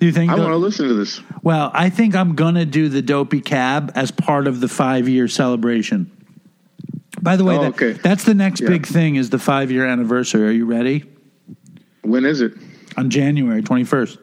Do 0.00 0.06
you 0.06 0.12
think? 0.12 0.30
I 0.32 0.34
want 0.34 0.48
to 0.50 0.56
listen 0.56 0.88
to 0.88 0.94
this." 0.94 1.20
Well, 1.42 1.70
I 1.74 1.90
think 1.90 2.16
I'm 2.16 2.34
gonna 2.34 2.64
do 2.66 2.88
the 2.88 3.02
Dopey 3.02 3.40
Cab 3.40 3.92
as 3.94 4.10
part 4.10 4.46
of 4.48 4.60
the 4.60 4.68
five 4.68 5.08
year 5.08 5.28
celebration. 5.28 6.10
By 7.20 7.36
the 7.36 7.44
way, 7.44 7.56
Oh, 7.56 7.62
that- 7.62 7.74
okay. 7.74 7.92
that's 7.92 8.24
the 8.24 8.34
next 8.34 8.60
Yeah. 8.60 8.68
big 8.68 8.86
thing 8.86 9.16
is 9.16 9.30
the 9.30 9.38
five 9.38 9.70
year 9.70 9.86
anniversary. 9.86 10.46
Are 10.48 10.52
you 10.52 10.66
ready? 10.66 11.04
When 12.02 12.24
is 12.24 12.40
it? 12.40 12.54
On 12.96 13.10
January 13.10 13.62
21st. 13.62 14.18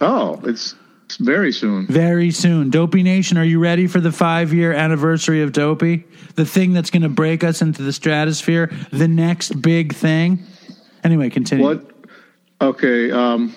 Oh, 0.00 0.40
it's 0.44 0.74
very 1.16 1.52
soon. 1.52 1.86
Very 1.86 2.30
soon. 2.30 2.70
Dopey 2.70 3.02
Nation, 3.02 3.38
are 3.38 3.44
you 3.44 3.60
ready 3.60 3.86
for 3.86 4.00
the 4.00 4.10
five 4.12 4.52
year 4.52 4.72
anniversary 4.72 5.42
of 5.42 5.52
Dopey? 5.52 6.04
The 6.34 6.44
thing 6.44 6.72
that's 6.72 6.90
going 6.90 7.02
to 7.02 7.08
break 7.08 7.44
us 7.44 7.62
into 7.62 7.82
the 7.82 7.92
stratosphere? 7.92 8.70
The 8.90 9.08
next 9.08 9.62
big 9.62 9.94
thing? 9.94 10.44
Anyway, 11.04 11.30
continue. 11.30 11.64
What? 11.64 11.90
Okay. 12.60 13.10
Um, 13.10 13.54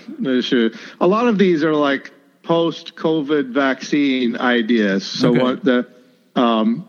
a 1.02 1.08
lot 1.08 1.28
of 1.28 1.38
these 1.38 1.64
are 1.64 1.74
like 1.74 2.12
post-COVID 2.44 3.52
vaccine 3.52 4.38
ideas. 4.38 5.06
So 5.06 5.30
Okay. 5.30 5.42
what 5.44 5.64
the 5.64 5.88
um, 6.36 6.88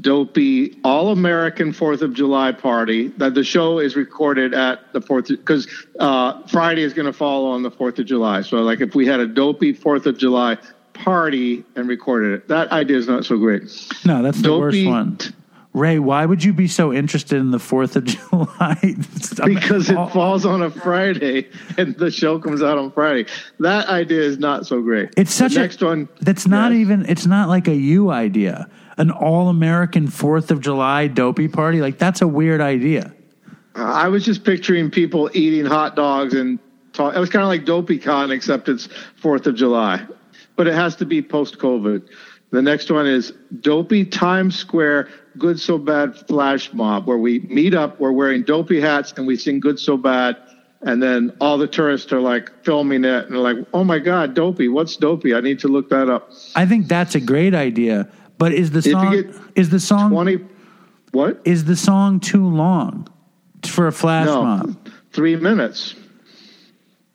dopey 0.00 0.78
all-American 0.84 1.72
Fourth 1.72 2.02
of 2.02 2.12
July 2.14 2.52
party 2.52 3.08
that 3.16 3.34
the 3.34 3.44
show 3.44 3.78
is 3.78 3.96
recorded 3.96 4.52
at 4.54 4.92
the 4.92 5.00
Fourth 5.00 5.28
because 5.28 5.66
uh, 5.98 6.42
Friday 6.46 6.82
is 6.82 6.92
going 6.92 7.06
to 7.06 7.12
fall 7.12 7.46
on 7.46 7.62
the 7.62 7.70
Fourth 7.70 7.98
of 7.98 8.06
July. 8.06 8.42
So 8.42 8.58
like 8.58 8.80
if 8.80 8.94
we 8.94 9.06
had 9.06 9.20
a 9.20 9.26
dopey 9.26 9.72
Fourth 9.72 10.06
of 10.06 10.18
July 10.18 10.58
party 10.92 11.64
and 11.76 11.88
recorded 11.88 12.32
it, 12.32 12.48
that 12.48 12.70
idea 12.70 12.96
is 12.98 13.08
not 13.08 13.24
so 13.24 13.38
great. 13.38 13.62
No, 14.04 14.22
that's 14.22 14.42
the 14.42 14.56
worst 14.58 14.74
Dopey- 14.76 14.86
one. 14.88 15.18
Ray, 15.74 15.98
why 15.98 16.24
would 16.26 16.42
you 16.42 16.52
be 16.52 16.66
so 16.66 16.92
interested 16.92 17.38
in 17.38 17.50
the 17.52 17.58
4th 17.58 17.94
of 17.94 18.04
July? 18.06 18.74
because 19.54 19.88
it 19.90 20.10
falls 20.10 20.44
on 20.44 20.60
a 20.62 20.70
Friday 20.70 21.46
and 21.76 21.94
the 21.96 22.10
show 22.10 22.38
comes 22.40 22.62
out 22.62 22.78
on 22.78 22.90
Friday. 22.90 23.26
That 23.60 23.86
idea 23.86 24.22
is 24.22 24.38
not 24.38 24.66
so 24.66 24.80
great. 24.82 25.10
It's 25.16 25.32
such 25.32 25.54
the 25.54 25.60
a 25.60 25.62
next 25.62 25.80
one. 25.82 26.08
That's 26.20 26.46
not 26.48 26.72
Yes. 26.72 26.80
even. 26.80 27.06
It's 27.08 27.26
not 27.26 27.48
like 27.48 27.68
a 27.68 27.74
you 27.74 28.10
idea. 28.10 28.68
An 28.98 29.10
all 29.10 29.48
American 29.48 30.08
Fourth 30.08 30.50
of 30.50 30.60
July 30.60 31.06
dopey 31.06 31.48
party. 31.48 31.80
Like 31.80 31.98
that's 31.98 32.20
a 32.20 32.28
weird 32.28 32.60
idea. 32.60 33.14
I 33.74 34.08
was 34.08 34.24
just 34.24 34.44
picturing 34.44 34.90
people 34.90 35.30
eating 35.34 35.64
hot 35.64 35.94
dogs 35.94 36.34
and 36.34 36.58
talk. 36.92 37.14
It 37.14 37.18
was 37.20 37.30
kind 37.30 37.42
of 37.42 37.48
like 37.48 37.64
DopeyCon, 37.64 38.32
except 38.32 38.68
it's 38.68 38.88
Fourth 39.16 39.46
of 39.46 39.54
July, 39.54 40.04
but 40.56 40.66
it 40.66 40.74
has 40.74 40.96
to 40.96 41.06
be 41.06 41.22
post 41.22 41.58
COVID. 41.58 42.02
The 42.50 42.62
next 42.62 42.90
one 42.90 43.06
is 43.06 43.32
Dopey 43.60 44.04
Times 44.04 44.58
Square 44.58 45.10
Good 45.36 45.60
So 45.60 45.78
Bad 45.78 46.16
Flash 46.16 46.72
Mob, 46.72 47.06
where 47.06 47.18
we 47.18 47.40
meet 47.40 47.74
up, 47.74 48.00
we're 48.00 48.12
wearing 48.12 48.42
dopey 48.42 48.80
hats, 48.80 49.12
and 49.16 49.26
we 49.26 49.36
sing 49.36 49.60
Good 49.60 49.78
So 49.78 49.96
Bad. 49.96 50.36
And 50.80 51.02
then 51.02 51.36
all 51.40 51.58
the 51.58 51.66
tourists 51.66 52.12
are 52.12 52.20
like 52.20 52.50
filming 52.64 53.04
it 53.04 53.24
and 53.24 53.32
they're 53.32 53.40
like, 53.40 53.56
oh 53.74 53.82
my 53.82 53.98
God, 53.98 54.34
Dopey, 54.34 54.68
what's 54.68 54.96
Dopey? 54.96 55.34
I 55.34 55.40
need 55.40 55.58
to 55.60 55.68
look 55.68 55.88
that 55.90 56.08
up. 56.08 56.30
I 56.54 56.66
think 56.66 56.86
that's 56.86 57.16
a 57.16 57.20
great 57.20 57.52
idea. 57.52 58.08
But 58.38 58.52
is 58.52 58.70
the 58.70 58.82
song 58.82 59.34
is 59.56 59.70
the 59.70 59.80
song 59.80 60.10
20, 60.10 60.44
what? 61.12 61.40
is 61.44 61.64
the 61.64 61.76
song 61.76 62.20
too 62.20 62.48
long 62.48 63.08
for 63.66 63.88
a 63.88 63.92
flash 63.92 64.26
No, 64.26 64.42
mob? 64.42 64.88
three 65.12 65.36
minutes. 65.36 65.94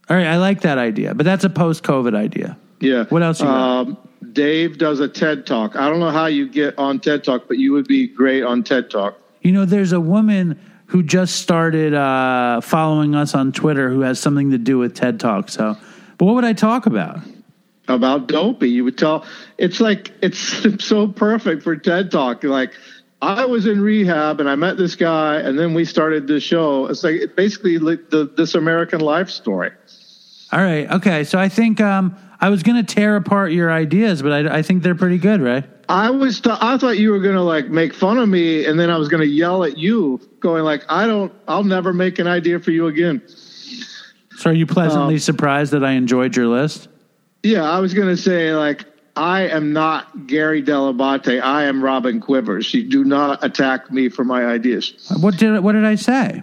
All 0.10 0.18
right, 0.18 0.28
I 0.28 0.38
like 0.38 0.62
that 0.62 0.78
idea, 0.78 1.14
but 1.14 1.24
that's 1.26 1.46
a 1.46 1.50
post 1.50 1.84
COVID 1.84 2.14
idea. 2.14 2.58
Yeah. 2.82 3.06
What 3.06 3.24
else 3.24 3.40
you? 3.40 3.48
Um, 3.48 3.98
Dave 4.34 4.78
does 4.78 5.00
a 5.00 5.08
TED 5.08 5.46
Talk. 5.46 5.78
I 5.78 5.90
don't 5.90 6.00
know 6.00 6.10
how 6.12 6.26
you 6.26 6.50
get 6.50 6.78
on 6.78 7.00
TED 7.00 7.24
Talk, 7.24 7.48
but 7.48 7.58
you 7.58 7.72
would 7.72 7.88
be 7.88 8.08
great 8.08 8.44
on 8.44 8.64
TED 8.64 8.90
Talk. 8.90 9.18
You 9.42 9.54
know, 9.54 9.64
there's 9.64 9.94
a 9.94 10.02
woman 10.02 10.60
who 10.88 11.02
just 11.04 11.38
started 11.38 11.94
uh, 11.94 12.60
following 12.62 13.16
us 13.16 13.34
on 13.34 13.52
Twitter 13.54 13.90
who 13.90 14.02
has 14.02 14.20
something 14.20 14.52
to 14.52 14.58
do 14.58 14.78
with 14.78 14.94
TED 14.94 15.20
Talk. 15.20 15.50
So, 15.50 15.78
but 16.18 16.26
what 16.26 16.36
would 16.36 16.46
I 16.46 16.54
talk 16.54 16.86
about? 16.86 17.20
About 17.90 18.28
Dopey, 18.28 18.70
you 18.70 18.86
would 18.86 18.98
tell. 18.98 19.26
It's 19.58 19.82
like 19.82 20.12
it's 20.22 20.40
so 20.86 21.08
perfect 21.08 21.64
for 21.64 21.76
TED 21.76 22.12
Talk. 22.12 22.44
Like, 22.44 22.74
I 23.22 23.46
was 23.46 23.68
in 23.68 23.82
rehab 23.82 24.40
and 24.40 24.50
I 24.50 24.56
met 24.56 24.78
this 24.78 24.96
guy, 24.96 25.38
and 25.38 25.60
then 25.60 25.74
we 25.74 25.84
started 25.84 26.28
this 26.28 26.44
show. 26.44 26.88
It's 26.88 27.04
like 27.04 27.36
basically 27.36 27.80
like 27.80 28.10
the 28.10 28.32
this 28.38 28.56
American 28.56 29.02
life 29.02 29.30
story. 29.30 29.72
All 30.54 30.62
right, 30.62 30.90
okay. 30.92 31.24
So 31.24 31.40
I 31.40 31.50
think 31.50 31.82
um, 31.82 32.16
I 32.40 32.50
was 32.50 32.64
going 32.64 32.84
to 32.86 32.94
tear 32.96 33.16
apart 33.16 33.52
your 33.52 33.72
ideas, 33.72 34.22
but 34.22 34.32
I, 34.32 34.60
I 34.60 34.62
think 34.62 34.84
they're 34.84 34.94
pretty 34.96 35.18
good, 35.18 35.42
right? 35.42 35.66
I 35.90 36.10
was 36.12 36.40
th- 36.40 36.58
I 36.62 36.78
thought 36.78 36.98
you 36.98 37.12
were 37.12 37.20
gonna 37.20 37.44
like 37.44 37.68
make 37.68 37.94
fun 37.94 38.18
of 38.18 38.30
me, 38.30 38.66
and 38.66 38.80
then 38.80 38.90
I 38.90 38.98
was 38.98 39.10
gonna 39.10 39.26
yell 39.26 39.66
at 39.66 39.78
you, 39.78 40.22
going 40.40 40.64
like, 40.64 40.86
I 40.88 41.06
don't, 41.06 41.34
I'll 41.48 41.66
never 41.66 41.92
make 41.92 42.20
an 42.20 42.28
idea 42.28 42.60
for 42.60 42.72
you 42.72 42.88
again. 42.88 43.22
So 44.38 44.50
are 44.50 44.54
you 44.54 44.66
pleasantly 44.66 45.16
Um, 45.16 45.20
surprised 45.20 45.74
that 45.74 45.84
I 45.84 45.92
enjoyed 45.92 46.36
your 46.36 46.48
list? 46.48 46.88
Yeah, 47.44 47.64
I 47.64 47.80
was 47.80 47.94
gonna 47.94 48.18
say 48.18 48.54
like 48.54 48.86
I 49.16 49.42
am 49.48 49.74
not 49.74 50.28
Gary 50.28 50.64
Dell'Abate. 50.64 51.42
I 51.42 51.66
am 51.66 51.84
Robin 51.84 52.20
Quivers. 52.20 52.74
You 52.74 52.84
do 52.90 53.04
not 53.04 53.44
attack 53.44 53.92
me 53.92 54.10
for 54.10 54.24
my 54.24 54.46
ideas. 54.46 55.12
What 55.20 55.38
did 55.38 55.60
what 55.60 55.74
did 55.74 55.86
I 55.86 55.96
say? 55.96 56.42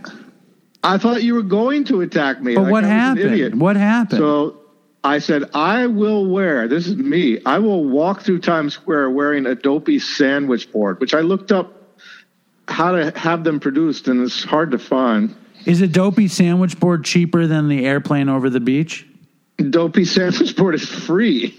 I 0.82 0.98
thought 0.98 1.22
you 1.22 1.35
were 1.35 1.43
going 1.43 1.85
to 1.85 2.01
attack 2.01 2.40
me. 2.40 2.55
But 2.55 2.62
like 2.62 2.72
what 2.72 2.85
I 2.85 3.10
was 3.12 3.18
an 3.22 3.32
idiot. 3.32 3.40
happened? 3.40 3.60
What 3.60 3.77
happened? 3.77 4.18
So 4.18 4.60
I 5.02 5.18
said, 5.18 5.51
I 5.55 5.86
will 5.86 6.27
wear, 6.27 6.68
this 6.68 6.86
is 6.86 6.97
me, 6.97 7.40
I 7.44 7.59
will 7.59 7.85
walk 7.85 8.22
through 8.22 8.40
Times 8.40 8.74
Square 8.74 9.10
wearing 9.10 9.47
a 9.47 9.55
dopey 9.55 9.98
sandwich 9.98 10.70
board, 10.72 11.01
which 11.01 11.14
I 11.14 11.20
looked 11.20 11.52
up 11.52 11.72
how 12.68 12.93
to 12.93 13.10
have 13.18 13.44
them 13.44 13.60
produced, 13.60 14.09
and 14.09 14.22
it's 14.22 14.44
hard 14.44 14.70
to 14.72 14.78
find. 14.78 15.35
Is 15.66 15.81
a 15.81 15.86
dopey 15.86 16.28
sandwich 16.28 16.78
board 16.78 17.05
cheaper 17.05 17.47
than 17.47 17.68
the 17.68 17.85
airplane 17.85 18.28
over 18.28 18.48
the 18.48 18.60
beach? 18.60 19.06
Dopey 19.68 20.04
sandwich 20.04 20.56
board 20.56 20.74
is 20.74 20.88
free. 20.88 21.56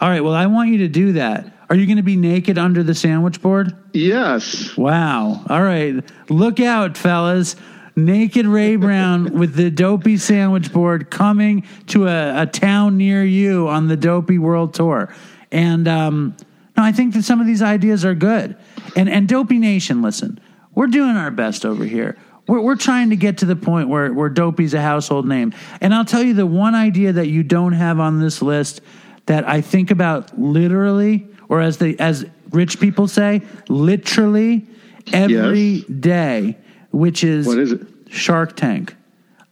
All 0.00 0.08
right, 0.08 0.20
well, 0.20 0.34
I 0.34 0.46
want 0.46 0.70
you 0.70 0.78
to 0.78 0.88
do 0.88 1.12
that. 1.12 1.52
Are 1.68 1.74
you 1.74 1.86
going 1.86 1.96
to 1.96 2.02
be 2.02 2.16
naked 2.16 2.58
under 2.58 2.82
the 2.82 2.94
sandwich 2.94 3.42
board? 3.42 3.76
Yes. 3.92 4.76
Wow. 4.76 5.44
All 5.48 5.62
right. 5.62 5.94
Look 6.30 6.60
out, 6.60 6.96
fellas. 6.96 7.56
Naked 7.96 8.46
Ray 8.46 8.76
Brown 8.76 9.38
with 9.38 9.54
the 9.54 9.70
Dopey 9.70 10.18
Sandwich 10.18 10.72
Board 10.72 11.10
coming 11.10 11.66
to 11.88 12.06
a, 12.06 12.42
a 12.42 12.46
town 12.46 12.98
near 12.98 13.24
you 13.24 13.68
on 13.68 13.88
the 13.88 13.96
Dopey 13.96 14.38
World 14.38 14.74
Tour. 14.74 15.12
And 15.50 15.88
um, 15.88 16.36
no, 16.76 16.82
I 16.82 16.92
think 16.92 17.14
that 17.14 17.24
some 17.24 17.40
of 17.40 17.46
these 17.46 17.62
ideas 17.62 18.04
are 18.04 18.14
good. 18.14 18.56
And 18.94 19.08
and 19.08 19.26
Dopey 19.26 19.58
Nation, 19.58 20.02
listen, 20.02 20.38
we're 20.74 20.88
doing 20.88 21.16
our 21.16 21.30
best 21.30 21.64
over 21.64 21.84
here. 21.84 22.18
We're, 22.46 22.60
we're 22.60 22.76
trying 22.76 23.10
to 23.10 23.16
get 23.16 23.38
to 23.38 23.46
the 23.46 23.56
point 23.56 23.88
where, 23.88 24.12
where 24.12 24.28
Dopey's 24.28 24.74
a 24.74 24.80
household 24.82 25.26
name. 25.26 25.52
And 25.80 25.94
I'll 25.94 26.04
tell 26.04 26.22
you 26.22 26.34
the 26.34 26.46
one 26.46 26.74
idea 26.74 27.12
that 27.12 27.26
you 27.28 27.42
don't 27.42 27.72
have 27.72 27.98
on 28.00 28.20
this 28.20 28.40
list 28.42 28.80
that 29.26 29.48
I 29.48 29.60
think 29.60 29.90
about 29.90 30.38
literally, 30.38 31.26
or 31.48 31.60
as 31.60 31.78
they 31.78 31.96
as 31.96 32.24
rich 32.50 32.78
people 32.78 33.08
say, 33.08 33.42
literally 33.68 34.66
every 35.12 35.80
day, 35.82 36.56
which 36.92 37.24
is 37.24 37.46
What 37.46 37.58
is 37.58 37.72
it? 37.72 37.80
Shark 38.08 38.56
Tank. 38.56 38.94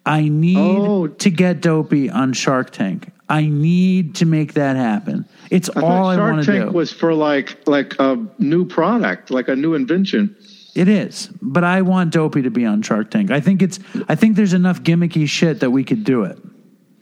I 0.06 0.28
need 0.28 0.58
Oh. 0.58 1.06
to 1.08 1.30
get 1.30 1.60
Dopey 1.60 2.10
on 2.10 2.32
Shark 2.34 2.70
Tank. 2.70 3.10
I 3.28 3.46
need 3.46 4.16
to 4.16 4.26
make 4.26 4.52
that 4.54 4.76
happen. 4.76 5.24
It's 5.50 5.70
I 5.74 5.80
all 5.80 6.06
I 6.08 6.16
want 6.18 6.44
to 6.44 6.52
Tank 6.52 6.70
do. 6.70 6.76
was 6.76 6.92
for 6.92 7.14
like 7.14 7.56
like 7.66 7.94
a 7.98 8.18
new 8.38 8.64
product, 8.66 9.30
like 9.30 9.48
a 9.48 9.56
new 9.56 9.74
invention. 9.74 10.36
It 10.74 10.88
is, 10.88 11.28
but 11.40 11.62
I 11.62 11.82
want 11.82 12.12
Dopey 12.12 12.42
to 12.42 12.50
be 12.50 12.64
on 12.66 12.82
Shark 12.82 13.10
Tank. 13.10 13.30
I 13.30 13.40
think 13.40 13.62
it's. 13.62 13.78
I 14.08 14.14
think 14.16 14.34
there's 14.36 14.54
enough 14.54 14.82
gimmicky 14.82 15.28
shit 15.28 15.60
that 15.60 15.70
we 15.70 15.84
could 15.84 16.02
do 16.04 16.24
it. 16.24 16.38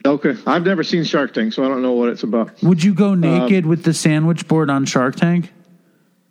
Okay, 0.05 0.35
I've 0.45 0.63
never 0.65 0.83
seen 0.83 1.03
Shark 1.05 1.33
Tank, 1.33 1.53
so 1.53 1.63
I 1.63 1.69
don't 1.69 1.81
know 1.81 1.93
what 1.93 2.09
it's 2.09 2.23
about. 2.23 2.61
Would 2.61 2.83
you 2.83 2.91
Um, 2.91 2.95
go 2.97 3.15
naked 3.15 3.65
with 3.65 3.83
the 3.83 3.93
sandwich 3.93 4.47
board 4.47 4.69
on 4.69 4.85
Shark 4.85 5.15
Tank? 5.15 5.51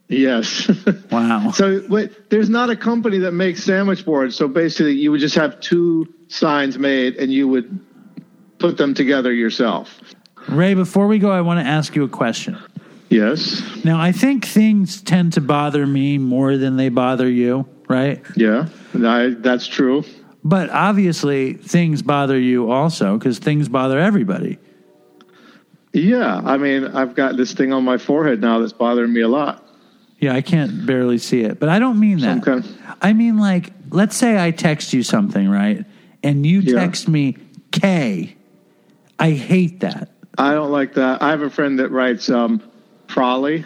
Yes. 0.08 0.70
Wow. 1.10 1.50
so 1.52 1.82
wait, 1.88 2.30
there's 2.30 2.48
not 2.48 2.70
a 2.70 2.76
company 2.76 3.18
that 3.18 3.32
makes 3.32 3.62
sandwich 3.64 4.04
boards. 4.04 4.34
So 4.36 4.46
basically, 4.48 4.92
you 4.94 5.10
would 5.10 5.20
just 5.20 5.34
have 5.34 5.58
two 5.60 6.06
signs 6.28 6.78
made, 6.78 7.16
and 7.16 7.32
you 7.32 7.48
would 7.48 7.78
put 8.58 8.76
them 8.76 8.94
together 8.94 9.32
yourself. 9.32 10.00
Ray, 10.48 10.74
before 10.74 11.06
we 11.06 11.18
go, 11.18 11.30
I 11.30 11.40
want 11.40 11.60
to 11.60 11.66
ask 11.66 11.94
you 11.96 12.04
a 12.04 12.08
question. 12.08 12.56
Yes. 13.12 13.62
Now, 13.84 14.00
I 14.00 14.10
think 14.12 14.44
things 14.46 15.02
tend 15.02 15.34
to 15.34 15.40
bother 15.40 15.86
me 15.86 16.16
more 16.18 16.56
than 16.56 16.76
they 16.76 16.88
bother 16.88 17.28
you, 17.28 17.68
right? 17.88 18.22
Yeah. 18.36 18.68
I, 18.94 19.34
that's 19.38 19.66
true. 19.66 20.04
But 20.42 20.70
obviously, 20.70 21.52
things 21.54 22.02
bother 22.02 22.38
you 22.38 22.70
also 22.70 23.18
because 23.18 23.38
things 23.38 23.68
bother 23.68 23.98
everybody. 23.98 24.58
Yeah. 25.92 26.40
I 26.44 26.56
mean, 26.56 26.84
I've 26.86 27.14
got 27.14 27.36
this 27.36 27.52
thing 27.52 27.72
on 27.72 27.84
my 27.84 27.98
forehead 27.98 28.40
now 28.40 28.58
that's 28.60 28.72
bothering 28.72 29.12
me 29.12 29.20
a 29.20 29.28
lot. 29.28 29.66
Yeah, 30.18 30.34
I 30.34 30.40
can't 30.40 30.86
barely 30.86 31.18
see 31.18 31.42
it, 31.42 31.58
but 31.58 31.68
I 31.68 31.78
don't 31.80 31.98
mean 31.98 32.18
that. 32.20 32.42
kind 32.42 32.64
of- 32.64 32.76
I 33.02 33.12
mean, 33.12 33.38
like, 33.38 33.72
let's 33.90 34.16
say 34.16 34.42
I 34.42 34.52
text 34.52 34.92
you 34.92 35.02
something, 35.02 35.48
right? 35.48 35.84
And 36.22 36.46
you 36.46 36.60
Yeah. 36.60 36.78
text 36.78 37.08
me 37.08 37.36
K. 37.72 38.36
I 39.18 39.30
hate 39.32 39.80
that. 39.80 40.10
I 40.38 40.54
don't 40.54 40.70
like 40.70 40.94
that. 40.94 41.22
I 41.22 41.30
have 41.30 41.42
a 41.42 41.50
friend 41.50 41.78
that 41.80 41.90
writes 41.90 42.30
um, 42.30 42.62
Prolly. 43.12 43.62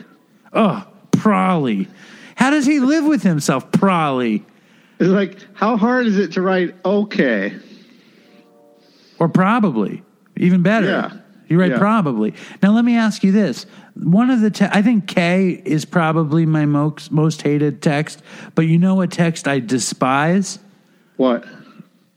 Oh, 0.52 0.84
Prolly. 1.12 1.86
How 2.34 2.50
does 2.50 2.66
he 2.66 2.80
live 2.80 3.04
with 3.04 3.22
himself, 3.22 3.70
Prolly? 3.70 4.44
It's 4.98 5.08
like, 5.08 5.38
how 5.54 5.76
hard 5.76 6.08
is 6.08 6.18
it 6.18 6.32
to 6.32 6.42
write 6.42 6.74
okay? 6.84 7.54
Or 9.20 9.28
probably. 9.28 10.02
Even 10.36 10.62
better. 10.62 10.86
Yeah. 10.88 11.12
You 11.48 11.60
write 11.60 11.70
Yeah. 11.70 11.78
probably. 11.78 12.34
Now, 12.60 12.72
let 12.72 12.84
me 12.84 12.96
ask 12.96 13.22
you 13.22 13.30
this. 13.30 13.66
One 13.94 14.30
of 14.30 14.40
the, 14.40 14.50
te- 14.50 14.64
I 14.68 14.82
think 14.82 15.06
K 15.06 15.62
is 15.64 15.84
probably 15.84 16.44
my 16.44 16.66
most, 16.66 17.12
most 17.12 17.42
hated 17.42 17.80
text, 17.80 18.22
but 18.56 18.62
you 18.62 18.78
know 18.80 18.96
what 18.96 19.12
text 19.12 19.46
I 19.46 19.60
despise? 19.60 20.58
What? 21.18 21.44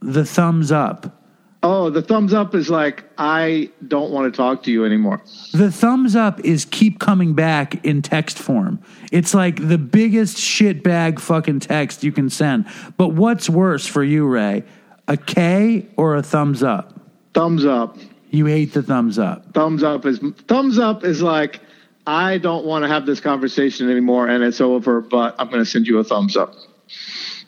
The 0.01 0.25
thumbs 0.25 0.71
up. 0.71 1.18
Oh, 1.61 1.89
the 1.89 2.01
thumbs 2.01 2.33
up 2.33 2.55
is 2.55 2.69
like, 2.69 3.03
I 3.17 3.69
don't 3.85 4.11
want 4.11 4.31
to 4.31 4.37
talk 4.37 4.63
to 4.63 4.71
you 4.71 4.85
anymore. 4.85 5.21
The 5.53 5.69
thumbs 5.69 6.15
up 6.15 6.39
is 6.45 6.63
keep 6.63 6.99
coming 6.99 7.33
back 7.33 7.85
in 7.85 8.01
text 8.01 8.39
form. 8.39 8.79
It's 9.11 9.33
like 9.33 9.67
the 9.67 9.77
biggest 9.77 10.37
shitbag 10.37 11.19
fucking 11.19 11.59
text 11.59 12.01
you 12.01 12.13
can 12.13 12.29
send. 12.29 12.65
But 12.95 13.09
what's 13.09 13.49
worse 13.49 13.85
for 13.85 14.05
you, 14.05 14.25
Ray? 14.25 14.63
A 15.09 15.17
K 15.17 15.87
or 15.97 16.15
a 16.15 16.23
thumbs 16.23 16.63
up? 16.63 16.97
Thumbs 17.33 17.65
up. 17.65 17.97
You 18.29 18.45
hate 18.45 18.73
the 18.73 18.83
thumbs 18.83 19.19
up. 19.19 19.53
Thumbs 19.53 19.83
up 19.83 20.05
is 20.05 20.19
thumbs 20.47 20.79
up 20.79 21.03
is 21.03 21.21
like, 21.21 21.59
I 22.07 22.37
don't 22.37 22.63
want 22.63 22.83
to 22.83 22.87
have 22.87 23.05
this 23.05 23.19
conversation 23.19 23.89
anymore 23.89 24.27
and 24.29 24.43
it's 24.43 24.61
over, 24.61 25.01
but 25.01 25.35
I'm 25.37 25.47
going 25.47 25.59
to 25.59 25.69
send 25.69 25.87
you 25.87 25.99
a 25.99 26.03
thumbs 26.05 26.37
up. 26.37 26.53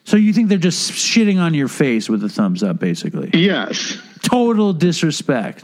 So 0.03 0.17
you 0.17 0.33
think 0.33 0.49
they're 0.49 0.57
just 0.57 0.91
shitting 0.91 1.39
on 1.39 1.53
your 1.53 1.67
face 1.67 2.09
with 2.09 2.23
a 2.23 2.29
thumbs 2.29 2.63
up, 2.63 2.79
basically? 2.79 3.29
Yes. 3.33 3.97
Total 4.23 4.73
disrespect. 4.73 5.63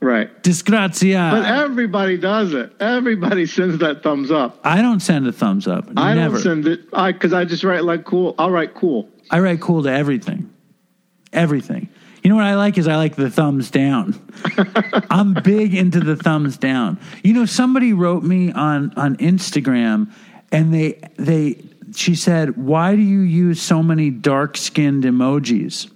Right. 0.00 0.42
Disgrazia. 0.42 1.30
But 1.30 1.44
everybody 1.44 2.16
does 2.16 2.54
it. 2.54 2.72
Everybody 2.80 3.44
sends 3.44 3.78
that 3.78 4.02
thumbs 4.02 4.30
up. 4.30 4.58
I 4.64 4.80
don't 4.80 5.00
send 5.00 5.26
a 5.26 5.32
thumbs 5.32 5.68
up. 5.68 5.88
I 5.96 6.14
Never. 6.14 6.36
don't 6.36 6.42
send 6.42 6.66
it 6.66 6.80
I 6.92 7.12
because 7.12 7.34
I 7.34 7.44
just 7.44 7.64
write 7.64 7.84
like 7.84 8.04
cool. 8.04 8.34
I'll 8.38 8.50
write 8.50 8.74
cool. 8.74 9.10
I 9.30 9.40
write 9.40 9.60
cool 9.60 9.82
to 9.82 9.90
everything. 9.92 10.50
Everything. 11.34 11.88
You 12.22 12.30
know 12.30 12.36
what 12.36 12.46
I 12.46 12.54
like 12.54 12.78
is 12.78 12.88
I 12.88 12.96
like 12.96 13.16
the 13.16 13.30
thumbs 13.30 13.70
down. 13.70 14.18
I'm 15.10 15.34
big 15.34 15.74
into 15.74 16.00
the 16.00 16.16
thumbs 16.16 16.56
down. 16.56 16.98
You 17.22 17.34
know, 17.34 17.46
somebody 17.46 17.92
wrote 17.92 18.22
me 18.22 18.52
on 18.52 18.94
on 18.96 19.16
Instagram 19.16 20.12
and 20.50 20.72
they 20.72 20.98
they 21.16 21.62
she 21.94 22.14
said, 22.14 22.56
"Why 22.56 22.96
do 22.96 23.02
you 23.02 23.20
use 23.20 23.60
so 23.60 23.82
many 23.82 24.10
dark-skinned 24.10 25.04
emojis?" 25.04 25.90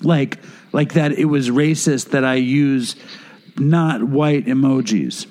Like 0.00 0.38
like 0.72 0.94
that 0.94 1.12
it 1.12 1.26
was 1.26 1.48
racist 1.50 2.10
that 2.10 2.24
I 2.24 2.34
use 2.34 2.96
not 3.58 4.02
white 4.02 4.46
emojis. 4.46 5.26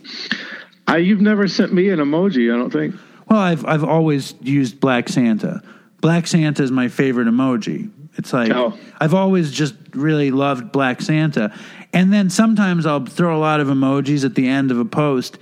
I 0.87 0.97
you've 0.97 1.21
never 1.21 1.47
sent 1.47 1.73
me 1.73 1.89
an 1.89 1.99
emoji, 1.99 2.53
I 2.53 2.57
don't 2.57 2.71
think. 2.71 2.95
Well, 3.29 3.39
I've 3.39 3.65
I've 3.65 3.83
always 3.83 4.33
used 4.41 4.79
Black 4.79 5.09
Santa. 5.09 5.61
Black 6.01 6.27
Santa 6.27 6.63
is 6.63 6.71
my 6.71 6.87
favorite 6.87 7.27
emoji. 7.27 7.91
It's 8.17 8.33
like 8.33 8.51
Oh. 8.51 8.77
I've 8.99 9.13
always 9.13 9.51
just 9.51 9.75
really 9.93 10.31
loved 10.31 10.71
Black 10.71 11.01
Santa. 11.01 11.53
And 11.93 12.11
then 12.13 12.29
sometimes 12.29 12.85
I'll 12.85 13.05
throw 13.05 13.37
a 13.37 13.39
lot 13.39 13.59
of 13.59 13.67
emojis 13.67 14.25
at 14.25 14.35
the 14.35 14.47
end 14.47 14.71
of 14.71 14.79
a 14.79 14.85
post 14.85 15.37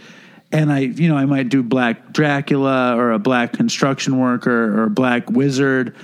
and 0.54 0.72
I 0.72 0.80
you 0.80 1.10
know, 1.10 1.18
I 1.18 1.26
might 1.26 1.50
do 1.50 1.64
black 1.64 2.14
Dracula 2.14 2.96
or 2.96 3.12
a 3.12 3.20
black 3.20 3.54
construction 3.54 4.20
worker 4.20 4.80
or 4.80 4.84
a 4.84 4.90
black 4.90 5.30
wizard. 5.30 5.96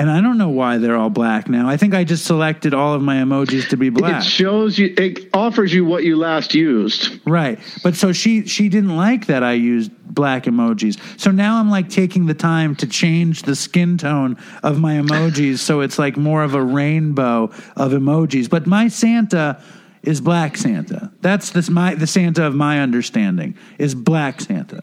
And 0.00 0.08
I 0.08 0.20
don't 0.20 0.38
know 0.38 0.48
why 0.48 0.78
they're 0.78 0.96
all 0.96 1.10
black 1.10 1.48
now. 1.48 1.68
I 1.68 1.76
think 1.76 1.92
I 1.92 2.04
just 2.04 2.24
selected 2.24 2.72
all 2.72 2.94
of 2.94 3.02
my 3.02 3.16
emojis 3.16 3.68
to 3.70 3.76
be 3.76 3.90
black. 3.90 4.22
It 4.22 4.28
shows 4.28 4.78
you 4.78 4.94
it 4.96 5.28
offers 5.34 5.74
you 5.74 5.84
what 5.84 6.04
you 6.04 6.16
last 6.16 6.54
used. 6.54 7.18
Right. 7.26 7.58
But 7.82 7.96
so 7.96 8.12
she 8.12 8.46
she 8.46 8.68
didn't 8.68 8.96
like 8.96 9.26
that 9.26 9.42
I 9.42 9.54
used 9.54 9.90
black 10.06 10.44
emojis. 10.44 10.98
So 11.20 11.32
now 11.32 11.58
I'm 11.58 11.68
like 11.68 11.90
taking 11.90 12.26
the 12.26 12.34
time 12.34 12.76
to 12.76 12.86
change 12.86 13.42
the 13.42 13.56
skin 13.56 13.98
tone 13.98 14.36
of 14.62 14.78
my 14.78 14.94
emojis 14.94 15.58
so 15.58 15.80
it's 15.80 15.98
like 15.98 16.16
more 16.16 16.44
of 16.44 16.54
a 16.54 16.62
rainbow 16.62 17.50
of 17.76 17.92
emojis. 17.92 18.48
But 18.48 18.68
my 18.68 18.86
Santa 18.86 19.60
is 20.08 20.20
black 20.22 20.56
Santa. 20.56 21.12
That's 21.20 21.50
this 21.50 21.68
my 21.68 21.94
the 21.94 22.06
Santa 22.06 22.46
of 22.46 22.54
my 22.54 22.80
understanding 22.80 23.54
is 23.78 23.94
black 23.94 24.40
Santa. 24.40 24.80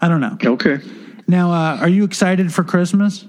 I 0.00 0.08
don't 0.08 0.20
know. 0.20 0.36
Okay. 0.44 0.78
Now, 1.28 1.52
uh, 1.52 1.76
are 1.80 1.88
you 1.88 2.04
excited 2.04 2.52
for 2.52 2.64
Christmas? 2.64 3.24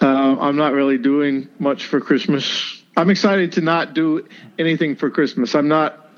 Uh, 0.00 0.36
I'm 0.40 0.56
not 0.56 0.72
really 0.72 0.98
doing 0.98 1.48
much 1.58 1.86
for 1.86 2.00
Christmas. 2.00 2.82
I'm 2.96 3.10
excited 3.10 3.52
to 3.52 3.60
not 3.60 3.94
do 3.94 4.26
anything 4.58 4.96
for 4.96 5.10
Christmas. 5.10 5.54
I'm 5.54 5.68
not. 5.68 6.10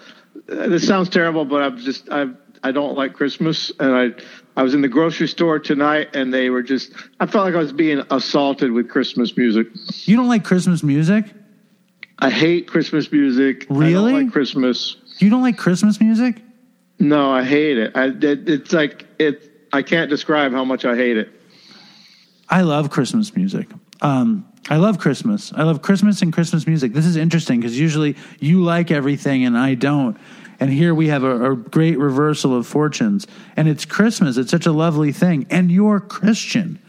uh, 0.50 0.68
This 0.68 0.86
sounds 0.86 1.08
terrible, 1.08 1.44
but 1.44 1.62
I'm 1.62 1.78
just 1.78 2.08
I 2.10 2.26
I 2.62 2.72
don't 2.72 2.96
like 2.96 3.12
Christmas, 3.12 3.70
and 3.80 3.92
I 3.94 4.10
I 4.58 4.62
was 4.62 4.72
in 4.74 4.80
the 4.82 4.88
grocery 4.88 5.28
store 5.28 5.58
tonight, 5.58 6.14
and 6.14 6.32
they 6.32 6.48
were 6.50 6.62
just. 6.62 6.92
I 7.20 7.26
felt 7.26 7.44
like 7.44 7.54
I 7.54 7.58
was 7.58 7.72
being 7.72 8.02
assaulted 8.10 8.70
with 8.72 8.88
Christmas 8.88 9.36
music. 9.36 9.66
You 10.06 10.16
don't 10.16 10.28
like 10.28 10.44
Christmas 10.44 10.82
music? 10.82 11.24
I 12.18 12.30
hate 12.30 12.66
Christmas 12.66 13.10
music. 13.12 13.66
I 13.70 13.74
Really? 13.74 14.12
don't 14.12 14.24
like 14.24 14.32
Christmas. 14.32 14.96
You 15.18 15.30
don't 15.30 15.42
like 15.42 15.56
Christmas 15.56 16.00
music? 16.00 16.42
No, 16.98 17.30
I 17.30 17.44
hate 17.44 17.78
it. 17.78 17.92
I 17.94 18.06
it, 18.06 18.48
it's 18.48 18.72
like 18.72 19.06
it. 19.18 19.50
I 19.72 19.82
can't 19.82 20.08
describe 20.08 20.52
how 20.52 20.64
much 20.64 20.84
I 20.84 20.96
hate 20.96 21.16
it. 21.18 21.28
I 22.48 22.62
love 22.62 22.90
Christmas 22.90 23.34
music. 23.36 23.68
Um, 24.00 24.46
I 24.70 24.76
love 24.76 24.98
Christmas. 24.98 25.52
I 25.54 25.62
love 25.64 25.82
Christmas 25.82 26.22
and 26.22 26.32
Christmas 26.32 26.66
music. 26.66 26.92
This 26.92 27.04
is 27.06 27.16
interesting 27.16 27.60
because 27.60 27.78
usually 27.78 28.16
you 28.40 28.62
like 28.62 28.90
everything 28.90 29.44
and 29.44 29.56
I 29.58 29.74
don't. 29.74 30.16
And 30.58 30.70
here 30.70 30.94
we 30.94 31.08
have 31.08 31.22
a, 31.22 31.52
a 31.52 31.56
great 31.56 31.98
reversal 31.98 32.56
of 32.56 32.66
fortunes. 32.66 33.26
And 33.56 33.68
it's 33.68 33.84
Christmas. 33.84 34.38
It's 34.38 34.50
such 34.50 34.64
a 34.66 34.72
lovely 34.72 35.12
thing. 35.12 35.46
And 35.50 35.70
you're 35.70 36.00
Christian 36.00 36.80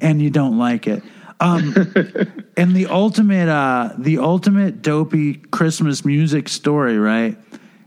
and 0.00 0.22
you 0.22 0.30
don't 0.30 0.58
like 0.58 0.86
it. 0.86 1.02
Um, 1.40 1.74
and 2.56 2.74
the 2.74 2.86
ultimate, 2.88 3.48
uh, 3.48 3.92
the 3.96 4.18
ultimate 4.18 4.82
dopey 4.82 5.34
Christmas 5.34 6.04
music 6.04 6.48
story, 6.48 6.98
right? 6.98 7.36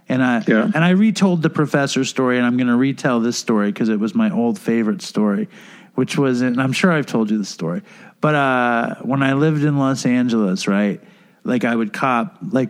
And 0.08 0.24
I 0.24 0.44
Yeah. 0.48 0.70
and 0.74 0.84
I 0.84 0.92
retold 0.92 1.42
the 1.42 1.50
professor 1.50 2.04
story, 2.06 2.38
and 2.38 2.46
I'm 2.46 2.58
going 2.58 2.68
to 2.68 2.76
retell 2.76 3.20
this 3.20 3.38
story 3.38 3.72
because 3.72 3.90
it 3.90 4.00
was 4.00 4.14
my 4.16 4.30
old 4.30 4.60
favorite 4.60 5.02
story, 5.02 5.48
which 5.96 6.18
was, 6.18 6.42
and 6.42 6.62
I'm 6.62 6.74
sure 6.74 6.92
I've 6.92 7.06
told 7.06 7.30
you 7.32 7.38
the 7.38 7.46
story, 7.46 7.82
but 8.20 8.36
uh, 8.36 8.96
when 9.02 9.24
I 9.24 9.34
lived 9.34 9.64
in 9.64 9.78
Los 9.78 10.06
Angeles, 10.06 10.68
right, 10.68 11.02
like 11.44 11.64
I 11.66 11.76
would 11.76 11.92
cop 11.94 12.38
like 12.52 12.70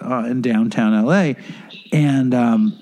uh, 0.00 0.26
in 0.28 0.42
downtown 0.42 1.04
LA, 1.04 1.32
and 1.92 2.34
um, 2.34 2.78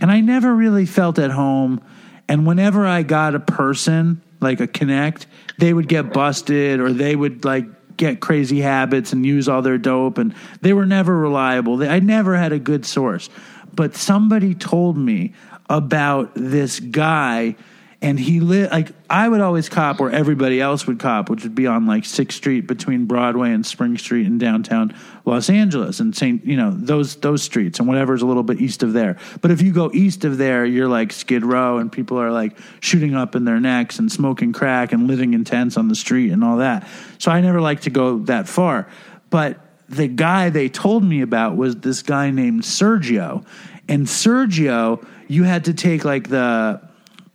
and 0.00 0.10
I 0.10 0.20
never 0.20 0.54
really 0.54 0.86
felt 0.86 1.18
at 1.18 1.30
home. 1.30 1.80
And 2.28 2.46
whenever 2.46 2.86
I 2.86 3.02
got 3.02 3.34
a 3.34 3.40
person 3.40 4.20
like 4.40 4.60
a 4.60 4.66
connect, 4.66 5.26
they 5.58 5.72
would 5.72 5.88
get 5.88 6.12
busted 6.12 6.80
or 6.80 6.92
they 6.92 7.14
would 7.14 7.44
like 7.44 7.96
get 7.96 8.20
crazy 8.20 8.60
habits 8.60 9.12
and 9.12 9.26
use 9.26 9.48
all 9.48 9.60
their 9.60 9.76
dope, 9.76 10.18
and 10.18 10.34
they 10.62 10.72
were 10.72 10.86
never 10.86 11.18
reliable. 11.18 11.76
They, 11.76 11.88
I 11.88 12.00
never 12.00 12.36
had 12.36 12.52
a 12.52 12.58
good 12.58 12.86
source. 12.86 13.28
But 13.74 13.94
somebody 13.94 14.54
told 14.54 14.96
me 14.96 15.34
about 15.68 16.32
this 16.34 16.80
guy 16.80 17.56
and 18.00 18.18
he 18.18 18.40
lit 18.40 18.70
like 18.70 18.92
I 19.10 19.28
would 19.28 19.40
always 19.40 19.68
cop 19.68 19.98
where 19.98 20.10
everybody 20.10 20.60
else 20.60 20.86
would 20.86 21.00
cop, 21.00 21.28
which 21.28 21.42
would 21.42 21.54
be 21.54 21.66
on 21.66 21.86
like 21.86 22.04
Sixth 22.04 22.36
Street 22.36 22.66
between 22.66 23.06
Broadway 23.06 23.52
and 23.52 23.66
Spring 23.66 23.98
Street 23.98 24.26
in 24.26 24.38
downtown 24.38 24.94
Los 25.28 25.50
Angeles 25.50 26.00
and 26.00 26.16
Saint, 26.16 26.44
you 26.44 26.56
know, 26.56 26.70
those 26.70 27.16
those 27.16 27.42
streets 27.42 27.78
and 27.78 27.86
whatever's 27.86 28.22
a 28.22 28.26
little 28.26 28.42
bit 28.42 28.60
east 28.60 28.82
of 28.82 28.92
there. 28.92 29.18
But 29.40 29.50
if 29.50 29.62
you 29.62 29.72
go 29.72 29.90
east 29.92 30.24
of 30.24 30.38
there, 30.38 30.64
you're 30.64 30.88
like 30.88 31.12
Skid 31.12 31.44
Row 31.44 31.78
and 31.78 31.92
people 31.92 32.18
are 32.18 32.32
like 32.32 32.56
shooting 32.80 33.14
up 33.14 33.36
in 33.36 33.44
their 33.44 33.60
necks 33.60 33.98
and 33.98 34.10
smoking 34.10 34.52
crack 34.52 34.92
and 34.92 35.06
living 35.06 35.34
in 35.34 35.44
tents 35.44 35.76
on 35.76 35.88
the 35.88 35.94
street 35.94 36.32
and 36.32 36.42
all 36.42 36.56
that. 36.56 36.88
So 37.18 37.30
I 37.30 37.40
never 37.40 37.60
like 37.60 37.82
to 37.82 37.90
go 37.90 38.18
that 38.20 38.48
far. 38.48 38.88
But 39.30 39.58
the 39.88 40.08
guy 40.08 40.50
they 40.50 40.68
told 40.68 41.04
me 41.04 41.20
about 41.20 41.56
was 41.56 41.76
this 41.76 42.02
guy 42.02 42.30
named 42.30 42.62
Sergio. 42.62 43.46
And 43.88 44.06
Sergio, 44.06 45.06
you 45.28 45.44
had 45.44 45.66
to 45.66 45.74
take 45.74 46.04
like 46.04 46.28
the 46.28 46.80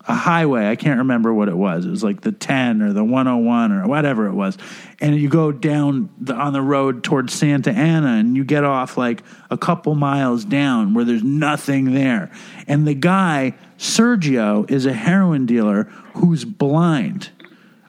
a 0.07 0.13
highway. 0.13 0.67
I 0.67 0.75
can't 0.75 0.99
remember 0.99 1.33
what 1.33 1.47
it 1.47 1.55
was. 1.55 1.85
It 1.85 1.89
was 1.89 2.03
like 2.03 2.21
the 2.21 2.33
10 2.33 2.81
or 2.81 2.91
the 2.91 3.03
101 3.03 3.71
or 3.71 3.87
whatever 3.87 4.27
it 4.27 4.33
was. 4.33 4.57
And 4.99 5.15
you 5.15 5.29
go 5.29 5.51
down 5.51 6.09
the, 6.19 6.33
on 6.33 6.51
the 6.51 6.61
road 6.61 7.03
towards 7.03 7.33
Santa 7.33 7.71
Ana 7.71 8.15
and 8.19 8.35
you 8.35 8.43
get 8.43 8.65
off 8.65 8.97
like 8.97 9.23
a 9.49 9.57
couple 9.57 9.95
miles 9.95 10.43
down 10.43 10.93
where 10.93 11.05
there's 11.05 11.23
nothing 11.23 11.93
there. 11.93 12.31
And 12.67 12.85
the 12.85 12.93
guy, 12.93 13.55
Sergio, 13.77 14.69
is 14.69 14.85
a 14.85 14.93
heroin 14.93 15.45
dealer 15.45 15.83
who's 16.15 16.43
blind. 16.43 17.29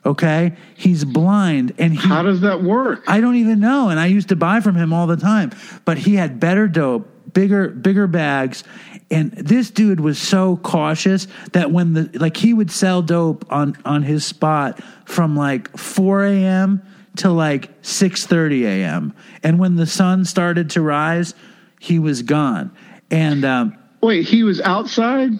Okay? 0.05 0.55
He's 0.75 1.03
blind 1.03 1.73
and 1.77 1.93
he 1.93 2.07
How 2.07 2.21
does 2.21 2.41
that 2.41 2.63
work? 2.63 3.03
I 3.07 3.19
don't 3.19 3.35
even 3.35 3.59
know. 3.59 3.89
And 3.89 3.99
I 3.99 4.05
used 4.05 4.29
to 4.29 4.37
buy 4.37 4.61
from 4.61 4.75
him 4.75 4.93
all 4.93 5.07
the 5.07 5.17
time. 5.17 5.51
But 5.83 5.97
he 5.97 6.15
had 6.15 6.39
better 6.39 6.69
dope, 6.69 7.09
bigger, 7.35 7.67
bigger 7.67 8.07
bags. 8.07 8.63
And 9.11 9.31
this 9.33 9.69
dude 9.69 9.99
was 9.99 10.17
so 10.17 10.57
cautious 10.57 11.27
that 11.51 11.69
when 11.69 11.93
the 11.93 12.09
like 12.15 12.35
he 12.35 12.55
would 12.55 12.71
sell 12.71 13.03
dope 13.03 13.45
on 13.51 13.77
on 13.85 14.01
his 14.01 14.25
spot 14.25 14.81
from 15.05 15.35
like 15.35 15.77
4 15.77 16.25
a.m. 16.25 16.81
to 17.17 17.29
like 17.29 17.79
6:30 17.83 18.63
a.m. 18.63 19.13
And 19.43 19.59
when 19.59 19.75
the 19.75 19.85
sun 19.85 20.25
started 20.25 20.71
to 20.71 20.81
rise, 20.81 21.35
he 21.79 21.99
was 21.99 22.23
gone. 22.23 22.71
And 23.11 23.45
um, 23.45 23.77
Wait, 24.01 24.25
he 24.27 24.41
was 24.41 24.59
outside? 24.61 25.33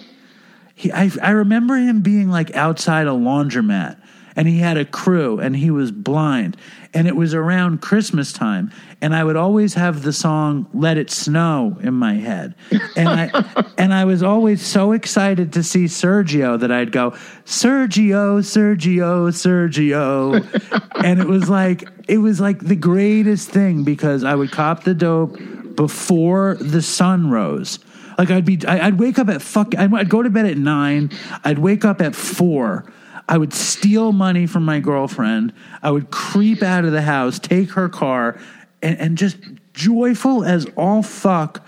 he, 0.75 0.91
I, 0.91 1.09
I 1.23 1.31
remember 1.31 1.75
him 1.75 2.01
being 2.01 2.29
like 2.29 2.53
outside 2.55 3.07
a 3.07 3.11
laundromat 3.11 3.97
and 4.35 4.47
he 4.47 4.59
had 4.59 4.77
a 4.77 4.85
crew 4.85 5.39
and 5.39 5.55
he 5.55 5.71
was 5.71 5.91
blind 5.91 6.57
and 6.93 7.07
it 7.07 7.15
was 7.15 7.33
around 7.33 7.81
christmas 7.81 8.33
time 8.33 8.71
and 9.01 9.15
i 9.15 9.23
would 9.23 9.35
always 9.35 9.73
have 9.73 10.03
the 10.03 10.13
song 10.13 10.67
let 10.73 10.97
it 10.97 11.09
snow 11.09 11.77
in 11.81 11.93
my 11.93 12.15
head 12.15 12.55
and 12.95 13.09
i 13.09 13.63
and 13.77 13.93
i 13.93 14.05
was 14.05 14.21
always 14.21 14.65
so 14.65 14.91
excited 14.91 15.53
to 15.53 15.63
see 15.63 15.85
sergio 15.85 16.59
that 16.59 16.71
i'd 16.71 16.91
go 16.91 17.11
sergio 17.45 18.39
sergio 18.41 19.29
sergio 19.31 21.03
and 21.03 21.19
it 21.19 21.27
was 21.27 21.49
like 21.49 21.83
it 22.07 22.17
was 22.17 22.39
like 22.39 22.59
the 22.59 22.75
greatest 22.75 23.49
thing 23.49 23.83
because 23.83 24.23
i 24.23 24.35
would 24.35 24.51
cop 24.51 24.83
the 24.83 24.93
dope 24.93 25.37
before 25.75 26.55
the 26.55 26.81
sun 26.81 27.29
rose 27.29 27.79
like 28.17 28.31
I'd 28.31 28.45
be, 28.45 28.59
I'd 28.65 28.99
wake 28.99 29.19
up 29.19 29.29
at 29.29 29.41
fuck. 29.41 29.75
I'd 29.77 30.09
go 30.09 30.23
to 30.23 30.29
bed 30.29 30.45
at 30.45 30.57
nine. 30.57 31.11
I'd 31.43 31.59
wake 31.59 31.83
up 31.83 32.01
at 32.01 32.15
four. 32.15 32.85
I 33.27 33.37
would 33.37 33.53
steal 33.53 34.11
money 34.11 34.45
from 34.45 34.65
my 34.65 34.79
girlfriend. 34.79 35.53
I 35.81 35.91
would 35.91 36.11
creep 36.11 36.61
out 36.61 36.85
of 36.85 36.91
the 36.91 37.01
house, 37.01 37.39
take 37.39 37.71
her 37.71 37.89
car, 37.89 38.39
and, 38.81 38.99
and 38.99 39.17
just 39.17 39.37
joyful 39.73 40.43
as 40.43 40.65
all 40.77 41.01
fuck, 41.01 41.65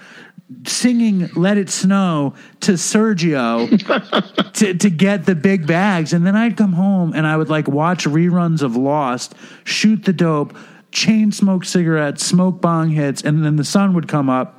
singing 0.65 1.29
"Let 1.35 1.57
It 1.57 1.69
Snow" 1.69 2.35
to 2.61 2.73
Sergio 2.73 3.67
to 4.53 4.73
to 4.75 4.89
get 4.89 5.25
the 5.25 5.35
big 5.35 5.65
bags. 5.65 6.13
And 6.13 6.25
then 6.25 6.35
I'd 6.35 6.57
come 6.57 6.73
home 6.73 7.13
and 7.13 7.25
I 7.25 7.35
would 7.35 7.49
like 7.49 7.67
watch 7.67 8.05
reruns 8.05 8.61
of 8.61 8.75
Lost, 8.75 9.33
shoot 9.63 10.05
the 10.05 10.13
dope, 10.13 10.55
chain 10.91 11.31
smoke 11.31 11.65
cigarettes, 11.65 12.25
smoke 12.25 12.61
bong 12.61 12.91
hits, 12.91 13.23
and 13.23 13.43
then 13.43 13.55
the 13.55 13.63
sun 13.63 13.93
would 13.93 14.07
come 14.07 14.29
up 14.29 14.57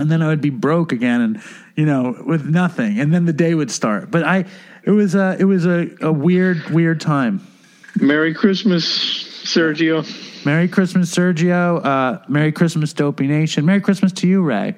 and 0.00 0.10
then 0.10 0.22
I 0.22 0.28
would 0.28 0.40
be 0.40 0.50
broke 0.50 0.92
again, 0.92 1.20
and 1.20 1.42
you 1.76 1.84
know, 1.84 2.22
with 2.26 2.46
nothing, 2.46 2.98
and 2.98 3.12
then 3.12 3.26
the 3.26 3.32
day 3.32 3.54
would 3.54 3.70
start. 3.70 4.10
But 4.10 4.24
I, 4.24 4.46
it 4.84 4.90
was 4.90 5.14
a, 5.14 5.36
it 5.38 5.44
was 5.44 5.66
a, 5.66 5.88
a 6.00 6.12
weird, 6.12 6.68
weird 6.70 7.00
time. 7.00 7.46
Merry 8.00 8.34
Christmas, 8.34 8.84
Sergio. 9.44 10.06
Merry 10.44 10.68
Christmas, 10.68 11.14
Sergio. 11.14 11.84
Uh, 11.84 12.22
Merry 12.28 12.52
Christmas, 12.52 12.92
Dopey 12.92 13.26
Nation. 13.26 13.64
Merry 13.64 13.80
Christmas 13.80 14.12
to 14.12 14.28
you, 14.28 14.42
Ray. 14.42 14.76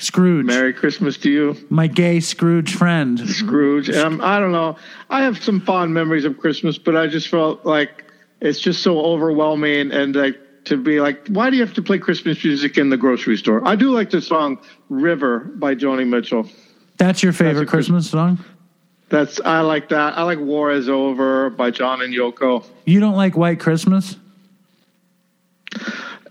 Scrooge, 0.00 0.46
Merry 0.46 0.72
Christmas 0.72 1.18
to 1.18 1.30
you, 1.30 1.56
my 1.68 1.86
gay 1.86 2.20
Scrooge 2.20 2.74
friend. 2.74 3.20
Scrooge. 3.28 3.90
Um, 3.90 4.22
I 4.22 4.40
don't 4.40 4.50
know. 4.50 4.76
I 5.10 5.22
have 5.22 5.42
some 5.42 5.60
fond 5.60 5.92
memories 5.92 6.24
of 6.24 6.38
Christmas, 6.38 6.78
but 6.78 6.96
I 6.96 7.06
just 7.06 7.28
felt 7.28 7.66
like 7.66 8.06
it's 8.40 8.58
just 8.58 8.82
so 8.82 8.98
overwhelming 8.98 9.92
and 9.92 10.16
like 10.16 10.38
to 10.64 10.78
be 10.78 11.00
like, 11.00 11.28
why 11.28 11.50
do 11.50 11.56
you 11.56 11.62
have 11.62 11.74
to 11.74 11.82
play 11.82 11.98
Christmas 11.98 12.42
music 12.42 12.78
in 12.78 12.88
the 12.88 12.96
grocery 12.96 13.36
store? 13.36 13.66
I 13.66 13.76
do 13.76 13.90
like 13.90 14.08
the 14.08 14.22
song 14.22 14.58
River 14.88 15.40
by 15.40 15.74
Joni 15.74 16.08
Mitchell. 16.08 16.48
That's 16.96 17.22
your 17.22 17.34
favorite 17.34 17.60
That's 17.60 17.68
a 17.68 17.76
Christmas 17.76 18.10
song. 18.10 18.42
That's 19.10 19.40
I 19.40 19.60
like 19.60 19.88
that. 19.88 20.16
I 20.16 20.22
like 20.22 20.38
War 20.38 20.70
is 20.70 20.88
Over 20.88 21.50
by 21.50 21.70
John 21.72 22.00
and 22.00 22.14
Yoko. 22.14 22.64
You 22.86 23.00
don't 23.00 23.16
like 23.16 23.36
White 23.36 23.58
Christmas? 23.58 24.16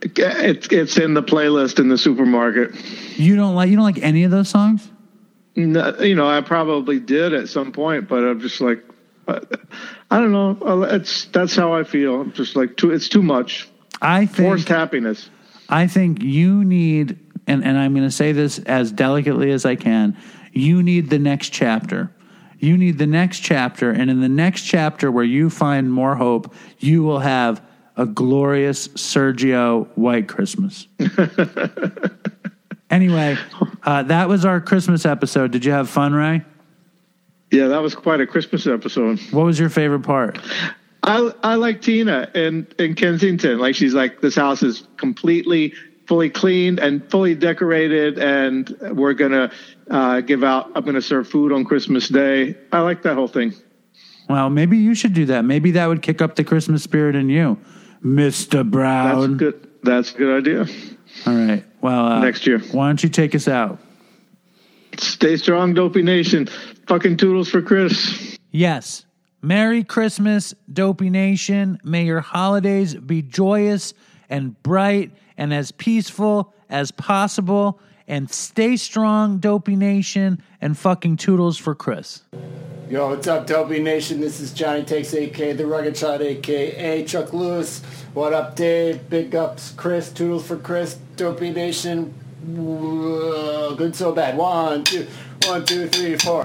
It's 0.02 0.68
it's 0.72 0.98
in 0.98 1.14
the 1.14 1.22
playlist 1.22 1.80
in 1.80 1.90
the 1.90 1.98
supermarket. 1.98 2.74
You 3.18 3.36
don't 3.36 3.54
like, 3.54 3.70
you 3.70 3.76
don't 3.76 3.84
like 3.84 4.02
any 4.02 4.24
of 4.24 4.32
those 4.32 4.48
songs? 4.48 4.90
No, 5.58 5.94
you 6.00 6.16
know, 6.16 6.30
I 6.30 6.40
probably 6.40 7.00
did 7.02 7.34
at 7.34 7.50
some 7.50 7.74
point, 7.74 8.08
but 8.08 8.24
I'm 8.24 8.40
just 8.40 8.62
like, 8.62 8.82
I 9.28 9.40
don't 10.10 10.32
know. 10.32 10.84
It's 10.84 11.26
that's 11.26 11.56
how 11.56 11.74
I 11.74 11.84
feel. 11.84 12.22
I'm 12.22 12.32
just 12.32 12.56
like 12.56 12.78
too. 12.78 12.92
It's 12.92 13.10
too 13.10 13.22
much 13.22 13.68
I 14.02 14.26
think 14.26 14.48
forced 14.48 14.70
happiness. 14.70 15.30
I 15.68 15.88
think 15.88 16.24
you 16.24 16.64
need, 16.64 17.20
and, 17.46 17.64
and 17.64 17.78
I'm 17.78 17.94
going 17.94 18.08
to 18.08 18.12
say 18.12 18.32
this 18.32 18.58
as 18.60 18.92
delicately 18.92 19.52
as 19.52 19.66
I 19.66 19.76
can, 19.76 20.18
you 20.54 20.82
need 20.82 21.10
the 21.10 21.20
next 21.20 21.50
chapter. 21.50 22.12
You 22.60 22.78
need 22.78 22.98
the 22.98 23.08
next 23.08 23.40
chapter. 23.40 23.92
And 23.92 24.10
in 24.10 24.22
the 24.22 24.30
next 24.30 24.64
chapter 24.64 25.12
where 25.12 25.24
you 25.24 25.50
find 25.50 25.92
more 25.92 26.16
hope, 26.16 26.54
you 26.78 27.04
will 27.04 27.20
have 27.20 27.62
a 27.96 28.06
glorious 28.06 28.88
Sergio 28.90 29.88
White 29.96 30.28
Christmas. 30.28 30.88
anyway, 32.90 33.38
uh, 33.84 34.04
that 34.04 34.30
was 34.30 34.46
our 34.46 34.62
Christmas 34.62 35.06
episode. 35.06 35.52
Did 35.52 35.66
you 35.66 35.72
have 35.72 35.90
fun, 35.90 36.14
Ray? 36.14 36.44
Yeah, 37.52 37.68
that 37.68 37.82
was 37.82 37.96
quite 37.96 38.22
a 38.22 38.28
Christmas 38.28 38.68
episode. 38.68 39.20
What 39.32 39.44
was 39.46 39.60
your 39.60 39.70
favorite 39.70 40.04
part? 40.04 40.40
I 41.04 41.32
I 41.44 41.56
like 41.56 41.82
Tina 41.82 42.30
and 42.36 42.74
in 42.78 42.94
Kensington. 42.94 43.58
Like 43.58 43.76
she's 43.76 43.94
like 43.94 44.22
this 44.22 44.36
house 44.36 44.62
is 44.62 44.88
completely 44.98 45.74
fully 46.10 46.30
cleaned 46.32 46.80
and 46.80 47.08
fully 47.12 47.36
decorated, 47.36 48.18
and 48.18 48.76
we're 48.82 49.14
gonna 49.14 49.52
uh, 49.92 50.22
give 50.22 50.44
out. 50.44 50.72
I'm 50.74 50.84
gonna 50.84 51.04
serve 51.04 51.30
food 51.30 51.52
on 51.52 51.64
Christmas 51.64 52.10
Day. 52.10 52.58
I 52.72 52.80
like 52.80 53.04
that 53.04 53.14
whole 53.14 53.28
thing. 53.28 53.54
Well, 54.28 54.50
maybe 54.50 54.78
you 54.78 54.96
should 54.96 55.14
do 55.14 55.26
that. 55.28 55.46
Maybe 55.46 55.72
that 55.72 55.86
would 55.86 56.02
kick 56.02 56.20
up 56.20 56.36
the 56.36 56.44
Christmas 56.44 56.82
spirit 56.82 57.16
in 57.16 57.30
you, 57.30 57.60
Mr. 58.04 58.70
Brown. 58.70 59.38
That's 59.38 59.40
good. 59.40 59.70
That's 59.84 60.16
a 60.16 60.18
good 60.18 60.38
idea. 60.40 60.76
All 61.28 61.36
right. 61.36 61.64
Well, 61.80 62.06
uh, 62.06 62.20
Next 62.22 62.48
year. 62.48 62.58
Why 62.60 62.88
don't 62.88 63.02
you 63.04 63.10
take 63.10 63.36
us 63.36 63.48
out? 63.48 63.80
Stay 64.98 65.38
strong, 65.38 65.76
Dopey 65.76 66.02
Nation. 66.02 66.48
Fucking 66.88 67.18
toodles 67.18 67.50
for 67.50 67.62
Chris. 67.62 68.36
Yes. 68.50 69.06
Merry 69.42 69.84
Christmas, 69.84 70.56
Dopey 70.74 71.10
Nation. 71.10 71.80
May 71.84 72.06
your 72.06 72.20
holidays 72.20 72.96
be 72.96 73.22
joyous 73.22 73.94
and 74.30 74.62
bright 74.64 75.12
and 75.38 75.54
as 75.54 75.72
peaceful 75.72 76.54
as 76.70 76.92
possible. 76.92 77.80
And 78.08 78.32
stay 78.32 78.76
strong, 78.76 79.38
Dopey 79.38 79.76
Nation, 79.76 80.42
and 80.62 80.78
fucking 80.78 81.18
toodles 81.18 81.58
for 81.58 81.76
Chris. 81.76 82.24
Yo, 82.90 83.10
what's 83.10 83.28
up, 83.28 83.46
Dopey 83.46 83.80
Nation? 83.80 84.20
This 84.20 84.40
is 84.40 84.52
Johnny 84.52 84.84
Takes 84.84 85.14
AK, 85.14 85.56
the 85.58 85.68
Rugged 85.68 85.96
Shot, 85.96 86.22
aka 86.22 87.06
Chuck 87.06 87.34
Lewis. 87.34 87.84
What 88.16 88.34
up, 88.34 88.56
Dave? 88.56 89.08
Big 89.12 89.36
ups, 89.36 89.74
Chris. 89.78 90.12
Toodles 90.12 90.48
for 90.48 90.58
Chris. 90.58 90.96
Dopey 91.16 91.52
Nation. 91.52 92.16
Good 93.78 93.96
so 93.96 94.12
bad. 94.12 94.38
One, 94.38 94.84
two, 94.86 95.06
one, 95.46 95.66
two, 95.66 95.88
three, 95.88 96.18
four. 96.18 96.44